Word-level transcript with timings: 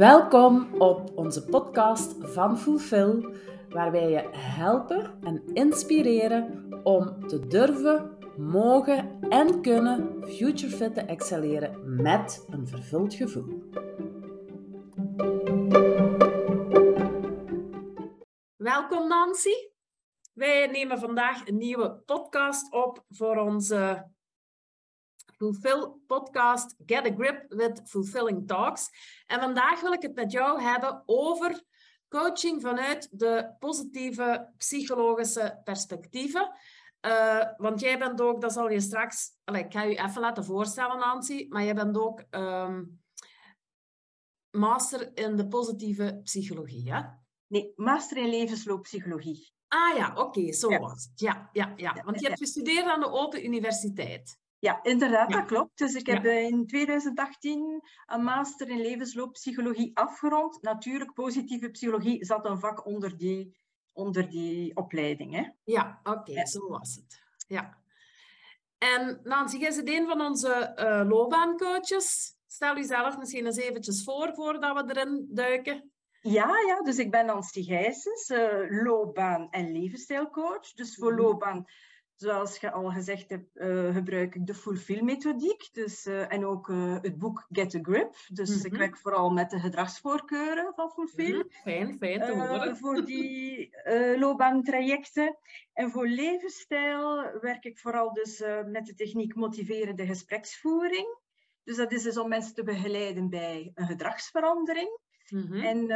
Welkom 0.00 0.74
op 0.78 1.10
onze 1.14 1.44
podcast 1.44 2.14
van 2.18 2.58
Fulfill, 2.58 3.34
waar 3.68 3.90
wij 3.90 4.10
je 4.10 4.28
helpen 4.32 5.18
en 5.22 5.42
inspireren 5.54 6.68
om 6.82 7.26
te 7.26 7.46
durven, 7.46 8.18
mogen 8.36 9.20
en 9.28 9.62
kunnen 9.62 10.24
futurefit 10.26 10.94
te 10.94 11.00
excelleren 11.00 12.02
met 12.02 12.46
een 12.50 12.68
vervuld 12.68 13.14
gevoel. 13.14 13.62
Welkom 18.56 19.08
Nancy. 19.08 19.54
Wij 20.32 20.66
nemen 20.66 20.98
vandaag 20.98 21.48
een 21.48 21.58
nieuwe 21.58 22.02
podcast 22.06 22.72
op 22.72 23.04
voor 23.08 23.36
onze 23.36 24.10
Fulfill 25.40 26.02
podcast 26.06 26.74
Get 26.86 27.06
a 27.06 27.14
Grip 27.16 27.44
with 27.48 27.82
Fulfilling 27.84 28.46
Talks. 28.46 28.90
En 29.26 29.40
vandaag 29.40 29.80
wil 29.80 29.92
ik 29.92 30.02
het 30.02 30.14
met 30.14 30.32
jou 30.32 30.62
hebben 30.62 31.02
over 31.06 31.62
coaching 32.08 32.62
vanuit 32.62 33.08
de 33.10 33.54
positieve 33.58 34.52
psychologische 34.56 35.60
perspectieven. 35.64 36.52
Uh, 37.06 37.42
want 37.56 37.80
jij 37.80 37.98
bent 37.98 38.20
ook, 38.20 38.40
dat 38.40 38.52
zal 38.52 38.70
je 38.70 38.80
straks, 38.80 39.30
allez, 39.44 39.64
ik 39.64 39.72
ga 39.72 39.82
je 39.82 39.98
even 39.98 40.20
laten 40.20 40.44
voorstellen, 40.44 40.98
Nancy, 40.98 41.46
maar 41.48 41.64
jij 41.64 41.74
bent 41.74 41.98
ook 41.98 42.24
um, 42.30 43.00
master 44.50 45.16
in 45.16 45.36
de 45.36 45.48
positieve 45.48 46.20
psychologie, 46.22 46.92
hè? 46.92 47.02
Nee, 47.46 47.72
master 47.76 48.16
in 48.16 48.28
levenslooppsychologie. 48.28 49.52
Ah 49.68 49.96
ja, 49.96 50.10
oké, 50.10 50.20
okay, 50.20 50.52
zo 50.52 50.70
ja. 50.70 50.78
was 50.78 51.04
het. 51.04 51.20
Ja, 51.20 51.48
ja, 51.52 51.72
ja, 51.76 52.02
want 52.04 52.20
je 52.20 52.26
hebt 52.26 52.38
gestudeerd 52.38 52.86
aan 52.86 53.00
de 53.00 53.10
Open 53.10 53.44
Universiteit. 53.44 54.39
Ja, 54.60 54.82
inderdaad, 54.82 55.30
dat 55.30 55.44
klopt. 55.44 55.78
Dus 55.78 55.94
ik 55.94 56.06
heb 56.06 56.24
in 56.24 56.66
2018 56.66 57.82
een 58.06 58.22
master 58.22 58.68
in 58.68 58.80
levenslooppsychologie 58.80 59.90
afgerond. 59.96 60.62
Natuurlijk, 60.62 61.12
positieve 61.12 61.70
psychologie 61.70 62.24
zat 62.24 62.46
een 62.46 62.58
vak 62.58 62.86
onder 62.86 63.16
die, 63.16 63.56
onder 63.92 64.30
die 64.30 64.76
opleiding. 64.76 65.34
Hè? 65.34 65.48
Ja, 65.64 66.00
oké, 66.02 66.46
zo 66.46 66.68
was 66.68 66.94
het. 66.94 67.22
Ja. 67.48 67.78
En 68.78 69.20
Nancy, 69.22 69.56
jij 69.56 69.74
bent 69.74 69.88
een 69.88 70.06
van 70.06 70.20
onze 70.20 70.72
uh, 70.76 71.08
loopbaancoaches. 71.08 72.36
Stel 72.46 72.76
jezelf 72.76 73.18
misschien 73.18 73.46
eens 73.46 73.56
eventjes 73.56 74.04
voor, 74.04 74.34
voordat 74.34 74.76
we 74.76 74.94
erin 74.94 75.28
duiken. 75.30 75.90
Ja, 76.20 76.58
ja, 76.66 76.80
dus 76.82 76.98
ik 76.98 77.10
ben 77.10 77.26
Nancy 77.26 77.62
Gijsens, 77.62 78.30
uh, 78.30 78.82
loopbaan- 78.84 79.50
en 79.50 79.72
levensstijlcoach. 79.72 80.72
Dus 80.72 80.96
voor 80.96 81.12
mhm. 81.12 81.22
loopbaan 81.22 81.64
Zoals 82.20 82.56
je 82.56 82.70
al 82.70 82.90
gezegd 82.90 83.30
hebt, 83.30 83.56
uh, 83.56 83.94
gebruik 83.94 84.34
ik 84.34 84.46
de 84.46 84.54
Fulfill-methodiek 84.54 85.68
dus, 85.72 86.06
uh, 86.06 86.32
en 86.32 86.46
ook 86.46 86.68
uh, 86.68 86.96
het 87.00 87.18
boek 87.18 87.46
Get 87.50 87.74
a 87.74 87.78
Grip. 87.82 88.14
Dus 88.28 88.48
mm 88.48 88.56
-hmm. 88.56 88.64
ik 88.64 88.70
mhm. 88.70 88.80
werk 88.80 88.96
vooral 88.96 89.30
met 89.30 89.50
de 89.50 89.58
gedragsvoorkeuren 89.58 90.72
van 90.74 90.90
Fulfill. 90.90 91.34
Mm 91.34 91.40
-hmm. 91.40 91.50
Fijn, 91.50 91.96
fijn 91.98 92.20
te 92.20 92.32
horen. 92.32 92.76
voor 92.76 93.04
die 93.04 93.70
loopbaantrajecten. 94.16 95.36
En 95.72 95.90
voor 95.90 96.08
levensstijl 96.08 97.38
werk 97.40 97.64
ik 97.64 97.78
vooral 97.78 98.12
dus 98.12 98.42
met 98.66 98.86
de 98.86 98.94
techniek 98.94 99.34
motiverende 99.34 100.06
gespreksvoering. 100.06 101.18
Dus 101.64 101.76
dat 101.76 101.92
is 101.92 102.02
dus 102.02 102.18
om 102.18 102.28
mensen 102.28 102.54
te 102.54 102.62
begeleiden 102.62 103.28
bij 103.30 103.70
een 103.74 103.86
gedragsverandering. 103.86 104.98
Mm 105.28 105.46
-hmm. 105.46 105.62
En 105.62 105.86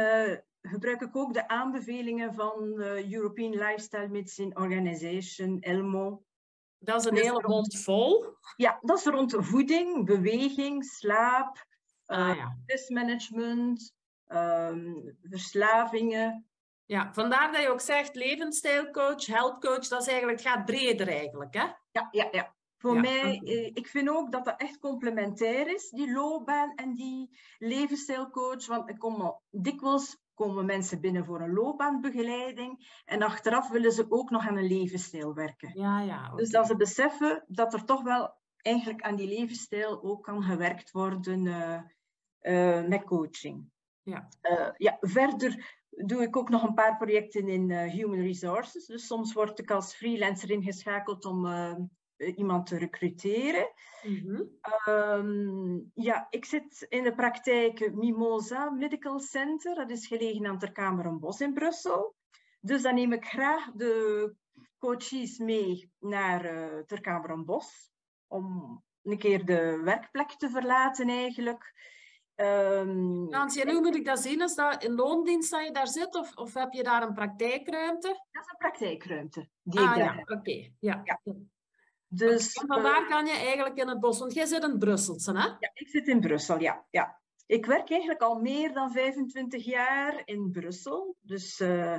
gebruik 0.67 1.01
ik 1.01 1.15
ook 1.15 1.33
de 1.33 1.47
aanbevelingen 1.47 2.33
van 2.33 2.73
de 2.73 3.13
European 3.13 3.51
Lifestyle 3.51 4.07
Medicine 4.07 4.55
Organization, 4.55 5.59
ELMO. 5.59 6.23
Dat 6.79 6.99
is 6.99 7.05
een 7.05 7.15
hele 7.17 7.47
mond 7.47 7.79
vol. 7.79 8.25
Ja, 8.55 8.79
dat 8.81 8.97
is 8.97 9.05
rond 9.05 9.35
voeding, 9.37 10.05
beweging, 10.05 10.83
slaap, 10.83 11.65
ah, 12.05 12.29
uh, 12.29 12.35
ja. 12.35 12.57
stressmanagement, 12.63 13.93
um, 14.27 15.17
verslavingen. 15.21 16.45
Ja, 16.85 17.13
vandaar 17.13 17.51
dat 17.51 17.61
je 17.61 17.69
ook 17.69 17.81
zegt 17.81 18.15
levensstijlcoach, 18.15 19.25
healthcoach, 19.25 19.87
dat 19.87 20.01
is 20.01 20.07
eigenlijk, 20.07 20.39
het 20.39 20.47
gaat 20.47 20.65
breder 20.65 21.07
eigenlijk, 21.07 21.53
hè? 21.53 21.65
Ja, 21.91 22.07
ja, 22.11 22.27
ja. 22.31 22.54
Voor 22.85 22.99
mij, 22.99 23.41
eh, 23.43 23.65
ik 23.65 23.87
vind 23.87 24.09
ook 24.09 24.31
dat 24.31 24.45
dat 24.45 24.61
echt 24.61 24.79
complementair 24.79 25.73
is, 25.73 25.89
die 25.89 26.11
loopbaan 26.11 26.75
en 26.75 26.93
die 26.93 27.39
levensstijlcoach. 27.57 28.65
Want 28.65 28.89
ik 28.89 28.99
kom 28.99 29.21
al 29.21 29.41
dikwijls 29.49 30.23
komen 30.33 30.65
mensen 30.65 31.01
binnen 31.01 31.25
voor 31.25 31.41
een 31.41 31.53
loopbaanbegeleiding 31.53 33.01
en 33.05 33.21
achteraf 33.21 33.69
willen 33.69 33.91
ze 33.91 34.05
ook 34.09 34.29
nog 34.29 34.47
aan 34.47 34.57
een 34.57 34.67
levensstijl 34.67 35.33
werken. 35.33 35.71
Ja, 35.73 35.99
ja, 36.01 36.35
Dus 36.35 36.49
dat 36.49 36.67
ze 36.67 36.75
beseffen 36.75 37.43
dat 37.47 37.73
er 37.73 37.85
toch 37.85 38.03
wel 38.03 38.33
eigenlijk 38.55 39.01
aan 39.01 39.15
die 39.15 39.27
levensstijl 39.27 40.03
ook 40.03 40.23
kan 40.23 40.43
gewerkt 40.43 40.91
worden 40.91 41.45
uh, 41.45 41.81
uh, 42.41 42.87
met 42.87 43.03
coaching. 43.03 43.69
Ja. 44.01 44.29
Uh, 44.41 44.69
ja, 44.77 44.97
verder 44.99 45.83
doe 45.89 46.21
ik 46.21 46.37
ook 46.37 46.49
nog 46.49 46.63
een 46.63 46.73
paar 46.73 46.97
projecten 46.97 47.47
in 47.47 47.71
Human 47.71 48.21
Resources. 48.21 48.85
Dus 48.85 49.07
soms 49.07 49.33
word 49.33 49.59
ik 49.59 49.71
als 49.71 49.95
freelancer 49.95 50.51
ingeschakeld 50.51 51.25
om 51.25 51.45
eh, 51.45 51.75
iemand 52.17 52.67
te 52.67 52.77
recruteren. 52.77 53.71
Mm 54.03 54.49
-hmm. 54.85 55.91
ja, 55.93 56.27
ik 56.29 56.45
zit 56.45 56.85
in 56.89 57.03
de 57.03 57.15
praktijk 57.15 57.93
Mimosa 57.93 58.69
Medical 58.69 59.19
Center. 59.19 59.75
Dat 59.75 59.89
is 59.89 60.07
gelegen 60.07 60.45
aan 60.45 60.59
Ter 60.59 61.19
Bos 61.19 61.41
in 61.41 61.53
Brussel. 61.53 62.15
Dus 62.59 62.81
dan 62.81 62.95
neem 62.95 63.13
ik 63.13 63.25
graag 63.25 63.71
de 63.71 64.33
coaches 64.77 65.37
mee 65.37 65.91
naar 65.99 66.53
uh, 66.91 67.43
Bos. 67.45 67.91
Om 68.27 68.83
een 69.03 69.17
keer 69.17 69.45
de 69.45 69.81
werkplek 69.83 70.29
te 70.29 70.49
verlaten 70.49 71.09
eigenlijk. 71.09 71.73
Um, 72.35 73.29
Nancy, 73.29 73.59
en 73.59 73.71
hoe 73.71 73.81
moet 73.81 73.95
ik 73.95 74.05
dat 74.05 74.19
zien? 74.19 74.41
Is 74.41 74.55
dat 74.55 74.83
in 74.83 74.95
loondienst 74.95 75.51
dat 75.51 75.65
je 75.65 75.71
daar 75.71 75.87
zit? 75.87 76.15
Of, 76.15 76.35
of 76.35 76.53
heb 76.53 76.73
je 76.73 76.83
daar 76.83 77.03
een 77.03 77.13
praktijkruimte? 77.13 78.07
Dat 78.07 78.43
is 78.43 78.51
een 78.51 78.57
praktijkruimte. 78.57 79.49
Die 79.61 79.79
ah, 79.79 79.95
ja, 79.95 80.23
oké. 80.25 80.71
Ja. 80.79 81.01
ja. 81.03 81.19
Dus, 82.15 82.51
van 82.53 82.81
waar 82.81 83.01
uh, 83.01 83.09
kan 83.09 83.25
je 83.25 83.31
eigenlijk 83.31 83.77
in 83.77 83.87
het 83.87 83.99
bos? 83.99 84.19
Want 84.19 84.33
jij 84.33 84.45
zit 84.45 84.63
in 84.63 84.77
Brussel, 84.79 85.19
hè? 85.23 85.45
Ja, 85.45 85.71
ik 85.73 85.87
zit 85.87 86.07
in 86.07 86.19
Brussel, 86.19 86.59
ja. 86.59 86.85
ja. 86.89 87.19
Ik 87.45 87.65
werk 87.65 87.89
eigenlijk 87.91 88.21
al 88.21 88.39
meer 88.39 88.73
dan 88.73 88.91
25 88.91 89.65
jaar 89.65 90.21
in 90.25 90.51
Brussel. 90.51 91.15
Dus 91.21 91.59
uh, 91.59 91.97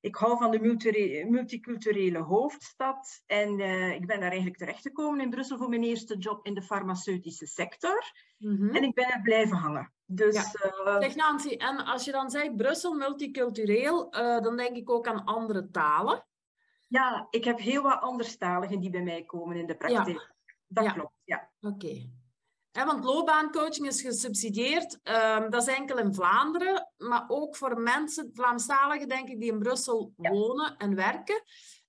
ik 0.00 0.16
hou 0.16 0.38
van 0.38 0.50
de 0.50 1.24
multiculturele 1.28 2.18
hoofdstad. 2.18 3.22
En 3.26 3.58
uh, 3.58 3.94
ik 3.94 4.06
ben 4.06 4.20
daar 4.20 4.28
eigenlijk 4.28 4.58
terechtgekomen 4.58 5.20
in 5.20 5.30
Brussel 5.30 5.58
voor 5.58 5.68
mijn 5.68 5.84
eerste 5.84 6.16
job 6.16 6.46
in 6.46 6.54
de 6.54 6.62
farmaceutische 6.62 7.46
sector. 7.46 8.12
Mm 8.38 8.56
-hmm. 8.56 8.74
En 8.74 8.82
ik 8.82 8.94
ben 8.94 9.10
er 9.10 9.22
blijven 9.22 9.56
hangen. 9.56 9.92
Dus, 10.04 10.34
ja. 10.34 11.00
Zeg 11.00 11.14
Nancy, 11.14 11.54
en 11.54 11.84
als 11.84 12.04
je 12.04 12.12
dan 12.12 12.30
zegt 12.30 12.56
Brussel 12.56 12.94
multicultureel, 12.94 14.10
dan 14.40 14.56
denk 14.56 14.76
ik 14.76 14.90
ook 14.90 15.06
aan 15.06 15.24
andere 15.24 15.70
talen. 15.70 16.24
Ja, 16.92 17.26
ik 17.30 17.44
heb 17.44 17.58
heel 17.58 17.82
wat 17.82 18.00
anderstaligen 18.00 18.80
die 18.80 18.90
bij 18.90 19.02
mij 19.02 19.24
komen 19.24 19.56
in 19.56 19.66
de 19.66 19.76
praktijk. 19.76 20.18
Ja. 20.18 20.34
Dat 20.66 20.92
klopt, 20.92 21.14
ja. 21.24 21.50
Oké. 21.60 21.74
Okay. 22.72 22.86
want 22.86 23.04
loopbaancoaching 23.04 23.86
is 23.86 24.00
gesubsidieerd. 24.00 24.98
Um, 25.02 25.50
dat 25.50 25.68
is 25.68 25.74
enkel 25.74 25.98
in 25.98 26.14
Vlaanderen, 26.14 26.92
maar 26.96 27.24
ook 27.28 27.56
voor 27.56 27.80
mensen, 27.80 28.30
Vlaamstaligen 28.34 29.08
denk 29.08 29.28
ik, 29.28 29.40
die 29.40 29.52
in 29.52 29.58
Brussel 29.58 30.12
ja. 30.16 30.30
wonen 30.30 30.76
en 30.76 30.94
werken. 30.94 31.42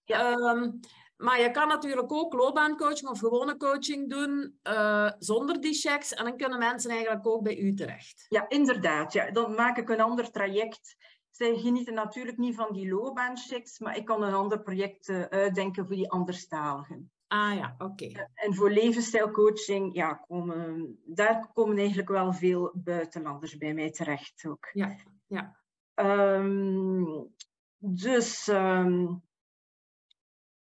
Ja. 0.03 0.31
Um, 0.31 0.79
maar 1.17 1.41
je 1.41 1.51
kan 1.51 1.67
natuurlijk 1.67 2.11
ook 2.13 2.33
loopbaancoaching 2.33 3.09
of 3.09 3.19
gewone 3.19 3.57
coaching 3.57 4.09
doen 4.09 4.59
uh, 4.63 5.11
zonder 5.19 5.61
die 5.61 5.73
checks. 5.73 6.13
En 6.13 6.25
dan 6.25 6.37
kunnen 6.37 6.59
mensen 6.59 6.91
eigenlijk 6.91 7.27
ook 7.27 7.43
bij 7.43 7.57
u 7.57 7.73
terecht. 7.73 8.25
Ja, 8.29 8.49
inderdaad. 8.49 9.13
Ja. 9.13 9.31
Dan 9.31 9.55
maak 9.55 9.77
ik 9.77 9.89
een 9.89 10.01
ander 10.01 10.31
traject 10.31 10.95
zij 11.35 11.57
genieten 11.57 11.93
natuurlijk 11.93 12.37
niet 12.37 12.55
van 12.55 12.73
die 12.73 12.89
loopbaanchecks, 12.89 13.79
maar 13.79 13.97
ik 13.97 14.05
kan 14.05 14.23
een 14.23 14.33
ander 14.33 14.61
project 14.61 15.07
uh, 15.07 15.21
uitdenken 15.21 15.87
voor 15.87 15.95
die 15.95 16.11
anderstaligen. 16.11 17.11
Ah 17.27 17.55
ja, 17.55 17.75
oké. 17.77 18.05
Okay. 18.05 18.29
En 18.33 18.55
voor 18.55 18.71
levensstijlcoaching, 18.71 19.95
ja, 19.95 20.13
komen, 20.13 20.99
daar 21.05 21.51
komen 21.53 21.77
eigenlijk 21.77 22.09
wel 22.09 22.33
veel 22.33 22.71
buitenlanders 22.73 23.57
bij 23.57 23.73
mij 23.73 23.91
terecht 23.91 24.45
ook. 24.47 24.69
Ja, 24.73 24.95
ja. 25.27 25.61
Um, 25.95 27.33
dus 27.77 28.47
um, 28.47 29.23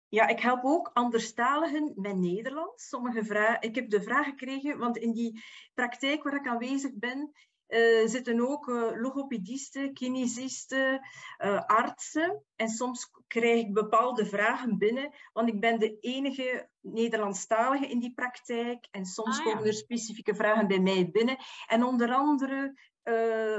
ja, 0.08 0.26
ik 0.26 0.40
help 0.40 0.64
ook 0.64 0.90
anderstaligen 0.92 1.92
met 1.96 2.16
Nederlands. 2.16 2.88
Sommige 2.88 3.24
vragen, 3.24 3.60
ik 3.60 3.74
heb 3.74 3.90
de 3.90 4.02
vraag 4.02 4.24
gekregen, 4.24 4.78
want 4.78 4.96
in 4.96 5.12
die 5.12 5.42
praktijk 5.74 6.22
waar 6.22 6.34
ik 6.34 6.46
aanwezig 6.46 6.94
ben, 6.94 7.32
uh, 7.72 8.08
zitten 8.08 8.48
ook 8.48 8.68
uh, 8.68 8.90
logopedisten, 8.94 9.92
kinesisten, 9.92 11.00
uh, 11.44 11.60
artsen. 11.66 12.42
En 12.56 12.68
soms 12.68 13.10
krijg 13.26 13.60
ik 13.60 13.74
bepaalde 13.74 14.26
vragen 14.26 14.78
binnen, 14.78 15.14
want 15.32 15.48
ik 15.48 15.60
ben 15.60 15.78
de 15.78 15.98
enige 16.00 16.68
Nederlandstalige 16.80 17.86
in 17.86 17.98
die 17.98 18.14
praktijk. 18.14 18.86
En 18.90 19.04
soms 19.04 19.38
ah, 19.38 19.44
ja. 19.44 19.52
komen 19.52 19.66
er 19.66 19.74
specifieke 19.74 20.34
vragen 20.34 20.66
bij 20.66 20.80
mij 20.80 21.10
binnen. 21.10 21.36
En 21.66 21.84
onder 21.84 22.12
andere 22.14 22.90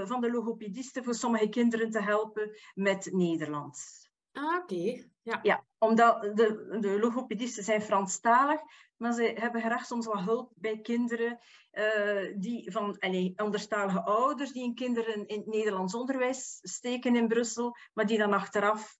van 0.05 0.21
de 0.21 0.31
logopedisten 0.31 1.03
voor 1.03 1.13
sommige 1.13 1.49
kinderen 1.49 1.91
te 1.91 2.01
helpen 2.01 2.51
met 2.73 3.09
Nederlands. 3.11 4.02
Ah, 4.33 4.57
oké. 4.61 5.11
Ja. 5.21 5.39
ja, 5.43 5.65
omdat 5.77 6.21
de, 6.21 6.77
de 6.79 6.99
logopedisten 6.99 7.63
zijn 7.63 7.81
Franstalig, 7.81 8.61
maar 8.97 9.13
ze 9.13 9.23
hebben 9.23 9.61
graag 9.61 9.85
soms 9.85 10.05
wat 10.05 10.19
hulp 10.19 10.51
bij 10.55 10.79
kinderen 10.79 11.39
uh, 11.71 12.33
die 12.35 12.71
van 12.71 12.99
allez, 12.99 13.35
anderstalige 13.35 14.01
ouders 14.01 14.51
die 14.51 14.63
hun 14.63 14.75
kinderen 14.75 15.27
in 15.27 15.37
het 15.37 15.47
Nederlands 15.47 15.95
onderwijs 15.95 16.59
steken 16.61 17.15
in 17.15 17.27
Brussel, 17.27 17.75
maar 17.93 18.05
die 18.05 18.17
dan 18.17 18.33
achteraf 18.33 18.97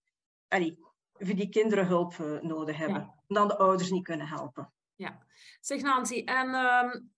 allez, 0.48 0.74
voor 1.12 1.34
die 1.34 1.48
kinderen 1.48 1.86
hulp 1.86 2.14
uh, 2.14 2.40
nodig 2.40 2.76
hebben. 2.76 3.00
Ja. 3.00 3.22
En 3.28 3.34
dan 3.34 3.48
de 3.48 3.56
ouders 3.56 3.90
niet 3.90 4.04
kunnen 4.04 4.28
helpen. 4.28 4.72
Ja, 4.94 5.26
zeg 5.60 5.82
Nancy, 5.82 6.22
en 6.24 6.46
um, 6.54 7.12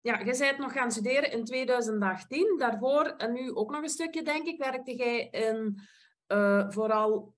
ja, 0.00 0.18
je 0.18 0.36
bent 0.38 0.58
nog 0.58 0.72
gaan 0.72 0.90
studeren 0.90 1.32
in 1.32 1.44
2018. 1.44 2.58
Daarvoor, 2.58 3.04
en 3.04 3.32
nu 3.32 3.54
ook 3.54 3.70
nog 3.70 3.82
een 3.82 3.88
stukje, 3.88 4.22
denk 4.22 4.46
ik, 4.46 4.58
werkte 4.58 4.96
jij 4.96 5.28
in 5.28 5.80
uh, 6.28 6.70
vooral 6.70 7.34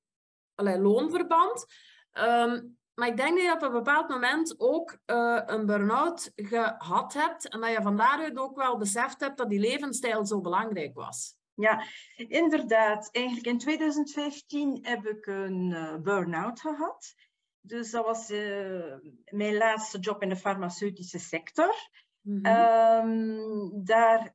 loonverband. 0.54 1.66
Um, 2.12 2.78
maar 2.98 3.08
ik 3.08 3.16
denk 3.16 3.36
dat 3.36 3.44
je 3.44 3.52
op 3.52 3.62
een 3.62 3.72
bepaald 3.72 4.08
moment 4.08 4.54
ook 4.60 4.98
uh, 5.06 5.42
een 5.46 5.66
burn-out 5.66 6.32
gehad 6.34 7.12
hebt 7.12 7.48
en 7.48 7.60
dat 7.60 7.70
je 7.70 7.82
van 7.82 7.96
daaruit 7.96 8.38
ook 8.38 8.56
wel 8.56 8.78
beseft 8.78 9.20
hebt 9.20 9.36
dat 9.36 9.48
die 9.48 9.60
levensstijl 9.60 10.26
zo 10.26 10.40
belangrijk 10.40 10.94
was. 10.94 11.36
Ja, 11.54 11.82
inderdaad. 12.16 13.08
Eigenlijk 13.12 13.46
in 13.46 13.58
2015 13.58 14.78
heb 14.82 15.06
ik 15.06 15.26
een 15.26 15.70
uh, 15.70 15.96
burn-out 15.96 16.60
gehad. 16.60 17.14
Dus 17.60 17.90
dat 17.90 18.04
was 18.04 18.30
uh, 18.30 18.94
mijn 19.24 19.56
laatste 19.56 19.98
job 19.98 20.22
in 20.22 20.28
de 20.28 20.36
farmaceutische 20.36 21.18
sector. 21.18 21.74
Mm 22.20 22.46
-hmm. 22.46 23.10
um, 23.10 23.84
daar 23.84 24.34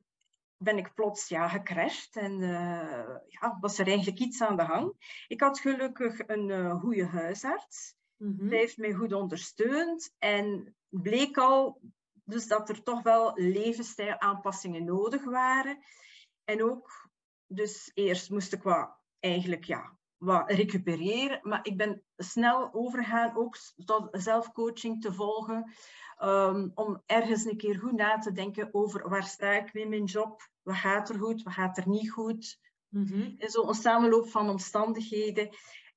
ben 0.64 0.78
ik 0.78 0.94
plots 0.94 1.28
ja, 1.28 1.48
gecrashed 1.48 2.16
en 2.16 2.40
uh, 2.40 3.16
ja, 3.26 3.56
was 3.60 3.78
er 3.78 3.86
eigenlijk 3.86 4.18
iets 4.18 4.40
aan 4.40 4.56
de 4.56 4.62
hand. 4.62 4.94
Ik 5.28 5.40
had 5.40 5.60
gelukkig 5.60 6.18
een 6.26 6.48
uh, 6.48 6.80
goede 6.80 7.06
huisarts. 7.06 7.94
Mm 8.16 8.36
-hmm. 8.38 8.48
Hij 8.48 8.58
heeft 8.58 8.76
mij 8.76 8.92
goed 8.92 9.12
ondersteund 9.12 10.14
en 10.18 10.76
bleek 10.88 11.36
al 11.38 11.80
dus 12.24 12.46
dat 12.46 12.68
er 12.68 12.82
toch 12.82 13.02
wel 13.02 13.32
levensstijlaanpassingen 13.34 14.84
nodig 14.84 15.24
waren. 15.24 15.78
En 16.44 16.64
ook, 16.64 17.08
dus 17.46 17.90
eerst 17.94 18.30
moest 18.30 18.52
ik 18.52 18.62
wat, 18.62 18.96
eigenlijk 19.20 19.64
ja, 19.64 19.96
wat 20.16 20.50
recupereren, 20.50 21.40
maar 21.42 21.60
ik 21.62 21.76
ben 21.76 22.02
snel 22.16 22.72
overgegaan 22.72 23.36
ook 23.36 23.56
tot 23.84 24.08
zelfcoaching 24.10 25.00
te 25.00 25.12
volgen. 25.12 25.72
Um, 26.22 26.70
om 26.74 27.02
ergens 27.06 27.44
een 27.44 27.56
keer 27.56 27.78
goed 27.78 27.92
na 27.92 28.18
te 28.18 28.32
denken 28.32 28.68
over 28.74 29.08
waar 29.08 29.24
sta 29.24 29.52
ik 29.52 29.72
met 29.72 29.88
mijn 29.88 30.04
job, 30.04 30.48
wat 30.64 30.76
gaat 30.76 31.08
er 31.08 31.18
goed, 31.18 31.42
wat 31.42 31.52
gaat 31.52 31.78
er 31.78 31.88
niet 31.88 32.10
goed. 32.10 32.58
Mm 32.88 33.06
-hmm. 33.06 33.34
En 33.38 33.50
zo 33.50 33.68
een 33.68 33.74
samenloop 33.74 34.28
van 34.28 34.48
omstandigheden. 34.48 35.48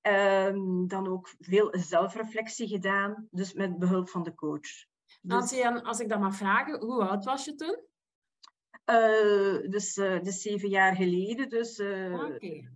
Um, 0.02 0.88
dan 0.88 1.08
ook 1.08 1.36
veel 1.40 1.70
zelfreflectie 1.72 2.68
gedaan, 2.68 3.28
dus 3.32 3.54
met 3.54 3.80
behulp 3.80 4.10
van 4.10 4.24
de 4.24 4.36
coach. 4.36 4.86
Dus, 5.22 5.64
als, 5.64 5.84
als 5.84 6.00
ik 6.00 6.10
dan 6.10 6.20
mag 6.20 6.36
vragen, 6.36 6.80
hoe 6.80 7.04
oud 7.04 7.26
was 7.26 7.46
je 7.46 7.56
toen? 7.56 7.86
Uh, 8.90 9.70
dus, 9.72 9.98
uh, 9.98 10.22
dus 10.22 10.42
zeven 10.42 10.70
jaar 10.70 10.96
geleden. 10.96 11.50
Dus, 11.50 11.80
uh, 11.80 12.14
okay. 12.14 12.70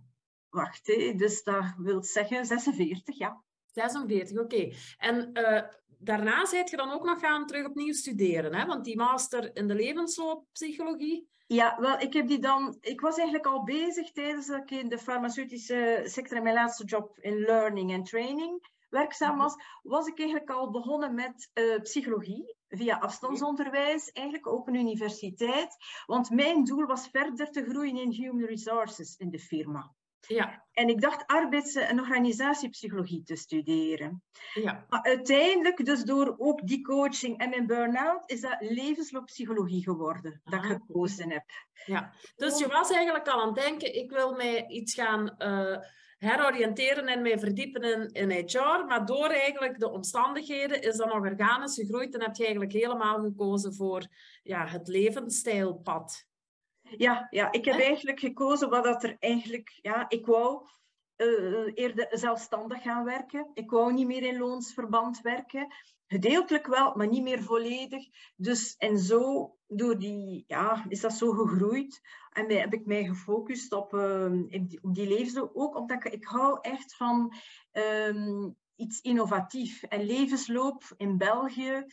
Wacht, 0.48 0.86
dus 1.16 1.42
dat 1.42 1.74
wil 1.76 2.02
zeggen 2.02 2.46
46, 2.46 3.18
ja. 3.18 3.42
46, 3.66 4.38
oké. 4.38 4.54
Okay. 4.54 4.76
En 4.96 5.32
daarna 6.02 6.44
zijt 6.44 6.70
je 6.70 6.76
dan 6.76 6.90
ook 6.90 7.04
nog 7.04 7.20
gaan 7.20 7.46
terug 7.46 7.66
opnieuw 7.66 7.92
studeren, 7.92 8.54
hè? 8.54 8.66
want 8.66 8.84
die 8.84 8.96
master 8.96 9.56
in 9.56 9.66
de 9.66 9.74
levenslooppsychologie. 9.74 11.30
Ja, 11.46 11.76
wel, 11.80 12.00
ik 12.00 12.12
heb 12.12 12.28
die 12.28 12.38
dan. 12.38 12.76
Ik 12.80 13.00
was 13.00 13.16
eigenlijk 13.16 13.46
al 13.46 13.64
bezig 13.64 14.12
tijdens 14.12 14.46
dat 14.46 14.58
ik 14.58 14.70
in 14.70 14.88
de 14.88 14.98
farmaceutische 14.98 16.00
sector 16.04 16.36
in 16.36 16.42
mijn 16.42 16.54
laatste 16.54 16.84
job 16.84 17.18
in 17.20 17.38
learning 17.38 17.92
en 17.92 18.02
training 18.02 18.70
werkzaam 18.92 19.38
was, 19.38 19.54
was 19.82 20.06
ik 20.06 20.18
eigenlijk 20.18 20.50
al 20.50 20.70
begonnen 20.70 21.14
met 21.14 21.50
uh, 21.54 21.80
psychologie 21.80 22.56
via 22.68 22.98
afstandsonderwijs, 22.98 24.12
eigenlijk 24.12 24.46
open 24.46 24.74
universiteit. 24.74 25.76
Want 26.06 26.30
mijn 26.30 26.64
doel 26.64 26.86
was 26.86 27.08
verder 27.08 27.50
te 27.50 27.64
groeien 27.64 27.96
in 27.96 28.10
human 28.10 28.46
resources 28.46 29.16
in 29.16 29.30
de 29.30 29.38
firma. 29.38 29.92
Ja. 30.26 30.64
En 30.72 30.88
ik 30.88 31.00
dacht 31.00 31.26
arbeids- 31.26 31.74
en 31.74 32.00
organisatiepsychologie 32.00 33.22
te 33.22 33.36
studeren. 33.36 34.22
Ja. 34.54 34.86
Maar 34.88 35.02
uiteindelijk, 35.02 35.84
dus 35.84 36.02
door 36.02 36.34
ook 36.38 36.66
die 36.66 36.82
coaching 36.82 37.38
en 37.38 37.50
mijn 37.50 37.66
burn-out, 37.66 38.30
is 38.30 38.40
dat 38.40 38.56
levenslooppsychologie 38.58 39.82
geworden 39.82 40.40
dat 40.44 40.64
ik 40.64 40.70
gekozen 40.70 41.30
heb. 41.30 41.44
Ja, 41.86 42.12
dus 42.36 42.58
je 42.58 42.68
was 42.68 42.90
eigenlijk 42.90 43.28
al 43.28 43.40
aan 43.40 43.46
het 43.46 43.64
denken, 43.64 43.94
ik 43.94 44.10
wil 44.10 44.34
mij 44.34 44.66
iets 44.66 44.94
gaan 44.94 45.34
uh, 45.38 45.76
heroriënteren 46.18 47.06
en 47.06 47.22
mij 47.22 47.38
verdiepen 47.38 47.82
in, 47.82 48.30
in 48.30 48.46
HR, 48.46 48.84
maar 48.86 49.06
door 49.06 49.28
eigenlijk 49.28 49.78
de 49.78 49.90
omstandigheden 49.90 50.82
is 50.82 50.96
dat 50.96 51.06
nog 51.06 51.20
organisch 51.20 51.74
gegroeid 51.74 52.14
en 52.14 52.22
heb 52.22 52.36
je 52.36 52.42
eigenlijk 52.42 52.72
helemaal 52.72 53.20
gekozen 53.20 53.74
voor 53.74 54.06
ja, 54.42 54.66
het 54.66 54.88
levensstijlpad. 54.88 56.26
Ja, 56.96 57.26
ja, 57.30 57.52
ik 57.52 57.64
heb 57.64 57.80
eigenlijk 57.80 58.20
gekozen 58.20 58.70
wat 58.70 58.84
dat 58.84 59.04
er 59.04 59.16
eigenlijk... 59.18 59.78
Ja, 59.82 60.08
ik 60.08 60.26
wou 60.26 60.66
uh, 61.16 61.70
eerder 61.74 62.06
zelfstandig 62.10 62.82
gaan 62.82 63.04
werken. 63.04 63.50
Ik 63.54 63.70
wou 63.70 63.92
niet 63.92 64.06
meer 64.06 64.22
in 64.22 64.38
loonsverband 64.38 65.20
werken. 65.20 65.74
Gedeeltelijk 66.06 66.66
wel, 66.66 66.94
maar 66.94 67.08
niet 67.08 67.22
meer 67.22 67.42
volledig. 67.42 68.04
Dus 68.36 68.76
en 68.76 68.98
zo, 68.98 69.54
door 69.66 69.98
die, 69.98 70.44
ja, 70.46 70.84
is 70.88 71.00
dat 71.00 71.12
zo 71.12 71.30
gegroeid. 71.30 72.00
En 72.30 72.46
mij, 72.46 72.56
heb 72.56 72.72
ik 72.72 72.86
mij 72.86 73.04
gefocust 73.04 73.72
op, 73.72 73.94
uh, 73.94 74.24
op 74.80 74.94
die 74.94 75.08
levensloop. 75.08 75.50
Ook 75.54 75.76
omdat 75.76 76.04
ik, 76.04 76.12
ik 76.12 76.24
hou 76.24 76.58
echt 76.60 76.96
van 76.96 77.34
um, 77.72 78.56
iets 78.76 79.00
innovatief. 79.00 79.82
En 79.82 80.04
levensloop 80.04 80.84
in 80.96 81.18
België 81.18 81.86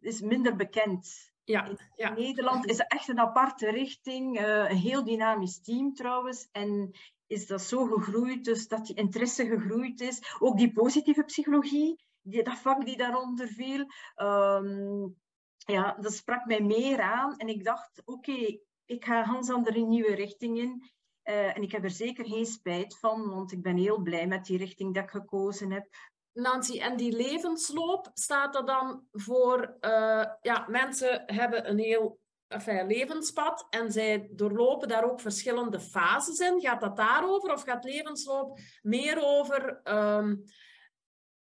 is 0.00 0.20
minder 0.20 0.56
bekend. 0.56 1.34
Ja, 1.46 1.76
Nederland 2.14 2.66
is 2.66 2.78
echt 2.78 3.08
een 3.08 3.20
aparte 3.20 3.70
richting, 3.70 4.40
uh, 4.40 4.70
een 4.70 4.76
heel 4.76 5.04
dynamisch 5.04 5.60
team 5.60 5.94
trouwens. 5.94 6.48
En 6.52 6.90
is 7.26 7.46
dat 7.46 7.62
zo 7.62 7.84
gegroeid, 7.84 8.44
dus 8.44 8.68
dat 8.68 8.86
die 8.86 8.96
interesse 8.96 9.46
gegroeid 9.46 10.00
is. 10.00 10.36
Ook 10.38 10.56
die 10.56 10.72
positieve 10.72 11.22
psychologie, 11.22 12.04
die, 12.22 12.42
dat 12.42 12.58
vak 12.58 12.84
die 12.84 12.96
daaronder 12.96 13.48
viel, 13.48 13.86
um, 14.16 15.16
ja, 15.56 15.96
dat 16.00 16.12
sprak 16.12 16.44
mij 16.46 16.60
meer 16.60 17.00
aan. 17.00 17.36
En 17.36 17.48
ik 17.48 17.64
dacht, 17.64 18.02
oké, 18.04 18.30
okay, 18.30 18.60
ik 18.84 19.04
ga 19.04 19.24
Hans 19.24 19.50
andere 19.50 19.80
nieuwe 19.80 20.14
richting 20.14 20.58
in. 20.58 20.90
Uh, 21.24 21.56
en 21.56 21.62
ik 21.62 21.72
heb 21.72 21.84
er 21.84 21.90
zeker 21.90 22.26
geen 22.26 22.46
spijt 22.46 22.98
van, 22.98 23.28
want 23.30 23.52
ik 23.52 23.62
ben 23.62 23.76
heel 23.76 24.00
blij 24.00 24.26
met 24.26 24.44
die 24.44 24.58
richting 24.58 24.94
dat 24.94 25.04
ik 25.04 25.10
gekozen 25.10 25.70
heb. 25.70 25.86
Nancy, 26.36 26.80
en 26.80 26.96
die 26.96 27.16
levensloop 27.16 28.10
staat 28.14 28.54
er 28.54 28.64
dan 28.64 29.06
voor, 29.12 29.76
uh, 29.80 30.24
ja, 30.40 30.64
mensen 30.68 31.22
hebben 31.26 31.68
een 31.68 31.78
heel 31.78 32.20
enfin, 32.48 32.86
levenspad 32.86 33.66
en 33.70 33.92
zij 33.92 34.28
doorlopen 34.30 34.88
daar 34.88 35.10
ook 35.10 35.20
verschillende 35.20 35.80
fases 35.80 36.38
in. 36.38 36.60
Gaat 36.60 36.80
dat 36.80 36.96
daarover 36.96 37.52
of 37.52 37.62
gaat 37.62 37.84
levensloop 37.84 38.58
meer 38.82 39.24
over 39.24 39.80
um, 39.84 40.42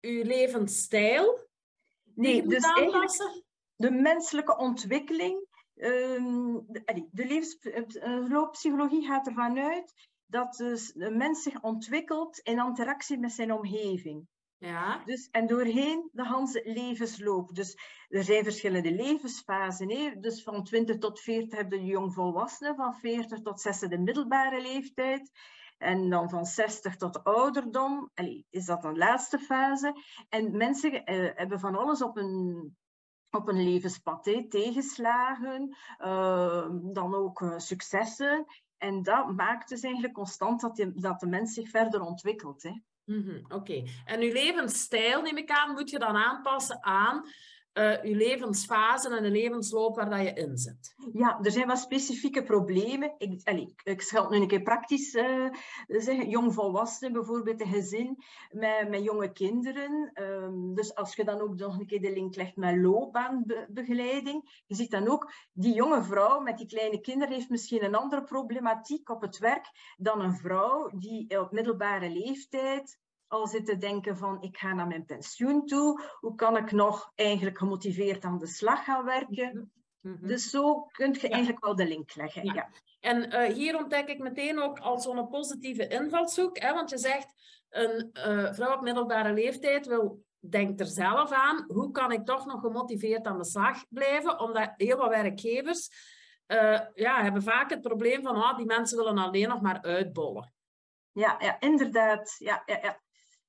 uw 0.01 0.23
levensstijl? 0.23 1.47
Nee, 2.15 2.47
dus 2.47 2.63
eigenlijk 2.63 3.43
de 3.75 3.91
menselijke 3.91 4.57
ontwikkeling. 4.57 5.49
Um, 5.75 6.65
de, 6.67 7.07
de 7.11 7.25
levenslooppsychologie 7.25 9.05
gaat 9.05 9.27
ervan 9.27 9.59
uit 9.59 9.93
dat 10.25 10.55
dus 10.55 10.91
de 10.93 11.11
mens 11.11 11.43
zich 11.43 11.61
ontwikkelt 11.61 12.37
in 12.37 12.59
interactie 12.59 13.17
met 13.17 13.31
zijn 13.31 13.53
omgeving. 13.53 14.27
Ja. 14.61 15.01
Dus, 15.05 15.29
en 15.31 15.47
doorheen 15.47 16.09
de 16.11 16.27
hele 16.27 16.73
levensloop. 16.73 17.55
Dus 17.55 17.77
er 18.09 18.23
zijn 18.23 18.43
verschillende 18.43 18.91
levensfasen. 18.91 20.21
Dus 20.21 20.43
van 20.43 20.63
20 20.63 20.97
tot 20.97 21.19
40 21.19 21.57
heb 21.57 21.71
je 21.71 21.83
jongvolwassenen, 21.83 22.75
van 22.75 22.93
40 22.93 23.41
tot 23.41 23.61
60 23.61 23.89
de 23.89 23.97
middelbare 23.97 24.61
leeftijd. 24.61 25.31
En 25.77 26.09
dan 26.09 26.29
van 26.29 26.45
60 26.45 26.95
tot 26.95 27.23
ouderdom 27.23 28.11
is 28.49 28.65
dat 28.65 28.83
een 28.83 28.97
laatste 28.97 29.39
fase. 29.39 29.93
En 30.29 30.57
mensen 30.57 31.05
eh, 31.05 31.31
hebben 31.35 31.59
van 31.59 31.75
alles 31.75 32.01
op 32.01 32.17
een, 32.17 32.77
op 33.29 33.47
een 33.47 33.63
levenspad. 33.63 34.23
Tegenslagen, 34.49 35.77
uh, 35.99 36.67
dan 36.71 37.15
ook 37.15 37.41
uh, 37.41 37.57
successen. 37.57 38.45
En 38.81 39.03
dat 39.03 39.31
maakt 39.35 39.69
dus 39.69 39.81
eigenlijk 39.81 40.13
constant 40.13 40.61
dat, 40.61 40.85
dat 40.93 41.19
de 41.19 41.27
mens 41.27 41.53
zich 41.53 41.69
verder 41.69 42.01
ontwikkelt. 42.01 42.63
Hè? 42.63 42.69
Mm 43.05 43.23
-hmm, 43.23 43.45
Oké. 43.49 43.83
En 44.05 44.21
uw 44.21 44.31
levensstijl, 44.31 45.21
neem 45.21 45.37
ik 45.37 45.51
aan, 45.51 45.73
moet 45.73 45.89
je 45.89 45.99
dan 45.99 46.15
aanpassen 46.15 46.83
aan 46.83 47.25
uh, 47.73 48.03
je 48.03 48.15
levensfase 48.15 49.15
en 49.15 49.23
de 49.23 49.29
levensloop 49.29 49.95
waar 49.95 50.09
dat 50.09 50.19
je 50.19 50.33
in 50.33 50.57
zit. 50.57 50.95
Ja, 51.13 51.39
er 51.41 51.51
zijn 51.51 51.67
wat 51.67 51.79
specifieke 51.79 52.43
problemen. 52.43 53.13
Ik, 53.17 53.41
allez, 53.43 53.71
ik 53.83 54.01
zal 54.01 54.21
het 54.21 54.31
nu 54.31 54.37
een 54.37 54.47
keer 54.47 54.61
praktisch 54.61 55.13
uh, 55.13 55.53
zeggen. 55.87 56.29
Jongvolwassenen, 56.29 57.13
bijvoorbeeld 57.13 57.61
een 57.61 57.67
gezin 57.67 58.17
met, 58.51 58.89
met 58.89 59.03
jonge 59.03 59.31
kinderen. 59.31 60.11
Um, 60.13 60.75
dus 60.75 60.95
als 60.95 61.15
je 61.15 61.23
dan 61.23 61.41
ook 61.41 61.55
nog 61.55 61.79
een 61.79 61.87
keer 61.87 62.01
de 62.01 62.11
link 62.13 62.35
legt 62.35 62.55
met 62.55 62.77
loopbaanbegeleiding, 62.77 64.63
je 64.67 64.75
ziet 64.75 64.91
dan 64.91 65.07
ook, 65.07 65.31
die 65.53 65.73
jonge 65.73 66.03
vrouw 66.03 66.39
met 66.39 66.57
die 66.57 66.67
kleine 66.67 67.01
kinderen 67.01 67.33
heeft 67.33 67.49
misschien 67.49 67.83
een 67.83 67.95
andere 67.95 68.23
problematiek 68.23 69.09
op 69.09 69.21
het 69.21 69.37
werk 69.37 69.95
dan 69.97 70.21
een 70.21 70.35
vrouw 70.35 70.89
die 70.97 71.39
op 71.39 71.51
middelbare 71.51 72.09
leeftijd 72.09 72.99
al 73.31 73.47
zit 73.47 73.65
te 73.65 73.77
denken 73.77 74.17
van 74.17 74.41
ik 74.41 74.57
ga 74.57 74.73
naar 74.73 74.87
mijn 74.87 75.05
pensioen 75.05 75.65
toe, 75.65 76.01
hoe 76.19 76.35
kan 76.35 76.57
ik 76.57 76.71
nog 76.71 77.11
eigenlijk 77.15 77.57
gemotiveerd 77.57 78.23
aan 78.23 78.37
de 78.37 78.47
slag 78.47 78.83
gaan 78.83 79.05
werken? 79.05 79.71
Mhm. 80.01 80.13
Mhm. 80.13 80.27
Dus 80.27 80.49
zo 80.49 80.85
kun 80.91 81.13
je 81.19 81.29
eigenlijk 81.29 81.65
wel 81.65 81.75
de 81.75 81.87
link 81.87 82.15
leggen. 82.15 82.53
Ja. 82.53 82.69
En 82.99 83.33
uh, 83.33 83.53
hier 83.53 83.77
ontdek 83.77 84.07
ik 84.07 84.19
meteen 84.19 84.59
ook 84.59 84.79
al 84.79 84.99
zo'n 84.99 85.29
positieve 85.29 85.87
invalshoek, 85.87 86.59
hè, 86.59 86.73
want 86.73 86.89
je 86.89 86.97
zegt 86.97 87.33
een 87.69 88.09
uh, 88.13 88.53
vrouw 88.53 88.75
op 88.75 88.81
middelbare 88.81 89.33
leeftijd 89.33 89.87
wil 89.87 90.23
denkt 90.39 90.79
er 90.79 90.85
zelf 90.85 91.31
aan, 91.31 91.65
hoe 91.67 91.91
kan 91.91 92.11
ik 92.11 92.25
toch 92.25 92.45
nog 92.45 92.61
gemotiveerd 92.61 93.25
aan 93.25 93.37
de 93.37 93.45
slag 93.45 93.85
blijven? 93.89 94.39
Omdat 94.39 94.73
heel 94.77 94.97
wat 94.97 95.09
werkgevers 95.09 95.89
uh, 96.47 96.79
ja, 96.93 97.23
hebben 97.23 97.43
vaak 97.43 97.69
het 97.69 97.81
probleem 97.81 98.23
van, 98.23 98.35
ah, 98.35 98.57
die 98.57 98.65
mensen 98.65 98.97
willen 98.97 99.17
alleen 99.17 99.47
nog 99.47 99.61
maar 99.61 99.81
uitbollen. 99.81 100.53
Ja, 101.11 101.35
ja 101.39 101.59
inderdaad. 101.59 102.35
Ja, 102.37 102.63
ja, 102.65 102.79
ja. 102.81 102.99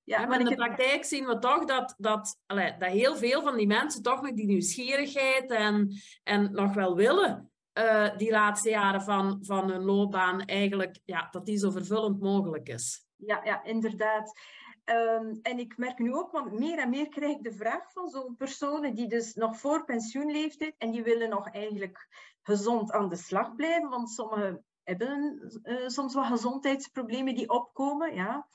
Ja, 0.05 0.27
maar 0.27 0.39
in 0.41 0.45
de 0.45 0.55
praktijk 0.55 1.05
zien 1.05 1.27
we 1.27 1.39
toch 1.39 1.65
dat, 1.65 1.95
dat, 1.99 2.39
allee, 2.47 2.77
dat 2.79 2.91
heel 2.91 3.17
veel 3.17 3.43
van 3.43 3.57
die 3.57 3.67
mensen 3.67 4.03
toch 4.03 4.23
nog 4.23 4.33
die 4.33 4.47
nieuwsgierigheid 4.47 5.51
en, 5.51 5.93
en 6.23 6.53
nog 6.53 6.75
wel 6.75 6.97
willen 6.97 7.53
uh, 7.79 8.17
die 8.17 8.31
laatste 8.31 8.71
jaren 8.71 9.03
van, 9.03 9.39
van 9.41 9.71
hun 9.71 9.85
loopbaan 9.85 10.41
eigenlijk, 10.41 10.99
ja, 11.05 11.29
dat 11.31 11.47
die 11.47 11.59
zo 11.59 11.71
vervullend 11.71 12.21
mogelijk 12.21 12.69
is. 12.69 13.07
Ja, 13.17 13.41
ja 13.45 13.65
inderdaad. 13.65 14.39
Um, 14.85 15.39
en 15.43 15.59
ik 15.59 15.77
merk 15.77 15.99
nu 15.99 16.15
ook, 16.15 16.31
want 16.31 16.59
meer 16.59 16.79
en 16.79 16.91
meer 16.91 17.09
krijg 17.09 17.37
ik 17.37 17.43
de 17.43 17.53
vraag 17.53 17.93
van 17.93 18.09
zo'n 18.09 18.37
personen 18.37 18.95
die 18.95 19.09
dus 19.09 19.35
nog 19.35 19.59
voor 19.59 19.85
pensioenleeftijd 19.85 20.75
en 20.79 20.91
die 20.91 21.03
willen 21.03 21.29
nog 21.29 21.51
eigenlijk 21.51 22.09
gezond 22.43 22.93
aan 22.93 23.09
de 23.09 23.17
slag 23.17 23.55
blijven, 23.55 23.89
want 23.89 24.11
sommigen 24.11 24.65
hebben 24.83 25.41
uh, 25.63 25.89
soms 25.89 26.15
wat 26.15 26.27
gezondheidsproblemen 26.27 27.35
die 27.35 27.49
opkomen, 27.49 28.15
ja. 28.15 28.49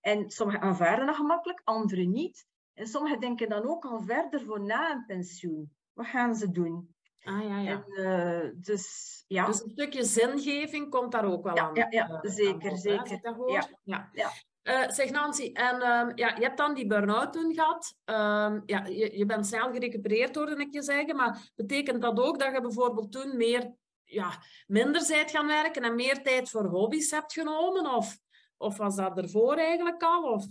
En 0.00 0.30
sommigen 0.30 0.60
aanvaarden 0.62 1.06
dat 1.06 1.14
gemakkelijk, 1.14 1.60
anderen 1.64 2.10
niet. 2.10 2.46
En 2.74 2.86
sommigen 2.86 3.20
denken 3.20 3.48
dan 3.48 3.68
ook 3.68 3.84
al 3.84 4.00
verder 4.00 4.40
voor 4.44 4.60
na 4.60 4.90
een 4.90 5.04
pensioen. 5.06 5.72
Wat 5.92 6.06
gaan 6.06 6.34
ze 6.34 6.50
doen? 6.50 6.94
Ah, 7.22 7.42
ja, 7.44 7.60
ja. 7.60 7.70
En, 7.70 7.84
uh, 8.04 8.50
dus, 8.54 9.24
ja. 9.26 9.46
dus 9.46 9.62
een 9.62 9.70
stukje 9.70 10.04
zingeving 10.04 10.90
komt 10.90 11.12
daar 11.12 11.24
ook 11.24 11.44
wel 11.44 11.56
ja, 11.56 11.62
aan. 11.62 11.74
Ja, 11.74 11.86
ja 11.90 12.08
uh, 12.10 12.30
zeker, 12.30 12.70
aan 12.70 12.76
zeker. 12.76 13.20
Ja. 13.46 13.68
Ja. 13.82 14.10
ja. 14.12 14.30
Uh, 14.62 14.88
zeg 14.88 15.10
Nancy, 15.10 15.50
en 15.52 15.74
um, 15.74 16.12
ja, 16.14 16.36
je 16.36 16.42
hebt 16.42 16.56
dan 16.56 16.74
die 16.74 16.86
burn-out 16.86 17.32
toen 17.32 17.54
gehad. 17.54 17.96
Um, 18.04 18.62
ja, 18.66 18.86
je, 18.86 19.18
je 19.18 19.26
bent 19.26 19.46
snel 19.46 19.72
gerecupereerd, 19.72 20.34
hoorde 20.34 20.56
ik 20.56 20.72
je 20.72 20.82
zeggen. 20.82 21.16
Maar 21.16 21.50
betekent 21.54 22.02
dat 22.02 22.20
ook 22.20 22.38
dat 22.38 22.52
je 22.52 22.60
bijvoorbeeld 22.60 23.12
toen 23.12 23.36
meer, 23.36 23.72
ja, 24.04 24.42
minder 24.66 25.00
bent 25.00 25.30
gaan 25.30 25.46
werken 25.46 25.82
en 25.82 25.94
meer 25.94 26.22
tijd 26.22 26.50
voor 26.50 26.64
hobby's 26.64 27.10
hebt 27.10 27.32
genomen? 27.32 27.94
Of? 27.94 28.18
Of 28.58 28.76
was 28.76 28.96
dat 28.96 29.18
ervoor 29.18 29.56
eigenlijk 29.56 30.02
al? 30.02 30.22
Of? 30.22 30.44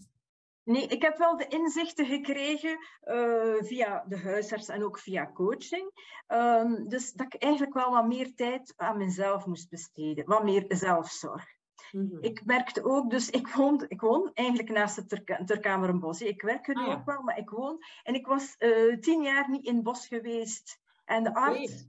Nee, 0.64 0.88
ik 0.88 1.02
heb 1.02 1.18
wel 1.18 1.38
de 1.38 1.48
inzichten 1.48 2.06
gekregen 2.06 2.78
uh, 3.04 3.56
via 3.60 4.06
de 4.08 4.18
huisarts 4.18 4.68
en 4.68 4.84
ook 4.84 5.00
via 5.00 5.32
coaching. 5.32 5.92
Um, 6.28 6.90
dus 6.90 7.14
dat 7.14 7.34
ik 7.34 7.42
eigenlijk 7.42 7.74
wel 7.74 7.92
wat 7.92 8.08
meer 8.08 8.36
tijd 8.36 8.74
aan 8.76 8.98
mezelf 8.98 9.46
moest 9.46 9.70
besteden. 9.70 10.26
Wat 10.26 10.44
meer 10.44 10.66
zelfzorg. 10.68 11.46
Mm 11.92 12.10
-hmm. 12.10 12.22
Ik 12.22 12.46
merkte 12.46 12.84
ook, 12.84 13.10
dus 13.10 13.30
ik 13.30 13.48
woon, 13.48 13.86
ik 13.88 14.02
woon 14.02 14.32
eigenlijk 14.34 14.70
naast 14.70 14.96
het 14.96 15.10
ter, 15.10 15.46
Terkamerenbos. 15.46 16.22
Ik 16.22 16.42
werk 16.42 16.68
er 16.68 16.76
nu 16.76 16.82
ah, 16.82 16.88
ja. 16.88 16.94
ook 16.94 17.06
wel, 17.06 17.22
maar 17.22 17.38
ik 17.38 17.50
woon. 17.50 17.78
En 18.04 18.14
ik 18.14 18.28
was 18.28 18.56
uh, 18.60 19.00
tien 19.00 19.22
jaar 19.22 19.50
niet 19.50 19.66
in 19.66 19.76
het 19.76 19.84
bos 19.84 20.08
geweest. 20.08 20.80
En 21.06 21.24
de 21.24 21.34
arts, 21.34 21.88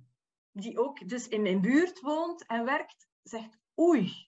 die 0.53 0.79
ook 0.79 1.09
dus 1.09 1.29
in 1.29 1.43
mijn 1.43 1.61
buurt 1.61 2.01
woont 2.01 2.47
en 2.47 2.65
werkt, 2.65 3.09
zegt 3.23 3.59
oei, 3.81 4.28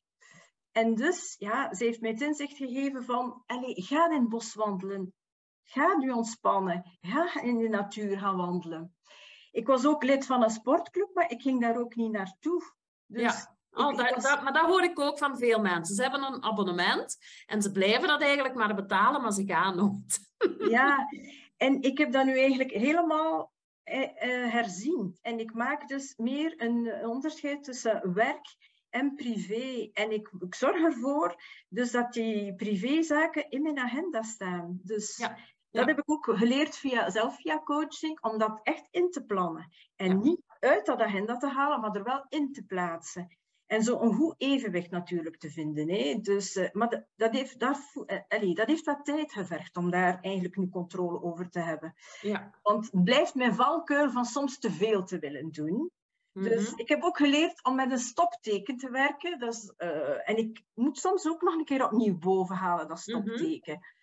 en 0.73 0.95
dus, 0.95 1.35
ja, 1.39 1.75
ze 1.75 1.85
heeft 1.85 2.01
mij 2.01 2.11
het 2.11 2.21
inzicht 2.21 2.57
gegeven 2.57 3.05
van, 3.05 3.43
allez, 3.47 3.89
ga 3.89 4.11
in 4.11 4.21
het 4.21 4.29
bos 4.29 4.55
wandelen. 4.55 5.15
Ga 5.65 5.97
nu 5.97 6.11
ontspannen. 6.11 6.99
Ga 7.01 7.43
in 7.43 7.59
de 7.59 7.69
natuur 7.69 8.19
gaan 8.19 8.37
wandelen. 8.37 8.95
Ik 9.51 9.67
was 9.67 9.87
ook 9.87 10.03
lid 10.03 10.27
van 10.27 10.43
een 10.43 10.51
sportclub, 10.51 11.15
maar 11.15 11.31
ik 11.31 11.43
ging 11.43 11.61
daar 11.61 11.77
ook 11.77 11.95
niet 11.95 12.13
naartoe. 12.13 12.63
Dus 13.07 13.23
ja. 13.23 13.59
Oh, 13.73 13.97
dat, 13.97 14.43
maar 14.43 14.53
dat 14.53 14.67
hoor 14.67 14.83
ik 14.83 14.99
ook 14.99 15.19
van 15.19 15.39
veel 15.39 15.61
mensen. 15.61 15.95
Ze 15.95 16.03
hebben 16.03 16.23
een 16.23 16.43
abonnement 16.43 17.17
en 17.47 17.63
ze 17.63 17.73
blijven 17.73 18.09
dat 18.09 18.23
eigenlijk 18.23 18.55
maar 18.55 18.75
betalen, 18.75 19.23
maar 19.23 19.33
ze 19.33 19.47
gaan 19.47 19.77
nooit. 19.77 20.29
Ja, 20.71 21.09
en 21.57 21.83
ik 21.83 21.99
heb 21.99 22.13
dat 22.13 22.25
nu 22.25 22.39
eigenlijk 22.39 22.71
helemaal 22.71 23.53
eh, 23.83 24.03
eh, 24.03 24.53
herzien. 24.53 25.19
En 25.23 25.39
ik 25.39 25.55
maak 25.55 25.89
dus 25.89 26.17
meer 26.17 26.55
een 26.57 27.07
onderscheid 27.07 27.65
tussen 27.65 28.15
werk 28.15 28.70
en 28.91 29.15
privé. 29.15 29.91
En 29.93 30.11
ik, 30.13 30.31
ik 30.41 30.55
zorg 30.55 30.83
ervoor 30.83 31.43
dus 31.69 31.91
dat 31.91 32.13
die 32.13 32.55
privézaken 32.55 33.51
in 33.51 33.63
mijn 33.63 33.79
agenda 33.79 34.23
staan. 34.23 34.81
Dus 34.83 35.17
ja. 35.17 35.37
dat 35.71 35.87
heb 35.87 35.99
ik 35.99 36.11
ook 36.11 36.29
geleerd 36.31 36.77
via, 36.77 37.11
zelf 37.11 37.37
via 37.37 37.63
coaching, 37.63 38.21
om 38.21 38.39
dat 38.39 38.61
echt 38.63 38.89
in 38.91 39.11
te 39.11 39.25
plannen. 39.25 39.73
En 39.97 40.09
ja. 40.09 40.15
niet 40.15 40.43
uit 40.59 40.87
dat 40.87 41.01
agenda 41.01 41.37
te 41.37 41.49
halen, 41.49 41.81
maar 41.81 41.97
er 41.97 42.05
wel 42.05 42.27
in 42.29 42.53
te 42.53 42.65
plaatsen. 42.65 43.39
En 43.71 43.83
zo 43.83 44.01
een 44.01 44.15
goed 44.15 44.35
evenwicht 44.39 44.91
natuurlijk 44.91 45.37
te 45.37 45.51
vinden. 45.51 45.91
Hè. 45.91 46.19
Dus, 46.21 46.57
uh, 46.57 46.69
maar 46.73 46.89
dat, 46.89 47.05
dat, 47.17 47.33
heeft, 47.33 47.59
dat, 47.59 47.79
uh, 47.95 48.19
allez, 48.29 48.55
dat 48.55 48.67
heeft 48.67 48.85
wat 48.85 49.05
tijd 49.05 49.33
gevergd 49.33 49.77
om 49.77 49.91
daar 49.91 50.21
eigenlijk 50.21 50.57
nu 50.57 50.69
controle 50.69 51.23
over 51.23 51.51
te 51.51 51.61
hebben. 51.61 51.95
Ja. 52.21 52.55
Want 52.63 52.91
het 52.91 53.05
blijft 53.05 53.35
mijn 53.35 53.55
valkuil 53.55 54.11
van 54.11 54.25
soms 54.25 54.59
te 54.59 54.71
veel 54.71 55.05
te 55.05 55.19
willen 55.19 55.51
doen. 55.51 55.91
Dus 56.33 56.61
mm 56.61 56.65
-hmm. 56.67 56.79
ik 56.79 56.89
heb 56.89 57.03
ook 57.03 57.17
geleerd 57.17 57.65
om 57.65 57.75
met 57.75 57.91
een 57.91 57.99
stopteken 57.99 58.77
te 58.77 58.91
werken. 58.91 59.39
Dus, 59.39 59.73
uh, 59.79 60.29
en 60.29 60.37
ik 60.37 60.63
moet 60.75 60.99
soms 60.99 61.29
ook 61.29 61.43
nog 61.43 61.55
een 61.55 61.65
keer 61.65 61.85
opnieuw 61.85 62.19
bovenhalen, 62.19 62.89
dat 62.89 63.01
stopteken. 63.01 63.75
Mm 63.75 63.81
-hmm. 63.81 63.99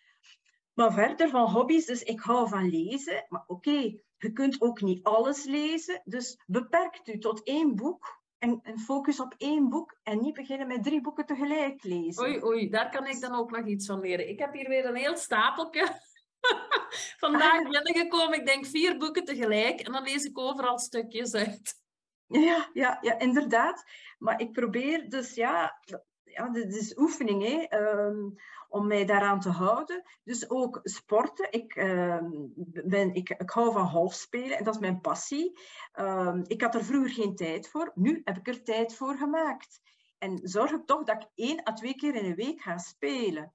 Maar 0.74 0.93
verder 0.93 1.29
van 1.29 1.51
hobby's, 1.51 1.86
dus 1.86 2.03
ik 2.03 2.19
hou 2.19 2.50
van 2.50 2.69
lezen. 2.69 3.25
Maar 3.29 3.43
oké, 3.48 3.69
okay, 3.69 4.03
je 4.17 4.31
kunt 4.31 4.62
ook 4.62 4.81
niet 4.81 5.03
alles 5.03 5.43
lezen. 5.43 6.01
Dus 6.03 6.39
beperkt 6.46 7.07
u 7.07 7.17
tot 7.17 7.43
één 7.43 7.75
boek 7.75 8.22
en, 8.38 8.60
en, 8.63 8.79
focus 8.79 9.19
op 9.19 9.34
één 9.38 9.69
boek 9.69 10.00
en 10.03 10.22
niet 10.22 10.34
beginnen 10.34 10.67
met 10.67 10.84
drie 10.84 11.01
boeken 11.01 11.25
tegelijk 11.25 11.84
lezen. 11.84 12.24
Oei, 12.24 12.43
oei, 12.43 12.69
daar 12.69 12.89
kan 12.89 13.07
ik 13.07 13.19
dan 13.19 13.36
ook 13.36 13.51
nog 13.51 13.65
iets 13.65 13.86
van 13.86 14.00
leren. 14.00 14.29
Ik 14.29 14.39
heb 14.39 14.53
hier 14.53 14.69
weer 14.69 14.86
een 14.86 14.96
heel 14.96 15.17
stapeltje. 15.17 15.88
Vandaag 17.19 17.63
binnengekomen, 17.69 18.39
ik 18.39 18.46
denk 18.46 18.65
vier 18.65 18.98
boeken 18.98 19.25
tegelijk 19.25 19.79
en 19.79 19.91
dan 19.91 20.03
lees 20.03 20.24
ik 20.24 20.38
overal 20.38 20.79
stukjes 20.79 21.34
uit. 21.34 21.86
Ja, 22.27 22.69
ja, 22.74 22.98
ja, 23.01 23.19
inderdaad. 23.19 23.84
Maar 24.17 24.41
ik 24.41 24.51
probeer 24.51 25.10
dus, 25.10 25.34
ja, 25.34 25.81
ja 26.24 26.50
dit 26.50 26.75
is 26.75 26.98
oefening, 26.98 27.43
hè, 27.43 27.79
um, 27.79 28.36
om 28.69 28.88
mij 28.88 29.05
daaraan 29.05 29.39
te 29.39 29.50
houden. 29.50 30.03
Dus 30.24 30.50
ook 30.50 30.79
sporten. 30.84 31.51
Ik, 31.51 31.75
um, 31.75 32.53
ben, 32.86 33.13
ik, 33.13 33.29
ik 33.29 33.50
hou 33.50 33.72
van 33.72 33.89
golfspelen 33.89 34.57
en 34.57 34.63
dat 34.63 34.74
is 34.74 34.79
mijn 34.79 35.01
passie. 35.01 35.60
Um, 36.00 36.43
ik 36.48 36.62
had 36.62 36.75
er 36.75 36.86
vroeger 36.86 37.10
geen 37.10 37.36
tijd 37.36 37.69
voor. 37.69 37.91
Nu 37.96 38.22
heb 38.24 38.38
ik 38.38 38.48
er 38.48 38.63
tijd 38.63 38.96
voor 38.96 39.15
gemaakt. 39.15 39.81
En 40.17 40.39
zorg 40.43 40.72
ik 40.72 40.86
toch 40.86 41.03
dat 41.03 41.24
ik 41.24 41.29
één 41.36 41.67
à 41.67 41.74
twee 41.74 41.96
keer 41.96 42.15
in 42.15 42.29
de 42.29 42.36
week 42.36 42.62
ga 42.62 42.77
spelen. 42.77 43.53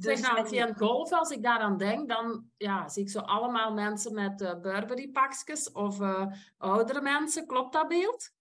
Dus 0.00 0.20
zeg, 0.20 0.32
nou, 0.32 0.56
en 0.56 0.76
golf, 0.76 1.12
als 1.12 1.30
ik 1.30 1.42
daaraan 1.42 1.76
denk, 1.76 2.08
dan 2.08 2.50
ja, 2.56 2.88
zie 2.88 3.02
ik 3.02 3.10
zo 3.10 3.18
allemaal 3.18 3.72
mensen 3.72 4.14
met 4.14 4.40
uh, 4.40 4.60
Burberry-pakjes 4.60 5.72
of 5.72 6.00
uh, 6.00 6.26
oudere 6.58 7.00
mensen. 7.00 7.46
Klopt 7.46 7.72
dat 7.72 7.88
beeld? 7.88 8.32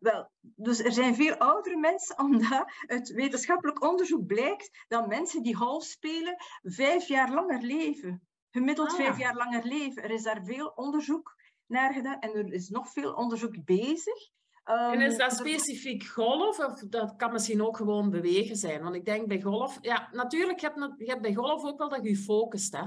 Wel, 0.00 0.30
dus 0.40 0.78
er 0.78 0.92
zijn 0.92 1.14
veel 1.14 1.34
oudere 1.34 1.76
mensen, 1.76 2.18
omdat 2.24 2.72
uit 2.86 3.08
wetenschappelijk 3.08 3.82
onderzoek 3.82 4.26
blijkt 4.26 4.84
dat 4.88 5.08
mensen 5.08 5.42
die 5.42 5.56
golf 5.56 5.84
spelen 5.84 6.36
vijf 6.62 7.08
jaar 7.08 7.32
langer 7.32 7.62
leven. 7.62 8.22
Gemiddeld 8.50 8.90
ah. 8.90 8.96
vijf 8.96 9.18
jaar 9.18 9.34
langer 9.34 9.64
leven. 9.64 10.02
Er 10.02 10.10
is 10.10 10.22
daar 10.22 10.44
veel 10.44 10.72
onderzoek 10.74 11.36
naar 11.66 11.92
gedaan 11.92 12.18
en 12.18 12.34
er 12.34 12.52
is 12.52 12.68
nog 12.68 12.92
veel 12.92 13.12
onderzoek 13.12 13.64
bezig. 13.64 14.30
Um, 14.70 14.92
en 14.92 15.00
is 15.00 15.16
dat 15.16 15.32
specifiek 15.32 16.04
golf 16.04 16.58
of 16.58 16.80
dat 16.88 17.16
kan 17.16 17.32
misschien 17.32 17.62
ook 17.62 17.76
gewoon 17.76 18.10
bewegen 18.10 18.56
zijn? 18.56 18.82
Want 18.82 18.94
ik 18.94 19.04
denk 19.04 19.28
bij 19.28 19.40
golf, 19.40 19.78
ja, 19.80 20.08
natuurlijk, 20.12 20.60
je 20.60 20.66
hebt, 20.66 20.94
je 20.98 21.10
hebt 21.10 21.22
bij 21.22 21.34
golf 21.34 21.64
ook 21.64 21.78
wel 21.78 21.88
dat 21.88 22.04
je 22.04 22.16
focust, 22.16 22.76
hè? 22.76 22.84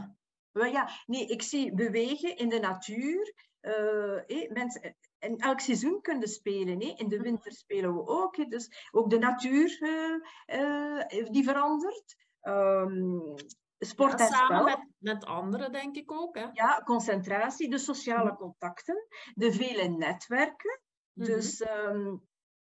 Ja, 0.66 0.90
nee, 1.06 1.26
ik 1.26 1.42
zie 1.42 1.74
bewegen 1.74 2.38
in 2.38 2.50
de 2.50 2.60
natuur. 2.60 3.34
Uh, 3.62 4.30
eh, 4.44 4.52
mensen, 4.52 4.96
in 5.20 5.38
elk 5.38 5.60
seizoen 5.60 6.02
kunnen 6.02 6.28
spelen. 6.28 6.82
Hè. 6.82 6.94
In 6.96 7.10
de 7.10 7.22
winter 7.22 7.52
spelen 7.52 7.94
we 7.94 8.08
ook. 8.08 8.50
Dus 8.50 8.88
ook 8.92 9.10
de 9.10 9.18
natuur 9.18 9.78
uh, 9.82 10.60
uh, 10.60 11.30
die 11.30 11.44
verandert. 11.44 12.16
Um, 12.42 13.36
sport 13.80 14.20
Ja, 14.20 14.26
en 14.26 14.32
samen 14.32 14.62
spel. 14.62 14.64
met, 14.64 14.88
met 14.98 15.26
anderen, 15.26 15.72
denk 15.72 15.96
ik 15.96 16.12
ook. 16.12 16.36
Hè? 16.38 16.46
Ja, 16.54 16.82
concentratie, 16.86 17.70
de 17.70 17.78
sociale 17.78 18.32
Mhm. 18.32 18.38
contacten, 18.38 19.08
de 19.34 19.54
vele 19.54 19.88
netwerken. 19.88 20.82
Mhm. 21.18 21.26
Dus 21.26 21.62
ehm, 21.62 22.16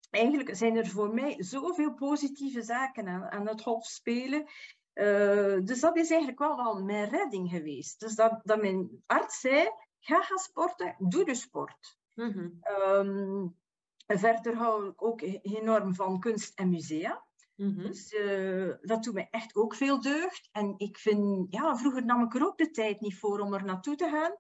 eigenlijk 0.10 0.56
zijn 0.56 0.76
er 0.76 0.88
voor 0.88 1.14
mij 1.14 1.44
zoveel 1.44 1.94
positieve 1.94 2.62
zaken 2.62 3.08
aan, 3.08 3.24
aan 3.24 3.48
het 3.48 3.62
golfspelen. 3.62 4.46
Eh, 4.94 5.58
dus 5.64 5.80
dat 5.80 5.98
is 5.98 6.10
eigenlijk 6.10 6.40
wel, 6.40 6.84
mijn 6.84 7.10
redding 7.10 7.50
geweest. 7.50 8.00
Dus 8.00 8.16
dat, 8.16 8.40
dat 8.44 8.62
mijn 8.62 9.04
arts 9.06 9.40
zei, 9.40 9.70
ga 10.00 10.22
gaan 10.22 10.38
sporten, 10.38 10.96
doe 11.00 11.26
de 11.26 11.36
sport. 11.36 11.98
Mhm. 12.16 12.50
Ehm, 12.62 13.48
verder 14.08 14.56
hou 14.56 14.90
ik 14.90 15.04
ook 15.04 15.22
enorm 15.42 15.96
van 15.96 16.20
kunst 16.20 16.60
en 16.60 16.70
musea. 16.70 17.24
Mhm. 17.56 17.82
Dus 17.82 18.14
eh, 18.14 18.74
dat 18.82 19.04
doet 19.04 19.14
mij 19.14 19.28
echt 19.32 19.56
ook 19.56 19.76
veel 19.76 20.02
deugd. 20.02 20.50
En 20.52 20.74
ik 20.78 20.98
vind, 20.98 21.48
ja, 21.50 21.78
vroeger 21.78 22.06
nam 22.06 22.24
ik 22.24 22.36
er 22.36 22.46
ook 22.46 22.58
de 22.58 22.72
tijd 22.72 23.00
niet 23.00 23.18
voor 23.18 23.40
om 23.40 23.54
er 23.54 23.66
naartoe 23.66 23.96
te 23.96 24.10
gaan. 24.10 24.36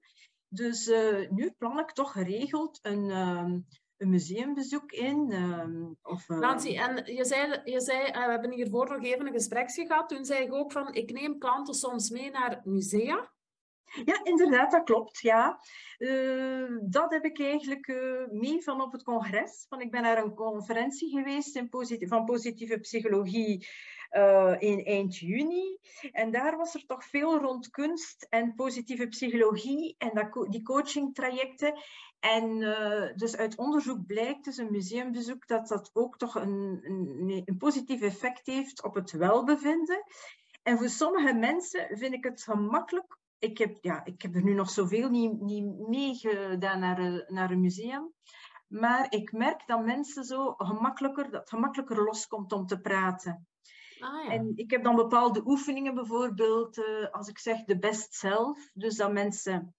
Dus 0.48 0.88
eh, 0.88 1.30
nu 1.30 1.52
plan 1.52 1.80
ik 1.80 1.92
toch 1.92 2.12
geregeld 2.12 2.80
een, 2.82 3.10
ehm, 3.10 3.60
een 4.00 4.10
museumbezoek 4.10 4.92
in. 4.92 5.32
ehm, 5.32 5.84
of, 6.02 6.30
eh, 6.30 6.38
Nancy, 6.40 6.76
en 6.78 7.16
je 7.16 7.26
zei, 7.26 7.62
je 7.64 7.82
zei 7.82 8.02
eh, 8.06 8.26
we 8.26 8.32
hebben 8.32 8.52
hiervoor 8.52 8.90
nog 8.90 9.04
even 9.04 9.28
een 9.28 9.34
gespreksje 9.34 9.86
gehad. 9.86 10.10
Toen 10.10 10.26
zei 10.26 10.46
ik 10.46 10.54
ook 10.54 10.72
van, 10.72 10.94
ik 10.94 11.12
neem 11.12 11.38
klanten 11.38 11.74
soms 11.74 12.10
mee 12.10 12.32
naar 12.32 12.62
musea. 12.64 13.32
Ja, 14.06 14.24
inderdaad, 14.24 14.72
dat 14.72 14.84
klopt. 14.84 15.20
Ja. 15.20 15.60
Eh, 15.98 16.78
dat 16.82 17.12
heb 17.12 17.26
ik 17.26 17.40
eigenlijk 17.40 17.88
eh, 17.88 18.28
mee 18.32 18.64
van 18.64 18.82
op 18.82 18.92
het 18.92 19.04
congres. 19.04 19.66
Want 19.70 19.82
ik 19.82 19.92
ben 19.92 20.02
naar 20.02 20.24
een 20.24 20.34
conferentie 20.34 21.10
geweest 21.10 21.56
in 21.56 21.70
posit- 21.70 22.08
van 22.08 22.26
positieve 22.26 22.80
psychologie 22.80 23.68
in 24.60 24.86
eind 24.86 25.18
juni. 25.18 25.78
En 26.12 26.32
daar 26.32 26.58
was 26.58 26.76
er 26.76 26.86
toch 26.86 27.04
veel 27.04 27.38
rond 27.40 27.70
kunst 27.70 28.28
en 28.30 28.56
positieve 28.56 29.08
psychologie 29.08 29.96
en 29.98 30.12
dat 30.14 30.30
co- 30.30 30.48
die 30.50 30.62
coachingtrajecten. 30.64 31.74
En 32.20 32.62
eh, 32.62 33.16
dus 33.16 33.36
uit 33.38 33.58
onderzoek 33.58 34.06
blijkt, 34.06 34.46
dus 34.46 34.58
een 34.58 34.72
museumbezoek, 34.72 35.48
dat 35.48 35.68
dat 35.68 35.90
ook 35.94 36.18
toch 36.18 36.36
een, 36.36 36.80
een, 36.84 37.42
een 37.46 37.58
positief 37.58 38.02
effect 38.02 38.46
heeft 38.46 38.84
op 38.84 38.96
het 38.96 39.12
welbevinden. 39.12 40.04
En 40.64 40.78
voor 40.78 40.90
sommige 40.90 41.34
mensen 41.34 41.98
vind 41.98 42.14
ik 42.14 42.24
het 42.24 42.44
gemakkelijk 42.44 43.18
ik 43.40 43.58
heb, 43.58 43.78
ja, 43.82 44.06
ik 44.06 44.22
heb 44.22 44.36
er 44.36 44.44
nu 44.44 44.54
nog 44.54 44.70
zoveel 44.70 45.10
niet, 45.10 45.42
niet 45.42 45.88
meegedaan 45.88 46.80
naar, 46.80 47.00
een- 47.00 47.24
naar 47.28 47.52
een 47.52 47.62
museum. 47.62 48.14
Maar 48.68 49.06
ik 49.10 49.32
merk 49.32 49.68
dat 49.68 49.86
mensen 49.86 50.24
zo 50.24 50.54
gemakkelijker, 50.58 51.32
dat 51.32 51.50
gemakkelijker 51.50 52.04
loskomt 52.04 52.52
om 52.52 52.66
te 52.66 52.80
praten. 52.80 53.48
Ah 54.00 54.24
ja. 54.26 54.32
En 54.32 54.52
ik 54.56 54.72
heb 54.72 54.84
dan 54.84 54.96
bepaalde 54.96 55.42
oefeningen, 55.46 55.94
bijvoorbeeld 55.94 56.78
eh, 56.78 57.10
als 57.12 57.28
ik 57.28 57.40
zeg 57.40 57.64
de 57.64 57.80
best 57.80 58.14
self. 58.14 58.70
Dus 58.74 58.96
dat 58.96 59.12
mensen, 59.12 59.76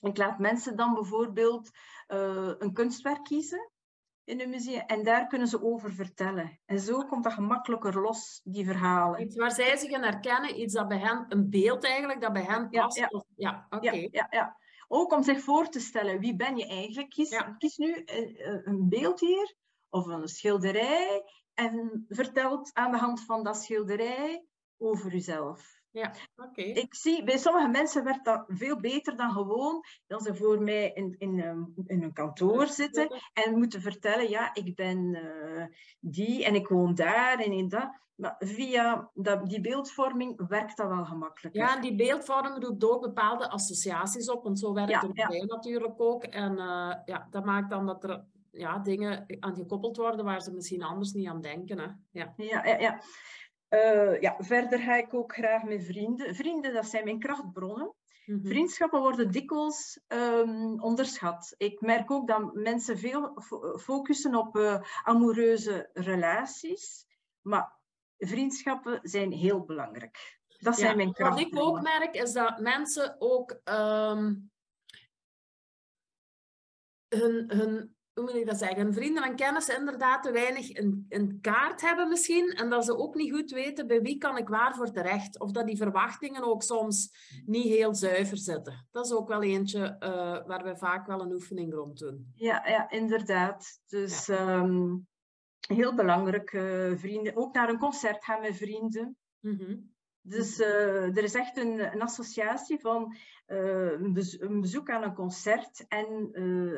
ik 0.00 0.16
laat 0.16 0.38
mensen 0.38 0.76
dan 0.76 0.94
bijvoorbeeld 0.94 1.70
eh, 2.06 2.52
een 2.58 2.72
kunstwerk 2.72 3.24
kiezen 3.24 3.70
in 4.24 4.40
een 4.40 4.50
museum. 4.50 4.80
En 4.86 5.02
daar 5.04 5.26
kunnen 5.26 5.48
ze 5.48 5.62
over 5.62 5.92
vertellen. 5.92 6.60
En 6.64 6.80
zo 6.80 7.04
komt 7.06 7.24
dat 7.24 7.32
gemakkelijker 7.32 8.00
los, 8.00 8.40
die 8.44 8.64
verhalen. 8.64 9.22
Iets 9.22 9.36
waar 9.36 9.52
zij 9.52 9.76
zich 9.76 9.90
in 9.90 10.02
herkennen, 10.02 10.60
iets 10.60 10.74
dat 10.74 10.88
bij 10.88 10.98
hen, 10.98 11.24
een 11.28 11.50
beeld 11.50 11.84
eigenlijk, 11.84 12.20
dat 12.20 12.32
bij 12.32 12.42
hen 12.44 12.66
Ja, 12.70 12.82
past. 12.82 12.98
ja. 12.98 13.06
of- 13.10 13.24
ja 13.36 13.66
oké. 13.70 13.90
Ja, 13.90 14.08
ja, 14.10 14.26
ja. 14.30 14.56
Ook 14.88 15.12
om 15.12 15.22
zich 15.22 15.40
voor 15.40 15.68
te 15.68 15.80
stellen, 15.80 16.20
wie 16.20 16.36
ben 16.36 16.56
je 16.56 16.66
eigenlijk? 16.66 17.10
Kies, 17.10 17.30
Ja. 17.30 17.54
kies 17.58 17.76
nu 17.76 18.02
een, 18.04 18.68
een 18.68 18.88
beeld 18.88 19.20
hier, 19.20 19.54
of 19.88 20.06
een 20.06 20.28
schilderij, 20.28 21.22
en 21.54 22.04
vertelt 22.08 22.70
aan 22.74 22.90
de 22.90 22.98
hand 22.98 23.24
van 23.24 23.44
dat 23.44 23.56
schilderij 23.62 24.44
over 24.78 25.14
uzelf. 25.14 25.79
Ja, 25.92 26.12
oké. 26.36 26.62
Ik 26.62 26.94
zie, 26.94 27.24
bij 27.24 27.38
sommige 27.38 27.68
mensen 27.68 28.04
werkt 28.04 28.24
dat 28.24 28.44
veel 28.48 28.80
beter 28.80 29.16
dan 29.16 29.30
gewoon, 29.30 29.80
dat 30.06 30.22
ze 30.22 30.34
voor 30.34 30.62
mij 30.62 30.90
in, 30.94 31.14
in, 31.18 31.40
een- 31.40 31.72
in 31.86 32.02
een 32.02 32.12
kantoor 32.12 32.66
zitten 32.66 33.08
en 33.32 33.58
moeten 33.58 33.80
vertellen, 33.80 34.28
ja, 34.28 34.54
ik 34.54 34.74
ben 34.74 35.14
eh, 35.14 35.64
die 36.00 36.44
en 36.44 36.54
ik 36.54 36.68
woon 36.68 36.94
daar 36.94 37.38
en 37.38 37.52
in 37.52 37.68
dat. 37.68 37.98
Maar 38.14 38.34
via 38.38 39.10
dat, 39.14 39.46
die 39.48 39.60
beeldvorming 39.60 40.48
werkt 40.48 40.76
dat 40.76 40.88
wel 40.88 41.04
gemakkelijker. 41.04 41.60
Ja, 41.60 41.76
en 41.76 41.82
die 41.82 41.94
beeldvorming 41.96 42.64
roept 42.64 42.84
ook 42.84 43.00
bepaalde 43.02 43.48
associaties 43.50 44.30
op, 44.30 44.42
want 44.42 44.58
zo 44.58 44.72
werkt 44.72 44.90
Ja, 44.90 45.00
het 45.00 45.10
ja. 45.16 45.28
bij 45.28 45.40
natuurlijk 45.46 46.00
ook. 46.00 46.24
En 46.24 46.58
eh, 46.58 46.94
ja, 47.04 47.26
dat 47.30 47.44
maakt 47.44 47.70
dan 47.70 47.86
dat 47.86 48.04
er 48.04 48.24
ja, 48.52 48.78
dingen 48.78 49.36
aan 49.40 49.54
gekoppeld 49.54 49.96
worden 49.96 50.24
waar 50.24 50.40
ze 50.42 50.52
misschien 50.52 50.82
anders 50.82 51.12
niet 51.12 51.28
aan 51.28 51.40
denken. 51.40 51.78
Hè. 51.78 51.86
Ja. 52.10 52.32
Ja, 52.36 52.64
ja, 52.64 52.78
ja. 52.78 53.00
Eh, 53.70 54.20
ja, 54.20 54.36
verder 54.38 54.78
ga 54.78 54.96
ik 54.96 55.14
ook 55.14 55.34
graag 55.34 55.62
met 55.62 55.84
vrienden. 55.84 56.34
Vrienden, 56.34 56.72
dat 56.72 56.86
zijn 56.86 57.04
mijn 57.04 57.18
krachtbronnen. 57.18 57.94
Mhm. 58.26 58.46
Vriendschappen 58.46 59.00
worden 59.00 59.30
dikwijls 59.30 60.00
ehm, 60.06 60.80
onderschat. 60.80 61.54
Ik 61.56 61.80
merk 61.80 62.10
ook 62.10 62.28
dat 62.28 62.54
mensen 62.54 62.98
veel 62.98 63.40
fo- 63.42 63.78
focussen 63.78 64.34
op 64.34 64.56
eh, 64.56 64.82
amoureuze 65.02 65.90
relaties. 65.92 67.06
Maar 67.40 67.78
vriendschappen 68.18 68.98
zijn 69.02 69.32
heel 69.32 69.64
belangrijk. 69.64 70.40
Dat 70.58 70.78
zijn 70.78 70.90
Ja, 70.90 70.96
mijn 70.96 71.30
Wat 71.30 71.40
ik 71.40 71.58
ook 71.58 71.80
merk, 71.80 72.14
is 72.14 72.32
dat 72.32 72.58
mensen 72.58 73.16
ook 73.18 73.60
ehm, 73.64 74.34
hun, 77.08 77.50
hun, 77.52 77.96
hoe 78.20 78.30
moet 78.30 78.40
ik 78.40 78.46
dat 78.46 78.58
zeggen, 78.58 78.94
vrienden 78.94 79.22
en 79.22 79.36
kennissen 79.36 79.78
inderdaad 79.78 80.22
te 80.22 80.32
weinig 80.32 80.76
een, 80.76 81.06
een 81.08 81.38
kaart 81.40 81.80
hebben 81.80 82.08
misschien. 82.08 82.48
En 82.48 82.70
dat 82.70 82.84
ze 82.84 82.96
ook 82.96 83.14
niet 83.14 83.32
goed 83.32 83.50
weten 83.50 83.86
bij 83.86 84.00
wie 84.00 84.18
kan 84.18 84.36
ik 84.36 84.48
waar 84.48 84.74
voor 84.74 84.90
terecht. 84.90 85.40
Of 85.40 85.50
dat 85.50 85.66
die 85.66 85.76
verwachtingen 85.76 86.42
ook 86.42 86.62
soms 86.62 87.12
niet 87.46 87.66
heel 87.66 87.94
zuiver 87.94 88.36
zitten. 88.36 88.86
Dat 88.90 89.06
is 89.06 89.12
ook 89.12 89.28
wel 89.28 89.42
eentje 89.42 89.96
eh, 89.98 90.46
waar 90.46 90.64
we 90.64 90.76
vaak 90.76 91.06
wel 91.06 91.20
een 91.20 91.32
oefening 91.32 91.74
rond 91.74 91.98
doen. 91.98 92.32
Ja, 92.34 92.66
ja, 92.66 92.90
inderdaad. 92.90 93.80
Dus 93.86 94.28
ehm, 94.28 94.96
heel 95.68 95.94
belangrijk, 95.94 96.52
eh, 96.52 96.96
vrienden. 96.96 97.36
Ook 97.36 97.54
naar 97.54 97.68
een 97.68 97.78
concert 97.78 98.24
gaan 98.24 98.40
met 98.40 98.56
vrienden. 98.56 99.16
Mhm. 99.40 99.76
Dus 100.22 100.60
eh, 100.60 101.16
er 101.16 101.22
is 101.22 101.34
echt 101.34 101.56
een, 101.56 101.92
een 101.92 102.02
associatie 102.02 102.80
van 102.80 103.16
eh, 103.46 103.90
een, 103.90 104.12
bezo- 104.12 104.44
een 104.44 104.60
bezoek 104.60 104.90
aan 104.90 105.02
een 105.02 105.14
concert 105.14 105.86
en 105.88 106.30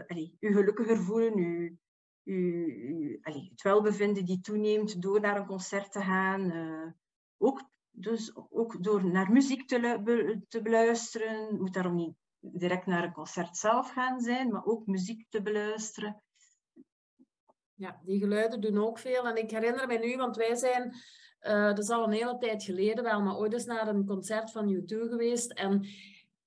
allee, 0.07 0.37
u 0.41 0.53
gelukkiger 0.53 0.97
voelen, 1.03 1.39
u, 1.39 1.79
u, 2.23 3.19
het 3.23 3.63
welbevinden 3.63 4.25
die 4.25 4.41
toeneemt 4.41 5.03
door 5.03 5.21
naar 5.21 5.37
een 5.37 5.47
concert 5.47 5.93
te 5.93 6.01
gaan. 6.01 6.53
ook, 7.39 7.63
dus 7.91 8.37
ook 8.51 8.83
door 8.83 9.05
naar 9.05 9.33
muziek 9.33 9.69
te, 9.69 10.43
te 10.49 10.63
beluisteren. 10.63 11.57
Moet 11.59 11.75
daarom 11.75 11.95
niet 11.95 12.15
direct 12.39 12.87
naar 12.87 13.05
een 13.05 13.13
concert 13.13 13.57
zelf 13.57 13.93
gaan 13.93 14.21
zijn, 14.21 14.49
maar 14.49 14.65
ook 14.65 14.87
muziek 14.87 15.27
te 15.29 15.43
beluisteren. 15.43 16.23
Ja, 17.75 18.01
die 18.05 18.19
geluiden 18.19 18.61
doen 18.61 18.79
ook 18.79 18.99
veel. 18.99 19.29
En 19.29 19.37
ik 19.37 19.51
herinner 19.51 19.87
me 19.87 19.99
nu, 19.99 20.17
want 20.17 20.37
wij 20.37 20.55
zijn, 20.55 20.95
eh, 21.43 21.67
dat 21.67 21.79
is 21.79 21.91
al 21.91 22.05
een 22.05 22.13
hele 22.13 22.39
tijd 22.39 22.63
geleden 22.63 23.05
wel, 23.05 23.21
maar 23.21 23.37
ooit 23.37 23.53
eens 23.53 23.65
naar 23.65 23.89
een 23.89 24.07
concert 24.07 24.51
van 24.51 24.75
U2 24.75 24.87
geweest. 24.87 25.53
En 25.53 25.87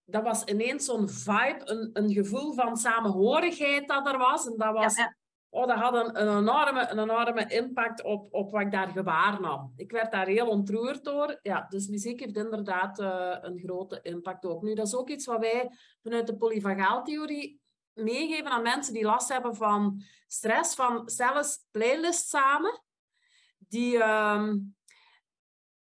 dat 0.05 0.23
was 0.23 0.43
ineens 0.43 0.85
zo'n 0.85 1.09
vibe, 1.09 1.61
een, 1.63 1.89
een 1.93 2.11
gevoel 2.11 2.53
van 2.53 2.77
samenhorigheid 2.77 3.87
dat 3.87 4.07
er 4.07 4.17
was. 4.17 4.45
En 4.45 4.57
dat 4.57 4.73
was, 4.73 4.95
ja. 4.95 5.15
Oh, 5.49 5.67
dat 5.67 5.77
had 5.77 5.93
een, 5.93 6.21
een, 6.21 6.37
enorme, 6.37 6.87
een 6.89 6.99
enorme 6.99 7.45
impact 7.47 8.03
op, 8.03 8.27
op 8.31 8.51
wat 8.51 8.61
ik 8.61 8.71
daar 8.71 8.87
gewaar 8.87 9.41
nam. 9.41 9.73
Ik 9.75 9.91
werd 9.91 10.11
daar 10.11 10.27
heel 10.27 10.47
ontroerd 10.47 11.03
door. 11.03 11.39
Ja, 11.41 11.65
dus 11.69 11.87
muziek 11.87 12.19
heeft 12.19 12.35
inderdaad 12.35 12.99
eh, 12.99 13.37
een 13.41 13.59
grote 13.59 13.99
impact 14.01 14.45
ook. 14.45 14.61
Nu, 14.61 14.73
dat 14.73 14.87
is 14.87 14.95
ook 14.95 15.09
iets 15.09 15.25
wat 15.25 15.39
wij 15.39 15.71
vanuit 16.03 16.27
de 16.27 16.37
polyvagaaltheorie 16.37 17.61
meegeven 17.93 18.51
aan 18.51 18.61
mensen 18.61 18.93
die 18.93 19.03
last 19.03 19.29
hebben 19.29 19.55
van 19.55 20.01
stress, 20.27 20.75
van 20.75 21.09
zelfs 21.09 21.65
playlists 21.71 22.29
samen, 22.29 22.83
die, 23.57 24.03
ehm, 24.03 24.57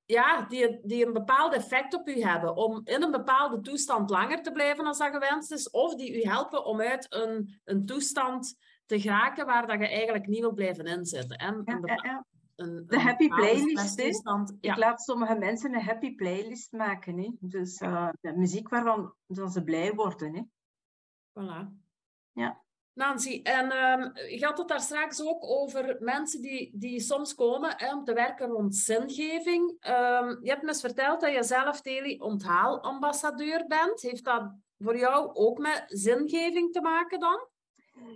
ja, 0.06 0.42
die, 0.42 0.80
die 0.84 1.06
een 1.06 1.14
bepaald 1.14 1.54
effect 1.54 1.94
op 1.94 2.08
u 2.08 2.22
hebben, 2.22 2.56
om 2.56 2.82
in 2.84 3.04
een 3.04 3.12
bepaalde 3.12 3.62
toestand 3.62 4.10
langer 4.10 4.42
te 4.42 4.52
blijven 4.52 4.86
als 4.86 4.98
dat 4.98 5.12
gewenst 5.12 5.52
is, 5.52 5.70
of 5.70 5.96
die 5.96 6.24
u 6.24 6.28
helpen 6.28 6.66
om 6.66 6.82
uit 6.82 7.06
een, 7.10 7.62
een 7.64 7.86
toestand 7.86 8.56
te 8.86 9.00
geraken 9.00 9.46
waar 9.46 9.68
dat 9.68 9.80
je 9.80 9.88
eigenlijk 9.88 10.28
niet 10.28 10.40
wil 10.40 10.54
blijven 10.54 10.86
inzitten. 10.86 11.38
En 11.38 11.62
Ja, 11.66 11.74
een 11.74 11.86
ja, 11.86 12.26
De 12.56 12.86
een 12.88 13.00
happy 13.00 13.28
playlist. 13.28 14.02
Ja. 14.60 14.72
Ik 14.72 14.78
laat 14.78 15.02
sommige 15.02 15.36
mensen 15.36 15.74
een 15.74 15.82
happy 15.82 16.16
playlist 16.16 16.72
maken. 16.72 17.18
Hè? 17.18 17.32
Dus 17.40 17.78
eh, 17.78 18.10
de 18.22 18.38
muziek 18.38 18.70
waarvan 18.70 19.14
ze 19.28 19.64
blij 19.64 19.94
worden. 19.94 20.36
Hè? 20.36 20.42
Voilà. 21.40 21.82
Ja. 22.32 22.63
Nancy, 22.94 23.40
en 23.44 23.72
ehm, 23.72 24.28
je 24.30 24.46
had 24.46 24.58
het 24.58 24.68
daar 24.68 24.82
straks 24.82 25.22
ook 25.22 25.44
over 25.44 25.96
mensen 26.00 26.42
die, 26.42 26.72
die 26.74 27.00
soms 27.00 27.36
komen 27.36 27.74
hè, 27.78 27.94
om 27.94 28.04
te 28.04 28.14
werken 28.14 28.48
rond 28.48 28.76
zingeving. 28.76 29.76
Ehm, 29.80 30.36
je 30.42 30.50
hebt 30.50 30.62
me 30.62 30.68
eens 30.68 30.82
verteld 30.82 31.22
dat 31.22 31.34
je 31.34 31.44
zelf 31.44 31.82
Teli 31.82 32.20
onthaalambassadeur 32.20 33.68
bent. 33.68 34.02
Heeft 34.02 34.24
dat 34.24 34.52
voor 34.78 34.98
jou 34.98 35.34
ook 35.34 35.58
met 35.58 35.84
zingeving 35.88 36.72
te 36.72 36.82
maken 36.82 37.20
dan? 37.20 37.48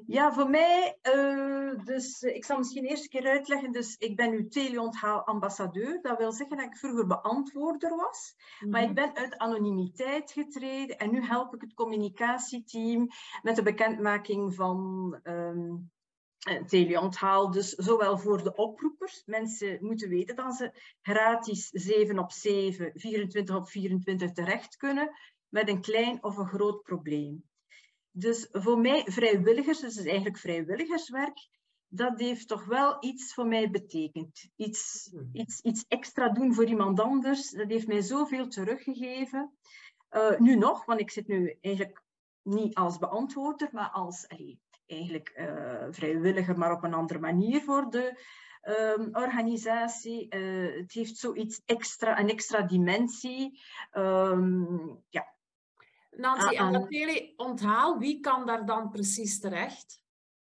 Ja, 0.07 0.33
voor 0.33 0.49
mij, 0.49 0.97
uh, 1.15 1.85
dus 1.85 2.21
ik 2.21 2.45
zal 2.45 2.57
misschien 2.57 2.85
eerst 2.85 3.03
een 3.03 3.09
keer 3.09 3.29
uitleggen. 3.29 3.71
Dus 3.71 3.95
ik 3.97 4.15
ben 4.15 4.31
nu 4.31 4.47
teleonthaal-ambassadeur. 4.47 6.01
Dat 6.01 6.17
wil 6.17 6.31
zeggen 6.31 6.57
dat 6.57 6.65
ik 6.65 6.77
vroeger 6.77 7.07
beantwoorder 7.07 7.95
was. 7.95 8.35
Maar 8.69 8.81
ik 8.81 8.93
mhm. 8.93 8.95
ben 8.95 9.15
uit 9.15 9.37
anonimiteit 9.37 10.31
getreden 10.31 10.97
en 10.97 11.11
nu 11.11 11.25
help 11.25 11.53
ik 11.53 11.61
het 11.61 11.73
communicatieteam 11.73 13.07
met 13.41 13.55
de 13.55 13.63
bekendmaking 13.63 14.55
van 14.55 15.19
um, 15.23 15.91
teleonthaal. 16.67 17.51
Dus 17.51 17.69
zowel 17.69 18.17
voor 18.17 18.43
de 18.43 18.55
oproepers. 18.55 19.23
Mensen 19.25 19.77
moeten 19.81 20.09
weten 20.09 20.35
dat 20.35 20.55
ze 20.55 20.71
gratis 21.01 21.69
7 21.69 22.19
op 22.19 22.31
7, 22.31 22.91
24 22.93 23.55
op 23.55 23.69
24 23.69 24.31
terecht 24.31 24.77
kunnen 24.77 25.11
met 25.49 25.69
een 25.69 25.81
klein 25.81 26.23
of 26.23 26.37
een 26.37 26.47
groot 26.47 26.81
probleem. 26.81 27.43
Dus 28.19 28.47
voor 28.51 28.79
mij, 28.79 29.03
vrijwilligers, 29.05 29.79
dus 29.79 29.97
eigenlijk 29.97 30.37
vrijwilligerswerk, 30.37 31.49
dat 31.87 32.19
heeft 32.19 32.47
toch 32.47 32.65
wel 32.65 32.97
iets 32.99 33.33
voor 33.33 33.47
mij 33.47 33.69
betekend. 33.69 34.49
Iets, 34.55 35.09
hmm. 35.11 35.29
iets, 35.33 35.61
iets 35.61 35.85
extra 35.87 36.29
doen 36.29 36.53
voor 36.53 36.65
iemand 36.65 36.99
anders, 36.99 37.51
dat 37.51 37.69
heeft 37.69 37.87
mij 37.87 38.01
zoveel 38.01 38.47
teruggegeven. 38.47 39.57
Uh, 40.11 40.39
nu 40.39 40.55
nog, 40.55 40.85
want 40.85 40.99
ik 40.99 41.11
zit 41.11 41.27
nu 41.27 41.57
eigenlijk 41.61 42.03
niet 42.41 42.75
als 42.75 42.97
beantwoorder, 42.97 43.69
maar 43.71 43.89
als 43.89 44.27
eigenlijk 44.85 45.33
uh, 45.35 45.87
vrijwilliger, 45.89 46.57
maar 46.57 46.71
op 46.71 46.83
een 46.83 46.93
andere 46.93 47.19
manier 47.19 47.61
voor 47.61 47.89
de 47.89 48.23
um, 48.97 49.09
organisatie. 49.11 50.35
Uh, 50.35 50.75
het 50.81 50.91
heeft 50.91 51.17
zoiets 51.17 51.61
extra, 51.65 52.19
een 52.19 52.29
extra 52.29 52.61
dimensie. 52.61 53.61
Um, 53.91 55.03
ja, 55.09 55.35
Nancy, 56.17 56.55
en 56.55 56.71
dat 56.71 56.89
teleonthaal, 56.89 57.97
wie 57.97 58.19
kan 58.19 58.45
daar 58.45 58.65
dan 58.65 58.89
precies 58.89 59.39
terecht? 59.39 60.01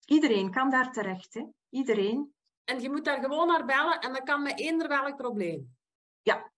Iedereen 0.05 0.51
kan 0.51 0.69
daar 0.69 0.91
terecht, 0.91 1.33
hè? 1.33 1.43
Iedereen. 1.69 2.33
En 2.63 2.81
je 2.81 2.89
moet 2.89 3.05
daar 3.05 3.19
gewoon 3.19 3.47
naar 3.47 3.65
bellen 3.65 3.99
en 3.99 4.13
dat 4.13 4.23
kan 4.23 4.41
met 4.41 4.59
eender 4.59 4.87
welk 4.87 5.15
probleem? 5.15 5.75
Ja, 6.21 6.51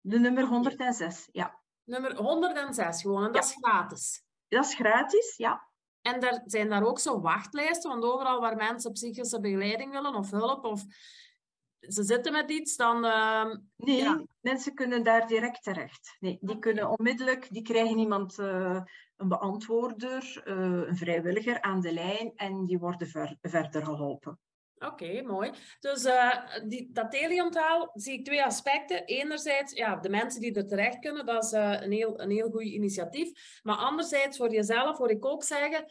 de 0.00 0.18
nummer 0.18 0.44
106, 0.44 1.28
ja. 1.32 1.60
Nummer 1.84 2.16
106 2.16 3.02
gewoon, 3.02 3.24
en 3.24 3.32
dat 3.32 3.44
is 3.44 3.56
gratis? 3.60 4.22
Dat 4.48 4.64
is 4.64 4.74
gratis, 4.74 5.36
ja. 5.36 5.68
En 6.02 6.20
er 6.20 6.42
zijn 6.44 6.68
daar 6.68 6.84
ook 6.84 6.98
zo 6.98 7.20
wachtlijsten, 7.20 7.90
want 7.90 8.04
overal 8.04 8.40
waar 8.40 8.56
mensen 8.56 8.92
psychische 8.92 9.40
begeleiding 9.40 9.92
willen 9.92 10.14
of 10.14 10.30
hulp 10.30 10.64
of 10.64 10.82
ze 11.80 12.02
zitten 12.02 12.32
met 12.32 12.50
iets, 12.50 12.76
dan... 12.76 13.04
Uh, 13.04 13.54
nee, 13.76 14.26
mensen 14.40 14.74
kunnen 14.74 15.02
daar 15.02 15.26
direct 15.26 15.62
terecht. 15.62 16.16
Nee, 16.20 16.38
die 16.40 16.58
kunnen 16.58 16.98
onmiddellijk, 16.98 17.46
die 17.50 17.62
krijgen 17.62 17.98
iemand, 17.98 18.38
uh, 18.38 18.80
een 19.16 19.28
beantwoorder, 19.28 20.42
uh, 20.44 20.88
een 20.88 20.96
vrijwilliger 20.96 21.60
aan 21.60 21.80
de 21.80 21.92
lijn 21.92 22.32
en 22.36 22.66
die 22.66 22.78
worden 22.78 23.08
ver, 23.08 23.36
verder 23.40 23.84
geholpen. 23.84 24.38
Oké, 24.78 25.22
mooi. 25.22 25.50
Dus 25.80 26.04
uh, 26.04 26.34
die, 26.66 26.90
dat 26.92 27.10
teleonthaal 27.10 27.90
zie 27.94 28.18
ik 28.18 28.24
twee 28.24 28.44
aspecten. 28.44 29.04
Enerzijds, 29.04 29.72
ja, 29.72 29.96
de 29.96 30.08
mensen 30.08 30.40
die 30.40 30.54
er 30.54 30.66
terecht 30.66 30.98
kunnen, 30.98 31.26
dat 31.26 31.44
is 31.44 31.52
een, 31.52 31.92
heel, 31.92 32.20
een 32.20 32.30
heel 32.30 32.50
goed 32.50 32.62
initiatief. 32.62 33.60
Maar 33.62 33.76
anderzijds, 33.76 34.36
voor 34.36 34.50
jezelf, 34.50 34.98
hoor 34.98 35.10
ik 35.10 35.24
ook 35.24 35.42
zeggen, 35.42 35.84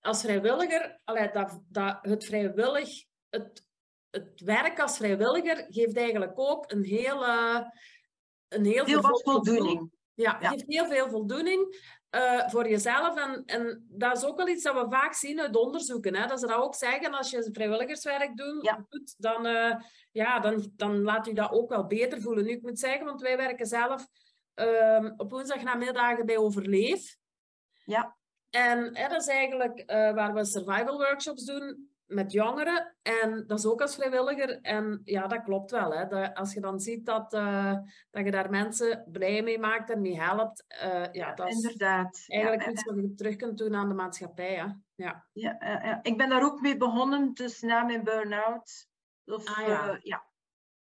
als 0.00 0.20
vrijwilliger, 0.20 1.00
allee, 1.04 1.30
dat, 1.30 1.60
dat 1.68 1.98
het 2.02 2.24
vrijwillig, 2.24 3.04
het 3.28 3.66
het 4.10 4.40
werk 4.40 4.80
als 4.80 4.96
vrijwilliger 4.96 5.66
geeft 5.68 5.96
eigenlijk 5.96 6.32
ook 6.34 6.72
een 6.72 6.84
hele... 6.84 7.72
Een 8.48 8.64
heel, 8.64 8.84
heel 8.84 9.02
veel 9.02 9.20
voldoening. 9.20 9.90
Ja, 10.14 10.38
ja, 10.40 10.48
geeft 10.48 10.64
heel 10.66 10.86
veel 10.86 11.08
voldoening 11.08 11.76
uh, 12.10 12.48
voor 12.48 12.68
jezelf. 12.68 13.16
En, 13.16 13.44
en 13.44 13.86
dat 13.88 14.16
is 14.16 14.24
ook 14.24 14.36
wel 14.36 14.48
iets 14.48 14.62
dat 14.62 14.74
we 14.74 14.86
vaak 14.90 15.14
zien 15.14 15.40
uit 15.40 15.56
onderzoeken. 15.56 16.14
Hè? 16.14 16.26
Dat 16.26 16.40
ze 16.40 16.46
dat 16.46 16.56
ook 16.56 16.74
zeggen, 16.74 17.14
als 17.14 17.30
je 17.30 17.48
vrijwilligerswerk 17.52 18.36
doen, 18.36 18.58
ja. 18.62 18.86
doet, 18.88 19.14
dan, 19.18 19.46
uh, 19.46 19.74
ja, 20.12 20.40
dan, 20.40 20.72
dan 20.76 21.02
laat 21.02 21.26
je 21.26 21.34
dat 21.34 21.52
ook 21.52 21.68
wel 21.68 21.86
beter 21.86 22.20
voelen. 22.20 22.44
Nu, 22.44 22.50
ik 22.50 22.62
moet 22.62 22.78
zeggen, 22.78 23.04
want 23.04 23.20
wij 23.20 23.36
werken 23.36 23.66
zelf 23.66 24.06
uh, 24.54 25.10
op 25.16 25.30
woensdagnamiddagen 25.30 26.26
bij 26.26 26.36
Overleef. 26.36 27.16
Ja. 27.84 28.16
En 28.50 28.96
hè, 28.96 29.08
dat 29.08 29.20
is 29.20 29.28
eigenlijk 29.28 29.82
waar 29.86 30.34
we 30.34 30.44
survival 30.44 30.96
workshops 30.96 31.44
doen 31.44 31.90
met 32.08 32.32
jongeren. 32.32 32.96
En 33.02 33.44
dat 33.46 33.58
is 33.58 33.66
ook 33.66 33.80
als 33.80 33.94
vrijwilliger. 33.94 34.60
En 34.60 35.00
ja, 35.04 35.26
dat 35.26 35.42
klopt 35.42 35.70
wel. 35.70 35.92
Hè. 35.92 36.06
Dat, 36.06 36.34
als 36.34 36.54
je 36.54 36.60
dan 36.60 36.80
ziet 36.80 37.06
dat, 37.06 37.34
uh, 37.34 37.74
dat 38.10 38.24
je 38.24 38.30
daar 38.30 38.50
mensen 38.50 39.04
blij 39.12 39.42
mee 39.42 39.58
maakt 39.58 39.90
en 39.90 40.00
mee 40.00 40.20
helpt. 40.20 40.64
Uh, 40.84 41.06
ja, 41.12 41.34
dat 41.34 41.50
inderdaad. 41.50 42.16
is 42.16 42.28
eigenlijk 42.28 42.66
iets 42.66 42.84
wat 42.84 42.94
je 42.96 43.14
terug 43.14 43.36
kunt 43.36 43.58
doen 43.58 43.74
aan 43.74 43.88
de 43.88 43.94
maatschappij. 43.94 44.54
Hè. 44.54 44.66
Ja. 44.94 45.26
Ja, 45.32 46.02
ik 46.02 46.16
ben 46.16 46.28
daar 46.28 46.44
ook 46.44 46.60
mee 46.60 46.76
begonnen, 46.76 47.34
dus 47.34 47.60
na 47.60 47.82
mijn 47.82 48.04
burn-out. 48.04 48.88
Of, 49.24 49.56
ah, 49.56 49.66
ja. 49.66 49.88
Uh, 49.88 49.96
ja. 50.02 50.24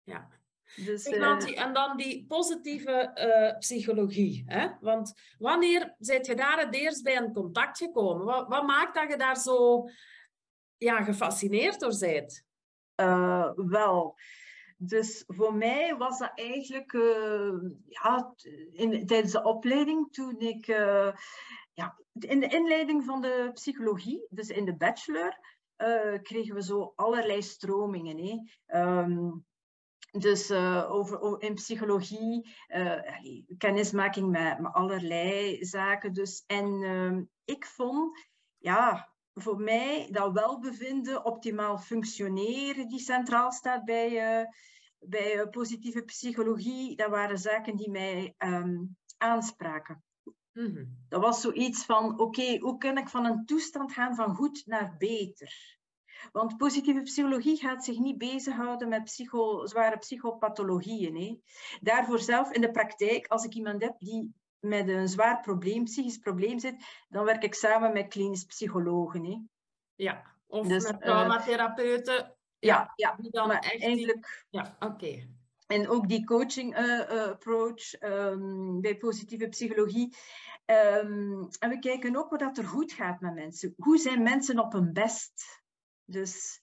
ja. 0.02 0.28
Dus, 0.76 1.04
en 1.06 1.72
dan 1.72 1.96
die 1.96 2.26
positieve 2.26 3.56
psychologie. 3.58 4.44
Hè? 4.46 4.68
Want 4.80 5.12
wanneer 5.38 5.94
zijt 5.98 6.26
je 6.26 6.34
daar 6.34 6.58
het 6.58 6.74
eerst 6.74 7.02
bij 7.02 7.14
in 7.14 7.32
contact 7.32 7.78
gekomen? 7.78 8.24
Wat, 8.24 8.48
wat 8.48 8.66
maakt 8.66 8.94
dat 8.94 9.10
je 9.10 9.16
daar 9.16 9.36
zo 9.36 9.88
ja, 10.82 11.02
gefascineerd 11.02 11.80
door 11.80 11.92
zijt? 11.92 12.44
Uh, 12.96 13.50
wel. 13.54 14.18
Dus 14.76 15.24
voor 15.26 15.54
mij 15.54 15.96
was 15.96 16.18
dat 16.18 16.32
eigenlijk 16.34 16.92
uh, 16.92 17.52
ja, 17.88 18.34
in, 18.72 19.06
tijdens 19.06 19.32
de 19.32 19.42
opleiding 19.42 20.12
toen 20.12 20.40
ik 20.40 20.66
uh, 20.66 21.12
ja, 21.72 21.98
in 22.12 22.40
de 22.40 22.46
inleiding 22.46 23.04
van 23.04 23.20
de 23.20 23.50
psychologie, 23.52 24.26
dus 24.30 24.48
in 24.48 24.64
de 24.64 24.76
bachelor, 24.76 25.50
kregen 26.22 26.54
we 26.54 26.62
zo 26.62 26.92
allerlei 26.96 27.42
stromingen. 27.42 28.18
Hè. 28.18 28.40
Um, 28.80 29.44
dus 30.10 30.50
over, 30.88 31.42
in 31.42 31.54
psychologie, 31.54 32.54
kennismaking 33.58 34.30
met, 34.30 34.58
met, 34.58 34.72
allerlei 34.72 35.64
zaken. 35.64 36.12
Dus. 36.12 36.44
En 36.46 36.82
uh, 36.82 37.22
ik 37.44 37.66
vond, 37.66 38.28
ja, 38.58 39.11
voor 39.34 39.60
mij 39.60 40.08
dat 40.10 40.32
welbevinden, 40.32 41.24
optimaal 41.24 41.78
functioneren, 41.78 42.88
die 42.88 42.98
centraal 42.98 43.52
staat 43.52 43.84
bij, 43.84 44.40
uh, 44.40 44.46
bij 44.98 45.36
uh, 45.36 45.48
positieve 45.50 46.02
psychologie, 46.02 46.96
dat 46.96 47.10
waren 47.10 47.38
zaken 47.38 47.76
die 47.76 47.90
mij 47.90 48.34
um, 48.38 48.96
aanspraken. 49.16 50.04
Mm 50.52 50.74
-hmm. 50.74 51.04
Dat 51.08 51.20
was 51.20 51.40
zoiets 51.40 51.84
van, 51.84 52.12
oké, 52.12 52.22
okay, 52.22 52.58
hoe 52.58 52.78
kan 52.78 52.98
ik 52.98 53.08
van 53.08 53.24
een 53.24 53.44
toestand 53.46 53.92
gaan 53.92 54.14
van 54.14 54.34
goed 54.34 54.62
naar 54.66 54.94
beter? 54.98 55.78
Want 56.32 56.56
positieve 56.56 57.02
psychologie 57.02 57.56
gaat 57.56 57.84
zich 57.84 57.98
niet 57.98 58.18
bezighouden 58.18 58.88
met 58.88 59.04
psycho, 59.04 59.66
zware 59.66 59.98
psychopathologieën. 59.98 61.16
Hè. 61.16 61.40
Daarvoor 61.80 62.18
zelf 62.18 62.50
in 62.50 62.60
de 62.60 62.70
praktijk, 62.70 63.26
als 63.26 63.44
ik 63.44 63.54
iemand 63.54 63.82
heb 63.82 63.98
die 63.98 64.34
met 64.62 64.88
een 64.88 65.08
zwaar 65.08 65.40
probleem, 65.40 65.84
psychisch 65.84 66.18
probleem 66.18 66.58
zit, 66.58 66.84
dan 67.08 67.24
werk 67.24 67.42
ik 67.42 67.54
samen 67.54 67.92
met 67.92 68.08
klinisch 68.08 68.44
psychologen. 68.44 69.24
Hè. 69.24 69.38
Ja, 69.94 70.36
of 70.46 70.66
dus, 70.66 70.82
met 70.84 71.00
traumatherapeuten. 71.00 72.24
Uh, 72.24 72.30
ja, 72.58 72.92
ja, 72.96 73.16
die 73.20 73.30
dan 73.30 73.50
echt 73.50 73.82
eigenlijk... 73.82 74.46
Ja, 74.50 74.76
oké. 74.78 75.28
En 75.66 75.88
ook 75.88 76.08
die 76.08 76.24
coaching 76.24 76.78
uh, 76.78 76.84
uh, 76.84 77.22
approach 77.22 78.02
um, 78.02 78.80
bij 78.80 78.96
positieve 78.96 79.48
psychologie. 79.48 80.16
Um, 80.66 81.48
en 81.58 81.68
we 81.68 81.78
kijken 81.78 82.16
ook 82.16 82.30
wat 82.30 82.58
er 82.58 82.66
goed 82.66 82.92
gaat 82.92 83.20
met 83.20 83.34
mensen. 83.34 83.74
Hoe 83.76 83.98
zijn 83.98 84.22
mensen 84.22 84.58
op 84.58 84.72
hun 84.72 84.92
best? 84.92 85.62
Dus 86.04 86.62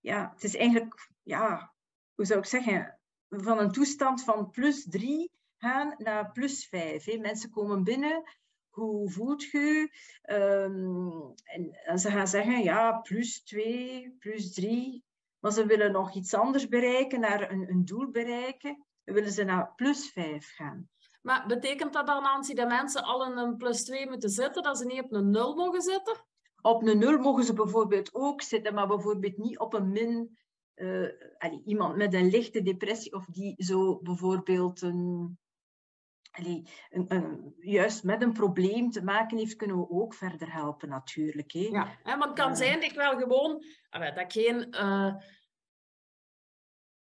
ja, 0.00 0.30
het 0.32 0.44
is 0.44 0.56
eigenlijk, 0.56 1.10
ja, 1.22 1.74
hoe 2.14 2.24
zou 2.24 2.38
ik 2.38 2.46
zeggen, 2.46 2.98
van 3.28 3.58
een 3.58 3.72
toestand 3.72 4.24
van 4.24 4.50
plus 4.50 4.86
drie 4.88 5.30
gaan 5.58 5.94
naar 5.98 6.32
plus 6.32 6.66
5. 6.66 7.18
Mensen 7.18 7.50
komen 7.50 7.84
binnen, 7.84 8.22
hoe 8.70 9.10
voelt 9.10 9.42
je? 9.42 9.90
Um, 10.30 11.34
en, 11.44 11.98
ze 11.98 12.10
gaan 12.10 12.28
zeggen, 12.28 12.62
ja, 12.62 12.92
plus 12.92 13.42
2, 13.42 14.16
plus 14.18 14.52
3. 14.52 15.04
Maar 15.38 15.52
ze 15.52 15.66
willen 15.66 15.92
nog 15.92 16.14
iets 16.14 16.34
anders 16.34 16.68
bereiken, 16.68 17.20
naar 17.20 17.50
een, 17.50 17.70
een 17.70 17.84
doel 17.84 18.10
bereiken. 18.10 18.84
Dan 19.04 19.14
willen 19.14 19.32
ze 19.32 19.44
naar 19.44 19.74
plus 19.74 20.10
5 20.10 20.54
gaan. 20.54 20.88
Maar 21.22 21.46
betekent 21.46 21.92
dat 21.92 22.06
dan, 22.06 22.22
Nancy, 22.22 22.54
dat 22.54 22.68
mensen 22.68 23.02
al 23.02 23.30
in 23.30 23.38
een 23.38 23.56
plus 23.56 23.84
2 23.84 24.08
moeten 24.08 24.30
zitten, 24.30 24.62
dat 24.62 24.78
ze 24.78 24.86
niet 24.86 25.02
op 25.02 25.12
een 25.12 25.30
0 25.30 25.54
mogen 25.54 25.82
zitten? 25.82 26.24
Op 26.60 26.86
een 26.86 26.98
0 26.98 27.18
mogen 27.18 27.44
ze 27.44 27.52
bijvoorbeeld 27.52 28.14
ook 28.14 28.42
zitten, 28.42 28.74
maar 28.74 28.86
bijvoorbeeld 28.86 29.36
niet 29.36 29.58
op 29.58 29.74
een 29.74 29.92
min. 29.92 30.38
Uh, 30.76 31.08
allee, 31.38 31.62
iemand 31.64 31.96
met 31.96 32.14
een 32.14 32.30
lichte 32.30 32.62
depressie 32.62 33.12
of 33.12 33.24
die 33.24 33.54
zo 33.56 33.98
bijvoorbeeld 34.02 34.82
een, 34.82 35.38
allee, 36.38 36.62
een, 36.90 37.04
een, 37.08 37.54
juist 37.58 38.04
met 38.04 38.22
een 38.22 38.32
probleem 38.32 38.90
te 38.90 39.04
maken 39.04 39.38
heeft, 39.38 39.56
kunnen 39.56 39.76
we 39.76 39.90
ook 39.90 40.14
verder 40.14 40.52
helpen 40.52 40.88
natuurlijk. 40.88 41.52
Hè. 41.52 41.60
Ja, 41.60 41.86
hè, 42.02 42.16
want 42.16 42.24
het 42.24 42.38
kan 42.38 42.56
zijn 42.56 42.80
dat 42.80 42.90
ik 42.90 42.96
wel 42.96 43.18
gewoon, 43.18 43.64
dat 43.90 44.18
ik 44.18 44.32
geen... 44.32 44.68
Uh, 44.70 45.14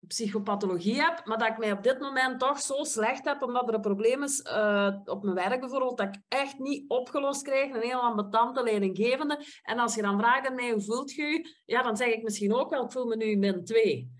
psychopathologie 0.08 1.02
heb, 1.02 1.26
maar 1.26 1.38
dat 1.38 1.48
ik 1.48 1.58
mij 1.58 1.72
op 1.72 1.84
dit 1.84 2.00
moment 2.00 2.40
toch 2.40 2.60
zo 2.60 2.84
slecht 2.84 3.26
heb, 3.26 3.42
omdat 3.42 3.68
er 3.68 3.74
een 3.74 3.82
probleem 3.82 4.24
is 4.24 4.40
uh, 4.40 4.96
op 5.06 5.24
mijn 5.24 5.36
werk 5.36 5.60
bijvoorbeeld, 5.60 5.98
dat 5.98 6.16
ik 6.16 6.22
echt 6.28 6.60
niet 6.60 6.90
opgelost 6.90 7.42
krijg, 7.42 7.74
een 7.74 7.82
heel 7.82 8.02
ambetante 8.02 8.64
leidinggevende. 8.64 9.46
En 9.64 9.80
als 9.80 9.96
je 9.96 10.02
dan 10.02 10.20
vraagt 10.20 10.48
aan 10.48 10.56
mij, 10.56 10.72
hoe 10.72 10.82
voelt 10.82 11.14
je 11.14 11.24
je? 11.24 11.62
Ja, 11.66 11.82
dan 11.82 11.98
zeg 11.98 12.08
ik 12.08 12.24
misschien 12.24 12.54
ook 12.54 12.70
wel, 12.70 12.84
ik 12.84 12.92
voel 12.92 13.06
me 13.06 13.16
nu 13.16 13.36
min 13.36 13.66
2. 13.66 14.12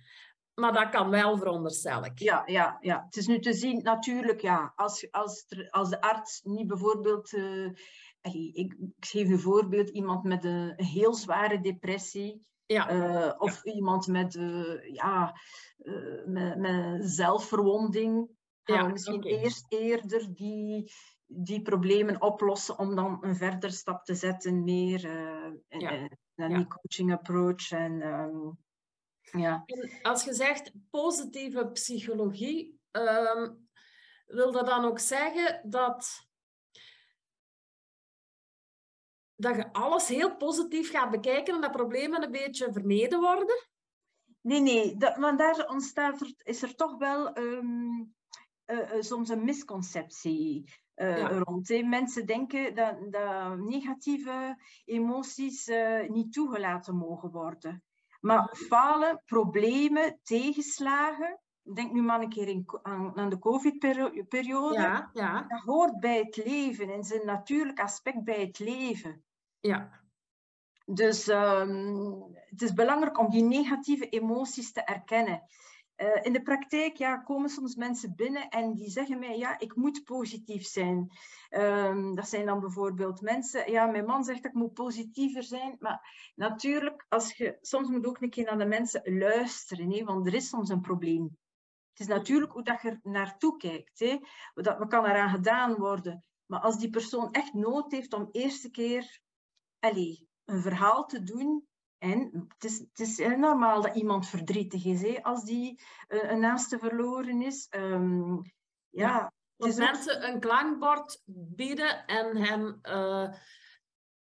Maar 0.56 0.74
dat 0.74 0.90
kan 0.90 1.10
wel, 1.10 1.38
veronderstel 1.38 2.06
ik. 2.06 2.20
Ja, 2.20 2.44
ja, 2.46 2.78
ja. 2.82 3.04
Het 3.06 3.16
is 3.16 3.28
nu 3.28 3.40
te 3.40 3.54
zien, 3.54 3.82
natuurlijk, 3.84 4.42
ja. 4.42 4.74
Als, 4.76 5.12
als, 5.12 5.46
als 5.70 5.90
de 5.90 6.02
arts 6.02 6.42
niet 6.44 6.68
bijvoorbeeld... 6.68 7.32
Uh, 7.32 7.72
ik, 8.22 8.56
ik 8.56 8.76
geef 9.00 9.30
een 9.30 9.40
voorbeeld, 9.40 9.90
iemand 9.90 10.24
met 10.24 10.44
een 10.44 10.74
heel 10.76 11.14
zware 11.14 11.62
depressie 11.62 12.46
ja. 12.66 12.92
Uh, 12.92 13.34
of 13.38 13.64
iemand 13.64 14.08
met, 14.08 14.36
uh, 14.36 14.94
ja, 14.94 15.36
uh, 15.78 16.26
met, 16.26 16.58
met, 16.58 17.10
zelfverwonding. 17.10 18.30
Gaan 18.64 18.84
ja, 18.84 18.88
misschien 18.88 19.16
okay. 19.16 19.32
eerst 19.32 19.66
eerder 19.70 20.34
die, 20.34 20.92
die 21.26 21.62
problemen 21.62 22.22
oplossen 22.22 22.78
om 22.78 22.96
dan 22.96 23.18
een 23.22 23.36
verder 23.36 23.72
stap 23.72 24.04
te 24.04 24.16
zetten, 24.16 24.64
meer 24.64 25.02
ja. 25.68 26.08
naar 26.36 26.50
die 26.50 26.68
coaching 26.68 27.14
approach. 27.14 27.72
En, 27.72 28.02
um, 28.02 28.58
ja. 29.38 29.64
En 29.66 30.02
als 30.02 30.24
je 30.24 30.34
zegt 30.34 30.72
positieve 30.90 31.70
psychologie, 31.72 32.80
um, 32.92 33.68
wil 34.26 34.52
dat 34.52 34.66
dan 34.66 34.86
ook 34.86 35.00
zeggen 35.00 35.70
dat 35.70 36.28
dat 39.36 39.56
je 39.56 39.74
alles 39.74 40.08
heel 40.08 40.36
positief 40.36 40.92
gaat 40.92 41.12
bekijken 41.12 41.56
en 41.56 41.62
dat 41.62 41.72
problemen 41.72 42.24
een 42.24 42.32
beetje 42.32 42.74
vermeden 42.74 43.20
worden? 43.20 43.68
Nee, 44.42 44.60
nee, 44.60 44.98
dat, 44.98 45.18
want 45.18 45.40
daar 45.40 45.68
ontstaat 45.68 46.22
er, 46.22 46.34
is 46.38 46.62
er 46.62 46.76
toch 46.76 46.98
wel 46.98 47.38
um, 47.38 48.16
uh, 48.66 48.92
soms 49.00 49.30
een 49.30 49.44
misconceptie 49.44 50.74
uh, 50.96 51.38
rond. 51.38 51.70
Mensen 51.70 52.26
denken 52.26 52.76
dat, 52.76 53.12
dat 53.12 53.58
negatieve 53.58 54.58
emoties 54.86 55.68
uh, 55.68 56.10
niet 56.10 56.34
toegelaten 56.34 56.96
mogen 56.96 57.32
worden. 57.32 57.84
Maar 58.24 58.56
falen, 58.56 59.22
problemen, 59.26 60.20
tegenslagen, 60.24 61.40
denk 61.74 61.92
nu 61.92 62.02
maar 62.02 62.22
een 62.22 62.30
keer 62.30 62.48
in, 62.48 62.66
aan, 62.82 63.18
aan, 63.18 63.30
de 63.30 63.40
COVID-periode, 63.40 64.74
ja, 64.74 65.10
ja. 65.14 65.46
dat 65.48 65.60
hoort 65.60 66.00
bij 66.00 66.18
het 66.18 66.36
leven, 66.46 66.90
in 66.90 67.04
zijn 67.04 67.26
natuurlijk 67.26 67.80
aspect 67.80 68.24
bij 68.24 68.42
het 68.42 68.60
leven. 68.60 69.24
Ja. 69.60 70.02
Dus 70.86 71.28
um, 71.28 72.26
het 72.34 72.62
is 72.62 72.74
belangrijk 72.74 73.20
om 73.20 73.30
die 73.30 73.44
negatieve 73.44 74.10
emoties 74.10 74.72
te 74.72 74.82
erkennen. 74.84 75.44
Uh, 75.98 76.20
in 76.22 76.34
de 76.34 76.42
praktijk 76.42 76.98
ja, 76.98 77.18
komen 77.18 77.50
soms 77.50 77.76
mensen 77.76 78.16
binnen 78.16 78.50
en 78.50 78.74
die 78.74 78.90
zeggen 78.90 79.20
mij, 79.20 79.38
ja, 79.38 79.60
ik 79.60 79.76
moet 79.76 80.04
positief 80.04 80.66
zijn. 80.66 81.12
Um, 81.50 82.16
dat 82.16 82.28
zijn 82.28 82.46
dan 82.46 82.60
bijvoorbeeld 82.60 83.22
mensen, 83.22 83.72
ja, 83.72 83.86
mijn 83.86 84.06
man 84.06 84.24
zegt 84.24 84.44
dat 84.44 84.52
ik 84.52 84.58
moet 84.58 84.74
positiever 84.74 85.44
zijn. 85.44 85.76
Maar 85.80 86.32
natuurlijk, 86.36 87.06
als 87.10 87.34
je, 87.34 87.58
soms 87.62 87.88
moet 87.90 88.06
ook 88.06 88.22
een 88.22 88.30
keer 88.30 88.46
naar 88.46 88.58
de 88.58 88.66
mensen 88.66 89.18
luisteren, 89.18 89.92
hè, 89.92 90.04
want 90.04 90.28
er 90.28 90.34
is 90.34 90.50
soms 90.50 90.70
een 90.70 90.82
probleem. 90.82 91.38
Het 91.90 92.00
is 92.00 92.08
natuurlijk 92.08 92.52
hoe 92.52 92.64
dat 92.64 92.82
je 92.82 92.90
er 92.90 93.00
naartoe 93.04 93.58
kijkt. 93.58 94.00
Hè. 94.00 94.20
Wat, 94.54 94.78
wat 94.78 94.88
kan 94.88 95.06
eraan 95.06 95.30
gedaan 95.30 95.76
worden? 95.76 96.26
Maar 96.46 96.60
als 96.60 96.78
die 96.78 96.90
persoon 96.90 97.32
echt 97.32 97.54
nood 97.54 97.92
heeft 97.92 98.14
om 98.14 98.30
eerste 98.32 98.70
keer 98.70 99.22
allez, 99.80 100.24
een 100.46 100.62
verhaal 100.62 101.06
te 101.06 101.24
doen. 101.24 101.68
En 102.04 102.48
het 102.48 102.64
is, 102.64 102.80
het 102.80 103.00
is 103.00 103.18
heel 103.18 103.38
normaal 103.38 103.82
dat 103.82 103.96
iemand 103.96 104.28
verdrietig 104.28 104.86
is, 104.86 105.02
hè, 105.02 105.24
als 105.24 105.44
die 105.44 105.82
uh, 106.08 106.32
een 106.32 106.40
naaste 106.40 106.80
verloren 106.80 107.42
is. 107.42 107.68
Um, 107.76 108.42
ja, 108.90 109.34
mensen 109.58 110.28
een 110.28 110.40
klankbord 110.40 111.22
bieden 111.26 112.06
en 112.06 112.38
hem 112.38 112.80
uh, 112.84 113.30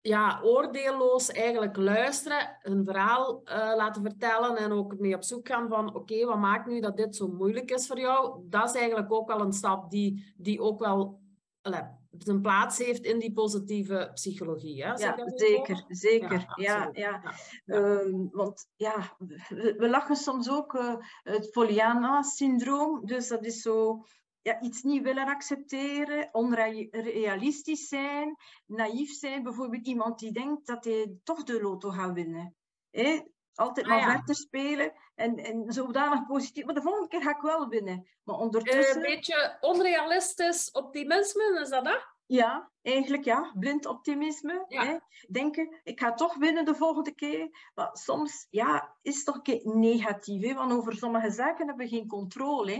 ja, 0.01 0.39
oordeelloos 0.43 1.31
eigenlijk 1.31 1.77
luisteren, 1.77 2.57
hun 2.59 2.85
verhaal 2.85 3.41
uh, 3.43 3.73
laten 3.75 4.01
vertellen 4.01 4.57
en 4.57 4.71
ook 4.71 4.99
mee 4.99 5.15
op 5.15 5.23
zoek 5.23 5.47
gaan 5.47 5.69
van 5.69 5.87
oké, 5.87 5.97
okay, 5.97 6.25
wat 6.25 6.37
maakt 6.37 6.67
nu 6.67 6.79
dat 6.79 6.97
dit 6.97 7.15
zo 7.15 7.27
moeilijk 7.27 7.71
is 7.71 7.87
voor 7.87 7.99
jou? 7.99 8.41
Dat 8.49 8.69
is 8.69 8.75
eigenlijk 8.75 9.13
ook 9.13 9.27
wel 9.27 9.41
een 9.41 9.53
stap 9.53 9.89
die, 9.89 10.33
die 10.37 10.61
ook 10.61 10.79
wel 10.79 11.19
zijn 12.17 12.41
plaats 12.41 12.77
heeft 12.77 13.05
in 13.05 13.19
die 13.19 13.33
positieve 13.33 14.09
psychologie. 14.13 14.83
Hè? 14.83 14.93
Ja, 14.93 15.17
zeker, 15.35 15.85
zeker. 15.87 16.53
Ja, 16.55 16.89
ja, 16.93 17.21
ja. 17.65 17.75
Um, 17.75 18.29
want 18.31 18.69
ja, 18.75 19.15
we, 19.17 19.75
we, 19.77 19.89
lachen 19.89 20.15
soms 20.15 20.49
ook 20.49 20.73
uh, 20.73 20.95
het 21.23 21.51
Pollyanna-syndroom. 21.51 23.05
Dus 23.05 23.27
dat 23.27 23.45
is 23.45 23.61
zo 23.61 24.03
ja, 24.41 24.61
iets 24.61 24.83
niet 24.83 25.03
willen 25.03 25.27
accepteren, 25.27 26.29
onrealistisch 26.31 27.87
zijn, 27.87 28.35
naïef 28.65 29.11
zijn. 29.11 29.43
Bijvoorbeeld 29.43 29.87
iemand 29.87 30.19
die 30.19 30.31
denkt 30.31 30.67
dat 30.67 30.85
hij 30.85 31.17
toch 31.23 31.43
de 31.43 31.61
loto 31.61 31.89
gaat 31.89 32.13
winnen. 32.13 32.55
Hè? 32.89 33.21
Altijd 33.53 33.85
ah, 33.85 33.91
maar 33.91 34.15
verder 34.15 34.35
spelen 34.35 34.93
en, 35.15 35.37
en 35.37 35.73
zodanig 35.73 36.25
positief. 36.25 36.65
Maar 36.65 36.73
de 36.73 36.81
volgende 36.81 37.07
keer 37.07 37.21
ga 37.21 37.29
ik 37.29 37.41
wel 37.41 37.67
winnen. 37.67 38.07
Maar 38.23 38.35
ondertussen... 38.35 38.95
Een 38.95 39.01
beetje 39.01 39.57
onrealistisch 39.61 40.71
optimisme, 40.71 41.59
is 41.61 41.69
dat 41.69 41.85
dat? 41.85 42.13
Ja, 42.25 42.71
eigenlijk 42.81 43.23
ja. 43.23 43.51
Blind 43.59 43.85
optimisme. 43.85 44.65
Ja. 44.67 44.85
Hè? 44.85 44.97
Denken, 45.27 45.79
ik 45.83 45.99
ga 45.99 46.13
toch 46.13 46.35
winnen 46.35 46.65
de 46.65 46.75
volgende 46.75 47.11
keer. 47.11 47.71
Maar 47.75 47.89
soms 47.91 48.47
ja, 48.49 48.95
is 49.01 49.15
het 49.15 49.25
toch 49.25 49.35
een 49.35 49.41
keer 49.41 49.61
negatief. 49.63 50.41
Hè? 50.41 50.53
Want 50.53 50.71
over 50.71 50.95
sommige 50.95 51.31
zaken 51.31 51.67
hebben 51.67 51.85
we 51.85 51.95
geen 51.95 52.07
controle. 52.07 52.71
Hè? 52.71 52.77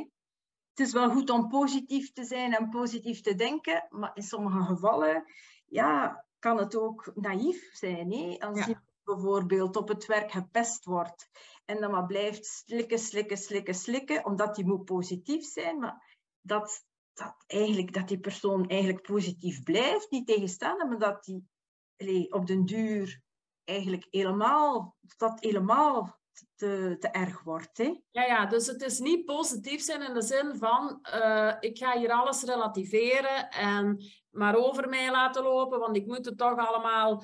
Het 0.70 0.88
is 0.88 0.94
wel 0.94 1.10
goed 1.10 1.30
om 1.30 1.48
positief 1.48 2.14
te 2.14 2.24
zijn 2.24 2.54
en 2.54 2.70
positief 2.70 3.22
te 3.22 3.36
denken. 3.36 3.86
Maar 3.90 4.12
in 4.14 4.24
sommige 4.24 4.64
gevallen 4.64 5.24
ja, 5.66 6.26
kan 6.40 6.58
het 6.58 6.76
ook 6.76 7.12
naïef 7.16 7.70
zijn. 7.72 8.12
Hè? 8.12 8.48
Als 8.48 8.66
je 8.66 8.78
bijvoorbeeld 9.04 9.76
op 9.76 9.88
het 9.88 10.06
werk 10.06 10.32
gepest 10.32 10.86
wordt 10.86 11.30
en 11.66 11.82
dan 11.82 11.92
maar 11.92 12.06
blijft 12.06 12.46
slikken, 12.46 13.00
slikken, 13.00 13.38
slikken, 13.38 13.76
slikken, 13.76 14.26
omdat 14.26 14.56
die 14.56 14.66
moet 14.66 14.86
positief 14.86 15.46
zijn, 15.46 15.80
maar 15.80 16.18
dat, 16.42 16.86
dat, 17.14 17.36
eigenlijk, 17.48 17.94
dat 17.94 18.08
die 18.08 18.20
persoon 18.20 18.68
eigenlijk 18.70 19.02
positief 19.02 19.64
blijft, 19.64 20.12
niet 20.12 20.28
tegenstaan, 20.28 20.90
maar 20.90 21.00
dat 21.00 21.24
die 21.24 22.34
op 22.34 22.48
den 22.48 22.66
duur 22.66 23.22
eigenlijk 23.64 24.08
helemaal, 24.10 24.96
dat 25.18 25.40
helemaal 25.40 26.20
te, 26.56 26.96
te 27.00 27.08
erg 27.08 27.44
wordt. 27.44 27.78
Hè? 27.78 28.02
Ja, 28.12 28.24
ja, 28.24 28.46
dus 28.46 28.68
het 28.68 28.82
is 28.82 29.00
niet 29.00 29.26
positief 29.26 29.82
zijn 29.82 30.02
in 30.02 30.14
de 30.14 30.22
zin 30.22 30.56
van 30.56 31.00
uh, 31.16 31.54
ik 31.60 31.78
ga 31.78 31.98
hier 31.98 32.12
alles 32.12 32.44
relativeren 32.44 33.50
en 33.50 34.04
maar 34.30 34.56
over 34.56 34.90
mij 34.90 35.12
laten 35.12 35.44
lopen, 35.44 35.80
want 35.80 35.96
ik 35.96 36.06
moet 36.06 36.26
het 36.26 36.38
toch 36.38 36.58
allemaal 36.58 37.24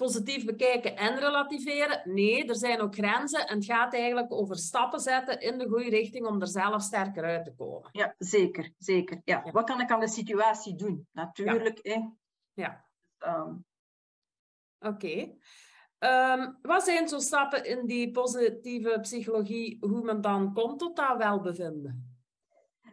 positief 0.00 0.44
bekijken 0.44 0.96
en 0.96 1.18
relativeren. 1.18 2.02
Nee, 2.04 2.46
er 2.46 2.56
zijn 2.56 2.80
ook 2.80 2.94
grenzen 2.94 3.46
en 3.46 3.56
het 3.56 3.64
gaat 3.64 3.94
eigenlijk 3.94 4.32
over 4.32 4.56
stappen 4.56 5.00
zetten 5.00 5.40
in 5.40 5.58
de 5.58 5.68
goede 5.68 5.88
richting 5.88 6.26
om 6.26 6.40
er 6.40 6.48
zelf 6.48 6.82
sterker 6.82 7.24
uit 7.24 7.44
te 7.44 7.54
komen. 7.54 7.88
Ja, 7.92 8.14
zeker. 8.18 8.72
zeker. 8.78 9.20
Ja. 9.24 9.50
Wat 9.52 9.64
kan 9.64 9.80
ik 9.80 9.90
aan 9.90 10.00
de 10.00 10.08
situatie 10.08 10.76
doen? 10.76 11.08
Natuurlijk. 11.12 11.78
Ja. 11.82 11.92
Hè? 11.92 12.00
ja. 12.62 12.84
Um... 13.18 13.64
Oké. 14.78 14.94
Okay. 14.94 15.38
Um, 16.38 16.58
wat 16.62 16.84
zijn 16.84 17.08
zo 17.08 17.18
stappen 17.18 17.64
in 17.64 17.86
die 17.86 18.10
positieve 18.10 18.98
psychologie, 19.00 19.76
hoe 19.80 20.02
men 20.02 20.20
dan 20.20 20.52
komt 20.54 20.78
tot 20.78 20.96
dat 20.96 21.16
welbevinden? 21.16 22.10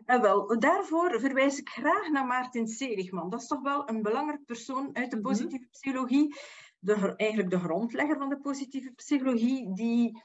En 0.06 0.22
wel, 0.22 0.60
daarvoor 0.60 1.20
verwijs 1.20 1.60
ik 1.60 1.70
graag 1.70 2.10
naar 2.10 2.26
Maarten 2.26 2.68
Seligman. 2.68 3.30
Dat 3.30 3.42
is 3.42 3.48
toch 3.48 3.62
wel 3.62 3.90
een 3.90 4.02
belangrijk 4.02 4.46
persoon 4.46 4.90
uit 4.94 5.12
de 5.12 5.16
mhm. 5.18 5.26
positieve 5.26 5.68
psychologie 5.72 6.36
de, 6.80 7.14
eigenlijk 7.16 7.50
de 7.50 7.60
grondlegger 7.60 8.18
van 8.18 8.30
de 8.30 8.40
positieve 8.40 8.92
psychologie, 8.92 9.74
die, 9.74 10.22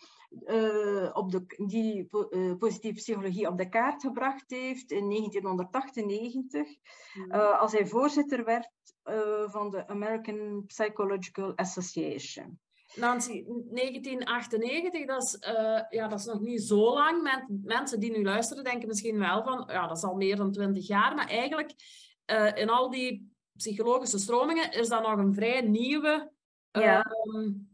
uh, 0.47 1.11
op 1.13 1.31
de, 1.31 1.45
die 1.67 2.09
uh, 2.31 2.57
positieve 2.57 2.95
psychologie 2.95 3.49
op 3.49 3.59
de 3.59 3.69
kaart 3.69 4.03
gebracht 4.03 4.51
heeft 4.51 4.91
in 4.91 5.09
1998, 5.09 6.61
uh, 6.61 6.75
eh, 7.29 7.61
als 7.61 7.73
hij 7.73 7.87
voorzitter 7.87 8.45
werd 8.45 8.71
van 9.47 9.71
de 9.71 9.87
American 9.87 10.65
Psychological 10.67 11.57
Association. 11.57 12.61
Nancy, 12.95 13.45
1998, 13.47 15.07
dat 15.07 15.23
is, 15.23 15.37
ja, 15.89 16.09
dat 16.09 16.19
is 16.19 16.25
nog 16.25 16.41
niet 16.41 16.63
zo 16.63 16.95
lang. 16.95 17.23
Men, 17.23 17.61
mensen 17.65 18.01
die 18.01 18.11
nu 18.11 18.23
luisteren 18.23 18.65
denken 18.65 18.89
misschien 18.89 19.19
wel 19.19 19.43
van, 19.43 19.65
ja, 19.67 19.87
dat 19.87 19.97
is 19.97 20.03
al 20.03 20.15
meer 20.15 20.37
dan 20.37 20.53
20 20.53 20.87
jaar. 20.87 21.15
Maar 21.15 21.29
eigenlijk, 21.29 21.73
in 22.55 22.69
al 22.69 22.91
die 22.91 23.33
psychologische 23.53 24.19
stromingen, 24.19 24.73
is 24.73 24.89
dat 24.89 25.03
nog 25.03 25.19
een 25.19 25.35
vrij 25.35 25.61
nieuwe 25.61 26.33
ja. 26.73 27.07
Um, 27.35 27.71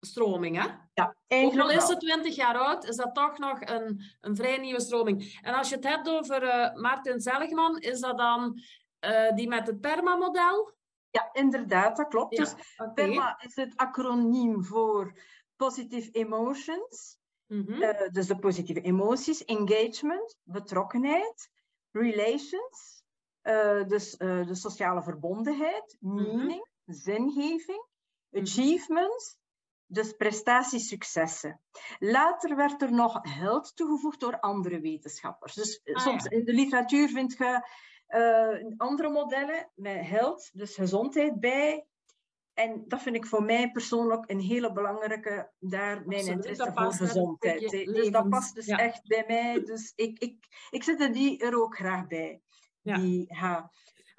stroming. 0.00 0.56
Hè? 0.56 0.68
Ja, 0.94 1.16
Ook 1.28 1.58
al 1.58 1.70
is 1.70 1.88
het 1.88 2.00
20 2.00 2.36
jaar 2.36 2.58
oud, 2.58 2.84
is 2.84 2.96
dat 2.96 3.14
toch 3.14 3.38
nog 3.38 3.60
een, 3.60 4.02
een 4.20 4.36
vrij 4.36 4.56
nieuwe 4.58 4.80
stroming. 4.80 5.38
En 5.42 5.54
als 5.54 5.68
je 5.68 5.74
het 5.74 5.84
hebt 5.84 6.08
over 6.08 6.42
uh, 6.42 6.74
Martin 6.74 7.20
Seligman, 7.20 7.78
is 7.78 8.00
dat 8.00 8.18
dan 8.18 8.60
uh, 9.04 9.32
die 9.32 9.48
met 9.48 9.66
het 9.66 9.80
PERMA-model? 9.80 10.74
Ja, 11.10 11.28
inderdaad, 11.32 11.96
dat 11.96 12.08
klopt. 12.08 12.36
Ja, 12.36 12.44
dus 12.44 12.54
okay. 12.76 12.94
PERMA 12.94 13.40
is 13.40 13.54
het 13.54 13.76
acroniem 13.76 14.64
voor 14.64 15.18
Positive 15.56 16.10
Emotions. 16.10 17.18
Mhm. 17.50 17.82
Eh, 17.82 18.08
dus 18.10 18.26
de 18.26 18.38
positieve 18.38 18.80
emoties, 18.80 19.44
engagement, 19.44 20.36
betrokkenheid, 20.42 21.50
relations, 21.90 23.02
eh, 23.40 23.86
dus 23.86 24.16
eh, 24.16 24.46
de 24.46 24.54
sociale 24.54 25.02
verbondenheid, 25.02 25.96
meaning, 26.00 26.68
zingeving, 26.84 27.86
achievements, 28.32 29.38
dus 29.86 30.12
prestatiessuccessen. 30.12 31.60
Later 31.98 32.56
werd 32.56 32.82
er 32.82 32.92
nog 32.92 33.18
held 33.22 33.76
toegevoegd 33.76 34.20
door 34.20 34.40
andere 34.40 34.80
wetenschappers. 34.80 35.54
Dus 35.54 35.80
eh, 35.82 35.94
Ah, 35.94 36.02
soms 36.02 36.24
ja. 36.24 36.30
in 36.30 36.44
de 36.44 36.52
literatuur 36.52 37.08
vind 37.08 37.32
je 37.38 37.68
eh, 38.06 38.76
andere 38.76 39.10
modellen 39.10 39.70
met 39.74 40.06
held, 40.06 40.50
dus 40.52 40.74
gezondheid 40.74 41.40
bij. 41.40 41.84
En 42.54 42.84
dat 42.86 43.02
vind 43.02 43.16
ik 43.16 43.26
voor 43.26 43.42
mij 43.42 43.70
persoonlijk 43.70 44.30
een 44.30 44.40
hele 44.40 44.72
belangrijke, 44.72 45.50
daar 45.58 46.06
mijn 46.06 46.20
Absoluut, 46.20 46.28
interesse 46.28 46.72
voor 46.72 46.92
gezondheid. 46.92 47.70
Dus 47.70 48.10
dat 48.10 48.28
past 48.28 48.54
dus 48.54 48.66
ja. 48.66 48.78
echt 48.78 49.06
bij 49.06 49.24
mij. 49.26 49.64
Dus 49.64 49.92
ik, 49.94 50.18
ik, 50.18 50.36
ik 50.70 50.82
zet 50.82 51.00
er 51.00 51.12
die 51.12 51.38
er 51.38 51.62
ook 51.62 51.76
graag 51.76 52.06
bij. 52.06 52.42
Ja. 52.82 52.96
Die. 52.96 53.34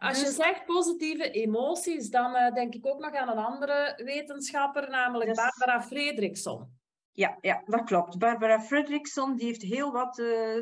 Als 0.01 0.19
je 0.19 0.25
Dus- 0.25 0.35
zegt 0.35 0.65
positieve 0.65 1.31
emoties, 1.31 2.09
dan 2.09 2.35
eh, 2.35 2.53
denk 2.53 2.73
ik 2.73 2.85
ook 2.87 2.99
nog 2.99 3.13
aan 3.13 3.29
een 3.29 3.45
andere 3.45 4.01
wetenschapper, 4.03 4.89
namelijk 4.89 5.29
Dus- 5.29 5.37
Barbara 5.37 5.81
Fredriksson. 5.81 6.79
Ja, 7.11 7.37
ja, 7.41 7.61
dat 7.65 7.83
klopt. 7.83 8.17
Barbara 8.17 8.61
Fredriksson 8.61 9.35
die 9.35 9.45
heeft 9.45 9.61
heel 9.61 9.91
wat 9.91 10.19
eh, 10.19 10.57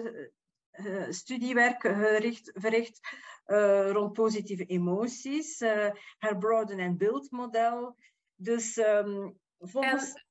eh, 0.71 1.09
studiewerk 1.09 1.81
gericht, 1.81 2.51
verricht 2.53 2.99
rond 3.91 4.13
positieve 4.13 4.65
emoties. 4.65 5.59
haar 6.17 6.37
Broaden 6.37 6.79
and 6.79 6.97
Build 6.97 7.31
model. 7.31 7.95
Dus 8.35 8.77
ehm, 8.77 9.29
volgens... 9.57 10.27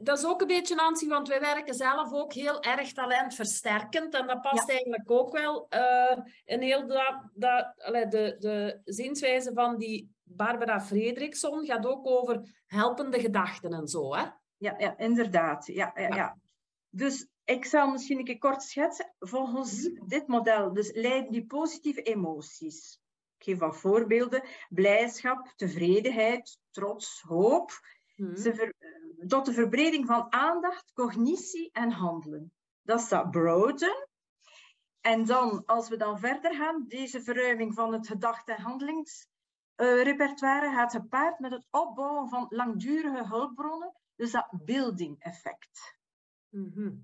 Dat 0.00 0.18
is 0.18 0.26
ook 0.26 0.40
een 0.40 0.46
beetje 0.46 0.74
Nancy, 0.74 1.08
want 1.08 1.28
wij 1.28 1.40
werken 1.40 1.74
zelf 1.74 2.12
ook 2.12 2.32
heel 2.32 2.62
erg 2.62 2.92
talentversterkend. 2.92 4.14
En 4.14 4.26
dat 4.26 4.40
past 4.40 4.70
eigenlijk 4.70 5.10
ook 5.10 5.32
wel 5.32 5.68
eh, 5.68 6.18
in 6.44 6.60
heel 6.60 6.86
dat, 7.34 7.74
de, 8.10 8.36
de 8.38 8.80
zienswijze 8.84 9.52
van 9.54 9.76
die 9.76 10.14
Barbara 10.22 10.80
Fredriksson 10.80 11.66
gaat 11.66 11.86
ook 11.86 12.06
over 12.06 12.62
helpende 12.66 13.20
gedachten 13.20 13.72
en 13.72 13.86
zo. 13.86 14.14
Hè? 14.14 14.24
Ja, 14.56 14.74
ja 14.78 14.98
inderdaad. 14.98 15.66
Ja, 15.66 15.92
ja, 15.94 16.02
Ja. 16.02 16.14
ja. 16.14 16.38
Dus 16.90 17.28
ik 17.44 17.64
zal 17.64 17.90
misschien 17.90 18.18
een 18.18 18.24
keer 18.24 18.38
kort 18.38 18.62
schetsen. 18.62 19.14
Volgens 19.18 19.90
dit 20.06 20.26
model 20.26 20.72
dus 20.72 20.92
leiden 20.92 21.32
die 21.32 21.46
positieve 21.46 22.02
emoties. 22.02 23.00
Ik 23.38 23.44
geef 23.44 23.58
wat 23.58 23.76
voorbeelden. 23.76 24.42
Blijdschap, 24.68 25.52
tevredenheid, 25.56 26.58
trots, 26.70 27.20
hoop. 27.20 27.70
Hm. 28.16 28.36
Ze 28.36 28.54
ver- 28.54 28.74
eh, 28.78 29.26
tot 29.26 29.46
de 29.46 29.52
verbreding 29.52 30.06
van 30.06 30.32
aandacht, 30.32 30.92
cognitie 30.92 31.70
en 31.72 31.90
handelen. 31.90 32.52
Dat 32.82 33.00
is 33.00 33.08
dat 33.08 33.30
broaden. 33.30 34.08
En 35.00 35.24
dan, 35.24 35.64
als 35.64 35.88
we 35.88 35.96
dan 35.96 36.18
verder 36.18 36.54
gaan, 36.54 36.84
deze 36.88 37.22
verruiming 37.22 37.74
van 37.74 37.92
het 37.92 38.06
gedachte- 38.06 38.54
en 38.54 38.62
handelingsrepertoire 38.62 40.74
gaat 40.74 40.92
gepaard 40.92 41.38
met 41.38 41.50
het 41.50 41.66
opbouwen 41.70 42.28
van 42.28 42.46
langdurige 42.48 43.26
hulpbronnen, 43.26 43.92
dus 44.14 44.30
dat 44.30 44.48
building 44.64 45.22
effect. 45.22 45.98
Mhm. 46.48 46.96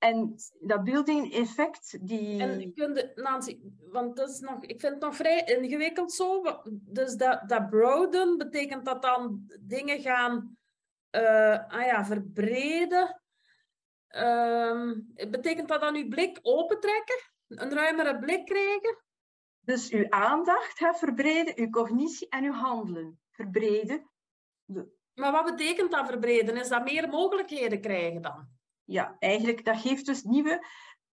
En 0.00 0.34
dat 0.60 0.84
building 0.84 1.32
effect, 1.32 1.98
die... 2.08 2.40
En 2.40 2.72
Nancy, 3.14 3.60
want 3.90 4.16
dat 4.16 4.30
is 4.30 4.40
nog, 4.40 4.62
ik 4.62 4.80
vind 4.80 4.92
het 4.92 5.02
nog 5.02 5.16
vrij 5.16 5.44
ingewikkeld 5.44 6.12
zo. 6.12 6.42
Dus 6.70 7.14
dat, 7.14 7.48
dat 7.48 7.70
broaden, 7.70 8.38
betekent 8.38 8.84
dat 8.84 9.02
dan 9.02 9.50
dingen 9.60 10.00
gaan 10.00 10.56
eh, 11.10 11.66
ah 11.68 11.86
ja, 11.86 12.04
verbreden? 12.04 13.22
Ehm, 14.06 15.00
betekent 15.14 15.68
dat 15.68 15.80
dan 15.80 15.96
uw 15.96 16.08
blik 16.08 16.38
opentrekken? 16.42 17.20
Een 17.48 17.74
ruimere 17.74 18.18
blik 18.18 18.46
krijgen? 18.46 19.04
Dus 19.60 19.90
uw 19.90 20.10
aandacht 20.10 20.78
gaat 20.78 20.98
verbreden, 20.98 21.52
uw 21.56 21.70
cognitie 21.70 22.28
en 22.28 22.44
uw 22.44 22.52
handelen 22.52 23.20
verbreden. 23.30 24.10
Maar 25.14 25.32
wat 25.32 25.44
betekent 25.44 25.90
dat 25.90 26.06
verbreden? 26.06 26.56
Is 26.56 26.68
dat 26.68 26.84
meer 26.84 27.08
mogelijkheden 27.08 27.80
krijgen 27.80 28.22
dan? 28.22 28.58
Ja, 28.90 29.16
eigenlijk, 29.18 29.64
dat 29.64 29.80
geeft 29.80 30.06
dus 30.06 30.22
nieuwe 30.22 30.66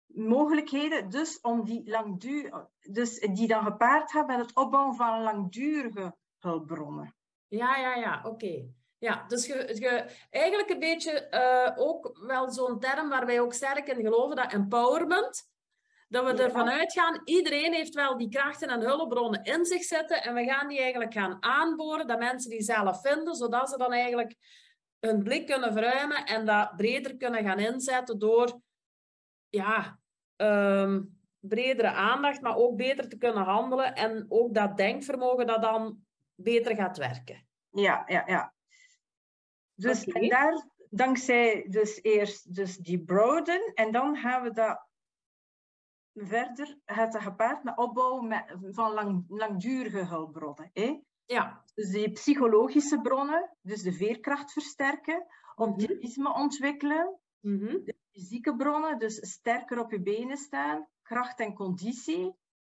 mogelijkheden 0.06 1.10
dus 1.10 1.40
om 1.40 1.64
die 1.64 1.90
langduur, 1.90 2.68
dus 2.80 3.18
die 3.18 3.48
dan 3.48 3.64
gepaard 3.64 4.10
gaat 4.10 4.26
met 4.26 4.38
het 4.38 4.54
opbouwen 4.54 4.94
van 4.94 5.22
langdurige 5.22 6.14
hulpbronnen. 6.38 7.14
Ja, 7.48 7.76
ja, 7.76 7.94
ja, 7.94 8.22
oké. 8.24 8.64
Ja, 8.98 9.24
dus 9.28 9.46
je, 9.46 9.54
je, 9.54 10.10
eigenlijk 10.30 10.70
een 10.70 10.78
beetje 10.78 11.28
eh, 11.28 11.72
ook 11.76 12.18
wel 12.26 12.50
zo'n 12.50 12.78
term 12.80 13.08
waar 13.08 13.26
wij 13.26 13.40
ook 13.40 13.52
sterk 13.52 13.88
in 13.88 14.04
geloven, 14.04 14.37
dat 14.37 14.52
empowerment. 14.52 15.52
Dat 16.08 16.24
we 16.24 16.42
ervan 16.42 16.70
uitgaan, 16.70 17.20
iedereen 17.24 17.72
heeft 17.72 17.94
wel 17.94 18.16
die 18.16 18.28
krachten 18.28 18.68
en 18.68 18.80
hulpbronnen 18.80 19.42
in 19.42 19.64
zich 19.64 19.82
zitten 19.82 20.22
en 20.22 20.34
we 20.34 20.44
gaan 20.44 20.68
die 20.68 20.80
eigenlijk 20.80 21.12
gaan 21.12 21.37
aanboren, 21.42 22.06
dat 22.06 22.18
mensen 22.18 22.50
die 22.50 22.62
zelf 22.62 23.00
vinden, 23.00 23.34
zodat 23.34 23.70
ze 23.70 23.76
dan 23.76 23.92
eigenlijk 23.92 24.34
hun 25.05 25.23
blik 25.23 25.47
kunnen 25.47 25.73
verruimen 25.73 26.27
en 26.27 26.47
dat 26.47 26.77
breder 26.77 27.17
kunnen 27.17 27.45
gaan 27.45 27.59
inzetten 27.59 28.19
door 28.19 28.61
ja, 29.49 29.99
ehm, 30.37 31.03
bredere 31.38 31.90
aandacht, 31.90 32.40
maar 32.40 32.57
ook 32.57 32.77
beter 32.77 33.09
te 33.09 33.19
kunnen 33.19 33.43
handelen 33.43 33.95
en 33.95 34.27
ook 34.29 34.55
dat 34.55 34.77
denkvermogen 34.77 35.47
dat 35.47 35.62
dan 35.62 36.05
beter 36.35 36.77
gaat 36.77 36.97
werken. 36.97 37.47
Ja, 37.71 38.03
ja, 38.07 38.23
ja. 38.27 38.55
Dus 39.75 40.05
en 40.05 40.29
daar, 40.29 40.69
dankzij 40.90 41.67
dus 41.69 42.03
eerst 42.03 42.55
dus 42.55 42.77
die 42.77 43.05
broaden, 43.05 43.73
en 43.75 43.93
dan 43.93 44.17
gaan 44.17 44.43
we 44.43 44.53
dat 44.53 44.87
verder, 46.14 46.79
gaat 46.85 47.12
dat 47.12 47.23
gepaard 47.23 47.64
met 47.64 47.77
opbouwen 47.77 48.29
met, 48.29 48.57
van 48.71 48.93
lang, 48.93 49.25
langdurige 49.29 50.05
hulpbronnen. 50.05 50.71
Hè? 50.73 51.01
Ja, 51.26 51.64
Dus 51.74 51.90
die 51.90 52.12
psychologische 52.12 53.00
bronnen, 53.00 53.50
dus 53.62 53.82
de 53.82 53.92
veerkracht 53.92 54.52
versterken, 54.52 55.26
optimisme 55.54 56.34
ontwikkelen, 56.34 57.18
mhm. 57.40 57.78
fysieke 58.12 58.56
bronnen, 58.56 58.98
dus 58.98 59.30
sterker 59.30 59.78
op 59.78 59.90
je 59.90 60.02
benen 60.02 60.37
staan, 60.37 60.88
kracht 61.02 61.40
en 61.40 61.54
conditie, 61.54 62.34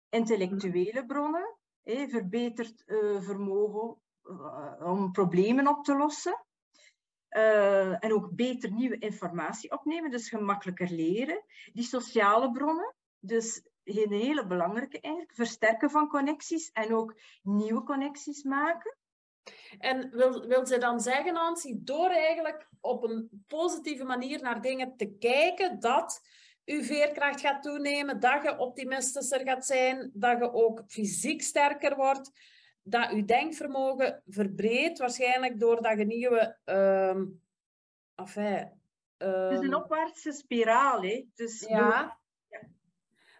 intellectuele 0.09 1.05
bronnen, 1.05 1.57
hè, 1.83 2.07
verbeterd 2.07 2.83
eh, 2.85 3.21
vermogen 3.21 4.01
eh, 4.23 4.81
om 4.83 5.11
problemen 5.11 5.67
op 5.67 5.83
te 5.83 5.95
lossen. 5.95 6.45
Eh, 7.27 8.03
en 8.03 8.13
ook 8.13 8.35
beter 8.35 8.71
nieuwe 8.71 8.97
informatie 8.97 9.71
opnemen, 9.71 10.11
dus 10.11 10.29
gemakkelijker 10.29 10.89
leren. 10.89 11.43
Die 11.73 11.83
sociale 11.83 12.51
bronnen, 12.51 12.95
dus 13.19 13.67
een 13.95 14.11
hele 14.11 14.47
belangrijke 14.47 14.99
eigenlijk, 14.99 15.35
versterken 15.35 15.89
van 15.89 16.07
connecties 16.07 16.71
en 16.71 16.95
ook 16.95 17.19
nieuwe 17.41 17.83
connecties 17.83 18.43
maken. 18.43 18.97
En 19.79 20.09
wil, 20.09 20.47
wil 20.47 20.65
ze 20.65 20.77
dan 20.77 20.99
zeggen, 20.99 21.33
Nancy, 21.33 21.73
door 21.77 22.09
eigenlijk 22.09 22.69
op 22.81 23.03
een 23.03 23.43
positieve 23.47 24.03
manier 24.03 24.41
naar 24.41 24.61
dingen 24.61 24.97
te 24.97 25.17
kijken, 25.19 25.79
dat 25.79 26.21
uw 26.65 26.83
veerkracht 26.83 27.39
gaat 27.39 27.63
toenemen, 27.63 28.19
dat 28.19 28.43
je 28.43 28.57
optimistischer 28.57 29.39
gaat 29.39 29.65
zijn, 29.65 30.11
dat 30.13 30.37
je 30.37 30.53
ook 30.53 30.83
fysiek 30.87 31.41
sterker 31.41 31.95
wordt, 31.95 32.31
dat 32.81 33.11
je 33.11 33.25
denkvermogen 33.25 34.23
verbreedt, 34.25 34.99
waarschijnlijk 34.99 35.59
doordat 35.59 35.97
je 35.97 36.05
nieuwe... 36.05 36.57
ehm 36.63 37.23
enfin, 38.15 38.71
Het 39.17 39.51
is 39.51 39.57
ehm, 39.57 39.63
een 39.63 39.75
opwaartse 39.75 40.31
spiraal. 40.31 41.01
Hè? 41.01 41.25
Dus 41.35 41.65
Ja. 41.67 42.16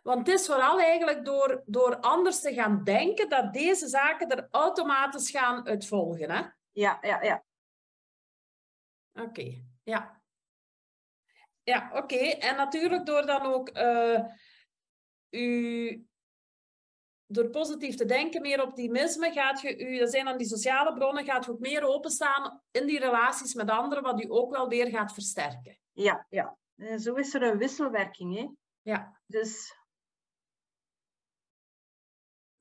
Want 0.08 0.28
het 0.28 0.40
is 0.40 0.46
vooral 0.46 0.80
eigenlijk 0.80 1.26
door, 1.26 1.64
door 1.66 2.00
anders 2.00 2.42
te 2.42 2.54
gaan 2.54 2.84
denken 2.84 3.30
dat 3.30 3.54
deze 3.54 3.88
zaken 3.88 4.30
er 4.30 4.48
automatisch 4.52 5.30
gaan 5.30 5.68
uitvolgen. 5.68 6.32
Hè? 6.32 6.42
ja, 6.72 6.98
ja, 7.02 7.22
ja. 7.22 7.44
Oké, 9.14 9.62
ja. 9.84 10.22
Ja, 11.64 11.90
oké. 11.94 12.16
En 12.16 12.56
natuurlijk 12.56 13.06
door 13.06 13.26
dan 13.26 13.42
ook 13.42 13.70
eh, 13.70 14.24
u, 15.30 16.08
door 17.26 17.50
positief 17.50 17.96
te 17.96 18.06
denken, 18.06 18.42
meer 18.42 18.64
optimisme, 18.64 19.32
gaat 19.32 19.62
je 19.62 19.78
u, 19.78 19.98
dat 19.98 20.12
zijn 20.12 20.26
dan 20.26 20.38
die 20.38 20.48
sociale 20.48 20.94
bronnen, 20.94 21.26
gaat 21.26 21.46
je 21.46 21.52
ook 21.52 21.60
meer 21.60 21.84
openstaan 21.84 22.62
in 22.72 22.86
die 22.86 23.00
relaties 23.00 23.54
met 23.54 23.70
anderen, 23.70 24.04
wat 24.04 24.24
u 24.24 24.26
ook 24.30 24.52
wel 24.52 24.68
weer 24.68 24.88
gaat 24.88 25.14
versterken. 25.14 25.80
Ja, 25.92 26.26
ja. 26.30 26.58
En 26.76 27.00
zo 27.00 27.14
is 27.14 27.34
er 27.34 27.42
een 27.42 27.58
wisselwerking. 27.58 28.36
Hè? 28.36 28.48
Ja, 28.82 29.20
Dus, 29.26 29.76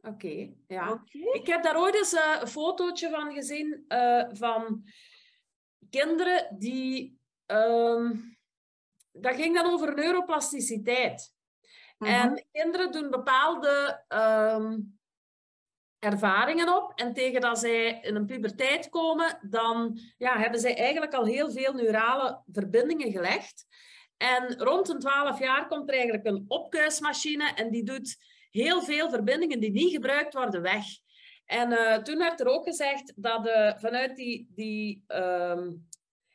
oké. 0.07 0.53
ja. 0.67 1.03
Ik 1.33 1.47
heb 1.47 1.63
daar 1.63 1.79
ooit 1.79 1.95
eens 1.95 2.13
eh, 2.13 2.37
een 2.41 2.49
fotootje 2.49 3.11
van 3.11 3.33
gezien 3.33 3.85
eh, 3.89 4.25
van 4.33 4.85
kinderen 5.91 6.57
die. 6.59 7.19
ehm, 7.47 8.15
dat 9.13 9.35
ging 9.35 9.55
dan 9.55 9.73
over 9.73 9.95
neuroplasticiteit. 9.95 11.35
Mhm. 11.99 12.11
En 12.11 12.47
kinderen 12.53 12.93
doen 12.93 13.11
bepaalde. 13.11 14.05
ehm, 14.09 14.79
ervaringen 15.99 16.77
op. 16.77 16.93
En 16.95 17.13
tegen 17.13 17.41
dat 17.41 17.59
zij 17.59 18.01
in 18.01 18.15
een 18.15 18.27
puberteit 18.27 18.89
komen, 18.89 19.39
dan 19.51 19.99
ja, 20.19 20.39
hebben 20.39 20.61
zij 20.61 20.77
eigenlijk 20.77 21.15
al 21.15 21.25
heel 21.25 21.51
veel 21.51 21.73
neurale 21.73 22.43
verbindingen 22.53 23.11
gelegd. 23.13 23.67
En 24.17 24.59
rond 24.59 24.89
een 24.89 24.99
12 24.99 25.39
jaar 25.39 25.67
komt 25.67 25.89
er 25.89 25.95
eigenlijk 25.95 26.27
een 26.27 26.45
opkuismachine 26.49 27.53
en 27.55 27.71
die 27.71 27.85
doet 27.85 28.17
heel 28.57 28.83
veel 28.83 29.11
verbindingen 29.11 29.61
die 29.61 29.71
niet 29.71 29.93
gebruikt 29.93 30.35
worden 30.35 30.63
weg. 30.63 30.85
En 31.45 31.71
uh, 31.73 31.97
toen 31.97 32.19
werd 32.19 32.41
er 32.41 32.47
ook 32.47 32.65
gezegd 32.65 33.13
dat 33.17 33.47
uh, 33.47 33.73
vanuit 33.77 34.17
die, 34.17 34.49
die 34.55 35.05
um, 35.09 35.89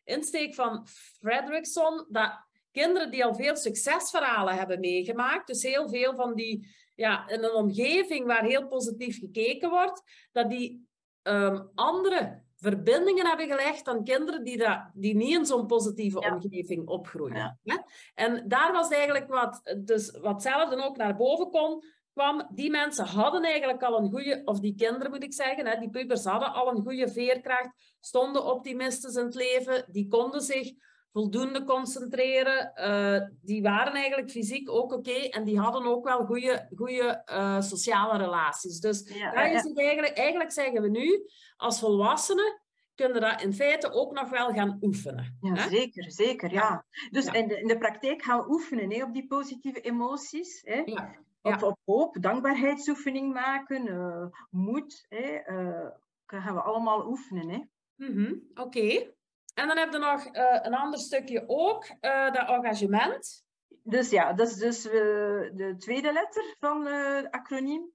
insteek 0.04 0.54
van 0.54 0.88
Fredrickson, 1.20 2.06
dat 2.10 2.32
kinderen 2.72 3.12
die 3.12 3.26
al 3.26 3.36
veel 3.36 3.56
succesverhalen 3.56 4.56
hebben 4.56 4.80
meegemaakt, 4.80 5.48
dus 5.48 5.64
heel 5.64 5.90
veel 5.90 6.16
van 6.16 6.36
die, 6.36 6.68
ja, 6.96 7.28
in 7.30 7.44
een 7.44 7.54
omgeving 7.54 8.26
waar 8.26 8.44
heel 8.44 8.68
positief 8.68 9.20
gekeken 9.20 9.70
wordt, 9.70 10.02
dat 10.32 10.50
die 10.50 10.88
um, 11.24 11.72
andere 11.76 12.44
verbindingen 12.56 13.28
hebben 13.28 13.48
gelegd 13.48 13.86
dan 13.86 14.04
kinderen 14.04 14.44
die, 14.44 14.58
dat, 14.58 14.90
die 14.94 15.16
niet 15.16 15.38
in 15.38 15.46
zo'n 15.46 15.66
positieve 15.66 16.20
omgeving 16.20 16.88
opgroeien. 16.88 17.60
Ja. 17.64 17.86
En 18.14 18.48
daar 18.48 18.72
was 18.72 18.90
eigenlijk 18.90 19.28
wat, 19.28 19.76
dus 19.78 20.12
wat 20.12 20.42
zelf 20.42 20.86
ook 20.86 20.98
naar 20.98 21.16
boven 21.16 21.50
kon, 21.50 21.84
kwam, 22.14 22.48
die 22.54 22.70
mensen 22.70 23.06
hadden 23.06 23.44
eigenlijk 23.44 23.84
al 23.84 24.00
een 24.00 24.10
goede, 24.10 24.42
of 24.46 24.60
die 24.60 24.76
kinderen 24.76 25.12
moet 25.12 25.24
ik 25.24 25.34
zeggen, 25.34 25.68
hè, 25.68 25.80
die 25.80 25.90
pubers 25.90 26.24
hadden 26.24 26.54
al 26.54 26.68
een 26.68 26.82
goede 26.82 27.10
veerkracht, 27.10 27.96
stonden 28.00 28.46
optimistisch 28.46 29.16
in 29.16 29.26
het 29.26 29.36
leven, 29.36 29.86
die 29.92 30.08
konden 30.08 30.42
zich 30.42 30.74
voldoende 31.12 31.64
concentreren, 31.64 32.72
uh, 32.76 33.28
die 33.42 33.62
waren 33.62 33.94
eigenlijk 33.94 34.32
fysiek 34.32 34.70
ook 34.70 34.84
oké 34.84 34.96
okay, 34.96 35.30
en 35.30 35.44
die 35.44 35.60
hadden 35.60 35.86
ook 35.86 36.06
wel 36.06 36.26
goede, 36.26 36.68
goede 36.76 37.24
uh, 37.32 37.62
sociale 37.62 38.18
relaties. 38.18 38.80
Dus 38.80 39.12
ja, 39.14 39.32
daar 39.32 39.52
is 39.52 39.64
het 39.64 39.80
eigenlijk, 39.80 40.18
eigenlijk 40.18 40.52
zeggen 40.52 40.82
we 40.82 40.90
nu, 40.90 41.26
als 41.58 41.80
volwassenen, 41.80 42.62
kunnen 42.96 43.22
dat 43.22 43.42
in 43.42 43.54
feite 43.54 43.92
ook 43.92 44.14
nog 44.14 44.30
wel 44.30 44.54
gaan 44.54 44.78
oefenen. 44.82 45.38
Ja, 45.42 45.54
hè? 45.54 45.70
zeker, 45.70 46.12
zeker, 46.12 46.52
ja. 46.52 46.86
Dus 47.10 47.26
In, 47.26 47.48
de, 47.48 47.60
in 47.60 47.68
de 47.68 47.78
praktijk 47.78 48.22
gaan 48.22 48.40
we 48.40 48.50
oefenen 48.50 48.92
hè, 48.92 49.04
op 49.04 49.14
die 49.14 49.28
positieve 49.28 49.82
emoties. 49.82 50.62
Hè? 50.64 50.82
Ja. 50.86 51.16
Op, 51.42 51.64
op 51.64 51.80
hoop, 51.86 52.18
dankbaarheidsoefening 52.22 53.34
maken, 53.34 53.88
uh, 53.88 54.26
moed. 54.50 55.06
Hè, 55.10 55.50
uh, 55.50 55.90
gaan 56.26 56.56
we 56.56 56.62
allemaal 56.62 57.08
oefenen. 57.08 57.50
Hè. 57.50 57.60
Mm 57.96 58.14
-hmm. 58.16 58.50
Oké. 58.50 58.62
Okay. 58.62 59.16
En 59.54 59.68
dan 59.68 59.78
heb 59.78 59.92
je 59.92 59.98
nog 59.98 60.26
uh, 60.26 60.60
een 60.62 60.74
ander 60.74 61.00
stukje 61.00 61.44
ook, 61.48 61.88
dat 62.02 62.50
engagement. 62.50 63.46
Dus 63.84 64.10
ja, 64.10 64.34
dat 64.34 64.48
is 64.48 64.56
dus 64.56 64.82
de 64.82 65.76
tweede 65.78 66.14
letter 66.14 66.56
van 66.60 66.86
het 66.86 67.32
acroniem. 67.32 67.92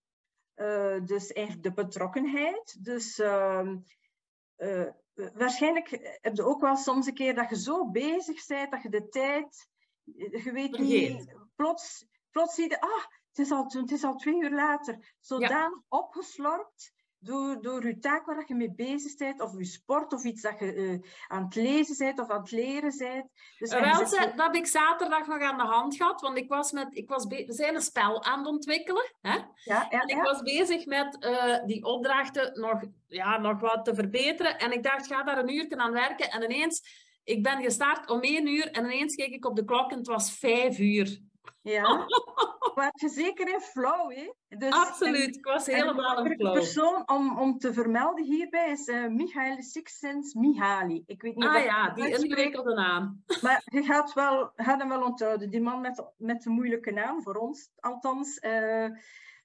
dus 1.04 1.32
eigenlijk 1.32 1.62
de 1.62 1.72
betrokkenheid. 1.72 2.84
Dus 2.84 3.18
ehm, 3.18 3.76
waarschijnlijk 5.14 6.18
heb 6.20 6.36
je 6.36 6.44
ook 6.44 6.60
wel 6.60 6.76
soms 6.76 7.06
een 7.06 7.14
keer 7.14 7.34
dat 7.34 7.48
je 7.48 7.58
zo 7.58 7.90
bezig 7.90 8.46
bent, 8.46 8.70
dat 8.70 8.82
je 8.82 8.88
de 8.88 9.08
tijd, 9.08 9.68
je 10.44 10.50
weet 10.52 10.78
niet, 10.78 11.34
plots, 11.56 12.06
plots 12.30 12.54
zie 12.54 12.68
je, 12.68 12.80
ah, 12.80 13.04
het 13.36 13.46
is 13.46 13.52
al, 13.52 13.64
het 13.68 13.90
is 13.90 14.04
al 14.04 14.16
twee 14.16 14.42
uur 14.42 14.50
later. 14.50 15.14
Zodanig 15.20 15.50
ja. 15.50 15.82
opgeslorpt 15.88 16.94
door, 17.18 17.62
door 17.62 17.86
je 17.86 17.98
taak 17.98 18.26
waar 18.26 18.44
je 18.46 18.54
mee 18.54 18.72
bezig 18.74 19.16
bent, 19.16 19.40
of 19.40 19.58
je 19.58 19.64
sport, 19.64 20.12
of 20.12 20.24
iets 20.24 20.42
dat 20.42 20.58
je 20.58 20.74
uh, 20.74 21.00
aan 21.26 21.44
het 21.44 21.54
lezen 21.54 21.96
bent 21.98 22.18
of 22.20 22.30
aan 22.30 22.40
het 22.40 22.50
leren 22.50 22.98
bent. 22.98 23.30
Dus 23.58 23.70
Wel, 23.70 24.06
ze, 24.06 24.32
dat 24.36 24.46
heb 24.46 24.54
ik 24.54 24.66
zaterdag 24.66 25.26
nog 25.26 25.40
aan 25.40 25.56
de 25.58 25.64
hand 25.64 25.96
gehad, 25.96 26.20
want 26.20 26.38
ik 26.38 26.48
was 26.48 26.72
met, 26.72 26.88
ik 26.90 27.08
was 27.08 27.26
we 27.26 27.44
zijn 27.48 27.74
een 27.74 27.82
spel 27.82 28.24
aan 28.24 28.38
het 28.38 28.48
ontwikkelen. 28.48 29.12
Hè? 29.20 29.34
Ja, 29.34 29.46
ja, 29.64 29.88
en 29.90 30.08
ik 30.08 30.22
was 30.22 30.42
bezig 30.42 30.86
met 30.86 31.16
uh, 31.20 31.64
die 31.64 31.84
opdrachten 31.84 32.60
nog, 32.60 32.80
ja, 33.06 33.38
nog 33.38 33.60
wat 33.60 33.84
te 33.84 33.94
verbeteren. 33.94 34.58
En 34.58 34.72
ik 34.72 34.82
dacht, 34.82 35.06
ga 35.06 35.22
daar 35.22 35.38
een 35.38 35.54
uur 35.54 35.76
aan 35.76 35.92
werken. 35.92 36.30
En 36.30 36.42
ineens, 36.42 36.82
ik 37.24 37.42
ben 37.42 37.62
gestart 37.62 38.10
om 38.10 38.20
één 38.20 38.46
uur 38.46 38.70
en 38.70 38.84
ineens 38.84 39.14
keek 39.14 39.34
ik 39.34 39.44
op 39.44 39.56
de 39.56 39.64
klok 39.64 39.90
en 39.90 39.98
het 39.98 40.06
was 40.06 40.38
vijf 40.38 40.78
uur. 40.78 41.24
Ja, 41.62 42.06
maar 42.74 42.92
je 42.94 43.08
zeker 43.08 43.48
in 43.48 43.60
flow, 43.60 44.12
hè? 44.12 44.32
Dus, 44.48 44.72
Absoluut, 44.72 45.36
ik 45.36 45.44
was 45.44 45.66
helemaal 45.66 46.24
in 46.24 46.36
flow. 46.36 46.54
De 46.54 46.60
persoon 46.60 47.08
om, 47.08 47.38
om 47.38 47.58
te 47.58 47.72
vermelden 47.72 48.24
hierbij 48.24 48.70
is 48.70 48.88
uh, 48.88 49.06
Michael 49.06 49.62
Sixsens 49.62 50.34
Mihaly. 50.34 51.02
Ik 51.06 51.22
weet 51.22 51.36
niet 51.36 51.48
ah 51.48 51.64
ja, 51.64 51.90
die 51.90 52.08
ingewikkelde 52.08 52.74
naam. 52.74 53.22
Maar 53.42 53.62
je 53.64 53.82
gaat, 53.82 54.12
wel, 54.12 54.50
gaat 54.54 54.78
hem 54.80 54.88
wel 54.88 55.02
onthouden. 55.02 55.50
Die 55.50 55.62
man 55.62 55.80
met, 55.80 56.04
met 56.16 56.46
een 56.46 56.52
moeilijke 56.52 56.90
naam, 56.90 57.22
voor 57.22 57.34
ons 57.34 57.70
althans. 57.76 58.38
Uh, 58.40 58.88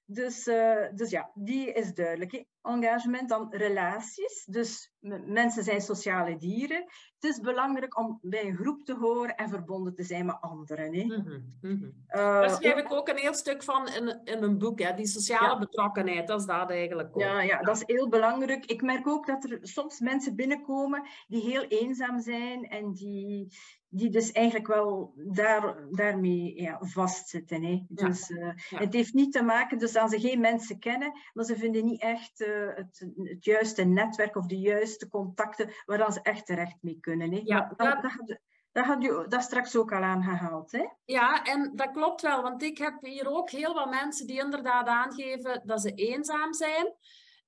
dus, 0.04 0.46
uh, 0.46 0.88
dus 0.94 1.10
ja, 1.10 1.30
die 1.34 1.72
is 1.72 1.94
duidelijk. 1.94 2.32
Hè? 2.32 2.44
Engagement 2.62 3.28
dan 3.28 3.46
relaties. 3.50 4.44
Dus 4.44 4.92
mensen 5.24 5.64
zijn 5.64 5.80
sociale 5.80 6.36
dieren. 6.36 6.84
Het 7.20 7.30
is 7.30 7.40
belangrijk 7.40 7.98
om 7.98 8.18
bij 8.22 8.46
een 8.46 8.56
groep 8.56 8.84
te 8.84 8.94
horen 8.94 9.36
en 9.36 9.48
verbonden 9.48 9.94
te 9.94 10.02
zijn 10.02 10.26
met 10.26 10.40
anderen. 10.40 10.94
Hè? 10.94 11.04
Mm 11.04 11.10
-hmm, 11.10 11.58
mm 11.60 11.78
-hmm. 11.78 12.04
Uh, 12.08 12.40
Daar 12.40 12.50
schrijf 12.50 12.76
ik 12.76 12.92
ook 12.92 13.08
een 13.08 13.16
heel 13.16 13.34
stuk 13.34 13.62
van 13.62 13.88
in, 13.88 14.20
in 14.24 14.40
mijn 14.40 14.58
boek. 14.58 14.80
Hè? 14.80 14.94
Die 14.94 15.06
sociale 15.06 15.52
ja. 15.52 15.58
betrokkenheid, 15.58 16.26
dat 16.26 16.40
is 16.40 16.46
dat 16.46 16.70
eigenlijk 16.70 17.08
ook. 17.08 17.20
Ja, 17.20 17.40
ja, 17.40 17.62
dat 17.62 17.76
is 17.76 17.82
heel 17.86 18.08
belangrijk. 18.08 18.64
Ik 18.66 18.82
merk 18.82 19.08
ook 19.08 19.26
dat 19.26 19.44
er 19.44 19.58
soms 19.62 20.00
mensen 20.00 20.36
binnenkomen 20.36 21.08
die 21.26 21.42
heel 21.42 21.62
eenzaam 21.62 22.20
zijn 22.20 22.68
en 22.68 22.92
die, 22.92 23.56
die 23.88 24.10
dus 24.10 24.32
eigenlijk 24.32 24.66
wel 24.66 25.14
daar, 25.16 25.76
daarmee 25.90 26.60
ja, 26.62 26.78
vastzitten. 26.80 27.62
Hè. 27.62 27.84
Dus, 27.88 28.30
uh, 28.30 28.52
ja. 28.68 28.78
Het 28.78 28.92
heeft 28.92 29.14
niet 29.14 29.32
te 29.32 29.42
maken, 29.42 29.78
dus 29.78 29.96
als 29.96 30.10
ze 30.10 30.20
geen 30.20 30.40
mensen 30.40 30.78
kennen, 30.78 31.12
maar 31.32 31.44
ze 31.44 31.56
vinden 31.56 31.84
niet 31.84 32.00
echt 32.00 32.40
uh, 32.40 32.51
het, 32.74 33.06
het 33.16 33.44
juiste 33.44 33.82
netwerk 33.82 34.36
of 34.36 34.46
de 34.46 34.58
juiste 34.58 35.08
contacten 35.08 35.70
waar 35.84 35.98
dan 35.98 36.12
ze 36.12 36.22
echt 36.22 36.46
terecht 36.46 36.76
mee 36.80 36.98
kunnen. 37.00 37.32
Hè. 37.32 37.40
Ja, 37.44 37.72
dat, 37.76 38.02
dat, 38.02 38.38
dat 38.72 38.84
had 38.84 39.02
je 39.02 39.24
dat 39.28 39.42
straks 39.42 39.76
ook 39.76 39.92
al 39.92 40.02
aangehaald, 40.02 40.72
hè? 40.72 40.86
Ja, 41.04 41.44
en 41.44 41.72
dat 41.74 41.90
klopt 41.90 42.22
wel, 42.22 42.42
want 42.42 42.62
ik 42.62 42.78
heb 42.78 42.94
hier 43.00 43.28
ook 43.28 43.50
heel 43.50 43.74
wat 43.74 43.90
mensen 43.90 44.26
die 44.26 44.40
inderdaad 44.40 44.86
aangeven 44.86 45.62
dat 45.64 45.80
ze 45.80 45.94
eenzaam 45.94 46.52
zijn. 46.52 46.94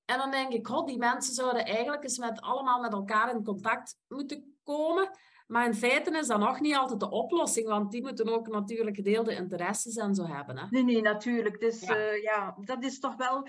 En 0.05 0.17
dan 0.17 0.31
denk 0.31 0.51
ik, 0.51 0.67
god, 0.67 0.87
die 0.87 0.97
mensen 0.97 1.33
zouden 1.33 1.65
eigenlijk 1.65 2.03
eens 2.03 2.17
met, 2.17 2.41
allemaal 2.41 2.81
met 2.81 2.93
elkaar 2.93 3.35
in 3.35 3.43
contact 3.43 3.97
moeten 4.07 4.57
komen. 4.63 5.09
Maar 5.45 5.65
in 5.65 5.73
feite 5.73 6.17
is 6.17 6.27
dat 6.27 6.39
nog 6.39 6.59
niet 6.59 6.75
altijd 6.75 6.99
de 6.99 7.09
oplossing, 7.09 7.67
want 7.67 7.91
die 7.91 8.01
moeten 8.01 8.29
ook 8.29 8.47
natuurlijk 8.47 8.95
gedeelde 8.95 9.35
interesses 9.35 9.95
en 9.95 10.15
zo 10.15 10.25
hebben. 10.25 10.57
Hè? 10.57 10.65
Nee, 10.69 10.83
nee, 10.83 11.01
natuurlijk. 11.01 11.59
Dus 11.59 11.81
ja. 11.81 11.95
Uh, 11.95 12.21
ja. 12.23 12.55
dat 12.59 12.83
is 12.83 12.99
toch 12.99 13.15
wel... 13.15 13.47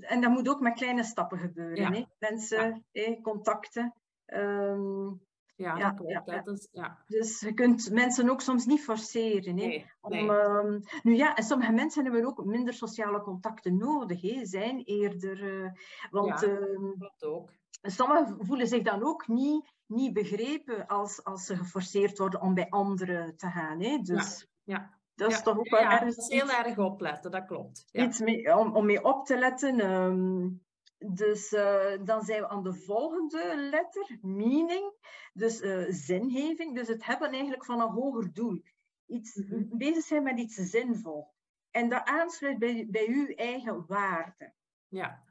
En 0.00 0.20
dat 0.20 0.30
moet 0.30 0.48
ook 0.48 0.60
met 0.60 0.74
kleine 0.74 1.04
stappen 1.04 1.38
gebeuren. 1.38 1.76
Ja. 1.76 1.90
Hè? 1.92 2.04
Mensen, 2.18 2.84
ja. 2.90 3.20
contacten. 3.20 3.94
Um, 4.26 5.20
ja, 5.56 5.76
ja, 5.76 5.90
dat 5.90 5.94
klopt. 5.94 6.30
Ja, 6.30 6.52
is, 6.52 6.68
ja. 6.72 7.04
Dus 7.06 7.40
je 7.40 7.54
kunt 7.54 7.90
mensen 7.90 8.30
ook 8.30 8.40
soms 8.40 8.66
niet 8.66 8.80
forceren. 8.80 9.58
Hè? 9.58 9.66
Nee, 9.66 9.90
Om, 10.00 10.10
nee. 10.10 10.30
Um, 10.30 10.82
nu 11.02 11.16
ja, 11.16 11.36
en 11.36 11.42
sommige 11.42 11.72
mensen 11.72 12.04
hebben 12.04 12.24
ook 12.24 12.44
minder 12.44 12.74
sociale 12.74 13.20
contacten 13.20 13.76
nodig. 13.76 14.20
Hè? 14.20 14.46
Zijn 14.46 14.82
eerder... 14.84 15.42
Uh, 15.42 15.70
want, 16.10 16.40
ja, 16.40 16.46
um, 16.46 16.94
dat 16.98 17.24
ook. 17.24 17.52
Sommigen 17.82 18.46
voelen 18.46 18.66
zich 18.66 18.82
dan 18.82 19.02
ook 19.02 19.28
niet 19.28 19.78
niet 19.90 20.12
begrepen 20.12 20.86
als, 20.86 21.24
als 21.24 21.44
ze 21.44 21.56
geforceerd 21.56 22.18
worden 22.18 22.40
om 22.40 22.54
bij 22.54 22.68
anderen 22.68 23.36
te 23.36 23.46
gaan. 23.46 23.80
Hè? 23.80 23.98
Dus 23.98 24.46
ja, 24.64 24.76
ja. 24.76 24.98
dat 25.14 25.30
is 25.30 25.42
toch 25.42 25.58
ook 25.58 25.68
wel 25.68 25.80
ja, 25.80 26.00
erg... 26.00 26.14
Dat 26.14 26.18
is 26.18 26.28
heel 26.28 26.50
erg 26.50 26.78
opletten, 26.78 27.30
dat 27.30 27.46
klopt. 27.46 27.88
Ja. 27.90 28.04
Iets 28.04 28.20
mee, 28.20 28.56
om, 28.56 28.76
om 28.76 28.86
mee 28.86 29.04
op 29.04 29.26
te 29.26 29.38
letten. 29.38 29.90
Um, 29.90 30.62
dus 30.98 31.52
uh, 31.52 32.04
dan 32.04 32.22
zijn 32.22 32.40
we 32.40 32.48
aan 32.48 32.62
de 32.62 32.74
volgende 32.74 33.56
letter, 33.70 34.18
meaning, 34.22 34.92
dus 35.32 35.60
uh, 35.60 35.86
zingeving. 35.88 36.74
Dus 36.74 36.88
het 36.88 37.04
hebben 37.06 37.30
eigenlijk 37.30 37.64
van 37.64 37.80
een 37.80 37.90
hoger 37.90 38.32
doel. 38.32 38.62
Iets, 39.06 39.34
mm 39.34 39.48
-hmm. 39.48 39.78
Bezig 39.78 40.04
zijn 40.04 40.22
met 40.22 40.38
iets 40.38 40.54
zinvol. 40.54 41.28
En 41.70 41.88
dat 41.88 42.04
aansluit 42.04 42.58
bij, 42.58 42.86
bij 42.90 43.06
uw 43.08 43.26
eigen 43.26 43.86
waarde. 43.86 44.52
Ja. 44.88 45.22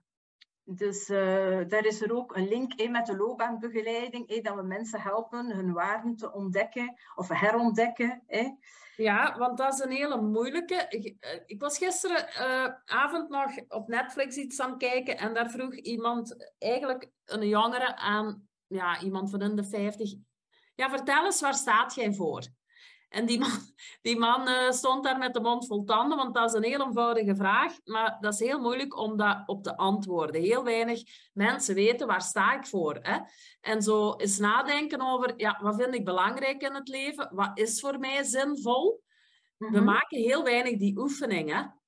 Dus 0.71 1.09
uh, 1.09 1.59
daar 1.67 1.85
is 1.85 2.01
er 2.01 2.15
ook 2.15 2.35
een 2.35 2.47
link 2.47 2.73
in 2.73 2.91
met 2.91 3.05
de 3.05 3.15
loopbaanbegeleiding, 3.15 4.41
dat 4.41 4.55
we 4.55 4.61
mensen 4.61 5.01
helpen 5.01 5.51
hun 5.51 5.73
waarden 5.73 6.15
te 6.15 6.33
ontdekken 6.33 6.97
of 7.15 7.27
herontdekken. 7.27 8.23
Ja, 8.95 9.37
want 9.37 9.57
dat 9.57 9.73
is 9.73 9.79
een 9.79 9.91
hele 9.91 10.21
moeilijke. 10.21 10.85
Ik, 10.89 11.15
eh, 11.19 11.59
was 11.59 11.77
gisteravond 11.77 13.31
uh, 13.31 13.39
nog 13.39 13.51
op 13.67 13.87
Netflix 13.87 14.35
iets 14.35 14.59
aan 14.59 14.69
het 14.69 14.79
kijken 14.79 15.17
en 15.17 15.33
daar 15.33 15.49
vroeg 15.49 15.73
iemand, 15.73 16.53
eigenlijk 16.57 17.11
een 17.25 17.47
jongere 17.47 17.95
aan, 17.95 18.47
ja, 18.67 19.01
iemand 19.01 19.29
van 19.29 19.41
in 19.41 19.55
de 19.55 19.63
50. 19.63 20.13
Ja, 20.75 20.89
vertel 20.89 21.25
eens, 21.25 21.41
waar 21.41 21.53
staat 21.53 21.95
jij 21.95 22.13
voor? 22.13 22.47
En 23.09 23.25
die 23.25 23.39
man, 23.39 23.49
die 24.01 24.17
man 24.17 24.47
uh, 24.47 24.71
stond 24.71 25.03
daar 25.03 25.17
met 25.17 25.33
de 25.33 25.41
mond 25.41 25.67
vol 25.67 25.83
tanden, 25.83 26.17
want 26.17 26.33
dat 26.33 26.49
is 26.49 26.53
een 26.53 26.63
heel 26.63 26.85
eenvoudige 26.85 27.35
vraag, 27.35 27.73
maar 27.83 28.17
dat 28.19 28.33
is 28.33 28.39
heel 28.39 28.59
moeilijk 28.59 28.97
om 28.97 29.17
dat 29.17 29.43
op 29.45 29.63
te 29.63 29.77
antwoorden. 29.77 30.41
Heel 30.41 30.63
weinig 30.63 31.01
mensen 31.33 31.75
weten 31.75 32.07
waar 32.07 32.21
sta 32.21 32.53
ik 32.53 32.65
voor. 32.65 32.97
Hè? 33.01 33.17
En 33.61 33.81
zo 33.81 34.15
eens 34.15 34.37
nadenken 34.37 35.01
over, 35.01 35.33
ja, 35.37 35.59
wat 35.61 35.75
vind 35.75 35.93
ik 35.93 36.05
belangrijk 36.05 36.61
in 36.61 36.73
het 36.73 36.87
leven? 36.87 37.29
Wat 37.31 37.51
is 37.53 37.79
voor 37.79 37.99
mij 37.99 38.23
zinvol? 38.23 39.03
Mm 39.57 39.67
-hmm. 39.67 39.75
We 39.75 39.83
mhm. 39.83 39.91
maken 39.91 40.17
heel 40.17 40.43
weinig 40.43 40.77
die 40.77 40.97
oefeningen. 40.97 41.79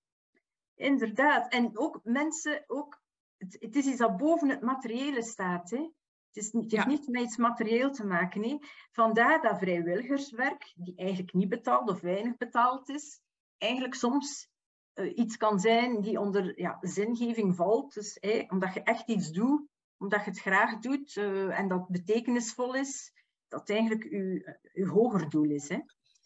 Inderdaad. 0.76 1.52
En 1.52 1.78
ook 1.78 2.00
mensen, 2.04 2.64
ook 2.68 3.02
het, 3.38 3.58
het, 3.60 3.76
is 3.76 3.86
iets 3.86 3.98
dat 3.98 4.18
boven 4.18 4.50
het 4.50 4.62
materiële 4.62 5.24
staat. 5.24 5.70
Hè? 5.70 5.90
Het, 6.34 6.44
is, 6.44 6.52
het 6.52 6.72
heeft 6.72 6.86
niet 6.88 7.08
met 7.08 7.22
iets 7.22 7.38
materieel 7.38 7.92
te 7.92 8.06
maken. 8.06 8.44
Hè? 8.44 8.58
Vandaar 8.92 9.42
dat 9.42 9.58
vrijwilligerswerk, 9.58 10.74
die 10.76 10.96
eigenlijk 10.96 11.34
niet 11.34 11.50
betaald 11.50 11.90
of 11.90 12.02
weinig 12.02 12.38
betaald 12.38 12.90
is, 12.90 13.22
eigenlijk 13.58 13.94
soms 13.94 14.50
uh, 14.96 15.18
iets 15.18 15.38
kan 15.38 15.60
zijn 15.60 16.02
die 16.02 16.20
onder 16.20 16.60
ja, 16.60 16.78
zingeving 16.82 17.56
valt. 17.56 17.94
Dus 17.94 18.20
omdat 18.48 18.74
je 18.74 18.84
echt 18.84 19.10
iets 19.10 19.32
doet, 19.32 19.68
omdat 19.98 20.24
je 20.24 20.30
het 20.30 20.40
graag 20.40 20.80
doet 20.80 21.16
uh, 21.16 21.60
en 21.60 21.68
dat 21.68 21.88
betekenisvol 21.88 22.76
is, 22.76 23.14
dat 23.48 23.70
eigenlijk 23.70 24.04
je, 24.04 24.58
je 24.74 24.88
hoger 24.88 25.30
doel 25.30 25.50
is. 25.50 25.70
Hè? 25.70 25.80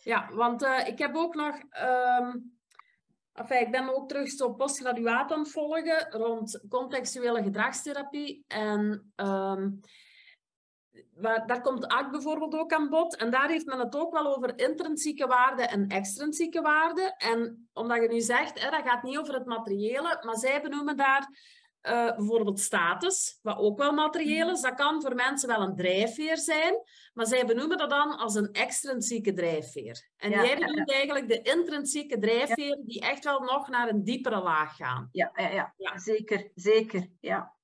Ja, 0.03 0.33
want 0.33 0.63
uh, 0.63 0.87
ik 0.87 0.97
heb 0.97 1.15
ook 1.15 1.35
nog... 1.35 1.61
Um... 2.21 2.53
Enfin, 3.35 3.59
ik 3.59 3.71
ben 3.71 3.95
ook 3.95 4.07
terug 4.07 4.29
zo 4.29 4.53
postgraduaat 4.53 5.31
aan 5.31 5.39
het 5.39 5.51
volgen 5.51 6.07
rond 6.09 6.63
contextuele 6.69 7.43
gedragstherapie. 7.43 8.43
En 8.47 9.13
um, 9.15 9.79
waar, 11.13 11.47
daar 11.47 11.61
komt 11.61 11.87
ACT 11.87 12.11
bijvoorbeeld 12.11 12.55
ook 12.55 12.73
aan 12.73 12.89
bod. 12.89 13.15
En 13.15 13.31
daar 13.31 13.49
heeft 13.49 13.65
men 13.65 13.79
het 13.79 13.95
ook 13.95 14.13
wel 14.13 14.35
over 14.35 14.59
intrinsieke 14.59 15.27
waarden 15.27 15.69
en 15.69 15.87
extrinsieke 15.87 16.61
waarden. 16.61 17.15
En 17.17 17.69
omdat 17.73 18.01
je 18.01 18.07
nu 18.07 18.21
zegt, 18.21 18.63
hè, 18.63 18.69
dat 18.69 18.87
gaat 18.87 19.03
niet 19.03 19.17
over 19.17 19.33
het 19.33 19.45
materiële, 19.45 20.21
maar 20.25 20.37
zij 20.37 20.61
benoemen 20.61 20.97
daar 20.97 21.29
uh, 21.87 22.15
bijvoorbeeld 22.15 22.59
status, 22.59 23.39
wat 23.41 23.57
ook 23.57 23.77
wel 23.77 23.91
materieel 23.91 24.49
is. 24.51 24.61
Dat 24.61 24.73
kan 24.73 25.01
voor 25.01 25.15
mensen 25.15 25.49
wel 25.49 25.61
een 25.61 25.75
drijfveer 25.75 26.37
zijn, 26.37 26.73
maar 27.13 27.25
zij 27.25 27.45
benoemen 27.45 27.77
dat 27.77 27.89
dan 27.89 28.17
als 28.17 28.35
een 28.35 28.51
extrinsieke 28.51 29.33
drijfveer. 29.33 30.09
En 30.17 30.29
jij 30.29 30.57
benoemt 30.57 30.91
eigenlijk 30.91 31.27
de 31.27 31.41
intrinsieke 31.41 32.19
drijfveer 32.19 32.77
die 32.85 33.01
echt 33.01 33.23
wel 33.23 33.39
nog 33.39 33.69
naar 33.69 33.89
een 33.89 34.03
diepere 34.03 34.41
laag 34.41 34.75
gaan. 34.75 35.09
Ja, 35.11 35.31
ja, 35.35 35.73
ja. 35.77 35.97
zeker, 35.97 36.51
zeker. 36.55 37.07
Ja. 37.19 37.54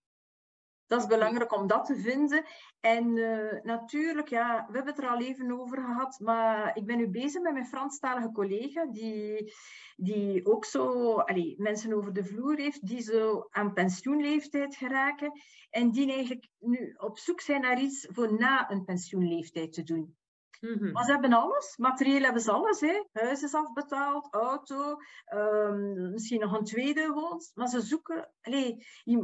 Dat 0.92 1.02
is 1.02 1.08
belangrijk 1.08 1.54
om 1.54 1.68
dat 1.68 1.86
te 1.86 1.96
vinden. 1.96 2.44
En 2.80 3.16
uh, 3.16 3.62
natuurlijk, 3.64 4.28
ja, 4.28 4.66
we 4.68 4.76
hebben 4.76 4.94
het 4.94 5.04
er 5.04 5.10
al 5.10 5.22
even 5.22 5.60
over 5.60 5.78
gehad, 5.78 6.20
maar 6.20 6.78
ik 6.78 6.86
ben 6.86 6.98
nu 6.98 7.08
bezig 7.08 7.42
met 7.42 7.54
mijn 7.54 7.66
Franstalige 7.66 8.32
collega, 8.32 8.86
die, 8.86 9.54
die 9.96 10.46
ook 10.46 10.66
zo 10.66 11.14
allee, 11.14 11.56
mensen 11.58 11.94
over 11.94 12.14
de 12.14 12.24
vloer 12.24 12.58
heeft, 12.58 12.88
die 12.88 13.02
zo 13.02 13.48
aan 13.50 13.74
pensioenleeftijd 13.74 14.76
geraken 14.76 15.32
en 15.70 15.92
die 15.92 16.12
eigenlijk 16.12 16.48
nu 16.60 16.96
op 16.98 17.18
zoek 17.18 17.42
zijn 17.42 17.62
naar 17.62 17.82
iets 17.82 18.08
voor 18.12 18.34
na 18.34 18.72
een 18.72 18.86
pensioenleeftijd 18.86 19.74
te 19.74 19.84
doen. 19.84 20.16
Mm 20.62 20.92
Maar 20.92 21.04
ze 21.04 21.12
hebben 21.12 21.34
alles. 21.34 21.78
Materieel 21.78 22.22
hebben 22.22 22.42
ze 22.42 22.52
alles. 22.52 22.80
Hè. 22.80 23.04
Huis 23.12 23.44
is 23.44 23.54
afbetaald, 23.54 24.28
auto, 24.34 24.98
um, 25.34 26.12
misschien 26.12 26.40
nog 26.40 26.58
een 26.58 26.64
tweede 26.64 27.08
woont. 27.08 27.52
Maar 27.54 27.68
ze 27.68 27.82
zoeken... 27.82 28.32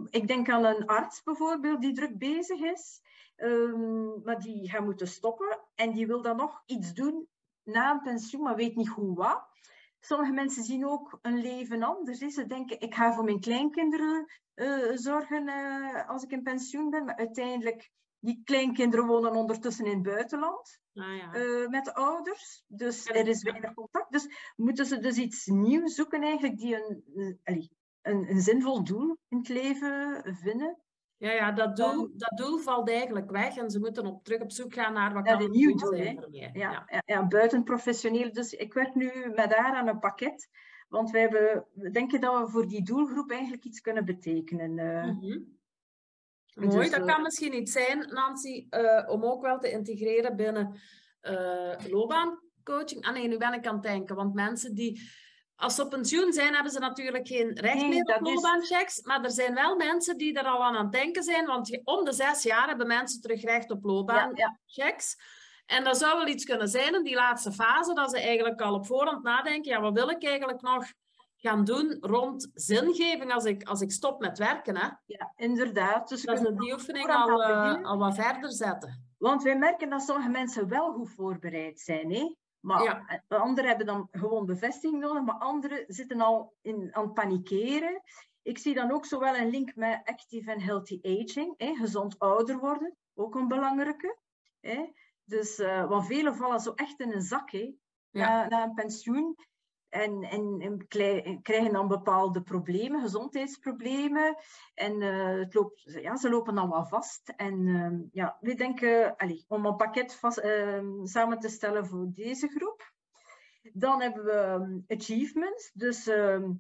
Ik 0.10 0.28
denk 0.28 0.50
aan 0.50 0.66
een 0.66 0.86
arts 0.86 1.24
bijvoorbeeld 1.24 1.82
die 1.82 1.94
druk 1.94 2.18
bezig 2.18 2.60
is. 2.60 3.02
Um, 3.38 4.22
maar 4.24 4.40
die 4.40 4.70
gaat 4.70 4.84
moeten 4.84 5.08
stoppen. 5.08 5.60
En 5.76 5.92
die 5.94 6.08
wil 6.08 6.22
dan 6.22 6.38
nog 6.38 6.64
iets 6.66 6.94
doen 6.94 7.28
na 7.64 7.92
een 7.92 8.02
pensioen, 8.02 8.42
maar 8.42 8.56
weet 8.56 8.76
niet 8.76 8.88
hoe 8.88 9.16
wat. 9.16 9.46
Sommige 10.00 10.32
mensen 10.32 10.64
zien 10.64 10.86
ook 10.88 11.20
een 11.22 11.42
leven 11.42 11.84
anders. 11.84 12.20
Ze 12.20 12.46
denken, 12.46 12.80
ik 12.80 12.96
ga 12.96 13.14
voor 13.14 13.24
mijn 13.24 13.40
kleinkinderen 13.40 14.26
uh, 14.56 14.92
zorgen 14.94 15.48
uh, 15.48 16.10
als 16.10 16.24
ik 16.24 16.32
in 16.32 16.44
pensioen 16.44 16.90
ben. 16.90 17.06
Maar 17.06 17.16
uiteindelijk 17.16 17.92
die 18.28 18.42
kleinkinderen 18.44 19.06
wonen 19.06 19.36
ondertussen 19.36 19.86
in 19.86 19.94
het 19.94 20.04
buitenland 20.04 20.80
ah, 20.94 21.18
ja. 21.18 21.36
uh, 21.36 21.68
met 21.68 21.86
de 21.86 21.94
ouders. 21.94 22.64
Dus 22.68 23.06
er 23.06 23.28
is 23.28 23.44
weinig 23.44 23.74
contact. 23.74 24.12
Dus 24.12 24.54
moeten 24.56 24.86
ze 24.86 25.00
dus 25.00 25.18
iets 25.18 25.46
nieuws 25.46 25.96
zoeken 25.96 26.22
eigenlijk 26.22 26.58
die 26.58 26.76
een, 26.76 27.04
een, 27.44 27.70
een, 28.02 28.30
een 28.30 28.42
zinvol 28.42 28.84
doel 28.84 29.18
in 29.28 29.38
het 29.38 29.50
leven 29.50 30.22
vinden. 30.42 30.78
Ja, 31.18 31.32
ja 31.32 31.52
dat, 31.52 31.76
doel, 31.76 32.10
dat 32.14 32.38
doel 32.38 32.58
valt 32.58 32.90
eigenlijk 32.90 33.32
weg 33.32 33.58
en 33.58 33.70
ze 33.70 33.80
moeten 33.80 34.06
op, 34.06 34.24
terug 34.24 34.42
op 34.42 34.52
zoek 34.52 34.74
gaan 34.74 34.94
naar 34.94 35.14
wat 35.14 35.26
kan 35.26 35.42
een 35.42 35.52
nieuw 35.52 35.76
doel 35.76 35.96
zijn 35.96 36.28
Ja, 36.32 36.50
ja. 36.54 36.86
Ja, 36.88 37.04
ja, 37.06 37.28
buiten 37.28 37.64
professioneel. 37.64 38.32
Dus 38.32 38.54
ik 38.54 38.74
werk 38.74 38.96
nu 38.96 39.12
met 39.36 39.54
haar 39.54 39.76
aan 39.76 39.88
een 39.88 40.00
pakket. 40.00 40.50
Want 40.88 41.10
wij 41.10 41.22
hebben, 41.22 41.66
we 41.74 41.90
denken 41.90 42.22
dat 42.22 42.40
we 42.40 42.52
voor 42.52 42.68
die 42.68 42.84
doelgroep 42.84 43.32
eigenlijk 43.32 43.64
iets 43.64 43.82
kunnen 43.82 44.06
betekenen. 44.06 44.78
Uh, 44.78 45.04
mm 45.04 45.20
-hmm. 45.20 45.57
Mooi, 46.58 46.90
dat 46.90 47.06
kan 47.06 47.22
misschien 47.22 47.56
iets 47.56 47.72
zijn, 47.72 48.08
Nancy, 48.14 48.68
uh, 48.70 49.10
om 49.10 49.24
ook 49.24 49.42
wel 49.42 49.60
te 49.60 49.72
integreren 49.72 50.36
binnen 50.36 50.80
uh, 51.22 51.74
loopbaancoaching. 51.90 53.06
Ah 53.06 53.14
nee, 53.14 53.28
nu 53.28 53.38
ben 53.38 53.54
ik 53.54 53.68
aan 53.68 53.74
het 53.74 53.84
denken, 53.84 54.16
want 54.16 54.34
mensen 54.34 54.76
die... 54.76 55.02
Als 55.56 55.76
ze 55.76 55.84
op 55.84 55.90
pensioen 55.90 56.34
zijn, 56.34 56.54
hebben 56.54 56.72
ze 56.72 56.80
natuurlijk 56.80 57.28
geen 57.28 57.60
recht 57.60 57.88
meer 57.88 58.16
op 58.16 58.22
loopbaanchecks. 58.22 58.98
Is... 58.98 59.06
Maar 59.06 59.24
er 59.24 59.32
zijn 59.32 59.54
wel 59.54 59.76
mensen 59.76 60.18
die 60.18 60.34
er 60.34 60.46
al 60.46 60.64
aan 60.64 60.76
aan 60.76 60.84
het 60.84 60.92
denken 60.92 61.24
zijn. 61.24 61.46
Want 61.46 61.80
om 61.84 62.06
de 62.06 62.14
zes 62.14 62.44
jaar 62.44 62.68
hebben 62.68 62.88
mensen 62.88 63.22
terug 63.22 63.44
recht 63.44 63.72
op 63.72 63.84
loopbaanchecks. 63.84 65.16
Ja, 65.18 65.24
ja. 65.68 65.78
En 65.78 65.84
dat 65.84 65.98
zou 65.98 66.18
wel 66.18 66.28
iets 66.28 66.46
kunnen 66.46 66.68
zijn 66.68 66.96
in 66.96 67.04
die 67.04 67.16
laatste 67.16 67.52
fase, 67.52 67.94
dat 67.94 68.12
ze 68.12 68.20
eigenlijk 68.20 68.62
al 68.62 68.74
op 68.74 68.86
voorhand 68.86 69.24
nadenken, 69.24 69.72
ja, 69.72 69.82
wat 69.82 69.94
wil 69.94 70.10
ik 70.10 70.24
eigenlijk 70.24 70.62
nog 70.62 70.86
gaan 71.38 71.64
doen 71.64 71.98
rond 72.02 72.50
zingeving 72.54 73.34
als 73.34 73.46
ik, 73.46 73.64
als 73.64 73.82
ik 73.82 73.92
stop 73.92 74.20
met 74.20 74.38
werken. 74.38 74.78
Hè? 74.78 74.88
Ja, 75.06 75.34
inderdaad. 75.36 76.10
Dus 76.10 76.22
dat 76.22 76.42
is 76.42 76.56
die 76.56 76.74
oefening 76.74 77.10
al, 77.10 77.50
uh, 77.50 77.84
al 77.84 77.98
wat 77.98 78.16
verder 78.16 78.52
zetten. 78.52 79.06
Want 79.18 79.44
wij 79.44 79.58
merken 79.58 79.90
dat 79.90 80.02
sommige 80.02 80.30
mensen 80.30 80.68
wel 80.68 80.94
goed 80.94 81.10
voorbereid 81.10 81.80
zijn. 81.80 82.12
Hè? 82.12 82.36
Maar 82.60 82.84
ja. 82.84 83.22
anderen 83.28 83.70
hebben 83.70 83.88
dan 83.88 84.08
gewoon 84.12 84.46
bevestiging 84.46 85.00
nodig, 85.00 85.24
maar 85.24 85.36
anderen 85.36 85.84
zitten 85.88 86.22
al 86.22 86.54
in, 86.62 86.90
aan 86.92 87.04
het 87.04 87.14
panikeren. 87.14 88.02
Ik 88.42 88.58
zie 88.58 88.74
dan 88.74 88.92
ook 88.92 89.06
zowel 89.06 89.36
een 89.36 89.50
link 89.50 89.76
met 89.76 90.02
active 90.04 90.52
and 90.52 90.64
healthy 90.64 91.00
aging, 91.04 91.54
hè? 91.58 91.76
gezond 91.76 92.20
ouder 92.20 92.58
worden, 92.58 92.96
ook 93.14 93.36
een 93.36 93.48
belangrijke. 93.48 94.18
Hè? 94.60 94.92
Dus, 95.24 95.60
uh, 95.60 95.90
want 95.90 96.06
velen 96.06 96.36
vallen 96.36 96.60
zo 96.60 96.72
echt 96.76 97.00
in 97.00 97.12
een 97.12 97.22
zak 97.22 97.52
hè? 97.52 97.74
Ja. 98.10 98.28
Na, 98.28 98.48
na 98.48 98.64
een 98.64 98.74
pensioen. 98.74 99.36
En, 100.02 100.24
en, 100.24 100.62
en, 100.62 100.88
krijgen 101.42 101.74
dan 101.74 101.88
bepaalde 101.88 102.42
problemen, 102.42 103.02
gezondheidsproblemen. 103.02 104.38
En 104.74 105.02
uh, 105.02 105.40
het 105.40 105.54
loopt, 105.54 105.84
ja, 105.84 106.16
ze 106.16 106.30
lopen 106.30 106.56
dan 106.56 106.70
wel 106.70 106.86
vast. 106.86 107.34
En 107.36 107.68
uh, 107.68 108.00
ja, 108.12 108.38
we 108.40 108.56
denken 108.56 109.16
allez, 109.16 109.44
om 109.48 109.66
een 109.66 109.76
pakket 109.76 110.16
vast, 110.16 110.44
uh, 110.44 110.80
samen 111.04 111.40
te 111.40 111.50
stellen 111.50 111.86
voor 111.86 112.06
deze 112.14 112.48
groep. 112.48 112.92
Dan 113.74 114.02
hebben 114.02 114.24
we 114.24 114.34
um, 114.34 114.84
achievements. 114.88 115.72
Dus, 115.74 116.08
ehm, 116.08 116.52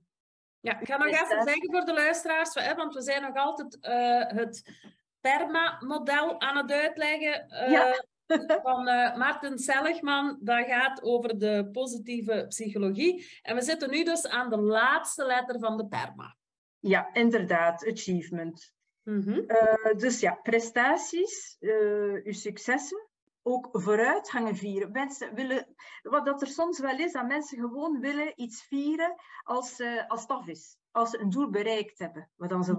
ja, 0.59 0.79
ik 0.79 0.88
ga 0.88 0.97
nog 0.97 1.07
even 1.07 1.43
zeggen 1.43 1.71
voor 1.71 1.85
de 1.85 1.93
luisteraars, 1.93 2.53
want 2.75 2.93
we 2.93 3.01
zijn 3.01 3.21
nog 3.21 3.35
altijd 3.35 3.79
eh, 3.79 4.38
het 4.38 4.71
PERMA-model 5.19 6.39
aan 6.39 6.57
het 6.57 6.71
uitleggen. 6.71 7.45
Ja 7.71 8.05
van 8.63 8.88
uh, 8.88 9.17
Maarten 9.17 9.59
Seligman. 9.59 10.38
Dat 10.41 10.65
gaat 10.65 11.03
over 11.03 11.39
de 11.39 11.69
positieve 11.71 12.45
psychologie. 12.47 13.39
En 13.41 13.55
we 13.55 13.61
zitten 13.61 13.89
nu 13.89 14.03
dus 14.03 14.28
aan 14.28 14.49
de 14.49 14.57
laatste 14.57 15.25
letter 15.25 15.59
van 15.59 15.78
de 15.78 15.88
PERMA. 15.88 16.36
Ja, 16.80 17.13
inderdaad. 17.13 17.88
Achievement. 17.88 18.75
Mm 19.03 19.21
-hmm. 19.21 19.43
uh, 19.47 19.97
dus 19.97 20.19
ja, 20.19 20.39
prestaties, 20.43 21.57
uh, 21.59 22.23
uw 22.23 22.34
successen, 22.34 23.07
ook 23.41 23.69
vooruitgangen 23.71 24.55
vieren. 24.55 24.91
Mensen 24.91 25.34
willen, 25.36 25.75
wat 26.01 26.25
dat 26.25 26.41
er 26.41 26.47
soms 26.47 26.80
wel 26.80 26.97
is, 26.97 27.11
dat 27.11 27.28
mensen 27.28 27.57
gewoon 27.57 27.99
willen 27.99 28.32
iets 28.36 28.63
vieren 28.63 29.15
als, 29.43 29.80
uh, 29.80 30.07
als 30.07 30.21
het 30.21 30.30
af 30.30 30.47
is. 30.47 30.78
Als 30.91 31.09
ze 31.09 31.19
een 31.19 31.30
doel 31.30 31.49
bereikt 31.49 31.99
hebben, 31.99 32.30
wat 32.36 32.49
dan 32.49 32.63
ze 32.63 32.75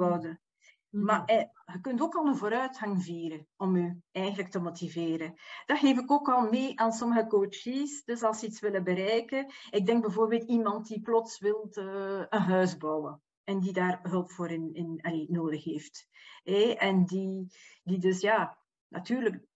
mm. 0.98 1.04
Maar 1.04 1.22
mhm. 1.22 1.30
eh, 1.30 1.44
je 1.72 1.80
kunt 1.80 2.00
ook 2.00 2.14
al 2.14 2.26
een 2.26 2.36
vooruitgang 2.36 3.02
vieren 3.02 3.46
om 3.56 3.76
je 3.76 3.96
eigenlijk 4.12 4.50
te 4.50 4.60
motiveren. 4.60 5.34
Dat 5.66 5.78
geef 5.78 5.98
ik 5.98 6.10
ook 6.10 6.28
al 6.28 6.48
mee 6.50 6.80
aan 6.80 6.92
sommige 6.92 7.26
coaches. 7.26 8.04
Dus 8.04 8.22
als 8.22 8.38
ze 8.38 8.46
iets 8.46 8.60
willen 8.60 8.84
bereiken. 8.84 9.52
Ik 9.70 9.86
denk 9.86 10.02
bijvoorbeeld 10.02 10.42
iemand 10.42 10.86
die 10.86 11.00
plots 11.00 11.38
wil 11.38 11.68
uh, 11.70 12.24
een 12.28 12.40
huis 12.40 12.76
bouwen. 12.76 13.22
En 13.44 13.60
die 13.60 13.72
daar 13.72 14.00
hulp 14.02 14.30
voor 14.30 14.50
in, 14.50 14.74
in, 14.74 14.98
allee, 15.02 15.26
nodig 15.30 15.64
heeft. 15.64 16.08
Eh, 16.42 16.82
en 16.82 17.04
die, 17.04 17.46
die 17.82 17.98
dus 17.98 18.20
ja, 18.20 18.58
natuurlijk, 18.88 19.46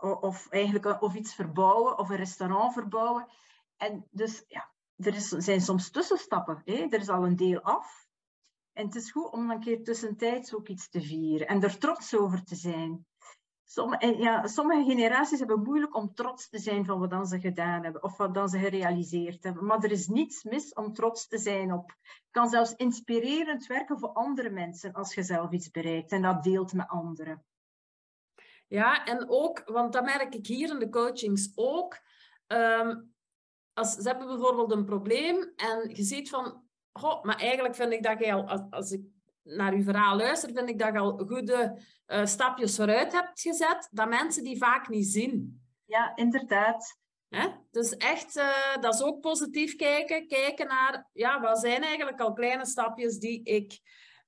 of 0.00 0.48
eigenlijk 0.50 1.02
of 1.02 1.14
iets 1.14 1.34
verbouwen 1.34 1.98
of 1.98 2.08
een 2.08 2.16
restaurant 2.16 2.72
verbouwen. 2.72 3.26
En 3.76 4.06
dus 4.10 4.44
ja, 4.48 4.72
er 4.96 5.14
is, 5.14 5.28
zijn 5.28 5.60
soms 5.60 5.90
tussenstappen. 5.90 6.62
Er 6.64 7.00
is 7.00 7.08
al 7.08 7.24
een 7.24 7.36
deel 7.36 7.60
af. 7.60 8.03
En 8.74 8.86
het 8.86 8.94
is 8.94 9.10
goed 9.10 9.32
om 9.32 9.50
een 9.50 9.60
keer 9.60 9.84
tussentijds 9.84 10.54
ook 10.54 10.68
iets 10.68 10.88
te 10.88 11.00
vieren 11.00 11.46
en 11.46 11.62
er 11.62 11.78
trots 11.78 12.14
over 12.14 12.44
te 12.44 12.54
zijn. 12.54 13.06
Sommige, 13.64 14.16
ja, 14.16 14.46
sommige 14.46 14.90
generaties 14.90 15.38
hebben 15.38 15.62
moeilijk 15.62 15.96
om 15.96 16.14
trots 16.14 16.48
te 16.48 16.58
zijn 16.58 16.84
van 16.84 16.98
wat 16.98 17.10
dan 17.10 17.26
ze 17.26 17.40
gedaan 17.40 17.82
hebben 17.82 18.02
of 18.02 18.16
wat 18.16 18.34
dan 18.34 18.48
ze 18.48 18.58
gerealiseerd 18.58 19.44
hebben. 19.44 19.64
Maar 19.64 19.82
er 19.82 19.90
is 19.90 20.06
niets 20.06 20.42
mis 20.42 20.72
om 20.72 20.92
trots 20.92 21.26
te 21.26 21.38
zijn 21.38 21.72
op. 21.72 21.88
Het 21.88 22.30
kan 22.30 22.48
zelfs 22.48 22.74
inspirerend 22.74 23.66
werken 23.66 23.98
voor 23.98 24.12
andere 24.12 24.50
mensen 24.50 24.92
als 24.92 25.14
je 25.14 25.22
zelf 25.22 25.50
iets 25.50 25.70
bereikt 25.70 26.12
en 26.12 26.22
dat 26.22 26.42
deelt 26.42 26.72
met 26.72 26.88
anderen. 26.88 27.44
Ja, 28.66 29.04
en 29.04 29.28
ook, 29.28 29.62
want 29.64 29.92
dat 29.92 30.04
merk 30.04 30.34
ik 30.34 30.46
hier 30.46 30.70
in 30.70 30.78
de 30.78 30.88
coachings 30.88 31.52
ook. 31.54 31.98
Um, 32.46 33.14
als, 33.72 33.94
ze 33.94 34.08
hebben 34.08 34.26
bijvoorbeeld 34.26 34.72
een 34.72 34.84
probleem 34.84 35.52
en 35.56 35.88
je 35.94 36.02
ziet 36.02 36.28
van, 36.28 36.63
Goh, 36.98 37.22
maar 37.22 37.36
eigenlijk 37.36 37.74
vind 37.74 37.92
ik 37.92 38.02
dat 38.02 38.18
jij 38.18 38.34
al, 38.34 38.48
als, 38.48 38.60
als 38.70 38.90
ik 38.90 39.02
naar 39.42 39.72
uw 39.72 39.82
verhaal 39.82 40.16
luister, 40.16 40.52
vind 40.52 40.68
ik 40.68 40.78
dat 40.78 40.92
je 40.92 40.98
al 40.98 41.18
goede 41.26 41.82
uh, 42.06 42.24
stapjes 42.24 42.76
vooruit 42.76 43.12
hebt 43.12 43.40
gezet, 43.40 43.88
dat 43.90 44.08
mensen 44.08 44.44
die 44.44 44.58
vaak 44.58 44.88
niet 44.88 45.06
zien. 45.06 45.62
Ja, 45.84 46.16
inderdaad. 46.16 46.98
Hè? 47.28 47.48
Dus 47.70 47.96
echt, 47.96 48.36
uh, 48.36 48.76
dat 48.80 48.94
is 48.94 49.02
ook 49.02 49.20
positief 49.20 49.76
kijken. 49.76 50.26
Kijken 50.26 50.66
naar, 50.66 51.08
ja, 51.12 51.40
wat 51.40 51.58
zijn 51.58 51.82
eigenlijk 51.82 52.20
al 52.20 52.32
kleine 52.32 52.66
stapjes 52.66 53.18
die 53.18 53.42
ik 53.42 53.80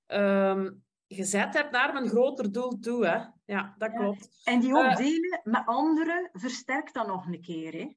um, 0.07 0.85
gezet 1.09 1.55
heb 1.55 1.71
naar 1.71 1.93
mijn 1.93 2.09
groter 2.09 2.53
doel 2.53 2.79
toe. 2.79 3.07
Hè? 3.07 3.25
Ja, 3.45 3.75
dat 3.79 3.93
ja. 3.93 3.99
klopt. 3.99 4.41
En 4.45 4.61
die 4.61 4.75
ook 4.75 4.85
uh, 4.85 4.97
delen 4.97 5.41
met 5.45 5.63
anderen 5.67 6.31
versterkt 6.33 6.95
dan 6.95 7.07
nog 7.07 7.27
een 7.27 7.41
keer. 7.41 7.73
Hè? 7.73 7.95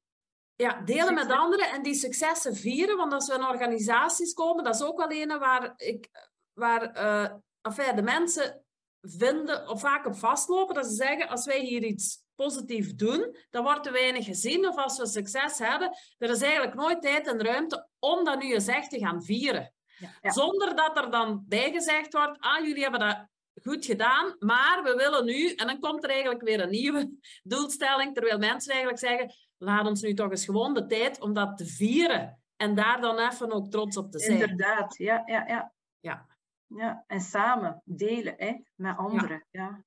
Ja, 0.60 0.80
delen 0.84 1.14
met 1.14 1.30
anderen 1.30 1.70
en 1.70 1.82
die 1.82 1.94
successen 1.94 2.56
vieren. 2.56 2.96
Want 2.96 3.12
als 3.12 3.28
we 3.28 3.34
in 3.34 3.44
organisaties 3.44 4.32
komen, 4.32 4.64
dat 4.64 4.74
is 4.74 4.82
ook 4.82 4.98
wel 4.98 5.10
een 5.10 5.38
waar, 5.38 5.72
ik, 5.76 6.08
waar 6.52 6.96
uh, 6.96 7.32
enfin, 7.62 7.96
de 7.96 8.02
mensen 8.02 8.64
vinden 9.00 9.68
of 9.68 9.80
vaak 9.80 10.06
op 10.06 10.16
vastlopen. 10.16 10.74
Dat 10.74 10.86
ze 10.86 10.94
zeggen, 10.94 11.28
als 11.28 11.46
wij 11.46 11.60
hier 11.60 11.82
iets 11.82 12.22
positief 12.34 12.94
doen, 12.94 13.36
dan 13.50 13.62
wordt 13.62 13.86
er 13.86 13.92
weinig 13.92 14.24
gezien. 14.24 14.68
Of 14.68 14.76
als 14.76 14.98
we 14.98 15.06
succes 15.06 15.58
hebben, 15.58 15.90
er 16.18 16.30
is 16.30 16.42
eigenlijk 16.42 16.74
nooit 16.74 17.02
tijd 17.02 17.26
en 17.26 17.44
ruimte 17.44 17.88
om 17.98 18.24
dat 18.24 18.42
nu 18.42 18.52
eens 18.52 18.66
echt 18.66 18.90
te 18.90 18.98
gaan 18.98 19.22
vieren. 19.22 19.72
Ja, 19.96 20.08
ja. 20.20 20.30
Zonder 20.30 20.76
dat 20.76 20.96
er 20.96 21.10
dan 21.10 21.44
bijgezegd 21.48 22.12
wordt, 22.12 22.40
ah, 22.40 22.64
jullie 22.66 22.82
hebben 22.82 23.00
dat 23.00 23.28
goed 23.62 23.84
gedaan, 23.84 24.36
maar 24.38 24.82
we 24.82 24.94
willen 24.94 25.24
nu, 25.24 25.54
en 25.54 25.66
dan 25.66 25.80
komt 25.80 26.04
er 26.04 26.10
eigenlijk 26.10 26.42
weer 26.42 26.60
een 26.60 26.70
nieuwe 26.70 27.10
doelstelling, 27.42 28.14
terwijl 28.14 28.38
mensen 28.38 28.72
eigenlijk 28.72 29.00
zeggen, 29.00 29.34
laat 29.60 29.86
ons 29.86 30.02
nu 30.02 30.14
toch 30.14 30.30
eens 30.30 30.44
gewoon 30.44 30.74
de 30.74 30.86
tijd 30.86 31.20
om 31.20 31.32
dat 31.32 31.56
te 31.56 31.66
vieren 31.66 32.40
en 32.56 32.74
daar 32.74 33.00
dan 33.00 33.18
even 33.18 33.52
ook 33.52 33.70
trots 33.70 33.96
op 33.96 34.10
te 34.10 34.18
zijn. 34.18 34.40
Inderdaad, 34.40 34.96
ja, 34.96 35.22
ja, 35.26 35.46
ja. 35.46 35.72
Ja, 36.00 36.26
ja 36.66 37.04
en 37.06 37.20
samen 37.20 37.82
delen 37.84 38.34
hè, 38.36 38.54
met 38.74 38.96
anderen. 38.96 39.46
Ja. 39.50 39.62
ja. 39.62 39.84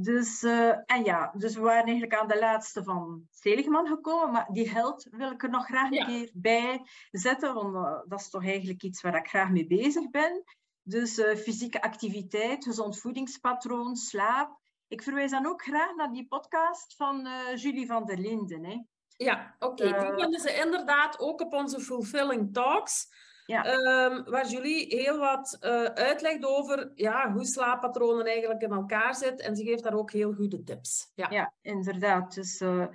Dus, 0.00 0.42
uh, 0.42 0.68
en 0.68 1.04
ja, 1.04 1.32
dus 1.36 1.54
we 1.54 1.60
waren 1.60 1.84
eigenlijk 1.84 2.14
aan 2.14 2.28
de 2.28 2.38
laatste 2.38 2.84
van 2.84 3.26
Seligman 3.30 3.86
gekomen, 3.86 4.32
maar 4.32 4.48
die 4.52 4.70
held 4.70 5.06
wil 5.10 5.30
ik 5.30 5.42
er 5.42 5.50
nog 5.50 5.64
graag 5.64 5.90
een 5.90 6.06
keer 6.06 6.30
bij 6.34 6.80
zetten, 7.10 7.54
want 7.54 7.74
uh, 7.74 8.00
dat 8.06 8.20
is 8.20 8.30
toch 8.30 8.44
eigenlijk 8.44 8.82
iets 8.82 9.02
waar 9.02 9.16
ik 9.16 9.28
graag 9.28 9.50
mee 9.50 9.66
bezig 9.66 10.10
ben. 10.10 10.44
Dus 10.82 11.18
uh, 11.18 11.34
fysieke 11.34 11.82
activiteit, 11.82 12.64
gezond 12.64 13.00
voedingspatroon, 13.00 13.96
slaap. 13.96 14.60
Ik 14.88 15.02
verwijs 15.02 15.30
dan 15.30 15.46
ook 15.46 15.62
graag 15.62 15.94
naar 15.94 16.12
die 16.12 16.26
podcast 16.26 16.94
van 16.96 17.28
Julie 17.54 17.86
van 17.86 18.04
der 18.04 18.18
Linden. 18.18 18.64
Hè. 18.64 18.82
Ja, 19.18 19.54
oké. 19.58 19.88
Okay. 19.88 20.10
die 20.10 20.20
vinden 20.22 20.40
ze 20.40 20.54
inderdaad 20.54 21.18
ook 21.18 21.40
op 21.40 21.52
onze 21.52 21.80
Fulfilling 21.80 22.52
Talks. 22.52 23.06
Ja. 23.46 23.66
Um, 24.04 24.24
waar 24.24 24.46
Julie 24.46 24.86
heel 24.86 25.18
wat 25.18 25.56
uh, 25.60 25.84
uitlegt 25.84 26.44
over 26.44 26.90
ja, 26.94 27.32
hoe 27.32 27.44
slaappatronen 27.44 28.26
eigenlijk 28.26 28.62
in 28.62 28.72
elkaar 28.72 29.14
zitten. 29.14 29.46
En 29.46 29.56
ze 29.56 29.64
geeft 29.64 29.82
daar 29.82 29.94
ook 29.94 30.12
heel 30.12 30.32
goede 30.32 30.62
tips. 30.62 31.12
Ja, 31.14 31.30
ja 31.30 31.54
inderdaad. 31.60 32.34
Dus 32.34 32.60
uh, 32.60 32.86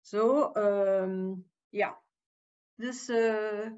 zo, 0.00 0.50
um, 0.54 1.50
ja. 1.68 2.02
Dus... 2.74 3.08
Uh, 3.08 3.70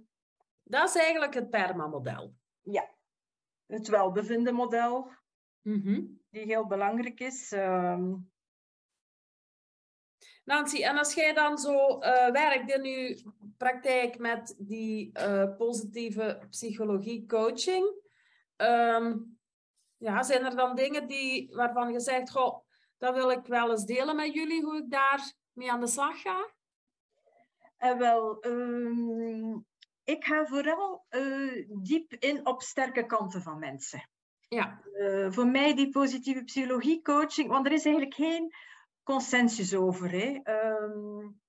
dat 0.62 0.89
is 0.89 0.97
eigenlijk 0.97 1.35
het 1.35 1.51
PERMA-model. 1.51 2.35
Ja. 2.61 2.95
Het 3.66 3.89
welbevinden 3.89 4.55
model. 4.55 5.11
Mm 5.62 5.80
-hmm. 5.80 6.20
Die 6.30 6.45
heel 6.45 6.66
belangrijk 6.66 7.20
is. 7.20 7.53
Um, 7.53 8.32
Nancy, 10.45 10.82
en 10.82 10.99
als 10.99 11.14
jij 11.14 11.32
dan 11.32 11.59
zo 11.59 11.99
uh, 12.01 12.30
werkt 12.30 12.70
in 12.70 12.84
je 12.84 13.22
praktijk 13.57 14.18
met 14.18 14.55
die 14.59 15.11
uh, 15.18 15.57
positieve 15.57 16.47
psychologie 16.51 17.26
coaching, 17.26 17.95
um, 18.57 19.38
ja, 19.97 20.22
zijn 20.22 20.45
er 20.45 20.57
dan 20.57 20.76
dingen 20.76 21.07
die, 21.07 21.55
waarvan 21.55 21.93
je 21.93 22.01
zegt, 22.01 22.30
goh, 22.30 22.64
dat 22.99 23.14
wil 23.14 23.30
ik 23.30 23.47
wel 23.47 23.70
eens 23.70 23.84
delen 23.84 24.16
met 24.16 24.34
jullie, 24.34 24.62
hoe 24.62 24.76
ik 24.76 24.90
daar 24.90 25.32
mee 25.53 25.72
aan 25.72 25.80
de 25.80 25.86
slag 25.86 26.20
ga? 26.20 26.51
Uh, 27.78 27.99
wel, 27.99 28.47
um, 28.47 29.66
ik 30.05 30.24
ga 30.24 30.47
vooral 30.47 31.07
diep 31.68 32.12
in 32.12 32.47
op 32.47 32.62
sterke 32.62 33.07
kanten 33.07 33.43
van 33.43 33.59
mensen. 33.59 34.11
Ja. 34.49 34.82
voor 35.28 35.47
mij 35.47 35.74
die 35.74 35.90
positieve 35.90 36.45
psychologie 36.45 37.03
coaching, 37.03 37.49
want 37.49 37.66
er 37.66 37.72
is 37.72 37.84
eigenlijk 37.84 38.14
geen 38.14 38.53
consensus 39.03 39.74
over. 39.74 40.11
Hè. 40.11 40.40
Um, 40.84 41.40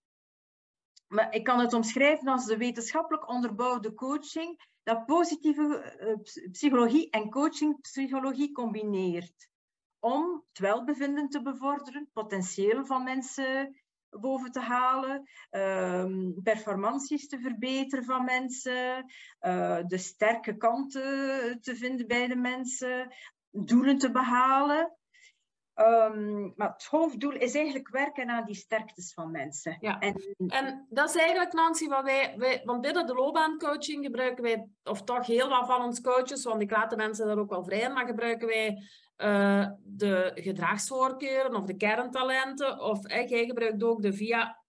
maar 1.08 1.34
ik 1.34 1.44
kan 1.44 1.60
het 1.60 1.74
omschrijven 1.74 2.28
als 2.28 2.46
de 2.46 2.58
wetenschappelijk 2.58 3.30
onderbouwde 3.30 3.94
coaching 3.94 4.72
dat 4.84 5.06
positieve 5.06 5.96
uh, 6.00 6.50
psychologie 6.52 7.10
en 7.10 7.30
coachingpsychologie 7.30 8.52
combineert. 8.52 9.50
Om 10.00 10.44
het 10.48 10.60
welbevinden 10.60 11.30
te 11.30 11.42
bevorderen, 11.42 12.10
potentieel 12.14 12.86
van 12.86 13.04
mensen 13.04 13.84
boven 14.10 14.52
te 14.52 14.60
halen, 14.60 15.30
um, 15.52 16.42
performanties 16.44 17.28
te 17.28 17.40
verbeteren 17.40 18.06
van 18.06 18.26
mensen, 18.26 19.06
uh, 19.42 19.80
de 19.88 19.98
sterke 19.98 20.58
kanten 20.58 21.62
te 21.62 21.76
vinden 21.76 22.08
bij 22.08 22.28
de 22.28 22.36
mensen, 22.36 23.14
doelen 23.50 23.98
te 23.98 24.12
behalen. 24.12 24.98
Um, 25.76 26.54
maar 26.56 26.72
het 26.72 26.86
hoofddoel 26.86 27.32
is 27.32 27.56
eigenlijk 27.56 27.90
werken 27.90 28.30
aan 28.30 28.46
die 28.46 28.56
sterktes 28.56 29.14
van 29.14 29.32
mensen. 29.32 29.78
Ja. 29.80 30.00
En, 30.00 30.36
en 30.48 30.86
dat 30.90 31.10
is 31.10 31.16
eigenlijk, 31.16 31.54
Nancy, 31.54 31.88
wat 31.88 32.04
wij, 32.04 32.34
wij... 32.38 32.62
Want 32.64 32.82
binnen 32.82 33.08
de 33.08 33.14
loopbaancoaching 33.14 34.06
gebruiken 34.06 34.44
wij, 34.44 34.68
of 34.84 35.04
toch 35.04 35.26
heel 35.26 35.50
wat 35.50 35.66
van 35.66 35.82
ons 35.82 36.02
coaches, 36.02 36.44
want 36.44 36.62
ik 36.62 36.72
laat 36.72 36.90
de 36.90 36.96
mensen 36.96 37.28
daar 37.28 37.38
ook 37.38 37.50
wel 37.50 37.64
vrij 37.64 37.80
in, 37.80 37.94
maar 37.94 38.06
gebruiken 38.06 38.48
wij 38.48 38.84
uh, 39.18 39.68
de 39.84 40.32
gedragsvoorkeuren 40.36 41.56
of 41.56 41.66
de 41.66 41.78
kerntalenten. 41.78 42.80
Of 42.80 43.06
eh, 43.06 43.30
jij 43.30 43.46
gebruikt 43.46 43.84
ook 43.84 44.02
de 44.02 44.14
via 44.14 44.63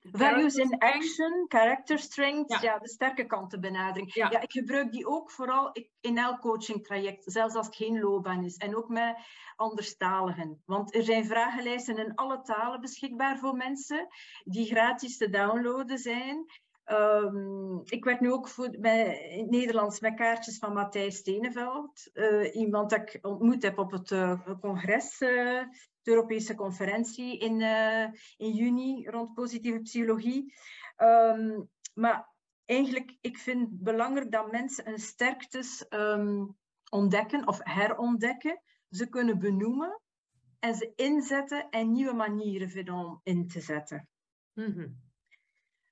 Values 0.00 0.54
in 0.54 0.78
action, 0.78 1.44
character 1.48 1.98
strengths, 1.98 2.60
ja. 2.60 2.78
de 2.78 2.88
sterke 2.88 3.26
kanten 3.26 3.60
benadering. 3.60 4.14
Ja. 4.14 4.30
ja. 4.30 4.40
ik 4.40 4.52
gebruik 4.52 4.92
die 4.92 5.06
ook 5.06 5.30
vooral 5.30 5.72
in 6.00 6.18
elk 6.18 6.40
coaching 6.40 6.86
traject, 6.86 7.32
zelfs 7.32 7.54
als 7.54 7.66
het 7.66 7.76
geen 7.76 8.00
loopbaan 8.00 8.44
is. 8.44 8.56
En 8.56 8.76
ook 8.76 8.88
met 8.88 9.16
anderstaligen. 9.56 10.62
Want 10.64 10.94
er 10.94 11.02
zijn 11.02 11.24
vragenlijsten 11.24 11.98
in 11.98 12.14
alle 12.14 12.42
talen 12.42 12.80
beschikbaar 12.80 13.38
voor 13.38 13.54
mensen, 13.54 14.06
die 14.44 14.66
gratis 14.66 15.16
te 15.16 15.30
downloaden 15.30 15.98
zijn. 15.98 16.46
Um, 16.90 17.80
ik 17.84 18.04
werd 18.04 18.20
nu 18.20 18.32
ook 18.32 18.48
voor, 18.48 18.70
bij, 18.78 19.28
in 19.30 19.38
het 19.38 19.50
Nederlands 19.50 20.00
met 20.00 20.14
kaartjes 20.14 20.58
van 20.58 20.72
Matthijs 20.72 21.16
Steneveld. 21.16 22.10
Uh, 22.14 22.54
iemand 22.54 22.90
dat 22.90 23.00
ik 23.00 23.18
ontmoet 23.26 23.62
heb 23.62 23.78
op 23.78 23.90
het 23.90 24.10
uh, 24.10 24.40
congres, 24.60 25.20
uh, 25.20 25.62
de 26.08 26.14
Europese 26.14 26.54
conferentie 26.54 27.38
in, 27.38 27.60
in 28.36 28.52
juni 28.52 29.08
rond 29.08 29.34
positieve 29.34 29.80
psychologie. 29.80 30.54
Um, 30.96 31.68
maar 31.94 32.28
eigenlijk, 32.64 33.16
ik 33.20 33.38
vind 33.38 33.60
het 33.60 33.82
belangrijk 33.82 34.30
dat 34.30 34.50
mensen 34.50 34.84
hun 34.84 34.98
sterktes 34.98 35.86
um, 35.88 36.56
ontdekken 36.90 37.46
of 37.46 37.60
herontdekken. 37.62 38.62
Ze 38.90 39.08
kunnen 39.08 39.38
benoemen 39.38 40.00
en 40.58 40.74
ze 40.74 40.92
inzetten 40.96 41.68
en 41.70 41.92
nieuwe 41.92 42.14
manieren 42.14 42.70
vinden 42.70 42.94
om 42.94 43.20
in 43.22 43.48
te 43.48 43.60
zetten. 43.60 44.08
Mm 44.54 44.72
-hmm. 44.72 45.06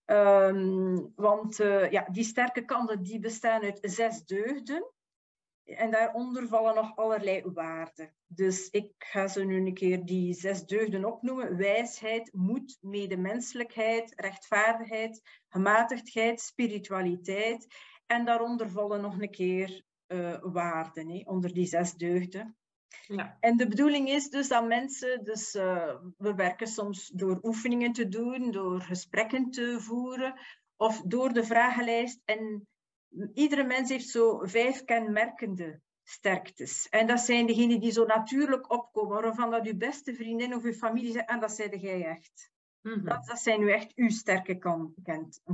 Um, 0.07 1.13
want 1.17 1.61
uh, 1.61 1.91
ja, 1.91 2.09
die 2.11 2.25
sterke 2.25 2.65
kanten 2.65 3.03
die 3.03 3.19
bestaan 3.19 3.63
uit 3.63 3.79
zes 3.83 4.25
deugden. 4.25 4.91
En 5.67 5.91
daaronder 5.91 6.49
vallen 6.49 6.75
nog 6.75 6.97
allerlei 6.97 7.43
waarden. 7.45 8.15
Dus 8.27 8.69
ik 8.71 8.93
ga 8.99 9.29
ze 9.29 9.45
nu 9.45 9.57
een 9.57 9.75
keer 9.75 10.05
die 10.05 10.35
zes 10.35 10.65
deugden 10.65 11.05
opnoemen. 11.05 11.57
Wijsheid, 11.57 12.33
moed, 12.33 12.79
medemenselijkheid, 12.81 14.13
rechtvaardigheid, 14.17 15.23
gematigdheid, 15.49 16.41
spiritualiteit. 16.41 17.67
En 18.07 18.25
daaronder 18.25 18.71
vallen 18.71 19.01
nog 19.01 19.21
een 19.21 19.31
keer 19.31 19.83
uh, 20.09 20.37
waarden, 20.41 21.09
hè, 21.09 21.23
onder 21.25 21.53
die 21.53 21.67
zes 21.67 21.93
deugden. 21.93 22.57
Ja. 23.07 23.37
En 23.41 23.57
de 23.57 23.69
bedoeling 23.69 24.09
is 24.09 24.31
dus 24.31 24.49
dat 24.49 24.67
mensen, 24.67 25.25
dus 25.25 25.55
uh, 25.55 25.95
we 26.17 26.35
werken 26.35 26.67
soms 26.67 27.09
door 27.09 27.39
oefeningen 27.43 27.93
te 27.93 28.09
doen, 28.09 28.51
door 28.51 28.81
gesprekken 28.81 29.51
te 29.51 29.81
voeren 29.81 30.35
of 30.77 31.01
door 31.01 31.33
de 31.33 31.45
vragenlijst. 31.45 32.21
En 32.25 32.67
iedere 33.35 33.65
mens 33.65 33.89
heeft 33.89 34.09
zo 34.09 34.41
vijf 34.43 34.85
kenmerkende 34.85 35.81
sterktes. 36.03 36.89
En 36.89 37.07
dat 37.07 37.21
zijn 37.21 37.47
degenen 37.47 37.81
die 37.81 37.93
zo 37.93 38.05
natuurlijk 38.05 38.71
opkomen, 38.71 39.23
waarvan 39.23 39.51
dat 39.51 39.67
uw 39.67 39.77
beste 39.77 40.15
vriendin 40.15 40.55
of 40.55 40.63
uw 40.63 40.73
familie 40.73 41.13
zegt, 41.13 41.29
en 41.29 41.41
dat 41.41 41.53
zijn 41.53 41.79
jij 41.79 42.05
echt. 42.05 42.51
Mm 42.83 42.93
-hmm. 42.93 43.05
dat, 43.05 43.27
dat, 43.27 43.39
zijn 43.39 43.61
nu 43.61 43.73
echt 43.73 43.93
uw 43.95 44.11
sterke 44.11 44.59
kan, 44.59 44.95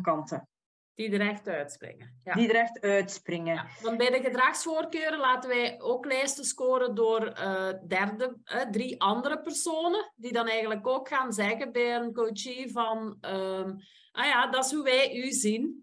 kanten. 0.03 0.49
Die 0.95 1.11
er 1.11 1.29
echt 1.29 1.49
uitspringen. 1.49 2.21
Ja. 2.25 2.35
Die 2.35 2.49
er 2.49 2.55
echt 2.55 2.81
uitspringen. 2.81 3.55
Ja, 3.55 3.67
want 3.83 3.97
bij 3.97 4.11
de 4.11 4.21
gedragsvoorkeuren 4.23 5.19
laten 5.19 5.51
wij 5.51 5.81
ook 5.81 6.05
lijsten 6.05 6.45
scoren 6.45 6.95
door 6.95 7.27
uh, 7.27 7.73
derde, 7.89 8.37
uh, 8.45 8.61
drie 8.71 9.01
andere 9.01 9.41
personen, 9.41 10.13
die 10.17 10.33
dan 10.33 10.49
eigenlijk 10.49 10.87
ook 10.87 11.09
gaan 11.09 11.33
zeggen 11.33 11.73
bij 11.73 11.95
een 11.95 12.13
coachie 12.13 12.73
van, 12.73 13.19
um, 13.21 13.77
ah 14.13 14.25
ja, 14.25 14.51
dat 14.51 14.65
is 14.65 14.73
hoe 14.73 14.85
wij 14.85 15.17
u 15.17 15.31
zien. 15.31 15.82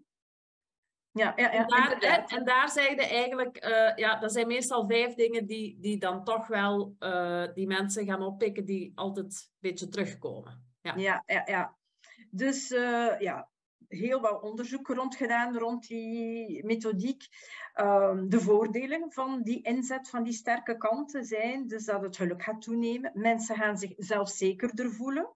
Ja, 1.12 1.32
ja, 1.36 1.52
ja, 1.52 1.52
en, 1.52 1.68
daar, 1.68 1.96
hè, 1.98 2.36
en 2.36 2.44
daar 2.44 2.70
zeg 2.70 2.88
je 2.88 3.06
eigenlijk, 3.06 3.64
uh, 3.64 3.96
ja, 3.96 4.18
dat 4.18 4.32
zijn 4.32 4.46
meestal 4.46 4.86
vijf 4.86 5.14
dingen 5.14 5.46
die, 5.46 5.78
die 5.80 5.98
dan 5.98 6.24
toch 6.24 6.46
wel 6.46 6.96
uh, 7.00 7.44
die 7.54 7.66
mensen 7.66 8.06
gaan 8.06 8.22
oppikken 8.22 8.64
die 8.64 8.92
altijd 8.94 9.26
een 9.26 9.56
beetje 9.58 9.88
terugkomen. 9.88 10.64
Ja, 10.82 10.94
ja, 10.96 11.22
ja. 11.26 11.42
ja. 11.46 11.76
Dus 12.30 12.70
uh, 12.70 13.20
ja, 13.20 13.48
heel 13.88 14.20
wat 14.20 14.42
onderzoek 14.42 14.88
rond 14.88 15.16
gedaan 15.16 15.58
rond 15.58 15.86
die 15.86 16.64
methodiek. 16.64 17.22
Um, 17.74 18.28
de 18.28 18.40
voordelen 18.40 19.12
van 19.12 19.42
die 19.42 19.62
inzet 19.62 20.08
van 20.08 20.22
die 20.22 20.32
sterke 20.32 20.76
kanten 20.76 21.24
zijn 21.24 21.66
dus 21.66 21.84
dat 21.84 22.02
het 22.02 22.16
geluk 22.16 22.42
gaat 22.42 22.62
toenemen. 22.62 23.10
Mensen 23.14 23.56
gaan 23.56 23.78
zich 23.78 23.92
zelfzekerder 23.96 24.90
voelen, 24.90 25.34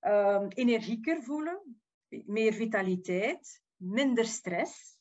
um, 0.00 0.48
energieker 0.48 1.22
voelen, 1.22 1.82
meer 2.08 2.52
vitaliteit, 2.52 3.62
minder 3.78 4.24
stress, 4.24 4.98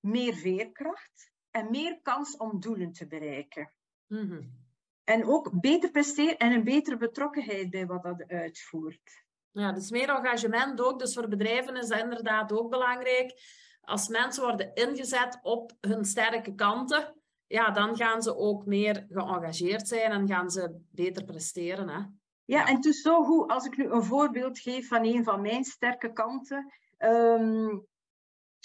meer 0.00 0.34
veerkracht 0.34 1.30
en 1.50 1.70
meer 1.70 2.00
kans 2.02 2.36
om 2.36 2.60
doelen 2.60 2.92
te 2.92 3.06
bereiken. 3.06 3.72
Mm 4.06 4.28
-hmm. 4.28 4.64
En 5.04 5.24
ook 5.24 5.60
beter 5.60 5.90
presteren 5.90 6.38
en 6.38 6.52
een 6.52 6.64
betere 6.64 6.96
betrokkenheid 6.96 7.70
bij 7.70 7.86
wat 7.86 8.02
dat 8.02 8.28
uitvoert. 8.28 9.24
Ja, 9.50 9.72
dus 9.72 9.90
meer 9.90 10.08
engagement 10.08 10.80
ook. 10.80 10.98
Dus 10.98 11.14
voor 11.14 11.28
bedrijven 11.28 11.76
is 11.76 11.88
dat 11.88 11.98
inderdaad 11.98 12.52
ook 12.52 12.70
belangrijk. 12.70 13.34
Als 13.80 14.08
mensen 14.08 14.42
worden 14.42 14.74
ingezet 14.74 15.38
op 15.42 15.72
hun 15.80 16.04
sterke 16.04 16.54
kanten, 16.54 17.14
ja, 17.46 17.70
dan 17.70 17.96
gaan 17.96 18.22
ze 18.22 18.36
ook 18.36 18.66
meer 18.66 19.06
geëngageerd 19.08 19.88
zijn 19.88 20.10
en 20.10 20.28
gaan 20.28 20.50
ze 20.50 20.80
beter 20.90 21.24
presteren. 21.24 21.88
Hè? 21.88 22.00
Ja, 22.44 22.66
en 22.66 22.74
het 22.76 22.84
is 22.84 23.00
zo 23.00 23.24
goed, 23.24 23.50
als 23.50 23.64
ik 23.64 23.76
nu 23.76 23.84
een 23.84 24.04
voorbeeld 24.04 24.58
geef 24.58 24.88
van 24.88 25.04
een 25.04 25.24
van 25.24 25.40
mijn 25.40 25.64
sterke 25.64 26.12
kanten. 26.12 26.72
Um, 26.98 27.86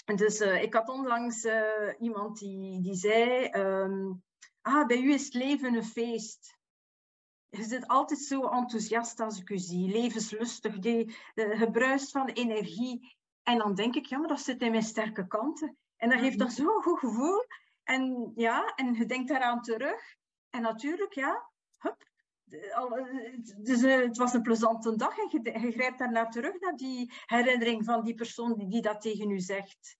dus 0.04 0.40
uh, 0.40 0.62
ik 0.62 0.74
had 0.74 0.88
onlangs 0.88 1.44
uh, 1.44 1.92
iemand 1.98 2.38
die, 2.38 2.82
die 2.82 2.94
zei, 2.94 3.50
um, 3.52 4.22
ah, 4.60 4.86
bij 4.86 5.00
u 5.00 5.12
is 5.12 5.24
het 5.24 5.34
leven 5.34 5.74
een 5.74 5.84
feest 5.84 6.60
je 7.56 7.62
zit 7.62 7.88
altijd 7.88 8.20
zo 8.20 8.48
enthousiast 8.48 9.20
als 9.20 9.40
ik 9.40 9.50
u 9.50 9.58
zie, 9.58 9.88
levenslustig, 9.88 10.78
die, 10.78 11.16
de, 11.34 11.56
gebruist 11.56 12.10
van 12.10 12.28
energie. 12.28 13.16
En 13.42 13.58
dan 13.58 13.74
denk 13.74 13.94
ik, 13.94 14.06
ja, 14.06 14.18
maar 14.18 14.28
dat 14.28 14.40
zit 14.40 14.60
in 14.60 14.70
mijn 14.70 14.82
sterke 14.82 15.26
kanten. 15.26 15.76
En 15.96 16.08
dat 16.08 16.18
geeft 16.18 16.38
dan 16.38 16.46
mhm. 16.46 16.56
zo'n 16.56 16.82
goed 16.82 16.98
gevoel. 16.98 17.44
En 17.82 18.32
ja, 18.34 18.74
en 18.74 18.94
je 18.94 19.06
denkt 19.06 19.28
daaraan 19.28 19.62
terug. 19.62 20.16
En 20.50 20.62
natuurlijk, 20.62 21.14
ja, 21.14 21.50
hup. 21.78 22.10
Dus 23.58 23.80
het 23.82 24.16
was 24.16 24.32
een 24.32 24.42
plezante 24.42 24.96
dag 24.96 25.18
en 25.18 25.28
je, 25.30 25.70
grijpt 25.70 25.98
daarna 25.98 26.28
terug 26.28 26.60
naar 26.60 26.76
die 26.76 27.12
herinnering 27.26 27.84
van 27.84 28.04
die 28.04 28.14
persoon 28.14 28.68
die, 28.68 28.82
dat 28.82 29.00
tegen 29.00 29.30
u 29.30 29.40
zegt. 29.40 29.96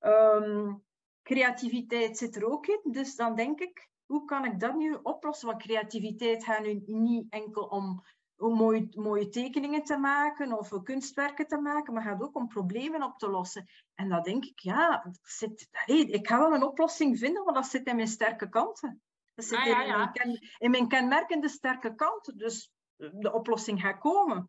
Um, 0.00 0.84
creativiteit 1.22 2.18
zit 2.18 2.36
er 2.36 2.44
ook 2.44 2.66
in, 2.66 2.92
dus 2.92 3.16
dan 3.16 3.34
denk 3.34 3.60
ik, 3.60 3.88
hoe 4.06 4.24
kan 4.24 4.44
ik 4.44 4.60
dat 4.60 4.74
nu 4.74 4.98
oplossen? 5.02 5.48
Want 5.48 5.62
creativiteit 5.62 6.44
gaat 6.44 6.62
nu 6.62 6.82
niet 6.86 7.26
enkel 7.32 7.62
om, 7.62 8.04
mooie, 8.36 8.88
mooie 8.90 9.28
tekeningen 9.28 9.82
te 9.82 9.96
maken 9.96 10.58
of 10.58 10.82
kunstwerken 10.82 11.46
te 11.46 11.58
maken, 11.58 11.94
maar 11.94 12.02
gaat 12.02 12.22
ook 12.22 12.36
om 12.36 12.48
problemen 12.48 13.02
op 13.02 13.18
te 13.18 13.28
lossen. 13.30 13.66
En 13.94 14.08
dan 14.08 14.22
denk 14.22 14.44
ik, 14.44 14.58
ja, 14.58 15.12
zit, 15.22 15.68
ik 15.86 16.28
ga 16.28 16.38
wel 16.38 16.54
een 16.54 16.62
oplossing 16.62 17.18
vinden, 17.18 17.44
want 17.44 17.56
dat 17.56 17.66
zit 17.66 17.86
in 17.86 17.96
mijn 17.96 18.08
sterke 18.08 18.48
kanten. 18.48 19.02
Dat 19.38 19.46
zit 19.46 19.58
ah, 19.58 19.66
ja, 19.66 19.82
in, 19.82 19.96
Mijn 19.96 20.12
ken, 20.12 20.38
in 20.58 20.70
mijn 20.70 20.88
kenmerkende 20.88 21.48
sterke 21.48 21.94
kanten. 21.94 22.38
Dus 22.38 22.72
de 22.96 23.32
oplossing 23.32 23.80
gaat 23.80 23.98
komen. 23.98 24.48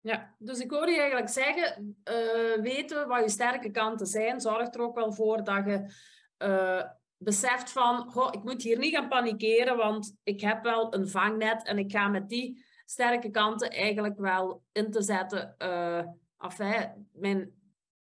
Ja, 0.00 0.34
dus 0.38 0.58
ik 0.58 0.70
hoor 0.70 0.90
je 0.90 0.98
eigenlijk 0.98 1.28
zeggen, 1.28 1.96
uh, 2.04 2.62
weten 2.62 3.08
wat 3.08 3.22
je 3.22 3.28
sterke 3.28 3.70
kanten 3.70 4.06
zijn, 4.06 4.40
zorgt 4.40 4.74
er 4.74 4.80
ook 4.80 4.94
wel 4.94 5.12
voor 5.12 5.44
dat 5.44 5.64
je 5.64 5.94
uh, 6.38 6.82
beseft 7.16 7.72
van, 7.72 8.10
goh, 8.10 8.28
ik 8.32 8.42
moet 8.42 8.62
hier 8.62 8.78
niet 8.78 8.94
gaan 8.94 9.08
panikeren, 9.08 9.76
want 9.76 10.16
ik 10.22 10.40
heb 10.40 10.62
wel 10.62 10.94
een 10.94 11.08
vangnet 11.08 11.66
en 11.66 11.78
ik 11.78 11.92
ga 11.92 12.08
met 12.08 12.28
die 12.28 12.64
sterke 12.84 13.30
kanten 13.30 13.70
eigenlijk 13.70 14.18
wel 14.18 14.62
in 14.72 14.90
te 14.90 15.02
zetten. 15.02 15.54
Uh, 15.58 16.02
enfin, 16.38 17.08
mijn, 17.12 17.55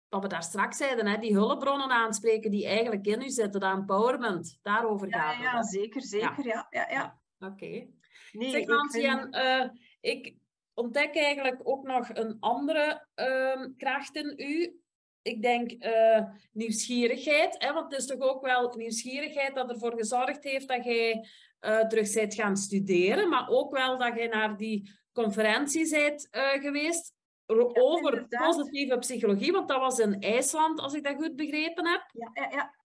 wat 0.09 0.21
we 0.21 0.27
daar 0.27 0.43
straks 0.43 0.77
zeiden, 0.77 1.07
hè, 1.07 1.17
die 1.17 1.33
hulpbronnen 1.33 1.89
aanspreken 1.89 2.51
die 2.51 2.67
eigenlijk 2.67 3.05
in 3.05 3.21
u 3.21 3.29
zitten, 3.29 3.59
dat 3.59 3.73
empowerment, 3.73 4.59
daarover 4.61 5.13
gaat 5.13 5.33
het. 5.33 5.43
Ja, 5.43 5.63
zeker, 5.63 6.01
zeker, 6.01 6.45
ja. 6.45 6.67
ja, 6.69 6.87
ja, 6.87 6.93
ja. 6.93 7.19
Oké. 7.39 7.53
Okay. 7.53 7.89
Nee, 8.31 8.49
zeg 8.49 8.65
Nancy, 8.65 8.99
vind... 8.99 9.35
en, 9.35 9.61
uh, 9.61 9.69
ik 10.01 10.35
ontdek 10.73 11.15
eigenlijk 11.15 11.61
ook 11.63 11.83
nog 11.83 12.09
een 12.13 12.37
andere 12.39 13.07
uh, 13.15 13.65
kracht 13.77 14.15
in 14.15 14.33
u 14.37 14.79
ik 15.21 15.41
denk 15.41 15.71
uh, 15.71 16.23
nieuwsgierigheid. 16.51 17.55
Hè, 17.57 17.73
want 17.73 17.91
het 17.91 18.01
is 18.01 18.07
toch 18.07 18.19
ook 18.19 18.45
wel 18.45 18.73
nieuwsgierigheid 18.77 19.55
dat 19.55 19.69
ervoor 19.69 19.93
gezorgd 19.97 20.43
heeft 20.43 20.67
dat 20.67 20.83
jij 20.83 21.27
uh, 21.61 21.87
terug 21.87 22.13
bent 22.13 22.33
gaan 22.33 22.57
studeren. 22.57 23.29
Maar 23.29 23.49
ook 23.49 23.71
wel 23.71 23.97
dat 23.97 24.15
jij 24.15 24.27
naar 24.27 24.57
die 24.57 24.91
conferentie 25.13 25.89
bent 25.89 26.27
geweest 26.61 27.13
over 27.57 28.27
positieve 28.27 28.97
psychologie. 28.97 29.51
Want 29.51 29.67
dat 29.67 29.79
was 29.79 29.99
in 29.99 30.21
IJsland, 30.21 30.79
als 30.79 30.93
ik 30.93 31.03
dat 31.03 31.15
goed 31.15 31.35
begrepen 31.35 31.87
heb. 31.87 32.09
Ja, 32.11 32.29
ja, 32.33 32.49
ja. 32.51 32.77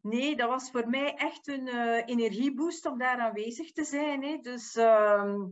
Nee, 0.00 0.36
dat 0.36 0.48
was 0.48 0.70
voor 0.70 0.88
mij 0.88 1.14
echt 1.14 1.48
een 1.48 1.68
energieboost 2.04 2.86
om 2.86 2.98
daar 2.98 3.20
aanwezig 3.20 3.72
te 3.72 3.84
zijn. 3.84 4.22
Hè. 4.22 4.38
Dus 4.38 4.74
ehm, 4.74 5.46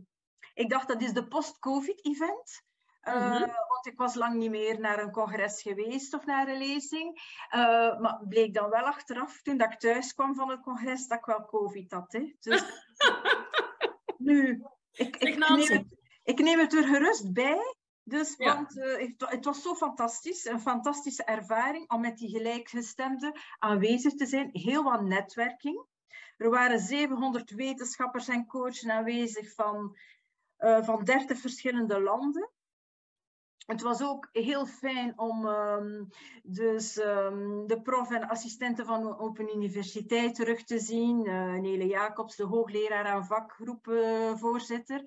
ik 0.53 0.69
dacht, 0.69 0.87
dat 0.87 1.01
is 1.01 1.13
de 1.13 1.27
post-COVID-event. 1.27 2.63
Uh, 3.03 3.39
Want 3.39 3.85
ik 3.85 3.97
was 3.97 4.15
lang 4.15 4.35
niet 4.35 4.49
meer 4.49 4.79
naar 4.79 4.99
een 4.99 5.11
congres 5.11 5.61
geweest 5.61 6.13
of 6.13 6.25
naar 6.25 6.47
een 6.47 6.57
lezing. 6.57 7.21
Uh, 7.55 7.99
maar 7.99 8.21
bleek 8.27 8.53
dan 8.53 8.69
wel 8.69 8.83
achteraf, 8.83 9.41
toen 9.41 9.57
dat 9.57 9.71
ik 9.71 9.79
thuis 9.79 10.13
kwam 10.13 10.35
van 10.35 10.49
het 10.49 10.61
congres, 10.61 11.07
dat 11.07 11.17
ik 11.17 11.25
wel 11.25 11.45
COVID 11.45 11.91
had. 11.91 12.11
Hè. 12.11 12.35
Dus, 12.39 12.63
nu, 14.17 14.63
ik, 14.91 15.15
ik, 15.15 15.37
neem 15.37 15.59
het, 15.59 15.85
ik 16.23 16.39
neem 16.39 16.59
het 16.59 16.73
er 16.73 16.83
gerust 16.83 17.33
bij. 17.33 17.75
Dus, 18.03 18.35
ja. 18.37 18.55
want 18.55 18.77
uh, 18.77 18.97
het, 18.97 19.29
het, 19.29 19.45
was 19.45 19.61
zo 19.61 19.75
fantastisch, 19.75 20.45
een 20.45 20.59
fantastische 20.61 21.23
ervaring 21.23 21.91
om 21.91 22.01
met 22.01 22.17
die 22.17 22.29
gelijkgestemden 22.29 23.39
aanwezig 23.59 24.13
te 24.13 24.25
zijn. 24.25 24.49
Heel 24.51 24.83
wat 24.83 25.01
netwerking. 25.01 25.85
Er 26.37 26.49
waren 26.49 26.79
700 26.79 27.51
wetenschappers 27.51 28.27
en 28.27 28.45
coaches 28.45 28.87
aanwezig 28.87 29.53
van, 29.53 29.97
uh, 30.59 30.83
van 30.83 31.03
30 31.03 31.39
verschillende 31.39 32.01
landen 32.01 32.51
het 33.65 33.81
was 33.81 34.01
ook 34.01 34.29
heel 34.31 34.65
fijn 34.65 35.19
om 35.19 35.45
um, 35.45 36.09
dus, 36.43 36.97
um, 36.97 37.67
de 37.67 37.81
prof 37.81 38.11
en 38.11 38.27
assistenten 38.27 38.85
van 38.85 39.01
de 39.01 39.17
Open 39.17 39.55
Universiteit 39.55 40.35
terug 40.35 40.63
te 40.63 40.79
zien. 40.79 41.25
Uh, 41.25 41.53
Nele 41.53 41.87
Jacobs, 41.87 42.35
de 42.35 42.43
hoogleraar 42.43 43.05
en 43.05 43.25
vakgroepvoorzitter. 43.25 45.03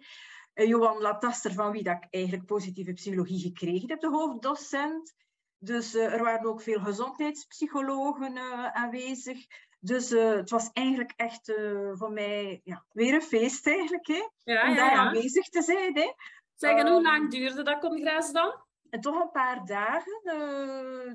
Uh, 0.57 0.69
Johan 0.69 1.01
Lataster, 1.01 1.53
van 1.53 1.71
wie 1.71 1.83
dat 1.83 1.97
ik 1.97 2.07
eigenlijk 2.11 2.47
positieve 2.47 2.93
psychologie 2.93 3.41
gekregen 3.41 3.89
heb, 3.89 4.01
de 4.01 4.09
hoofddocent. 4.09 5.15
Dus 5.59 5.95
uh, 5.95 6.13
er 6.13 6.23
waren 6.23 6.47
ook 6.47 6.63
veel 6.63 6.81
gezondheidspsychologen 6.81 8.37
uh, 8.37 8.67
aanwezig. 8.67 9.47
Dus 9.81 10.13
uh, 10.13 10.35
het 10.35 10.51
was 10.51 10.71
eigenlijk 10.73 11.13
echt 11.17 11.53
voor 11.93 12.13
mij 12.13 12.61
ja, 12.65 12.85
weer 12.93 13.15
een 13.15 13.23
feest 13.23 13.67
eigenlijk, 13.67 14.07
hè? 14.07 14.29
Ja, 14.45 14.69
om 14.69 14.75
daar 14.75 14.97
aanwezig 14.97 15.49
te 15.49 15.63
zijn. 15.63 15.97
Hè? 15.97 16.13
Zeg, 16.55 16.79
en 16.79 16.89
hoe 16.89 17.03
lang 17.03 17.21
ehm, 17.21 17.29
duurde 17.29 17.63
dat 17.63 17.81
congres 17.81 18.33
dan? 18.33 18.65
En 18.91 19.01
toch 19.01 19.21
een 19.21 19.31
paar 19.31 19.65
dagen. 19.65 20.23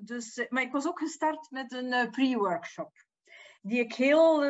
Dus, 0.03 0.37
eh, 0.37 0.49
maar 0.49 0.63
ik 0.63 0.71
was 0.71 0.87
ook 0.87 0.99
gestart 0.99 1.51
met 1.51 1.71
een 1.71 2.09
pre-workshop. 2.09 2.91
Die 3.61 3.79
ik 3.79 3.93
heel 3.93 4.43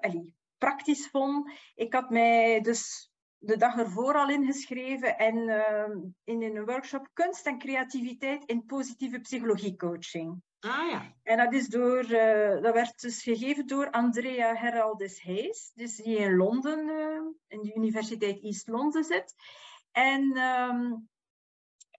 allee, 0.00 0.34
praktisch 0.58 1.08
vond. 1.08 1.50
Ik 1.74 1.92
had 1.92 2.10
mij 2.10 2.60
dus 2.60 3.12
de 3.46 3.56
dag 3.56 3.78
ervoor 3.78 4.14
al 4.14 4.28
ingeschreven 4.28 5.18
en 5.18 5.36
uh, 5.36 5.96
in 6.24 6.42
een 6.42 6.64
workshop 6.64 7.08
kunst 7.12 7.46
en 7.46 7.58
creativiteit 7.58 8.44
in 8.44 8.66
positieve 8.66 9.20
psychologiecoaching. 9.20 10.42
Ah 10.60 10.90
ja. 10.90 11.12
En 11.22 11.36
dat, 11.36 11.52
is 11.52 11.68
door, 11.68 12.04
uh, 12.04 12.62
dat 12.62 12.74
werd 12.74 13.00
dus 13.00 13.22
gegeven 13.22 13.66
door 13.66 13.90
Andrea 13.90 14.54
Heraldis 14.54 15.22
Hayes, 15.22 15.72
dus 15.74 15.96
die 15.96 16.16
in 16.16 16.36
Londen, 16.36 16.88
uh, 16.88 17.20
in 17.48 17.62
de 17.62 17.74
Universiteit 17.74 18.42
East 18.42 18.68
Londen 18.68 19.04
zit. 19.04 19.34
En 19.92 20.36
um, 20.36 21.08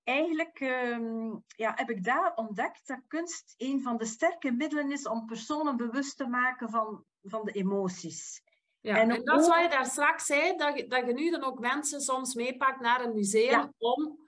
eigenlijk 0.04 0.60
um, 0.60 1.44
ja, 1.48 1.72
heb 1.76 1.90
ik 1.90 2.04
daar 2.04 2.34
ontdekt 2.36 2.88
dat 2.88 3.02
kunst 3.08 3.54
een 3.58 3.82
van 3.82 3.98
de 3.98 4.06
sterke 4.06 4.52
middelen 4.52 4.92
is 4.92 5.08
om 5.08 5.26
personen 5.26 5.78
bewust 5.78 6.18
te 6.18 6.28
maken 6.28 6.70
van, 6.70 7.04
van 7.22 7.46
de 7.46 7.52
emoties. 7.52 8.42
Ja, 8.86 8.98
en, 8.98 9.12
en 9.12 9.24
dat 9.24 9.42
is 9.42 9.48
wat 9.48 9.62
je 9.62 9.70
daar 9.70 9.86
straks 9.86 10.26
zei, 10.26 10.58
dat 10.58 10.78
je, 10.78 10.88
dat 10.88 11.06
je 11.06 11.14
nu 11.14 11.32
dan 11.32 11.44
ook 11.44 11.60
mensen 11.60 12.02
soms 12.02 12.34
meepakt 12.34 12.80
naar 12.80 13.04
een 13.04 13.14
museum 13.14 13.74
om 13.78 14.20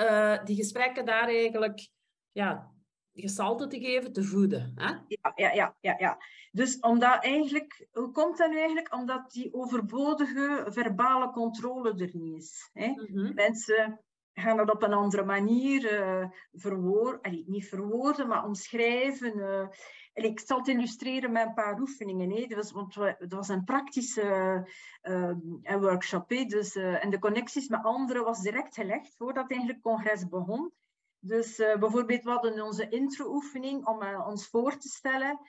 uh, 0.00 0.44
die 0.44 0.56
gesprekken 0.56 1.04
daar 1.04 1.28
eigenlijk 1.28 1.88
ja, 2.32 2.72
gestalte 3.12 3.66
te 3.66 3.80
geven, 3.80 4.12
te 4.12 4.24
voeden. 4.24 4.72
Hè? 4.74 4.88
Ja, 5.06 5.32
ja, 5.34 5.52
ja, 5.52 5.76
ja, 5.80 5.94
ja. 5.98 6.18
Dus 6.52 6.78
omdat 6.80 7.24
eigenlijk, 7.24 7.86
hoe 7.92 8.10
komt 8.10 8.38
dat 8.38 8.50
nu 8.50 8.56
eigenlijk? 8.56 8.94
Omdat 8.94 9.30
die 9.30 9.54
overbodige 9.54 10.66
verbale 10.68 11.30
controle 11.30 11.90
er 11.90 12.10
niet 12.12 12.42
is. 12.42 12.70
Hè? 12.72 12.86
Mm 12.86 13.06
-hmm. 13.06 13.34
Mensen 13.34 14.00
gaan 14.38 14.56
dat 14.56 14.70
op 14.70 14.82
een 14.82 14.92
andere 14.92 15.24
manier 15.24 16.00
uh, 16.00 16.28
verwoorden, 16.52 17.44
niet 17.46 17.68
verwoorden, 17.68 18.28
maar 18.28 18.44
omschrijven. 18.44 19.38
Uh, 19.38 19.68
ik 20.14 20.40
zal 20.40 20.58
het 20.58 20.68
illustreren 20.68 21.32
met 21.32 21.46
een 21.46 21.54
paar 21.54 21.80
oefeningen. 21.80 22.30
Hè. 22.30 22.46
Dat, 22.46 22.56
was, 22.56 22.72
want 22.72 22.94
het 23.18 23.32
was 23.32 23.48
een 23.48 23.64
praktische 23.64 24.68
uh, 25.02 25.76
workshop. 25.80 26.30
Hè. 26.30 26.44
Dus, 26.44 26.74
en 26.76 27.10
de 27.10 27.18
connecties 27.18 27.68
met 27.68 27.84
anderen 27.84 28.24
was 28.24 28.40
direct 28.40 28.74
gelegd 28.74 29.16
voordat 29.16 29.50
eigenlijk 29.50 29.84
het 29.84 29.94
congres 29.94 30.28
begon. 30.28 30.72
Dus 31.20 31.56
bijvoorbeeld, 31.56 32.22
we 32.22 32.30
hadden 32.30 32.64
onze 32.64 32.88
intro-oefening 32.88 33.86
om 33.86 34.02
ons 34.26 34.48
voor 34.48 34.76
te 34.76 34.88
stellen. 34.88 35.40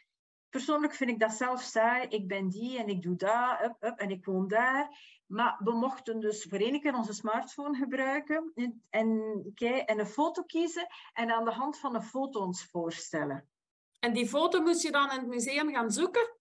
Persoonlijk 0.50 0.94
vind 0.94 1.10
ik 1.10 1.20
dat 1.20 1.34
zelf 1.34 1.62
saai. 1.62 2.08
Ik 2.08 2.28
ben 2.28 2.50
die 2.50 2.78
en 2.78 2.88
ik 2.88 3.02
doe 3.02 3.16
dat, 3.16 3.76
en 3.80 4.10
ik 4.10 4.26
woon 4.26 4.48
daar. 4.48 4.98
Maar 5.26 5.60
we 5.64 5.74
mochten 5.74 6.20
dus 6.20 6.46
voor 6.50 6.58
één 6.58 6.82
keer 6.82 6.96
onze 6.96 7.14
smartphone 7.14 7.78
gebruiken 7.78 8.52
en, 8.56 8.84
en 9.86 10.00
een 10.00 10.06
foto 10.06 10.44
kiezen 10.44 10.88
en 11.14 11.32
aan 11.32 11.46
de 11.46 11.52
hand 11.52 11.80
van 11.80 11.96
een 11.96 12.04
foto 12.04 12.40
ons 12.40 12.66
voorstellen. 12.66 13.50
En 14.00 14.14
die 14.14 14.28
foto 14.28 14.62
moest 14.62 14.82
je 14.82 14.92
dan 14.92 15.12
in 15.12 15.18
het 15.18 15.28
museum 15.28 15.74
gaan 15.74 15.92
zoeken? 15.92 16.39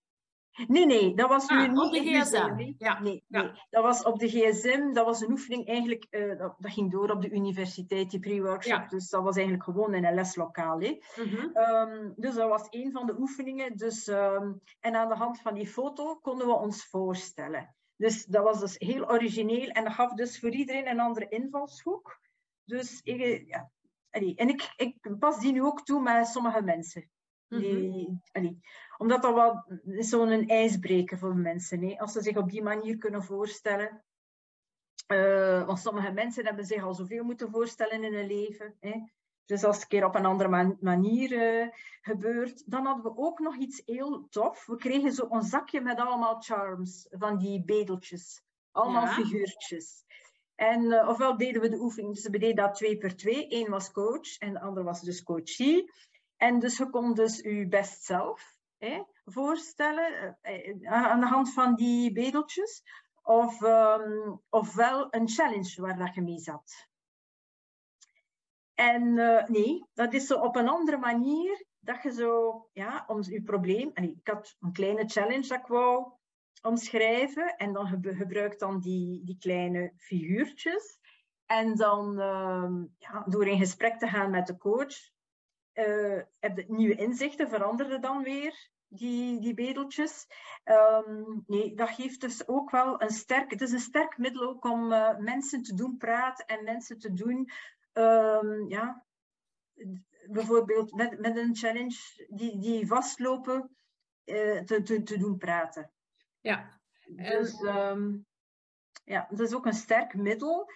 Nee, 0.66 0.86
nee, 0.86 1.14
dat 1.14 1.28
was 1.28 1.48
nu 1.48 1.56
ah, 1.56 1.68
niet 1.68 1.78
op 1.78 1.92
de 1.92 2.00
gsm. 2.00 2.72
ja. 2.78 3.00
Nee, 3.00 3.24
nee, 3.26 3.50
dat 3.70 3.82
was 3.82 4.02
op 4.02 4.18
de 4.18 4.28
gsm. 4.28 4.92
Dat 4.92 5.04
was 5.04 5.20
een 5.20 5.30
oefening 5.30 5.68
eigenlijk, 5.68 6.06
uh, 6.10 6.38
dat, 6.38 6.54
dat, 6.58 6.72
ging 6.72 6.90
door 6.90 7.10
op 7.10 7.22
de 7.22 7.30
universiteit, 7.30 8.10
die 8.10 8.20
pre-workshop. 8.20 8.88
Dus 8.88 9.08
dat 9.08 9.22
was 9.22 9.34
eigenlijk 9.34 9.64
gewoon 9.64 9.94
in 9.94 10.04
een 10.04 10.14
leslokaal. 10.14 10.80
Hè. 10.80 11.00
Mm 11.16 11.36
um, 11.54 12.12
dus 12.16 12.34
dat 12.34 12.48
was 12.48 12.66
een 12.70 12.92
van 12.92 13.06
de 13.06 13.18
oefeningen. 13.18 13.76
Dus, 13.76 14.06
um, 14.06 14.60
en 14.80 14.94
aan 14.94 15.08
de 15.08 15.14
hand 15.14 15.40
van 15.40 15.54
die 15.54 15.66
foto 15.66 16.16
konden 16.16 16.46
we 16.46 16.54
ons 16.54 16.86
voorstellen. 16.86 17.74
Dus 17.96 18.24
dat 18.24 18.44
was 18.44 18.60
dus 18.60 18.78
heel 18.78 19.10
origineel 19.10 19.68
en 19.68 19.84
dat 19.84 19.92
gaf 19.92 20.12
dus 20.12 20.40
voor 20.40 20.50
iedereen 20.50 20.88
een 20.88 21.00
andere 21.00 21.28
invalshoek. 21.28 22.18
Dus 22.64 23.00
ik, 23.02 23.46
ja, 23.46 23.70
en 24.10 24.48
ik, 24.48 24.72
ik 24.76 25.18
pas 25.18 25.40
die 25.40 25.52
nu 25.52 25.62
ook 25.62 25.84
toe 25.84 26.00
met 26.00 26.26
sommige 26.26 26.62
mensen. 26.62 27.10
Die, 27.48 28.20
mm 28.32 28.60
omdat 28.98 29.22
dat 29.22 29.34
wel 29.34 29.64
zo'n 29.98 30.48
ijsbreker 30.48 31.18
voor 31.18 31.36
mensen. 31.36 31.82
Hè? 31.82 31.98
Als 31.98 32.12
ze 32.12 32.22
zich 32.22 32.36
op 32.36 32.50
die 32.50 32.62
manier 32.62 32.98
kunnen 32.98 33.22
voorstellen. 33.22 34.04
Uh, 35.12 35.66
want 35.66 35.78
sommige 35.78 36.12
mensen 36.12 36.44
hebben 36.44 36.64
zich 36.64 36.82
al 36.82 36.94
zoveel 36.94 37.24
moeten 37.24 37.50
voorstellen 37.50 38.02
in 38.02 38.14
hun 38.14 38.26
leven. 38.26 38.74
Hè? 38.80 39.04
Dus 39.44 39.64
als 39.64 39.74
het 39.74 39.82
een 39.82 39.88
keer 39.88 40.04
op 40.04 40.14
een 40.14 40.26
andere 40.26 40.76
manier 40.80 41.32
uh, 41.32 41.68
gebeurt. 42.00 42.70
Dan 42.70 42.86
hadden 42.86 43.04
we 43.04 43.18
ook 43.18 43.38
nog 43.38 43.56
iets 43.56 43.82
heel 43.84 44.26
tof. 44.28 44.66
We 44.66 44.76
kregen 44.76 45.12
zo 45.12 45.26
een 45.30 45.42
zakje 45.42 45.80
met 45.80 45.98
allemaal 45.98 46.40
charms 46.40 47.06
van 47.10 47.38
die 47.38 47.64
bedeltjes. 47.64 48.42
Allemaal 48.70 49.06
figuurtjes. 49.06 50.04
En 50.54 50.82
uh, 50.82 51.08
ofwel 51.08 51.36
deden 51.36 51.62
we 51.62 51.68
de 51.68 51.80
oefening, 51.80 52.14
dus 52.14 52.28
we 52.28 52.38
deden 52.38 52.56
dat 52.56 52.74
twee 52.74 52.98
per 52.98 53.16
twee. 53.16 53.46
Eén 53.48 53.70
was 53.70 53.90
coach 53.90 54.38
en 54.38 54.52
de 54.52 54.60
andere 54.60 54.84
was 54.84 55.00
dus 55.00 55.22
coachie. 55.22 55.92
En 56.38 56.58
dus 56.58 56.76
je 56.76 56.90
kon 56.90 57.14
dus 57.14 57.38
je 57.38 57.68
best 57.68 58.04
zelf 58.04 58.56
hè, 58.76 59.02
voorstellen 59.24 60.38
uh, 60.42 60.92
aan 60.92 61.20
de 61.20 61.26
hand 61.26 61.52
van 61.52 61.74
die 61.74 62.12
bedeltjes. 62.12 62.82
Of, 63.22 63.60
um, 63.60 64.40
ofwel 64.48 65.06
een 65.10 65.28
challenge 65.28 65.80
waar 65.80 65.98
dat 65.98 66.14
je 66.14 66.22
mee 66.22 66.38
zat. 66.38 66.88
En 68.74 69.02
uh, 69.02 69.46
nee, 69.46 69.86
dat 69.94 70.12
is 70.12 70.26
zo 70.26 70.34
op 70.34 70.56
een 70.56 70.68
andere 70.68 70.98
manier 70.98 71.64
dat 71.78 72.02
je 72.02 72.12
zo, 72.12 72.68
ja, 72.72 73.04
om 73.06 73.22
je 73.22 73.42
probleem. 73.42 73.90
En 73.94 74.04
ik 74.04 74.28
had 74.28 74.56
een 74.60 74.72
kleine 74.72 75.08
challenge 75.08 75.48
dat 75.48 75.58
ik 75.58 75.66
wou 75.66 76.12
omschrijven. 76.62 77.56
En 77.56 77.72
dan 77.72 77.86
gebruik 78.02 78.58
dan 78.58 78.80
die, 78.80 79.24
die 79.24 79.38
kleine 79.38 79.92
figuurtjes. 79.96 80.98
En 81.46 81.76
dan 81.76 82.18
uh, 82.18 82.84
ja, 82.98 83.24
door 83.26 83.46
in 83.46 83.58
gesprek 83.58 83.98
te 83.98 84.08
gaan 84.08 84.30
met 84.30 84.46
de 84.46 84.56
coach, 84.56 84.94
uh, 85.78 86.22
heb 86.38 86.56
je 86.56 86.64
nieuwe 86.68 86.94
inzichten, 86.94 87.48
veranderen 87.48 88.00
dan 88.00 88.22
weer 88.22 88.68
die, 88.88 89.40
die 89.40 89.54
bedeltjes. 89.54 90.26
Um, 90.64 91.44
nee, 91.46 91.74
dat 91.74 91.88
geeft 91.88 92.20
dus 92.20 92.48
ook 92.48 92.70
wel 92.70 93.02
een 93.02 93.10
sterk, 93.10 93.50
het 93.50 93.60
is 93.60 93.72
een 93.72 93.78
sterk 93.78 94.18
middel 94.18 94.42
ook 94.42 94.64
om 94.64 94.92
uh, 94.92 95.18
mensen 95.18 95.62
te 95.62 95.74
doen 95.74 95.96
praten 95.96 96.46
en 96.46 96.64
mensen 96.64 96.98
te 96.98 97.12
doen 97.12 97.50
um, 97.92 98.68
ja, 98.68 99.04
bijvoorbeeld 100.26 100.94
met, 100.94 101.18
met 101.18 101.36
een 101.36 101.56
challenge 101.56 102.26
die, 102.28 102.58
die 102.58 102.86
vastlopen, 102.86 103.76
uh, 104.24 104.60
te, 104.60 104.82
te, 104.82 105.02
te 105.02 105.18
doen 105.18 105.38
praten. 105.38 105.90
Ja. 106.40 106.80
Dus 107.06 107.60
um, 107.60 108.26
ja, 109.04 109.26
dat 109.30 109.40
is 109.40 109.54
ook 109.54 109.66
een 109.66 109.72
sterk 109.72 110.14
middel. 110.14 110.70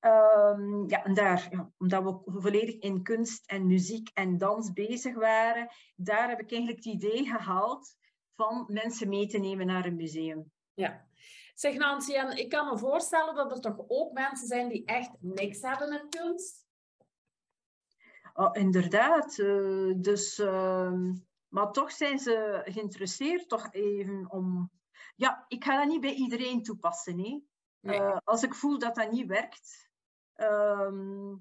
Um, 0.00 0.88
ja, 0.88 1.04
en 1.04 1.14
daar, 1.14 1.48
ja, 1.50 1.70
omdat 1.78 2.02
we 2.04 2.40
volledig 2.40 2.78
in 2.78 3.02
kunst 3.02 3.46
en 3.46 3.66
muziek 3.66 4.10
en 4.14 4.38
dans 4.38 4.72
bezig 4.72 5.14
waren, 5.14 5.68
daar 5.96 6.28
heb 6.28 6.40
ik 6.40 6.52
eigenlijk 6.52 6.84
het 6.84 6.94
idee 6.94 7.24
gehaald 7.24 7.96
van 8.34 8.64
mensen 8.68 9.08
mee 9.08 9.26
te 9.26 9.38
nemen 9.38 9.66
naar 9.66 9.86
een 9.86 9.96
museum. 9.96 10.52
Ja. 10.74 11.06
Zeg 11.54 11.74
Nancy, 11.74 12.14
en 12.14 12.36
ik 12.36 12.48
kan 12.48 12.66
me 12.66 12.78
voorstellen 12.78 13.34
dat 13.34 13.52
er 13.52 13.60
toch 13.60 13.84
ook 13.88 14.12
mensen 14.12 14.46
zijn 14.46 14.68
die 14.68 14.84
echt 14.84 15.10
niks 15.20 15.60
hebben 15.60 15.88
met 15.88 16.06
kunst? 16.08 16.66
Oh, 18.34 18.50
inderdaad. 18.52 19.38
Uh, 19.38 19.94
dus, 19.96 20.38
uh, 20.38 20.92
maar 21.48 21.72
toch 21.72 21.92
zijn 21.92 22.18
ze 22.18 22.62
geïnteresseerd, 22.64 23.48
toch 23.48 23.68
even 23.70 24.30
om... 24.30 24.70
Ja, 25.16 25.44
ik 25.48 25.64
ga 25.64 25.78
dat 25.78 25.88
niet 25.88 26.00
bij 26.00 26.14
iedereen 26.14 26.62
toepassen. 26.62 27.18
Hè. 27.18 27.40
Nee. 27.80 28.00
Uh, 28.00 28.16
als 28.24 28.42
ik 28.42 28.54
voel 28.54 28.78
dat 28.78 28.94
dat 28.94 29.10
niet 29.10 29.26
werkt, 29.26 29.87
ehm, 30.38 31.34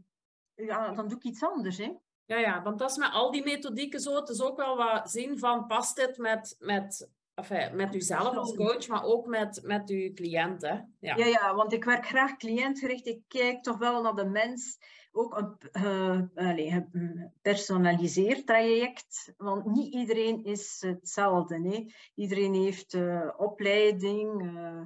ja, 0.55 0.91
dan 0.91 1.07
doe 1.07 1.17
ik 1.17 1.23
iets 1.23 1.43
anders. 1.43 1.77
Hè. 1.77 1.91
Ja, 2.25 2.37
ja, 2.37 2.63
want 2.63 2.79
dat 2.79 2.89
is 2.89 2.97
met 2.97 3.11
al 3.11 3.31
die 3.31 3.43
methodieken 3.43 3.99
zo. 3.99 4.15
Het 4.15 4.29
is 4.29 4.41
ook 4.41 4.57
wel 4.57 4.77
wat 4.77 5.11
zien 5.11 5.39
van, 5.39 5.67
past 5.67 5.95
dit 5.95 6.17
met, 6.17 6.55
met, 6.59 7.09
enfin, 7.33 7.75
met 7.75 7.95
uzelf 7.95 8.35
als 8.35 8.55
coach, 8.55 8.87
maar 8.87 9.03
ook 9.03 9.27
met, 9.27 9.59
met 9.63 9.89
uw 9.89 10.13
cliënten. 10.13 10.95
Ja. 10.99 11.15
ja, 11.15 11.25
ja, 11.25 11.55
want 11.55 11.73
ik 11.73 11.83
werk 11.83 12.05
graag 12.05 12.37
cliëntgericht. 12.37 13.07
Ik 13.07 13.21
kijk 13.27 13.63
toch 13.63 13.77
wel 13.77 14.01
naar 14.01 14.15
de 14.15 14.25
mens 14.25 14.77
ook 15.17 15.57
een 15.71 16.31
uh, 16.35 16.81
gepersonaliseerd 16.91 18.45
traject, 18.45 19.33
want 19.37 19.65
niet 19.65 19.93
iedereen 19.93 20.43
is 20.43 20.83
hetzelfde. 20.85 21.61
Hè? 21.61 21.85
Iedereen 22.15 22.53
heeft 22.53 22.93
uh, 22.93 23.29
opleiding, 23.37 24.43
uh, 24.43 24.81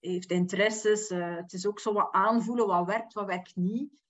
heeft 0.00 0.30
interesses. 0.30 1.08
het 1.08 1.52
is 1.52 1.66
ook 1.66 1.80
zo 1.80 1.92
wat 1.92 2.12
aanvoelen, 2.12 2.66
wat 2.66 2.86
werkt, 2.86 3.12
wat 3.12 3.26
werkt 3.26 3.56
niet. 3.56 4.02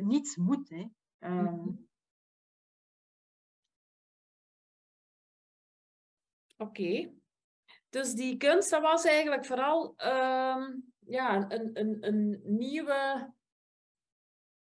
niets 0.00 0.36
moet. 0.36 0.68
Hè? 0.68 0.84
Mm 1.28 1.46
-hmm. 1.46 1.86
Oké. 6.56 6.80
Okay. 6.80 7.14
Dus 7.88 8.12
die 8.12 8.36
kunst, 8.36 8.70
dat 8.70 8.82
was 8.82 9.04
eigenlijk 9.04 9.44
vooral 9.44 9.92
ehm, 9.96 10.72
ja, 10.98 11.50
een, 11.50 11.70
een, 11.80 11.96
een 12.00 12.40
nieuwe 12.44 13.32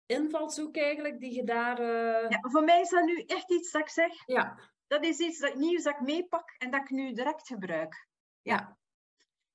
invalshoek 0.07 0.77
eigenlijk 0.77 1.21
die 1.21 1.35
je 1.35 1.45
daar... 1.45 1.81
Uh... 1.81 2.31
Ja, 2.31 2.39
voor 2.41 2.65
mij 2.65 2.81
is 2.81 2.91
dat 2.91 3.05
nu 3.05 3.23
echt 3.27 3.51
iets 3.51 3.71
dat 3.71 3.83
ik 3.83 3.89
zeg. 3.89 4.27
Ja. 4.27 4.59
Dat 4.87 5.05
is 5.05 5.19
iets 5.19 5.39
dat 5.39 5.55
nieuws 5.55 5.83
dat 5.83 5.95
ik 5.95 6.01
meepak 6.01 6.55
en 6.59 6.71
dat 6.71 6.81
ik 6.81 6.91
nu 6.91 7.13
direct 7.13 7.47
gebruik. 7.47 8.09
Ja. 8.43 8.79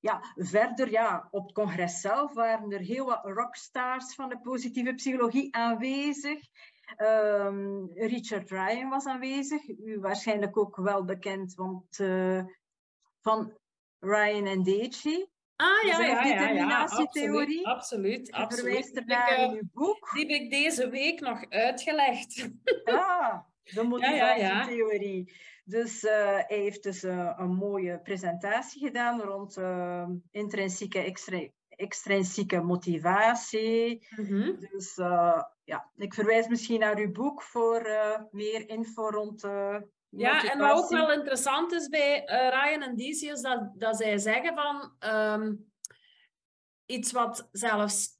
Ja, 0.01 0.33
verder, 0.35 0.91
ja, 0.91 1.27
op 1.31 1.43
het 1.43 1.53
congres 1.53 2.01
zelf 2.01 2.33
waren 2.33 2.71
er 2.71 2.79
heel 2.79 3.05
wat 3.05 3.21
rockstars 3.23 4.15
van 4.15 4.29
de 4.29 4.39
positieve 4.39 4.93
psychologie 4.93 5.55
aanwezig. 5.55 6.39
Um, 6.97 7.91
Richard 7.93 8.49
Ryan 8.49 8.89
was 8.89 9.05
aanwezig, 9.05 9.67
u 9.67 9.99
waarschijnlijk 9.99 10.57
ook 10.57 10.75
wel 10.75 11.05
bekend, 11.05 11.53
want 11.53 11.99
uh, 11.99 12.43
van 13.21 13.53
Ryan 13.99 14.45
en 14.45 14.63
Deji. 14.63 15.29
Ah 15.55 15.83
ja, 15.85 15.99
ja, 15.99 16.23
determinatietheorie. 16.23 17.61
Ja, 17.61 17.71
absoluut, 17.71 18.31
absoluut. 18.31 18.59
Verwijst 18.59 18.97
er 18.97 19.05
naar 19.05 19.43
in 19.43 19.51
uw 19.51 19.69
boek. 19.73 20.11
Die 20.13 20.25
heb 20.25 20.41
ik 20.41 20.49
deze 20.49 20.89
week 20.89 21.19
nog 21.19 21.49
uitgelegd. 21.49 22.49
Ah, 22.83 23.39
de 23.63 23.83
motivatietheorie. 23.93 25.33
Dus 25.63 26.03
uh, 26.03 26.11
hij 26.11 26.45
heeft 26.47 26.83
dus 26.83 27.03
uh, 27.03 27.33
een 27.37 27.55
mooie 27.55 27.99
presentatie 27.99 28.85
gedaan 28.85 29.21
rond 29.21 29.57
uh, 29.57 30.07
intrinsieke, 30.31 30.99
extra, 30.99 31.47
extrinsieke 31.69 32.61
motivatie. 32.61 34.07
Mm 34.15 34.25
-hmm. 34.25 34.59
Dus 34.59 34.95
ja, 35.63 35.91
ik 35.95 36.13
verwijs 36.13 36.47
misschien 36.47 36.79
naar 36.79 36.97
uw 36.97 37.11
boek 37.11 37.41
voor 37.41 37.89
meer 38.31 38.69
info 38.69 39.09
rond 39.09 39.43
ja, 40.11 40.51
en 40.51 40.59
wat 40.59 40.83
ook 40.83 40.89
wel 40.89 41.11
interessant 41.11 41.71
is 41.71 41.87
bij 41.87 42.21
uh, 42.21 42.49
Ryan 42.49 42.81
en 42.81 42.95
DC 42.95 43.21
is 43.21 43.41
dat, 43.41 43.71
dat 43.73 43.97
zij 43.97 44.17
zeggen 44.17 44.53
van 44.53 44.93
um, 45.13 45.71
iets 46.85 47.11
wat 47.11 47.49
zelfs 47.51 48.19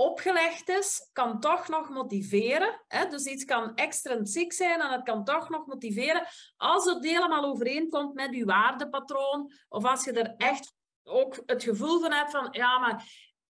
opgelegd 0.00 0.68
is, 0.68 1.08
kan 1.12 1.40
toch 1.40 1.68
nog 1.68 1.88
motiveren. 1.88 2.84
Hè? 2.88 3.06
Dus 3.06 3.24
iets 3.24 3.44
kan 3.44 3.74
extrinsiek 3.74 4.52
zijn 4.52 4.80
en 4.80 4.90
het 4.90 5.02
kan 5.02 5.24
toch 5.24 5.48
nog 5.48 5.66
motiveren 5.66 6.26
als 6.56 6.84
het 6.84 7.04
helemaal 7.04 7.44
overeenkomt 7.44 8.14
met 8.14 8.34
je 8.34 8.44
waardepatroon 8.44 9.52
of 9.68 9.84
als 9.84 10.04
je 10.04 10.12
er 10.12 10.34
echt 10.36 10.74
ook 11.02 11.42
het 11.46 11.62
gevoel 11.62 12.00
van 12.00 12.12
hebt 12.12 12.30
van 12.30 12.48
ja, 12.50 12.78
maar 12.78 13.04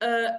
uh, 0.04 0.30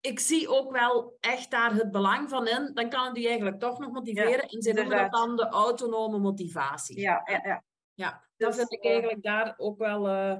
ik 0.00 0.18
zie 0.18 0.48
ook 0.48 0.72
wel 0.72 1.16
echt 1.20 1.50
daar 1.50 1.74
het 1.74 1.90
belang 1.90 2.28
van 2.28 2.46
in. 2.46 2.70
Dan 2.74 2.88
kan 2.88 3.04
het 3.04 3.14
die 3.14 3.26
eigenlijk 3.26 3.60
toch 3.60 3.78
nog 3.78 3.90
motiveren. 3.92 4.48
en 4.48 4.62
ze 4.62 4.72
noemen 4.72 4.96
dat 4.96 5.12
dan 5.12 5.36
de 5.36 5.48
autonome 5.48 6.18
motivatie. 6.18 7.00
Ja, 7.00 7.22
ja, 7.24 7.40
ja. 7.42 7.64
Ja, 7.94 8.24
dat 8.36 8.54
vind 8.54 8.72
ik 8.72 8.84
eigenlijk 8.84 9.22
daar 9.22 9.54
ook 9.56 9.78
wel, 9.78 10.08
uh, 10.08 10.38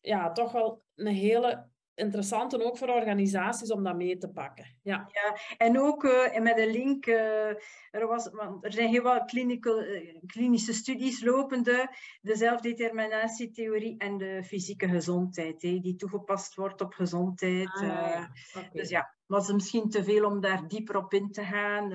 ja, 0.00 0.32
toch 0.32 0.52
wel 0.52 0.82
een 0.94 1.06
hele 1.06 1.68
interessant 1.98 2.54
en 2.54 2.62
ook 2.62 2.78
voor 2.78 2.88
organisaties 2.88 3.72
om 3.72 3.82
dat 3.82 3.96
mee 3.96 4.18
te 4.18 4.28
pakken. 4.28 4.76
Ja, 4.82 5.08
ja 5.12 5.36
en 5.56 5.80
ook 5.80 6.04
uh, 6.04 6.38
met 6.38 6.58
een 6.58 6.70
link, 6.70 7.06
uh, 7.06 7.48
er, 7.90 8.06
was, 8.06 8.30
want 8.30 8.64
er 8.64 8.72
zijn 8.72 8.88
heel 8.88 9.02
wat 9.02 9.24
clinical, 9.24 9.82
uh, 9.82 10.16
klinische 10.26 10.72
studies 10.72 11.22
lopende, 11.22 11.90
de 12.20 12.36
zelfdeterminatietheorie 12.36 13.98
en 13.98 14.18
de 14.18 14.42
fysieke 14.44 14.88
gezondheid, 14.88 15.60
die 15.60 15.96
toegepast 15.96 16.54
wordt 16.54 16.80
op 16.80 16.92
gezondheid. 16.92 17.74
Ah, 17.74 17.82
ja. 17.82 18.30
Okay. 18.56 18.70
Dus 18.72 18.88
ja, 18.88 19.14
was 19.26 19.52
misschien 19.52 19.88
te 19.88 20.04
veel 20.04 20.24
om 20.24 20.40
daar 20.40 20.68
dieper 20.68 20.96
op 20.96 21.12
in 21.12 21.30
te 21.30 21.42
gaan. 21.42 21.88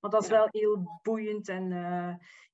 maar 0.00 0.10
dat 0.10 0.22
is 0.22 0.28
ja. 0.28 0.34
wel 0.34 0.48
heel 0.50 1.00
boeiend 1.02 1.48
en 1.48 1.70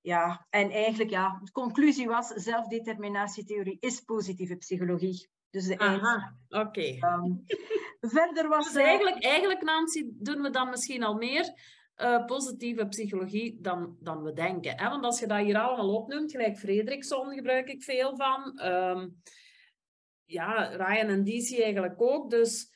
ja, 0.00 0.46
en 0.50 0.70
eigenlijk 0.70 1.10
ja, 1.10 1.40
de 1.44 1.50
conclusie 1.50 2.06
was 2.06 2.28
zelfdeterminatietheorie 2.28 3.76
is 3.80 4.00
positieve 4.00 4.56
psychologie. 4.56 5.28
Dus 5.50 5.66
de 5.66 5.78
Aha, 5.78 6.36
oké. 6.48 6.80
Ehm, 6.80 7.32
verder 8.16 8.48
was... 8.48 8.72
Dus 8.72 8.82
eigenlijk, 8.82 9.24
eigenlijk, 9.24 9.62
Nancy, 9.62 10.04
doen 10.08 10.42
we 10.42 10.50
dan 10.50 10.70
misschien 10.70 11.02
al 11.02 11.14
meer 11.14 11.52
uh, 11.96 12.24
positieve 12.24 12.86
psychologie 12.86 13.58
dan, 13.60 13.96
dan 14.00 14.22
we 14.22 14.32
denken. 14.32 14.78
Hè? 14.78 14.88
Want 14.88 15.04
als 15.04 15.20
je 15.20 15.26
dat 15.26 15.38
hier 15.38 15.58
allemaal 15.58 15.94
opnoemt, 15.94 16.30
gelijk 16.30 16.58
Frederickson 16.58 17.34
gebruik 17.34 17.68
ik 17.68 17.82
veel 17.82 18.16
van. 18.16 18.60
Um, 18.64 19.20
ja, 20.24 20.62
Ryan 20.62 21.08
en 21.08 21.24
DC 21.24 21.60
eigenlijk 21.60 22.02
ook. 22.02 22.30
Dus 22.30 22.70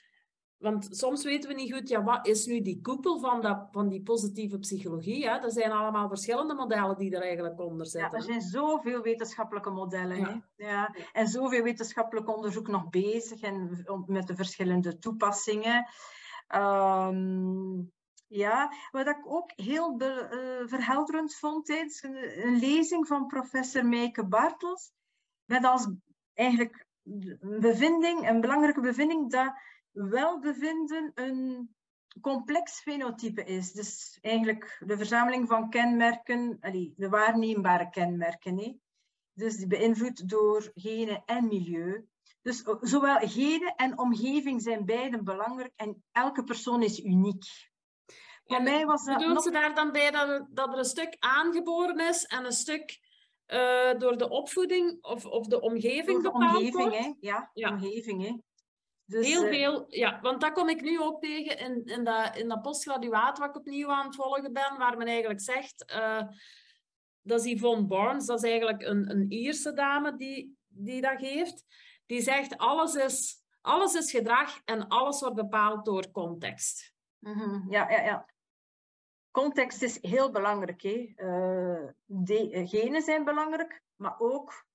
want 0.62 0.88
soms 0.90 1.24
weten 1.24 1.48
we 1.48 1.54
niet 1.54 1.72
goed, 1.72 1.88
ja, 1.88 2.02
wat 2.02 2.26
is 2.26 2.46
nu 2.46 2.60
die 2.60 2.80
koepel 2.80 3.20
van, 3.20 3.40
dat, 3.40 3.68
van 3.70 3.88
die 3.88 4.02
positieve 4.02 4.58
psychologie? 4.58 5.28
Hè? 5.28 5.36
Er 5.36 5.50
zijn 5.50 5.72
allemaal 5.72 6.08
verschillende 6.08 6.54
modellen 6.54 6.98
die 6.98 7.16
er 7.16 7.22
eigenlijk 7.22 7.60
onder 7.60 7.86
zitten. 7.86 8.10
Ja, 8.10 8.16
er 8.16 8.22
zijn 8.22 8.40
zoveel 8.40 9.02
wetenschappelijke 9.02 9.70
modellen. 9.70 10.16
Ja. 10.16 10.42
Hè? 10.56 10.66
Ja. 10.66 10.94
En 11.12 11.28
zoveel 11.28 11.62
wetenschappelijk 11.62 12.36
onderzoek 12.36 12.68
nog 12.68 12.88
bezig 12.88 13.40
en 13.40 13.84
met 14.06 14.26
de 14.26 14.34
verschillende 14.34 14.98
toepassingen. 14.98 15.86
Um, 16.54 17.92
ja, 18.26 18.72
wat 18.90 19.06
ik 19.06 19.20
ook 19.24 19.52
heel 19.54 19.96
be, 19.96 20.28
uh, 20.62 20.68
verhelderend 20.68 21.34
vond 21.34 21.66
tijdens 21.66 22.02
een, 22.02 22.46
een, 22.46 22.58
lezing 22.58 23.06
van 23.06 23.26
professor 23.26 23.86
Meike 23.86 24.24
Bartels, 24.24 24.92
met 25.44 25.64
als 25.64 25.88
eigenlijk 26.34 26.86
bevinding, 27.40 28.28
een 28.28 28.40
belangrijke 28.40 28.80
bevinding, 28.80 29.30
dat 29.30 29.52
welbevinden 29.93 31.11
een 31.14 31.70
complex 32.20 32.80
fenotype 32.80 33.45
is. 33.45 33.72
Dus 33.72 34.18
eigenlijk 34.20 34.82
de 34.86 34.97
verzameling 34.97 35.49
van 35.49 35.70
kenmerken, 35.70 36.59
de 36.97 37.09
waarneembare 37.09 37.90
kenmerken. 37.90 38.59
Hè. 38.59 38.76
Dus 39.32 39.57
die 39.57 39.66
beïnvloed 39.66 40.28
door 40.28 40.70
genen 40.74 41.22
en 41.24 41.47
milieu. 41.49 42.07
Dus 42.43 42.62
zowel 42.80 43.18
genen 43.18 43.74
en 43.74 43.99
omgeving 43.99 44.62
zijn 44.62 44.84
beiden 44.84 45.24
belangrijk 45.24 45.72
en 45.76 46.05
elke 46.12 46.45
persoon 46.45 46.82
is 46.82 47.05
uniek. 47.05 47.45
Voor 48.45 48.62
mij 48.62 48.86
was 48.86 49.05
dat 49.05 49.16
Bedoelt 49.16 49.34
nog... 49.34 49.43
ze 49.43 49.51
daar 49.51 49.74
dan 49.74 49.93
bij 49.93 50.11
dat, 50.11 50.47
dat 50.51 50.72
er 50.72 50.78
een 50.78 50.84
stuk 50.84 51.16
aangeboren 51.18 52.09
is 52.09 52.24
en 52.24 52.45
een 52.45 52.53
stuk 52.53 53.01
uh, 53.47 53.99
door 53.99 54.18
de 54.18 54.28
opvoeding 54.28 55.05
of, 55.05 55.26
of 55.26 55.47
de 55.47 55.61
omgeving 55.61 56.22
door 56.22 56.32
de 56.32 56.38
omgeving, 56.38 56.93
hè? 56.93 57.12
Ja, 57.20 57.51
ja. 57.55 57.70
omgeving. 57.70 58.22
Hè? 58.22 58.36
Dus, 59.12 59.26
Heel 59.26 59.44
eh, 59.44 59.50
veel, 59.50 59.84
ja, 59.88 60.20
want 60.20 60.40
dat 60.40 60.52
kom 60.52 60.68
ik 60.68 60.80
nu 60.80 61.00
ook 61.00 61.20
tegen 61.20 61.58
in, 61.58 61.84
in, 61.84 62.04
dat, 62.04 62.36
in 62.36 62.48
dat 62.48 62.62
postgraduaat 62.62 63.38
wat 63.38 63.48
ik 63.48 63.56
opnieuw 63.56 63.90
aan 63.90 64.06
het 64.06 64.14
volgen 64.14 64.52
ben, 64.52 64.78
waar 64.78 64.96
men 64.96 65.06
eigenlijk 65.06 65.40
zegt, 65.40 65.92
uh, 65.94 66.22
dat 67.22 67.44
is 67.44 67.52
Yvonne 67.52 67.86
Barnes, 67.86 68.26
dat 68.26 68.42
is 68.42 68.50
eigenlijk 68.50 68.82
een, 68.82 69.10
een 69.10 69.30
Ierse 69.30 69.72
dame 69.72 70.16
die, 70.16 70.56
die 70.68 71.00
dat 71.00 71.20
geeft, 71.20 71.64
die 72.06 72.20
zegt 72.20 72.56
alles 72.58 72.94
is, 72.94 73.44
alles 73.60 73.94
is 73.94 74.10
gedrag 74.10 74.60
en 74.64 74.88
alles 74.88 75.20
wordt 75.20 75.36
bepaald 75.36 75.84
door 75.84 76.10
context. 76.10 76.94
Mm 77.18 77.32
-hmm. 77.32 77.66
Ja, 77.70 77.90
ja, 77.90 78.02
ja. 78.02 78.30
Context 79.30 79.82
is 79.82 80.02
heel 80.02 80.30
belangrijk. 80.30 80.82
Hè. 80.82 81.12
Uh, 81.16 81.88
de, 82.04 82.66
genen 82.66 83.02
zijn 83.02 83.24
belangrijk, 83.24 83.82
maar 83.96 84.14
ook 84.18 84.66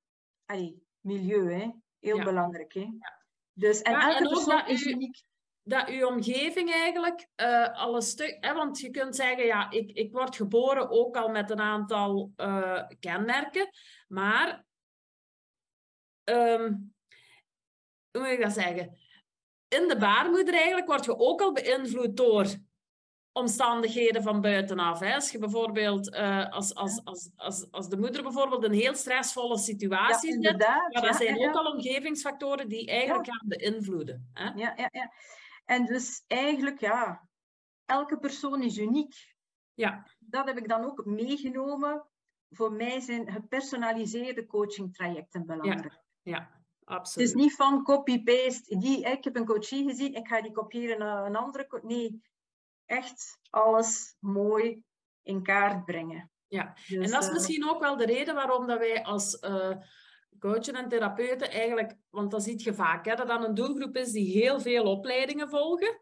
allee, 0.46 0.84
milieu, 1.00 1.54
hè. 1.54 1.72
heel 2.00 2.18
ja. 2.18 2.24
belangrijk. 2.24 2.74
Hè. 2.74 2.80
Ja. 2.80 3.17
Dus, 3.58 3.82
en 3.82 3.94
elke 3.94 4.18
en 4.18 4.28
persoon 4.28 4.68
is 4.68 4.86
uniek. 4.86 5.22
Dat 5.64 5.88
uw 5.88 6.08
omgeving 6.08 6.72
eigenlijk 6.72 7.28
uh, 7.36 7.78
al 7.78 7.96
een 7.96 8.02
stuk... 8.02 8.38
Hè, 8.40 8.54
want 8.54 8.80
je 8.80 8.90
kunt 8.90 9.16
zeggen, 9.16 9.46
ja, 9.46 9.72
ik, 9.72 9.92
ik 9.92 10.12
word 10.12 10.36
geboren 10.36 10.90
ook 10.90 11.18
al 11.18 11.30
met 11.30 11.50
een 11.50 11.60
aantal 11.60 12.32
uh, 12.38 12.84
kenmerken. 13.00 13.70
Maar... 14.08 14.66
Um, 16.24 16.96
hoe 18.12 18.22
moet 18.22 18.32
ik 18.32 18.42
dat 18.42 18.54
zeggen? 18.54 18.98
In 19.68 19.88
de 19.88 19.98
baarmoeder 19.98 20.54
eigenlijk 20.54 20.88
word 20.88 21.06
je 21.06 21.18
ook 21.18 21.42
al 21.42 21.52
beïnvloed 21.52 22.18
door 22.18 22.46
omstandigheden 23.38 24.24
van 24.24 24.42
buitenaf. 24.42 25.00
Hè. 25.00 25.14
Als 25.14 25.32
je 25.32 25.38
bijvoorbeeld, 25.38 26.14
uh, 26.14 26.50
als, 26.50 26.76
als, 26.76 27.02
als, 27.04 27.30
als, 27.36 27.72
als 27.72 27.90
de 27.90 27.98
moeder 27.98 28.24
bijvoorbeeld 28.24 28.64
een 28.64 28.74
heel 28.74 28.96
stressvolle 28.96 29.58
situatie 29.58 30.42
ja, 30.42 30.52
zit, 30.52 30.58
maar 30.94 31.02
dat 31.02 31.16
zijn 31.16 31.48
ook 31.48 31.56
al 31.56 31.72
omgevingsfactoren 31.72 32.70
die 32.70 32.88
eigenlijk 32.88 33.26
gaan 33.26 33.48
beïnvloeden. 33.48 34.30
Hè. 34.34 34.44
Ja, 34.44 34.74
ja, 34.76 34.90
ja. 34.92 35.12
En 35.66 35.86
dus 35.86 36.24
eigenlijk, 36.28 36.80
ja, 36.80 37.28
elke 37.86 38.18
persoon 38.18 38.62
is 38.64 38.78
uniek. 38.78 39.36
Ja. 39.74 40.08
Dat 40.20 40.48
heb 40.48 40.58
ik 40.58 40.68
dan 40.68 40.84
ook 40.84 41.06
meegenomen. 41.06 42.06
Voor 42.50 42.72
mij 42.72 43.00
zijn 43.00 43.32
gepersonaliseerde 43.32 44.46
coachingtrajecten 44.46 45.46
belangrijk. 45.46 46.02
Ja, 46.22 46.38
ja. 46.38 46.56
Absoluut. 46.84 47.28
Het 47.28 47.38
is 47.38 47.44
niet 47.44 47.56
van 47.56 47.84
copy-paste. 47.84 48.78
Die, 48.78 49.06
ik 49.06 49.24
heb 49.24 49.36
een 49.36 49.46
coachie 49.46 49.88
gezien, 49.88 50.14
ik 50.14 50.28
ga 50.28 50.42
die 50.42 50.52
kopiëren 50.52 51.00
naar 51.00 51.26
een 51.26 51.36
andere. 51.36 51.80
Nee, 51.82 52.22
echt 52.88 53.40
alles 53.50 54.16
mooi 54.20 54.84
in 55.24 55.44
kaart 55.44 55.86
brengen. 55.86 56.32
Ja, 56.48 56.74
dus, 56.88 57.06
en 57.06 57.12
dat 57.12 57.22
is 57.22 57.28
uh, 57.28 57.34
misschien 57.34 57.70
ook 57.70 57.80
wel 57.80 57.98
de 57.98 58.06
reden 58.06 58.36
waarom 58.36 58.68
dat 58.68 58.80
wij 58.80 59.04
als 59.04 59.44
uh, 59.44 59.76
coachen 60.40 60.74
en 60.74 60.90
therapeuten 60.90 61.52
eigenlijk, 61.52 61.96
want 62.10 62.32
dat 62.32 62.44
ziet 62.44 62.64
je 62.64 62.74
vaak, 62.74 63.06
hè, 63.06 63.16
dat 63.16 63.28
dan 63.28 63.44
een 63.44 63.54
doelgroep 63.54 63.96
is 63.96 64.12
die 64.12 64.32
heel 64.32 64.60
veel 64.60 64.84
opleidingen 64.84 65.50
volgen. 65.50 66.02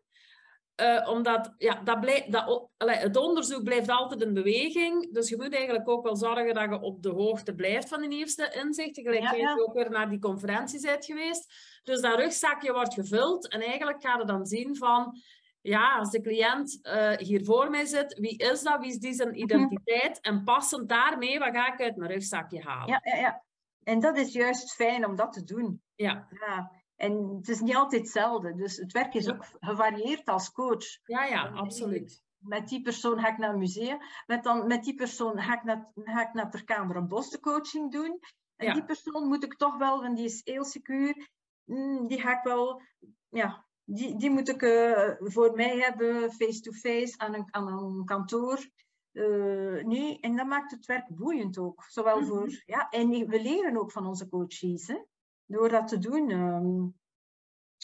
Uh, 0.82 1.10
omdat 1.10 1.54
ja, 1.58 1.82
dat 1.84 2.00
blijft, 2.00 2.32
dat, 2.32 2.70
het 2.78 3.18
onderzoek 3.18 3.64
blijft 3.64 3.90
altijd 3.90 4.22
in 4.22 4.34
beweging. 4.34 5.14
Dus 5.14 5.30
je 5.30 5.36
moet 5.36 5.54
eigenlijk 5.54 5.90
ook 5.90 6.04
wel 6.04 6.16
zorgen 6.16 6.54
dat 6.54 6.70
je 6.70 6.82
op 6.82 7.02
de 7.02 7.10
hoogte 7.10 7.56
blijft 7.56 7.88
van 7.88 8.00
die 8.00 8.10
nieuwste 8.10 8.52
inzichten. 8.64 9.04
Gelijk 9.04 9.24
ja, 9.24 9.34
ja. 9.34 9.56
je 9.56 9.68
ook 9.68 9.74
weer 9.74 9.90
naar 9.90 10.10
die 10.10 10.20
conferentie 10.20 10.82
bent 10.82 11.06
geweest. 11.06 11.54
Dus 11.84 12.02
dat 12.02 12.20
rugzakje 12.20 12.74
wordt 12.74 12.94
gevuld. 12.94 13.48
En 13.48 13.62
eigenlijk 13.62 14.02
ga 14.02 14.18
je 14.18 14.26
dan 14.26 14.46
zien 14.46 14.76
van 14.76 15.22
ja, 15.66 15.98
als 15.98 16.10
de 16.10 16.22
cliënt 16.22 16.80
uh, 16.82 17.12
hier 17.12 17.44
voor 17.44 17.70
mij 17.70 17.86
zit, 17.86 18.20
wie 18.20 18.38
is 18.38 18.62
dat? 18.62 18.80
Wie 18.80 18.90
is 18.90 19.00
die 19.00 19.14
zijn 19.14 19.30
mhm. 19.30 19.38
identiteit? 19.38 20.20
En 20.22 20.44
passend 20.44 20.90
daarmee, 20.90 21.40
wat 21.40 21.56
ga 21.56 21.74
ik 21.74 21.82
uit 21.82 21.96
mijn 21.96 22.12
rugzakje 22.12 22.62
halen? 22.62 22.88
Ja, 22.88 23.00
ja, 23.04 23.20
ja. 23.20 23.44
En 23.84 24.00
dat 24.00 24.18
is 24.18 24.34
juist 24.34 24.74
fijn 24.74 25.06
om 25.06 25.16
dat 25.16 25.34
te 25.34 25.44
doen. 25.44 25.82
Ja. 25.96 26.28
ja. 26.30 26.72
En 26.96 27.36
het 27.38 27.50
is 27.50 27.60
niet 27.60 27.76
altijd 27.76 28.02
hetzelfde. 28.02 28.56
Dus 28.56 28.78
het 28.78 28.92
werk 28.92 29.14
is 29.14 29.30
ook 29.30 29.46
gevarieerd 29.60 30.26
als 30.26 30.52
coach. 30.52 30.86
Ja, 31.04 31.26
ja, 31.26 31.48
absoluut. 31.48 32.24
Met 32.38 32.68
die 32.68 32.82
persoon 32.82 33.20
ga 33.20 33.28
ik 33.28 33.38
naar 33.38 33.54
een 33.54 33.60
museum. 33.60 33.98
Met, 34.26 34.44
dan, 34.44 34.68
met 34.68 34.84
die 34.84 34.96
persoon 34.96 35.42
ga 35.42 35.54
ik 35.54 35.64
naar, 35.64 35.92
ga 35.96 36.28
ik 36.28 36.34
naar 36.34 36.52
Ter 36.52 36.64
Kamer 36.64 36.96
een 36.96 37.08
Bos 37.08 37.30
de 37.30 37.40
coaching 37.40 37.92
doen. 37.92 38.20
En 38.56 38.66
ja. 38.68 38.74
die 38.74 38.86
persoon 38.86 39.28
moet 39.28 39.44
ik 39.44 39.56
toch 39.56 39.78
wel, 39.78 40.02
want 40.02 40.18
die 40.18 40.26
is 40.26 40.42
heel 40.44 40.66
secuur, 40.66 41.30
mm, 41.64 42.08
die 42.08 42.22
ga 42.22 42.38
ik 42.38 42.44
wel 42.44 42.82
ja, 43.30 43.66
die, 43.86 44.18
die 44.18 44.30
moet 44.30 44.50
ik 44.50 44.62
uh, 44.62 45.12
voor 45.20 45.56
mij 45.56 45.78
hebben, 45.78 46.32
face-to-face, 46.32 47.18
aan, 47.18 47.34
een, 47.34 47.48
aan 47.50 47.68
een 47.68 48.06
kantoor. 48.06 48.70
Uh, 49.12 49.84
nee, 49.84 50.20
en 50.20 50.36
dat 50.36 50.46
maakt 50.46 50.72
het 50.72 50.86
werk 50.86 51.08
boeiend 51.08 51.58
ook. 51.58 51.86
Zowel 51.88 52.20
mm 52.20 52.24
-hmm. 52.24 52.32
voor, 52.32 52.64
ja, 52.66 52.90
en 52.90 53.10
we 53.10 53.42
leren 53.42 53.78
ook 53.78 53.92
van 53.92 54.08
onze 54.08 54.30
coaches, 54.30 54.88
hè, 54.88 54.98
door 55.46 55.70
dat 55.70 55.88
te 55.88 56.00
doen. 56.00 56.30
Um, 56.30 56.96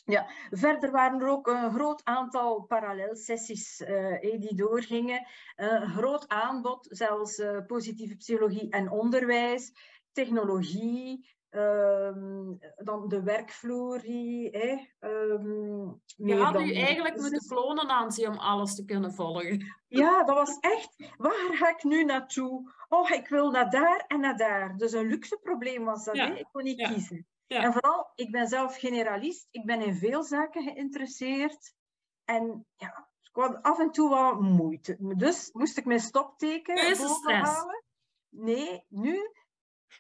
ja, 0.06 0.30
verder 0.49 0.91
waren 0.91 1.22
er 1.22 1.28
ook 1.28 1.47
een 1.47 1.72
groot 1.72 2.02
aantal 2.04 2.62
parallelsessies 2.62 3.82
uh, 3.82 4.22
die 4.22 4.56
doorgingen. 4.56 5.28
Een 5.56 5.89
groot 5.89 6.28
aanbod, 6.28 6.88
zelfs 6.89 7.41
positieve 7.68 8.16
psychologie 8.16 8.70
en 8.70 8.91
onderwijs, 8.91 9.72
technologie, 10.12 11.28
Um, 11.56 12.60
dan 12.76 13.08
de 13.08 13.24
werkvloer. 13.24 14.02
Hè, 14.52 14.88
um, 14.99 16.02
je 16.06 16.36
had 16.36 16.60
u 16.60 16.74
eigenlijk 16.74 17.18
moeten 17.18 17.47
klonen 17.47 17.89
aanzien 17.89 18.28
om 18.28 18.38
alles 18.38 18.76
te 18.76 18.86
kunnen 18.86 19.14
volgen. 19.14 19.60
Ja, 19.88 20.24
dat 20.24 20.36
was 20.36 20.58
echt, 20.60 21.14
waar 21.18 21.54
ga 21.54 21.70
ik 21.70 21.84
nu 21.84 22.04
naartoe? 22.04 22.72
Oh, 22.89 23.10
ik 23.10 23.28
wil 23.28 23.52
naar 23.52 23.70
daar 23.70 24.04
en 24.08 24.20
naar 24.20 24.38
daar. 24.38 24.78
Dus 24.78 24.91
een 24.91 25.08
luxe 25.08 25.38
probleem 25.38 25.86
was 25.86 26.06
dat. 26.06 26.16
Ja. 26.16 26.36
Ik 26.36 26.47
kon 26.52 26.64
niet 26.64 26.80
ja. 26.80 26.88
kiezen. 26.88 27.28
Ja. 27.47 27.62
En 27.64 27.74
vooral, 27.74 28.12
ik 28.16 28.32
ben 28.32 28.47
zelf 28.47 28.78
generalist. 28.78 29.47
Ik 29.52 29.66
ben 29.66 29.82
in 29.82 29.95
veel 29.95 30.24
zaken 30.24 30.64
geïnteresseerd. 30.64 31.74
En 32.26 32.66
ja, 32.76 33.10
ik 33.22 33.30
had 33.32 33.62
af 33.62 33.80
en 33.80 33.91
toe 33.91 34.10
wat 34.10 34.39
moeite. 34.39 34.95
Dus 34.99 35.49
moest 35.52 35.78
ik 35.78 35.86
mijn 35.86 35.99
stopteken 35.99 36.76
Keuzestress. 36.76 37.22
bovenhalen. 37.22 37.84
Nee, 38.30 38.86
nu. 38.89 39.20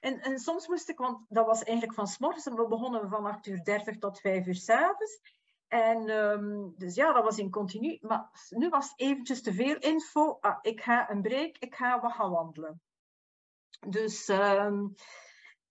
En, 0.01 0.21
en 0.21 0.39
soms 0.39 0.67
moest 0.67 0.89
ik, 0.89 0.97
want 0.97 1.25
dat 1.29 1.45
was 1.45 1.63
eigenlijk 1.63 1.93
van 1.93 2.07
's 2.07 2.17
morgens 2.17 2.45
en 2.45 2.55
we 2.55 2.67
begonnen 2.67 3.09
van 3.09 3.25
8 3.25 3.47
uur 3.47 3.63
30 3.63 3.97
tot 3.97 4.19
5 4.19 4.45
uur 4.45 4.55
's 4.55 4.69
avonds. 4.69 5.19
En 5.67 6.09
ehm, 6.09 6.69
dus 6.77 6.95
ja, 6.95 7.13
dat 7.13 7.23
was 7.23 7.37
in 7.37 7.49
continu. 7.49 7.97
Maar 8.01 8.29
nu 8.49 8.69
was 8.69 8.89
het 8.89 8.99
eventjes 8.99 9.41
te 9.41 9.53
veel 9.53 9.77
info. 9.77 10.37
Ah, 10.39 10.57
ik 10.61 10.81
ga 10.81 11.09
een 11.09 11.21
break, 11.21 11.57
ik 11.57 11.75
ga 11.75 11.99
wat 11.99 12.11
gaan 12.11 12.31
wandelen. 12.31 12.81
Dus 13.87 14.27
ehm, 14.27 14.87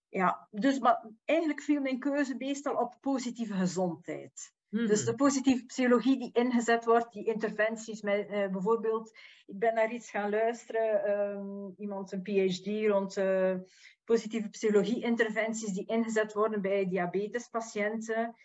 ja, 0.09 0.47
dus 0.51 0.79
maar 0.79 1.09
eigenlijk 1.25 1.61
viel 1.61 1.81
mijn 1.81 1.99
keuze 1.99 2.35
meestal 2.35 2.75
op 2.75 2.97
positieve 3.01 3.53
gezondheid. 3.53 4.53
Dus 4.71 5.01
Mhm. 5.01 5.05
de 5.05 5.15
positieve 5.15 5.65
psychologie 5.65 6.17
die 6.17 6.29
ingezet 6.33 6.85
wordt, 6.85 7.13
die 7.13 7.25
interventies 7.25 8.01
met 8.01 8.27
eh, 8.27 8.49
bijvoorbeeld, 8.49 9.17
ik 9.45 9.59
ben 9.59 9.73
naar 9.73 9.91
iets 9.91 10.09
gaan 10.09 10.29
luisteren, 10.29 11.03
ehm, 11.03 11.69
iemand 11.77 12.11
een 12.11 12.21
PhD 12.21 12.87
rond 12.87 13.17
eh, 13.17 13.55
positieve 14.03 14.49
psychologie 14.49 15.03
interventies 15.03 15.73
die 15.73 15.87
ingezet 15.87 16.33
worden 16.33 16.61
bij 16.61 16.87
diabetespatiënten. 16.87 18.35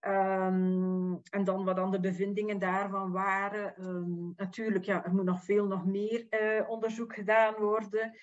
Ehm, 0.00 1.14
en 1.30 1.44
dan 1.44 1.64
wat 1.64 1.76
dan 1.76 1.90
de 1.90 2.00
bevindingen 2.00 2.58
daarvan 2.58 3.12
waren. 3.12 3.76
Ehm, 3.76 4.30
natuurlijk, 4.36 4.84
ja, 4.84 5.04
er 5.04 5.14
moet 5.14 5.24
nog 5.24 5.44
veel 5.44 5.66
nog 5.66 5.86
meer 5.86 6.26
eh, 6.28 6.70
onderzoek 6.70 7.14
gedaan 7.14 7.54
worden. 7.54 8.16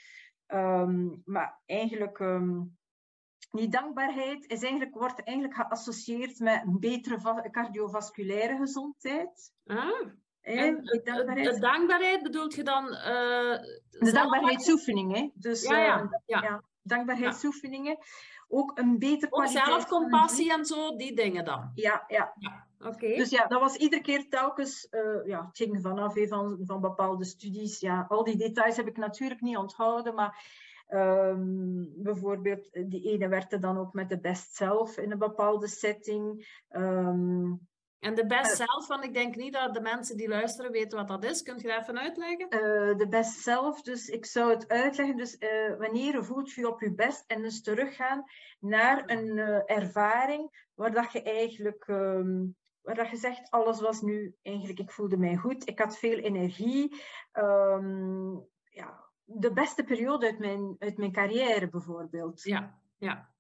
Maar 1.26 1.62
eigenlijk 1.66 2.20
die 3.52 3.68
dankbaarheid 3.70 4.46
is 4.46 4.62
eigenlijk, 4.62 4.96
wordt 4.96 5.24
eigenlijk 5.24 5.58
geassocieerd 5.58 6.40
met 6.40 6.62
een 6.66 6.80
betere 6.80 7.20
va- 7.20 7.50
cardiovasculaire 7.52 8.58
gezondheid. 8.58 9.52
Ah, 9.66 10.08
en 10.42 10.80
het- 10.84 11.06
dankbaarheid. 11.06 11.54
de 11.54 11.60
dankbaarheid 11.60 12.24
bedoelt 12.24 12.54
je 12.56 12.64
dan... 12.64 12.94
eh, 12.94 13.58
de 13.90 14.12
dankbaarheidsoefening. 14.14 15.14
Hè? 15.16 15.30
Dus, 15.34 15.68
Ja, 15.68 15.78
ja, 15.78 16.00
eh, 16.02 16.08
ja. 16.26 16.42
ja, 16.42 16.64
dankbaarheidsoefeningen. 16.82 17.98
Ook 18.50 18.78
een 18.80 19.00
beter 19.00 19.28
Ook 19.32 19.42
kwaliteit 19.44 19.66
zelfcompassie 19.66 20.54
en 20.54 20.66
zo, 20.66 20.96
die 20.96 21.16
dingen 21.16 21.46
dan. 21.46 21.72
Ja, 21.76 22.04
ja. 22.08 22.34
Oké. 22.80 23.16
Dus 23.16 23.30
ja, 23.30 23.48
dat 23.48 23.60
was 23.60 23.76
iedere 23.76 24.02
keer 24.02 24.30
telkens, 24.30 24.88
eh, 24.90 25.26
ja, 25.26 25.46
het 25.46 25.58
ging 25.58 25.82
vanaf 25.82 26.14
van, 26.28 26.58
van 26.62 26.82
bepaalde 26.82 27.26
studies. 27.26 27.80
Ja, 27.80 28.06
al 28.10 28.24
die 28.24 28.38
details 28.38 28.78
heb 28.78 28.88
ik 28.88 28.98
natuurlijk 28.98 29.42
niet 29.42 29.58
onthouden, 29.58 30.16
maar 30.16 30.46
ehm, 30.88 31.86
bijvoorbeeld 31.96 32.70
eh, 32.70 32.84
die 32.88 33.04
ene 33.12 33.28
werkte 33.28 33.60
dan 33.60 33.78
ook 33.78 33.94
met 33.94 34.10
de 34.10 34.20
best 34.20 34.56
self 34.56 34.98
in 34.98 35.12
een 35.12 35.18
bepaalde 35.18 35.68
setting. 35.68 36.48
Ehm, 36.68 37.54
En 38.00 38.16
de 38.16 38.26
best 38.26 38.60
Eh. 38.60 38.68
zelf, 38.68 38.88
want 38.88 39.04
ik 39.04 39.14
denk 39.14 39.36
niet 39.36 39.54
dat 39.54 39.74
de 39.74 39.82
mensen 39.82 40.18
die 40.18 40.28
luisteren 40.28 40.72
weten 40.72 40.98
wat 40.98 41.08
dat 41.08 41.24
is. 41.24 41.42
Kunt 41.42 41.62
je 41.62 41.68
dat 41.68 41.82
even 41.82 42.00
uitleggen? 42.00 42.50
eh, 42.50 42.98
de 42.98 43.08
best 43.10 43.40
self, 43.40 43.82
dus 43.82 44.08
ik 44.08 44.26
zou 44.26 44.50
het 44.52 44.68
uitleggen. 44.68 45.18
Dus 45.18 45.38
eh, 45.38 45.78
wanneer 45.78 46.26
voelt 46.26 46.52
je 46.52 46.68
op 46.68 46.82
je 46.82 46.94
best 46.94 47.24
en 47.28 47.42
dus 47.42 47.62
teruggaan 47.62 48.24
naar 48.60 49.04
een 49.06 49.38
ervaring 49.66 50.70
waar 50.74 50.92
dat 50.92 51.12
je 51.12 51.22
eigenlijk, 51.22 51.84
ehm, 51.88 52.46
waar 52.82 52.96
dat 52.96 53.10
je 53.10 53.18
zegt, 53.18 53.50
alles 53.50 53.82
was 53.82 54.02
nu 54.02 54.36
eigenlijk, 54.42 54.80
ik 54.80 54.92
voelde 54.92 55.18
mij 55.18 55.36
goed, 55.36 55.68
ik 55.70 55.80
had 55.80 55.98
veel 55.98 56.18
energie. 56.18 56.96
Ja, 58.70 59.07
de 59.30 59.54
beste 59.54 59.84
periode 59.84 60.26
uit 60.26 60.40
mijn, 60.40 60.76
uit 60.80 60.98
mijn 60.98 61.12
carrière 61.12 61.70
bijvoorbeeld. 61.70 62.44
Ja, 62.44 62.80
ja. 62.98 63.36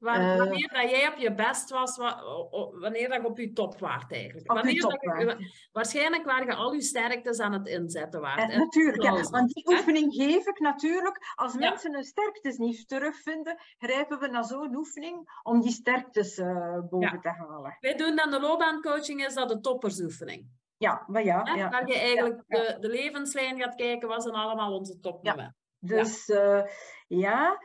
Eh. 0.00 0.36
wanneer 0.36 0.68
dat 0.72 0.90
jij 0.90 1.08
op 1.12 1.18
je 1.18 1.34
best 1.34 1.70
was, 1.70 1.96
wanneer 1.96 3.08
dat 3.08 3.20
je 3.20 3.26
op 3.26 3.38
je 3.38 3.52
top 3.52 3.78
waart 3.78 4.12
eigenlijk. 4.12 4.52
Wanneer 4.52 4.80
dat 4.80 4.90
je- 5.00 5.68
waarschijnlijk 5.72 6.24
waar 6.24 6.44
je 6.44 6.54
al 6.54 6.72
je 6.72 6.82
sterktes 6.82 7.38
aan 7.40 7.52
het 7.52 7.66
inzetten 7.68 8.20
waart. 8.20 8.38
En 8.40 8.50
En- 8.50 8.58
natuurlijk, 8.58 9.02
ja, 9.02 9.22
want 9.22 9.52
die 9.52 9.68
oefening 9.70 10.14
geef 10.14 10.46
ik 10.46 10.58
natuurlijk. 10.60 11.32
Als 11.34 11.52
Ja. 11.52 11.58
mensen 11.58 11.94
hun 11.94 12.04
sterktes 12.04 12.56
niet 12.56 12.88
terugvinden, 12.88 13.56
grijpen 13.78 14.18
we 14.18 14.26
naar 14.26 14.44
zo'n 14.44 14.74
oefening 14.76 15.40
om 15.42 15.60
die 15.60 15.72
sterktes 15.72 16.38
eh, 16.38 16.78
boven 16.88 17.00
Ja. 17.12 17.18
te 17.18 17.28
halen. 17.28 17.76
Wij 17.80 17.94
doen 17.96 18.16
dan 18.16 18.30
de 18.30 18.40
loopbaancoaching, 18.40 19.24
is 19.26 19.34
dat 19.34 19.48
de 19.48 19.60
toppersoefening. 19.60 20.58
Ja, 20.80 21.04
maar 21.06 21.24
ja. 21.24 21.42
Hè? 21.42 21.52
ja. 21.52 21.68
Waar 21.68 21.86
je 21.86 21.98
eigenlijk 21.98 22.42
ja. 22.46 22.58
De, 22.58 22.76
de 22.80 22.88
levenslijn 22.88 23.60
gaat 23.60 23.74
kijken, 23.74 24.08
wat 24.08 24.22
zijn 24.22 24.34
allemaal 24.34 24.72
onze 24.72 25.00
topmomenten. 25.00 25.56
Dus 25.78 26.26
ja. 26.26 26.66
ja. 27.06 27.58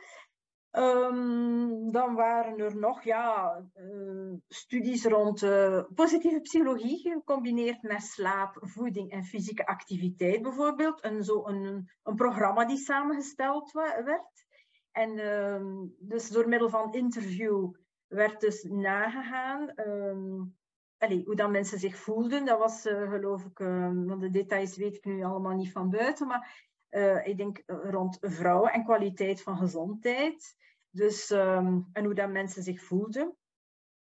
Ehm, 0.70 1.90
dan 1.90 2.14
waren 2.14 2.58
er 2.58 2.76
nog 2.76 3.02
ja, 3.02 3.56
eh, 3.74 4.32
studies 4.48 5.04
rond 5.04 5.42
eh, 5.42 5.84
positieve 5.94 6.40
psychologie, 6.40 6.98
gecombineerd 6.98 7.82
met 7.82 8.02
slaap, 8.02 8.58
voeding 8.60 9.10
en 9.10 9.24
fysieke 9.24 9.66
activiteit 9.66 10.42
bijvoorbeeld. 10.42 11.04
Een, 11.04 11.24
zo 11.24 11.46
een, 11.46 11.90
een 12.02 12.14
programma 12.14 12.64
die 12.64 12.76
samengesteld 12.76 13.72
werd. 13.72 14.46
En 14.92 15.18
ehm, 15.18 15.86
dus 15.98 16.28
door 16.28 16.48
middel 16.48 16.68
van 16.68 16.92
interview 16.92 17.74
werd 18.06 18.40
dus 18.40 18.62
nagegaan 18.62 19.68
ehm, 19.68 20.42
allee, 20.98 21.24
hoe 21.24 21.36
dan 21.36 21.50
mensen 21.50 21.78
zich 21.78 21.96
voelden. 21.96 22.44
Dat 22.44 22.58
was 22.58 22.86
eh, 22.86 23.10
geloof 23.10 23.44
ik, 23.44 23.60
ehm, 23.60 24.04
want 24.04 24.20
de 24.20 24.30
details 24.30 24.76
weet 24.76 24.96
ik 24.96 25.04
nu 25.04 25.24
allemaal 25.24 25.56
niet 25.56 25.72
van 25.72 25.90
buiten, 25.90 26.26
maar 26.26 26.64
eh, 26.88 27.26
ik 27.26 27.36
denk 27.36 27.58
eh, 27.58 27.76
rond 27.82 28.18
vrouwen 28.20 28.72
en 28.72 28.84
kwaliteit 28.84 29.42
van 29.42 29.56
gezondheid. 29.56 30.56
Dus, 30.90 31.30
ehm, 31.30 31.80
en 31.92 32.04
hoe 32.04 32.14
dat 32.14 32.30
mensen 32.30 32.62
zich 32.62 32.82
voelden. 32.82 33.36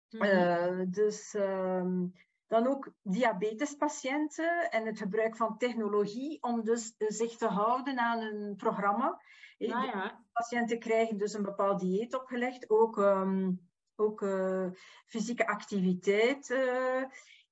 Mhm. 0.08 0.22
Eh, 0.22 0.80
dus 0.86 1.34
ehm, 1.34 2.06
dan 2.46 2.66
ook 2.66 2.92
diabetespatiënten 3.02 4.70
en 4.70 4.86
het 4.86 4.98
gebruik 4.98 5.36
van 5.36 5.58
technologie 5.58 6.42
om 6.42 6.64
dus 6.64 6.94
eh, 6.98 7.08
zich 7.08 7.36
te 7.36 7.46
houden 7.46 7.98
aan 7.98 8.20
een 8.20 8.56
programma. 8.56 9.20
Eh, 9.58 9.74
Ah, 9.74 9.84
ja. 9.84 10.24
Patiënten 10.32 10.78
krijgen 10.78 11.18
dus 11.18 11.32
een 11.32 11.42
bepaald 11.42 11.80
dieet 11.80 12.14
opgelegd, 12.14 12.70
ook, 12.70 12.98
ehm, 12.98 13.52
ook 13.96 14.22
eh, 14.22 14.66
fysieke 15.06 15.46
activiteit. 15.46 16.50
eh, 16.50 17.02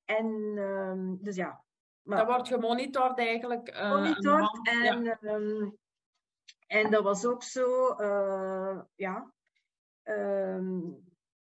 en 0.04 0.52
ehm, 0.56 1.16
dus 1.24 1.36
ja. 1.36 1.64
maar- 2.02 2.18
Dat 2.18 2.26
wordt 2.26 2.48
gemonitord 2.48 3.18
eigenlijk. 3.18 3.68
eh, 3.68 3.80
aan 3.80 4.02
de 4.02 4.08
monitord. 4.08 4.40
hand- 4.40 4.68
ja. 4.68 4.82
En, 4.94 5.18
ehm, 5.20 5.70
en 6.66 6.90
dat 6.90 7.02
was 7.02 7.24
ook 7.24 7.42
zo, 7.42 7.94
ja, 8.94 9.32
ehm, 10.02 10.80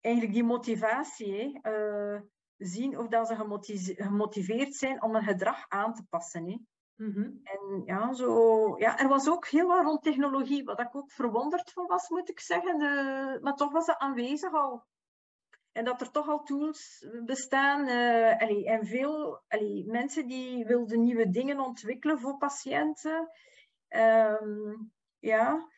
eigenlijk 0.00 0.34
die 0.34 0.44
motivatie, 0.44 1.58
hè, 1.62 2.18
zien 2.56 2.98
of 2.98 3.08
dat 3.08 3.28
ze 3.28 3.34
gemoti- 3.36 3.94
gemotiveerd 3.94 4.74
zijn 4.74 5.02
om 5.02 5.14
een 5.14 5.22
gedrag 5.22 5.64
aan 5.68 5.94
te 5.94 6.04
passen. 6.10 6.44
Hè. 6.50 6.56
Mhm. 7.02 7.30
En 7.42 7.82
ja, 7.84 8.12
zo, 8.12 8.74
ja, 8.78 8.98
er 8.98 9.08
was 9.08 9.28
ook 9.28 9.46
heel 9.46 9.66
wat 9.66 9.84
rond 9.84 10.02
technologie, 10.02 10.64
wat 10.64 10.80
ik 10.80 10.96
ook 10.96 11.10
verwonderd 11.10 11.72
van 11.72 11.86
was, 11.86 12.08
moet 12.08 12.28
ik 12.28 12.40
zeggen. 12.40 12.78
De, 12.78 13.38
maar 13.42 13.54
toch 13.54 13.72
was 13.72 13.86
het 13.86 13.98
aanwezig 13.98 14.52
al. 14.52 14.84
En 15.72 15.84
dat 15.84 16.00
er 16.00 16.10
toch 16.10 16.28
al 16.28 16.42
tools 16.42 17.06
bestaan. 17.24 17.86
eh, 17.86 18.70
en 18.70 18.86
veel 18.86 19.42
mensen 19.86 20.26
die 20.26 20.64
wilden 20.64 21.00
nieuwe 21.00 21.30
dingen 21.30 21.60
ontwikkelen 21.60 22.18
voor 22.18 22.36
patiënten. 22.36 23.28
Ehm, 23.88 24.74
ja. 25.18 25.68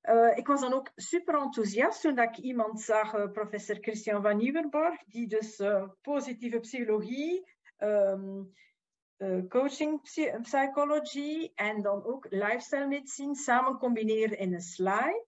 Eh, 0.00 0.36
ik 0.36 0.46
was 0.46 0.60
dan 0.60 0.72
ook 0.72 0.90
super 0.94 1.34
enthousiast 1.40 2.00
toen 2.00 2.14
dat 2.14 2.28
ik 2.28 2.44
iemand 2.44 2.80
zag, 2.80 3.14
eh, 3.14 3.30
professor 3.30 3.76
Christian 3.80 4.22
van 4.22 4.36
Nieuwenborg, 4.36 5.04
die 5.04 5.28
dus 5.28 5.62
positieve 6.02 6.60
psychologie, 6.60 7.52
ehm, 7.76 8.42
eh, 9.16 9.38
coaching 9.48 10.02
psy- 10.02 10.38
psychology 10.42 11.50
en 11.54 11.82
dan 11.82 12.04
ook 12.04 12.26
lifestyle 12.30 12.86
medicine 12.86 13.36
samen 13.36 13.78
combineren 13.78 14.38
in 14.38 14.54
een 14.54 14.60
slide. 14.60 15.26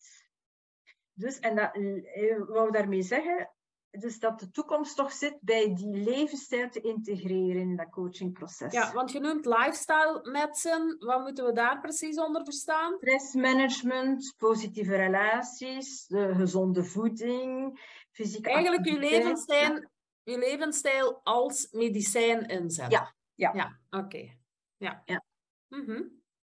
Dus, 1.12 1.38
en 1.38 1.56
dat 1.56 1.74
eh, 1.74 2.38
wou 2.46 2.70
daarmee 2.70 3.02
zeggen, 3.02 3.50
dus 3.90 4.18
dat 4.18 4.40
de 4.40 4.50
toekomst 4.50 4.96
toch 4.96 5.12
zit 5.12 5.38
bij 5.40 5.74
die 5.74 5.96
levensstijl 5.96 6.68
te 6.68 6.80
integreren 6.80 7.60
in 7.60 7.76
dat 7.76 7.90
coachingproces. 7.90 8.72
Ja, 8.72 8.92
want 8.92 9.12
je 9.12 9.20
noemt 9.20 9.46
lifestyle 9.46 10.20
medicine. 10.30 10.96
Wat 10.98 11.22
moeten 11.22 11.44
we 11.44 11.52
daar 11.52 11.80
precies 11.80 12.18
onder 12.18 12.44
verstaan? 12.44 12.94
Stressmanagement, 12.96 14.34
positieve 14.36 14.96
relaties, 14.96 16.06
de 16.06 16.34
gezonde 16.34 16.84
voeding, 16.84 17.80
fysieke 18.12 18.50
Eigenlijk 18.50 18.86
uw 18.86 18.92
activiteit. 18.92 19.22
levensstijl, 19.22 19.88
uw 20.24 20.38
levensstijl 20.38 21.20
als 21.22 21.68
medicijn 21.70 22.46
inzetten. 22.46 22.98
Ja, 22.98 23.14
ja. 23.36 23.52
Ja, 23.54 23.78
oké. 23.90 24.30
Ja. 24.76 25.02
Ja. 25.04 25.24
Mhm. 25.68 26.02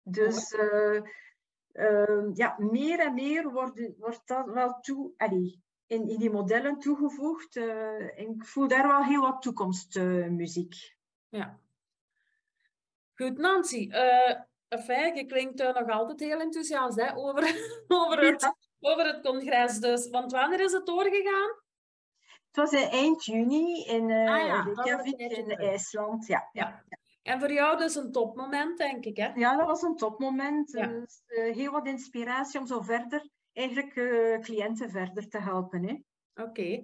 Dus 0.04 0.52
eh, 0.54 1.02
eh, 1.72 2.30
ja, 2.34 2.56
meer 2.58 3.00
en 3.00 3.14
meer 3.14 3.52
wordt, 3.52 3.82
wordt 3.98 4.28
dat 4.28 4.46
wel 4.46 4.80
toe, 4.80 5.14
allee, 5.18 5.62
in, 5.88 6.10
in 6.10 6.18
die 6.20 6.30
modellen 6.30 6.80
toegevoegd. 6.80 7.56
eh, 7.56 8.18
ik 8.18 8.46
voel 8.46 8.68
daar 8.68 8.88
wel 8.88 9.04
heel 9.04 9.22
wat 9.22 9.42
toekomstmuziek. 9.42 10.96
Ja. 11.30 11.60
Goed, 13.16 13.38
Nancy. 13.38 13.88
eh 13.92 14.42
enfin, 14.68 15.16
je 15.16 15.26
klinkt 15.26 15.60
eh, 15.60 15.74
nog 15.74 15.90
altijd 15.90 16.20
heel 16.20 16.40
enthousiast 16.40 17.02
hè, 17.02 17.16
over, 17.16 17.44
over, 17.88 18.20
het, 18.20 18.56
over 18.80 19.06
het 19.06 19.22
congres. 19.24 19.80
Dus. 19.80 20.10
Want 20.10 20.32
wanneer 20.32 20.60
is 20.60 20.72
het 20.72 20.86
doorgegaan? 20.86 21.50
Was 22.58 22.72
eind 22.72 23.26
juni 23.26 23.84
in 23.86 24.10
uh, 24.10 24.32
Ah 24.32 24.46
ja, 24.48 24.62
Reykjavik 24.62 25.20
in. 25.20 25.58
IJsland. 25.58 26.28
Ja, 26.28 26.50
ja. 26.52 26.84
Ja. 26.90 26.98
En 27.22 27.40
voor 27.40 27.52
jou 27.52 27.78
dus 27.78 27.96
een 27.96 28.12
topmoment, 28.12 28.78
denk 28.78 29.06
ik, 29.06 29.18
hè? 29.18 29.32
ja, 29.34 29.58
dat 29.58 29.68
was 29.68 29.82
een 29.82 29.96
topmoment. 29.96 30.72
Ja. 30.72 30.88
Dus, 30.88 31.22
eh, 31.26 31.56
heel 31.56 31.72
wat 31.72 31.88
inspiratie 31.88 32.60
om 32.60 32.66
zo 32.68 32.82
verder, 32.82 33.30
eigenlijk 33.54 33.96
eh, 33.96 34.40
cliënten 34.40 34.90
verder 34.90 35.30
te 35.30 35.40
helpen. 35.40 35.84
Hè. 35.88 35.96
Oké. 36.44 36.84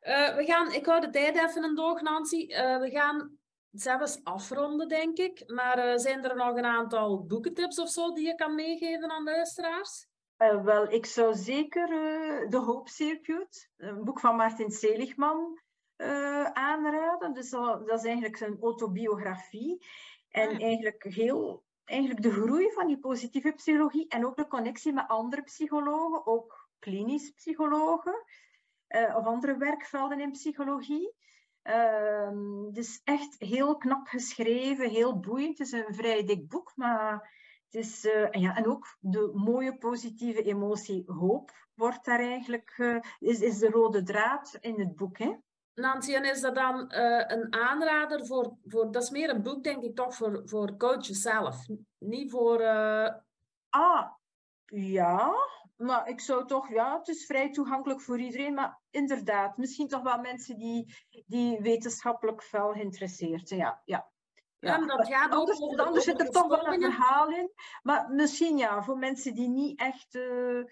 Eh, 0.00 0.36
we 0.36 0.44
gaan, 0.44 0.72
ik 0.72 0.86
hou 0.86 1.00
de 1.00 1.10
tijd 1.10 1.36
even 1.36 1.64
in 1.64 1.74
doog, 1.74 2.00
Nancy. 2.00 2.46
Eh, 2.46 2.78
we 2.78 2.90
gaan 2.90 3.38
zelfs 3.70 4.20
afronden, 4.24 4.88
denk 4.88 5.18
ik. 5.18 5.42
Maar 5.46 5.78
eh, 5.78 5.96
zijn 5.98 6.24
er 6.24 6.36
nog 6.36 6.56
een 6.56 6.64
aantal 6.64 7.24
boekentips 7.26 7.78
of 7.78 7.88
zo 7.88 8.12
die 8.12 8.26
je 8.26 8.34
kan 8.34 8.54
meegeven 8.54 9.10
aan 9.10 9.24
luisteraars? 9.24 10.06
Eh, 10.36 10.64
wel, 10.64 10.92
ik 10.92 11.06
zou 11.06 11.34
zeker 11.34 11.90
eh 11.90 12.48
The 12.48 12.58
Hope 12.58 12.90
Circuit, 12.90 13.70
een 13.76 14.04
boek 14.04 14.20
van 14.20 14.36
Martin 14.36 14.70
Seligman, 14.70 15.60
eh, 15.96 16.44
aanraden. 16.44 17.34
Dus 17.34 17.50
dat, 17.50 17.86
dat 17.86 17.98
is 17.98 18.04
eigenlijk 18.04 18.36
zijn 18.36 18.60
autobiografie. 18.60 19.86
En 20.28 20.48
Ah, 20.48 20.58
ja. 20.58 20.66
eigenlijk 20.66 21.02
heel 21.02 21.64
eigenlijk 21.84 22.22
de 22.22 22.32
groei 22.32 22.72
van 22.72 22.86
die 22.86 22.98
positieve 22.98 23.52
psychologie 23.52 24.08
en 24.08 24.26
ook 24.26 24.36
de 24.36 24.46
connectie 24.46 24.92
met 24.92 25.08
andere 25.08 25.42
psychologen, 25.42 26.26
ook 26.26 26.68
klinisch 26.78 27.30
psychologen 27.30 28.24
of 28.88 29.26
andere 29.26 29.56
werkvelden 29.56 30.20
in 30.20 30.30
psychologie. 30.30 31.14
Ehm, 31.62 32.72
dus 32.72 33.00
echt 33.04 33.36
heel 33.38 33.76
knap 33.76 34.06
geschreven, 34.06 34.90
heel 34.90 35.20
boeiend. 35.20 35.58
Het 35.58 35.66
is 35.66 35.72
een 35.72 35.94
vrij 35.94 36.24
dik 36.24 36.48
boek, 36.48 36.72
maar 36.76 37.30
het 37.74 37.84
is, 37.84 38.04
eh, 38.06 38.34
en, 38.34 38.40
ja, 38.40 38.56
en 38.56 38.66
ook 38.66 38.96
de 39.00 39.30
mooie 39.34 39.78
positieve 39.78 40.42
emotie 40.42 41.02
hoop 41.06 41.50
wordt 41.74 42.04
daar 42.04 42.20
eigenlijk, 42.20 42.74
eh, 42.76 42.96
is, 43.18 43.40
is 43.40 43.58
de 43.58 43.70
rode 43.70 44.02
draad 44.02 44.58
in 44.60 44.80
het 44.80 44.96
boek. 44.96 45.18
Hè? 45.18 45.32
Nancy, 45.74 46.14
en 46.14 46.24
is 46.24 46.40
dat 46.40 46.54
dan 46.54 46.88
eh, 46.88 47.36
een 47.36 47.54
aanrader 47.54 48.26
voor, 48.26 48.56
voor... 48.64 48.92
Dat 48.92 49.02
is 49.02 49.10
meer 49.10 49.30
een 49.30 49.42
boek, 49.42 49.64
denk 49.64 49.82
ik, 49.82 49.94
toch 49.94 50.14
voor, 50.14 50.42
voor 50.44 50.76
coaches 50.76 51.20
zelf. 51.20 51.56
Niet 51.98 52.30
voor... 52.30 52.60
eh, 52.60 53.14
Ah, 53.68 54.10
ja, 54.64 55.32
maar 55.76 56.08
ik 56.08 56.20
zou 56.20 56.46
toch, 56.46 56.68
ja, 56.68 56.98
het 56.98 57.08
is 57.08 57.26
vrij 57.26 57.50
toegankelijk 57.50 58.00
voor 58.00 58.20
iedereen, 58.20 58.54
maar 58.54 58.80
inderdaad, 58.90 59.56
misschien 59.56 59.88
toch 59.88 60.02
wel 60.02 60.18
mensen 60.18 60.58
die, 60.58 60.94
die 61.26 61.60
wetenschappelijk 61.60 62.42
fel 62.42 62.72
geïnteresseerd 62.72 63.48
zijn. 63.48 63.60
Ja, 63.60 63.82
ja. 63.84 64.12
Ja, 64.64 64.78
dat 64.96 65.06
gaat 65.08 65.32
ook 65.32 65.38
anders, 65.38 65.60
over 65.60 65.76
de- 65.76 65.82
anders 65.82 66.04
zit 66.04 66.20
er 66.20 66.30
toch 66.30 66.48
wel 66.48 66.66
een 66.66 66.80
verhaal 66.80 67.28
in, 67.28 67.50
maar 67.82 68.10
misschien 68.10 68.56
ja, 68.56 68.82
voor 68.82 68.98
mensen 68.98 69.34
die 69.34 69.48
niet 69.48 69.78
echt, 69.78 70.14
eh, 70.14 70.62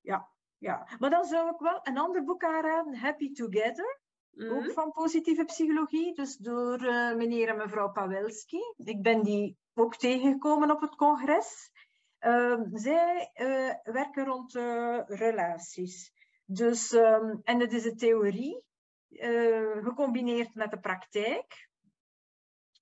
ja, 0.00 0.28
ja. 0.58 0.88
Maar 0.98 1.10
dan 1.10 1.24
zou 1.24 1.50
ik 1.50 1.58
wel 1.58 1.80
een 1.82 1.98
ander 1.98 2.24
boek 2.24 2.44
aanraden, 2.44 2.96
Happy 2.96 3.32
Together. 3.32 4.00
Mhm. 4.32 4.52
ook 4.52 4.70
van 4.72 4.90
positieve 4.92 5.44
psychologie, 5.44 6.14
dus 6.14 6.36
door 6.36 6.78
eh, 6.86 7.14
meneer 7.14 7.48
en 7.48 7.56
mevrouw 7.56 7.92
Pawelski. 7.92 8.58
Ik 8.76 9.02
ben 9.02 9.22
die 9.22 9.58
ook 9.74 9.96
tegengekomen 9.96 10.70
op 10.70 10.80
het 10.80 10.94
congres. 10.96 11.70
Ehm, 12.18 12.62
zij 12.72 13.30
eh, 13.32 13.74
werken 13.92 14.24
rond 14.24 14.52
relaties. 15.06 16.12
Dus, 16.44 16.92
ehm, 16.92 17.36
en 17.42 17.60
het 17.60 17.72
is 17.72 17.84
een 17.84 17.96
theorie, 17.96 18.64
gecombineerd 19.82 20.54
met 20.54 20.70
de 20.70 20.78
praktijk. 20.80 21.68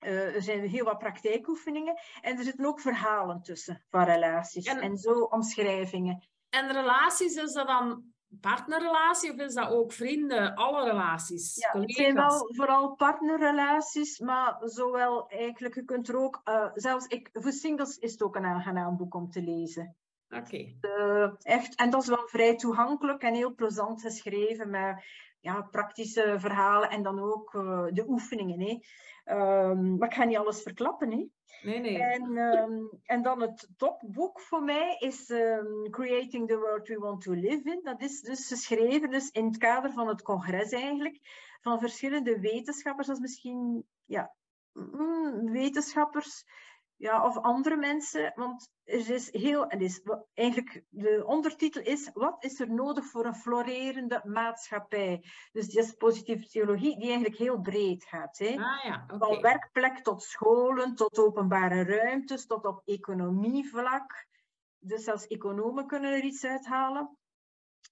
Eh, 0.01 0.35
er 0.35 0.43
zijn 0.43 0.69
heel 0.69 0.85
wat 0.85 0.99
praktijkoefeningen 0.99 1.95
en 2.21 2.37
er 2.39 2.45
zitten 2.45 2.65
ook 2.67 2.81
verhalen 2.81 3.43
tussen 3.43 3.85
van 3.91 4.05
relaties 4.05 4.67
En- 4.67 4.81
en, 4.81 4.97
zo 4.97 5.13
omschrijvingen. 5.21 6.23
En 6.51 6.73
relaties, 6.73 7.35
is 7.35 7.53
dat 7.53 7.67
dan 7.67 8.03
partnerrelatie 8.41 9.33
of 9.33 9.37
is 9.39 9.55
dat 9.55 9.71
ook 9.71 9.93
vrienden? 9.93 10.55
Alle 10.55 10.85
relaties, 10.85 11.57
Ja, 11.57 11.63
het 11.63 11.73
collega's? 11.73 11.97
zijn 11.97 12.15
wel 12.15 12.49
vooral 12.55 12.95
partnerrelaties, 12.95 14.19
maar 14.19 14.57
zowel 14.61 15.29
eigenlijk, 15.29 15.75
je 15.75 15.85
kunt 15.85 16.09
er 16.09 16.17
ook, 16.17 16.41
eh, 16.45 16.71
zelfs 16.75 17.07
ik, 17.07 17.29
voor 17.33 17.53
singles 17.53 17.97
is 17.99 18.13
het 18.13 18.23
ook 18.23 18.37
een 18.37 18.45
aangenaam 18.45 18.97
boek 18.97 19.15
om 19.15 19.31
te 19.31 19.43
lezen. 19.43 19.97
Oké. 20.29 20.75
Eh, 20.81 21.31
echt, 21.43 21.75
en 21.75 21.91
dat 21.91 22.03
is 22.03 22.09
wel 22.09 22.27
vrij 22.29 22.57
toegankelijk 22.57 23.23
en 23.23 23.35
heel 23.35 23.55
plezant 23.55 24.01
geschreven 24.01 24.71
met 24.71 25.05
ja, 25.41 25.62
praktische 25.62 26.35
verhalen 26.39 26.91
en 26.91 27.03
dan 27.03 27.21
ook 27.21 27.55
eh, 27.55 27.87
de 27.91 28.05
oefeningen. 28.09 28.61
Hè. 28.61 28.79
Ehm, 29.25 29.97
maar 29.97 30.09
ik 30.09 30.15
ga 30.15 30.25
niet 30.25 30.37
alles 30.37 30.62
verklappen. 30.62 31.11
Hè. 31.11 31.29
Nee, 31.62 31.79
nee. 31.79 32.03
En, 32.03 32.37
ehm, 32.37 32.73
en 33.05 33.23
dan 33.23 33.41
het 33.41 33.69
topboek 33.77 34.41
voor 34.41 34.62
mij 34.62 34.97
is 34.99 35.31
ehm, 35.31 35.91
Creating 35.91 36.49
the 36.49 36.59
World 36.59 36.89
We 36.89 36.99
Want 36.99 37.23
to 37.23 37.33
Live 37.33 37.71
In. 37.71 37.81
Dat 37.83 38.01
is 38.01 38.21
dus 38.21 38.47
geschreven 38.47 39.11
dus 39.11 39.31
in 39.31 39.45
het 39.45 39.57
kader 39.57 39.93
van 39.93 40.09
het 40.09 40.23
congres 40.23 40.71
eigenlijk, 40.71 41.21
van 41.61 41.79
verschillende 41.79 42.41
wetenschappers, 42.41 43.09
als 43.09 43.19
misschien 43.19 43.85
ja, 44.05 44.35
mm, 44.73 45.53
wetenschappers 45.53 46.45
ja, 47.01 47.25
of 47.25 47.37
andere 47.37 47.77
mensen. 47.77 48.33
Want 48.35 48.71
er 48.85 49.11
is 49.11 49.33
heel, 49.33 49.67
en 49.67 49.81
is, 49.81 50.03
eigenlijk 50.35 50.83
de 50.89 51.23
ondertitel 51.27 51.83
is, 51.83 52.11
wat 52.13 52.45
is 52.45 52.61
er 52.61 52.73
nodig 52.73 53.05
voor 53.05 53.27
een 53.27 53.35
florerende 53.35 54.21
maatschappij? 54.25 55.25
Dus 55.53 55.69
die 55.69 55.79
is 55.79 55.93
positieve 55.93 56.43
psychologie, 56.43 56.99
die 56.99 57.09
eigenlijk 57.09 57.37
heel 57.37 57.61
breed 57.61 58.05
gaat. 58.05 58.39
Hè? 58.39 58.47
Ah 58.47 58.85
ja. 58.85 59.05
Van 59.19 59.41
werkplek 59.41 59.99
tot 59.99 60.23
scholen, 60.23 60.95
tot 60.95 61.19
openbare 61.19 61.85
ruimtes, 61.85 62.47
tot 62.47 62.65
op 62.65 62.83
economievlak. 62.85 64.27
Dus 64.79 65.05
zelfs 65.05 65.27
economen 65.27 65.87
kunnen 65.87 66.13
er 66.13 66.25
iets 66.25 66.45
uithalen. 66.45 67.19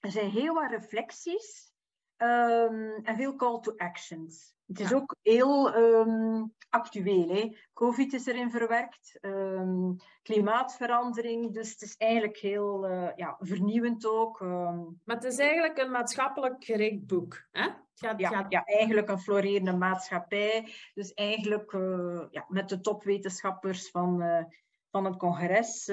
Er 0.00 0.10
zijn 0.10 0.30
heel 0.30 0.54
wat 0.54 0.70
reflecties 0.70 1.72
ehm, 2.16 2.90
en 3.02 3.16
veel 3.16 3.36
call 3.36 3.60
to 3.60 3.72
actions. 3.76 4.57
Het 4.68 4.80
is 4.80 4.90
Ja. 4.90 4.96
ook 4.96 5.14
heel 5.22 5.72
ehm, 5.74 6.44
actueel. 6.68 7.28
Hè? 7.28 7.56
Covid 7.72 8.12
is 8.12 8.26
erin 8.26 8.50
verwerkt, 8.50 9.18
ehm, 9.20 9.92
klimaatverandering. 10.22 11.54
Dus 11.54 11.70
het 11.70 11.82
is 11.82 11.96
eigenlijk 11.96 12.38
heel 12.38 12.86
eh, 12.86 13.08
ja, 13.16 13.36
vernieuwend 13.40 14.06
ook. 14.06 14.40
ehm. 14.40 14.76
Maar 15.04 15.16
het 15.16 15.24
is 15.24 15.38
eigenlijk 15.38 15.78
een 15.78 15.90
maatschappelijk 15.90 16.64
gericht 16.64 17.06
boek. 17.06 17.46
Hè? 17.50 17.62
Het 17.62 18.06
gaat, 18.06 18.20
ja, 18.20 18.28
gaat- 18.28 18.52
ja, 18.52 18.64
eigenlijk 18.64 19.08
een 19.08 19.18
florerende 19.20 19.76
maatschappij. 19.76 20.68
Dus 20.94 21.12
eigenlijk 21.14 21.72
eh, 21.72 22.24
ja, 22.30 22.44
met 22.48 22.68
de 22.68 22.80
topwetenschappers 22.80 23.90
van, 23.90 24.22
eh, 24.22 24.44
van 24.90 25.04
het 25.04 25.16
congres. 25.16 25.88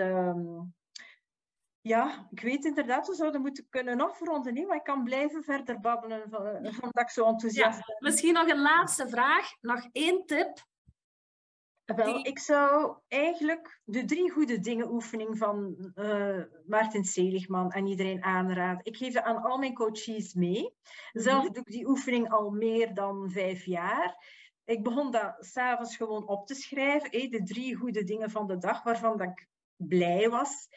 Ja, 1.88 2.28
ik 2.32 2.41
weet 2.41 2.66
inderdaad, 2.66 3.07
we 3.07 3.16
zouden 3.16 3.41
moeten 3.41 3.68
kunnen 3.70 4.02
afronden. 4.02 4.68
Maar 4.68 4.76
ik 4.78 4.84
kan 4.84 5.03
blijven 5.03 5.44
verder 5.44 5.80
babbelen, 5.80 6.30
van, 6.30 6.45
eh, 6.45 6.64
omdat 6.82 6.99
ik 7.03 7.10
zo 7.10 7.26
enthousiast 7.26 7.86
ben. 7.86 7.95
Misschien 7.99 8.34
nog 8.34 8.48
een 8.48 8.62
laatste 8.62 9.10
vraag. 9.10 9.52
Nog 9.62 9.88
één 9.91 10.26
tip. 10.26 10.66
Wel, 11.86 12.14
die- 12.14 12.24
ik 12.24 12.40
zou 12.40 12.98
eigenlijk 13.07 13.82
de 13.84 14.06
drie 14.06 14.32
goede 14.32 14.60
dingen 14.60 14.91
oefening 14.91 15.38
van 15.38 15.76
eh 15.95 16.41
Maarten 16.68 17.03
Seligman 17.03 17.74
aan 17.74 17.88
iedereen 17.88 18.24
aanraden. 18.24 18.86
Ik 18.86 18.98
geef 18.98 19.14
dat 19.14 19.24
aan 19.24 19.44
al 19.44 19.57
mijn 19.57 19.74
coaches 19.74 20.34
mee. 20.34 20.74
Zelf 21.12 21.44
Mhm. 21.44 21.53
doe 21.53 21.64
ik 21.66 21.72
die 21.72 21.88
oefening 21.88 22.32
al 22.32 22.49
meer 22.49 22.94
dan 22.94 23.30
vijf 23.32 23.66
jaar. 23.66 24.18
Ik 24.64 24.84
begon 24.84 25.12
dat 25.12 25.36
s'avonds 25.40 25.95
gewoon 25.98 26.28
op 26.28 26.48
te 26.48 26.56
schrijven. 26.56 27.30
de 27.32 27.44
drie 27.44 27.76
goede 27.76 28.03
dingen 28.03 28.30
van 28.32 28.48
de 28.48 28.57
dag 28.57 28.84
waarvan 28.84 29.18
dat 29.18 29.28
ik 29.28 29.48
blij 29.76 30.30
was. 30.30 30.68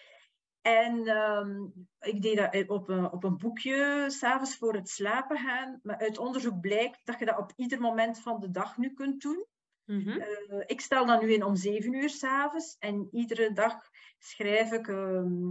En 0.63 1.07
ehm, 1.07 1.65
ik 2.01 2.23
deed 2.23 2.37
dat 2.37 2.69
op 2.69 2.89
een, 2.89 3.13
op 3.13 3.25
een 3.25 3.37
boekje, 3.37 4.05
s'avonds 4.09 4.57
voor 4.57 4.75
het 4.75 4.89
slapen 4.89 5.39
gaan. 5.39 5.81
Maar 5.83 5.99
uit 5.99 6.19
onderzoek 6.19 6.61
blijkt 6.61 7.01
dat 7.05 7.19
je 7.19 7.25
dat 7.25 7.39
op 7.39 7.53
ieder 7.57 7.81
moment 7.81 8.21
van 8.21 8.41
de 8.41 8.51
dag 8.51 8.77
nu 8.77 8.95
kunt 8.95 9.23
doen. 9.23 9.47
Mhm. 9.85 10.09
Eh, 10.09 10.63
ik 10.67 10.81
stel 10.81 11.07
dat 11.07 11.23
nu 11.23 11.33
in 11.33 11.45
om 11.45 11.57
zeven 11.57 11.93
uur 11.93 12.11
s'avonds 12.11 12.77
en 12.79 13.09
iedere 13.13 13.53
dag 13.53 13.75
schrijf 14.19 14.73
ik 14.73 14.89
ehm, 14.89 15.51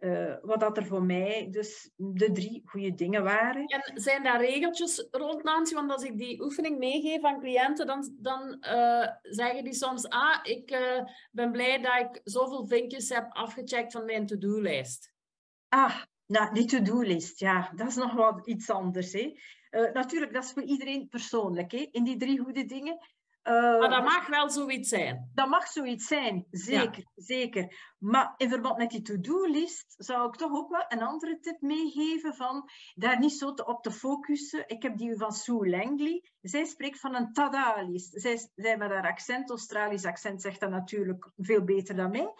eh, 0.00 0.34
wat 0.42 0.60
dat 0.60 0.76
er 0.76 0.86
voor 0.86 1.02
mij 1.02 1.48
dus 1.50 1.90
de 1.96 2.32
drie 2.32 2.62
goede 2.64 2.94
dingen 2.94 3.22
waren. 3.22 3.64
En 3.66 4.00
zijn 4.00 4.22
daar 4.22 4.40
regeltjes 4.40 5.08
rond, 5.10 5.42
Nancy? 5.42 5.74
Want 5.74 5.90
als 5.90 6.02
ik 6.02 6.18
die 6.18 6.42
oefening 6.42 6.78
meegeef 6.78 7.22
aan 7.22 7.40
cliënten, 7.40 7.86
dan, 7.86 8.14
dan 8.18 8.60
eh, 8.60 9.08
zeggen 9.22 9.64
die 9.64 9.74
soms... 9.74 10.08
Ah, 10.08 10.38
ik 10.42 10.70
eh, 10.70 11.04
ben 11.30 11.52
blij 11.52 11.80
dat 11.80 11.98
ik 11.98 12.20
zoveel 12.24 12.66
vinkjes 12.66 13.08
heb 13.08 13.32
afgecheckt 13.32 13.92
van 13.92 14.04
mijn 14.04 14.26
to-do-lijst. 14.26 15.12
Ah, 15.68 16.02
nou, 16.26 16.54
die 16.54 16.64
to-do-list, 16.64 17.38
ja, 17.38 17.72
dat 17.74 17.88
is 17.88 17.96
nog 17.96 18.12
wat 18.12 18.46
iets 18.46 18.70
anders. 18.70 19.12
Hè. 19.12 19.34
Natuurlijk, 19.92 20.32
dat 20.32 20.44
is 20.44 20.52
voor 20.52 20.62
iedereen 20.62 21.08
persoonlijk, 21.08 21.72
hè, 21.72 21.88
in 21.90 22.04
die 22.04 22.16
drie 22.16 22.38
goede 22.38 22.64
dingen. 22.64 22.98
Eh, 23.50 23.78
Maar 23.78 23.88
dat 23.88 24.04
mag 24.04 24.26
wel 24.26 24.50
zoiets 24.50 24.88
zijn. 24.88 25.30
Dat 25.34 25.48
mag 25.48 25.66
zoiets 25.66 26.06
zijn, 26.06 26.46
zeker, 26.50 27.04
zeker. 27.14 27.94
Maar 27.98 28.34
in 28.36 28.48
verband 28.48 28.76
met 28.76 28.90
die 28.90 29.02
to-do-list 29.02 29.94
zou 29.96 30.28
ik 30.28 30.34
toch 30.34 30.52
ook 30.52 30.70
wel 30.70 30.84
een 30.88 31.02
andere 31.02 31.38
tip 31.40 31.60
meegeven 31.60 32.34
van 32.34 32.70
daar 32.94 33.18
niet 33.18 33.32
zo 33.32 33.54
te, 33.54 33.66
op 33.66 33.82
te 33.82 33.90
focussen. 33.90 34.68
Ik 34.68 34.82
heb 34.82 34.96
die 34.96 35.16
van 35.16 35.32
Sue 35.32 35.68
Langley. 35.68 36.30
Zij 36.40 36.64
spreekt 36.64 37.00
van 37.00 37.14
een 37.14 37.32
tada-list. 37.32 38.20
Zij, 38.20 38.50
zij 38.54 38.76
met 38.76 38.90
haar 38.90 39.06
accent, 39.06 39.50
Australisch 39.50 40.04
accent, 40.04 40.42
zegt 40.42 40.60
dat 40.60 40.70
natuurlijk 40.70 41.30
veel 41.36 41.64
beter 41.64 41.96
dan 41.96 42.10
mij. 42.10 42.32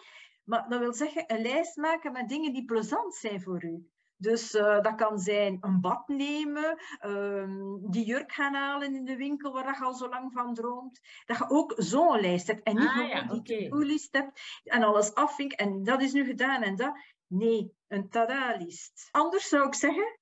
Maar 0.43 0.69
dat 0.69 0.79
wil 0.79 0.93
zeggen 0.93 1.23
een 1.27 1.41
lijst 1.41 1.75
maken 1.75 2.11
met 2.11 2.29
dingen 2.29 2.53
die 2.53 2.65
plezant 2.65 3.15
zijn 3.15 3.41
voor 3.41 3.63
u. 3.63 3.89
Dus 4.21 4.55
uh, 4.55 4.81
dat 4.81 4.95
kan 4.95 5.19
zijn 5.19 5.57
een 5.61 5.81
bad 5.81 6.07
nemen, 6.07 6.77
um, 7.05 7.91
die 7.91 8.05
jurk 8.05 8.31
gaan 8.31 8.53
halen 8.53 8.95
in 8.95 9.05
de 9.05 9.15
winkel 9.15 9.53
waar 9.53 9.65
je 9.65 9.83
al 9.83 9.93
zo 9.93 10.09
lang 10.09 10.31
van 10.33 10.53
droomt. 10.53 10.99
Dat 11.25 11.37
je 11.37 11.49
ook 11.49 11.73
zo'n 11.77 12.19
lijst 12.19 12.47
hebt 12.47 12.63
en 12.63 12.75
niet 12.75 12.87
ah, 12.87 13.07
ja, 13.07 13.23
die 13.23 13.69
to-do-list 13.69 14.13
hebt 14.13 14.41
en 14.63 14.83
alles 14.83 15.13
afvinkt 15.13 15.55
en 15.55 15.83
dat 15.83 16.01
is 16.01 16.13
nu 16.13 16.25
gedaan 16.25 16.61
en 16.61 16.75
dat. 16.75 16.97
Nee, 17.27 17.73
een 17.87 18.09
tada-list. 18.09 19.07
Anders 19.11 19.47
zou 19.47 19.67
ik 19.67 19.73
zeggen, 19.73 20.19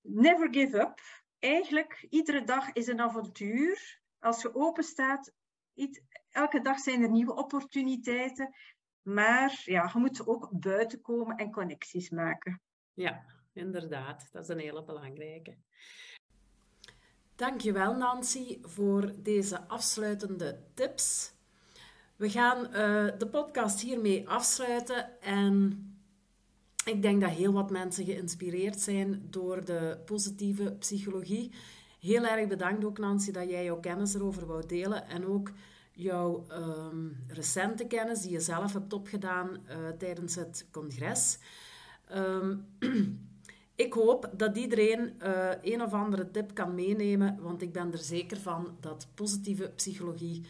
never 0.00 0.48
give 0.54 0.80
up. 0.80 1.00
Eigenlijk, 1.38 2.06
iedere 2.10 2.44
dag 2.44 2.72
is 2.72 2.86
een 2.86 3.00
avontuur. 3.00 4.00
Als 4.18 4.42
je 4.42 4.54
open 4.54 4.84
staat, 4.84 5.32
elke 6.30 6.60
dag 6.60 6.78
zijn 6.78 7.02
er 7.02 7.10
nieuwe 7.10 7.34
opportuniteiten. 7.34 8.54
Maar 9.02 9.62
ja, 9.64 9.90
je 9.92 9.98
moet 9.98 10.26
ook 10.26 10.48
buiten 10.50 11.00
komen 11.00 11.36
en 11.36 11.50
connecties 11.50 12.10
maken. 12.10 12.62
Ja, 12.94 13.24
inderdaad. 13.52 14.28
Dat 14.32 14.42
is 14.42 14.48
een 14.48 14.58
hele 14.58 14.84
belangrijke. 14.84 15.56
Dankjewel 17.36 17.96
Nancy 17.96 18.58
voor 18.62 19.12
deze 19.22 19.68
afsluitende 19.68 20.60
tips. 20.74 21.32
We 22.16 22.30
gaan 22.30 22.66
uh, 22.66 22.72
de 23.18 23.28
podcast 23.30 23.80
hiermee 23.80 24.28
afsluiten 24.28 25.20
en 25.20 25.88
ik 26.84 27.02
denk 27.02 27.20
dat 27.20 27.30
heel 27.30 27.52
wat 27.52 27.70
mensen 27.70 28.04
geïnspireerd 28.04 28.80
zijn 28.80 29.26
door 29.30 29.64
de 29.64 29.98
positieve 30.04 30.72
psychologie. 30.78 31.52
Heel 32.00 32.26
erg 32.26 32.48
bedankt 32.48 32.84
ook 32.84 32.98
Nancy 32.98 33.32
dat 33.32 33.50
jij 33.50 33.64
jouw 33.64 33.80
kennis 33.80 34.14
erover 34.14 34.46
wou 34.46 34.66
delen 34.66 35.08
en 35.08 35.26
ook 35.26 35.50
jouw 35.92 36.46
um, 36.50 37.24
recente 37.28 37.86
kennis 37.86 38.20
die 38.20 38.30
je 38.30 38.40
zelf 38.40 38.72
hebt 38.72 38.92
opgedaan 38.92 39.48
uh, 39.68 39.88
tijdens 39.98 40.34
het 40.34 40.66
congres. 40.70 41.38
Um, 42.12 42.66
ik 43.84 43.92
hoop 43.92 44.30
dat 44.36 44.56
iedereen 44.56 45.12
uh, 45.22 45.50
een 45.62 45.82
of 45.82 45.92
andere 45.92 46.30
tip 46.30 46.54
kan 46.54 46.74
meenemen, 46.74 47.38
want 47.40 47.62
ik 47.62 47.72
ben 47.72 47.92
er 47.92 47.98
zeker 47.98 48.36
van 48.36 48.76
dat 48.80 49.06
positieve 49.14 49.72
psychologie 49.76 50.44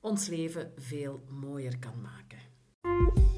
ons 0.00 0.28
leven 0.28 0.72
veel 0.76 1.20
mooier 1.28 1.78
kan 1.78 2.00
maken. 2.00 3.33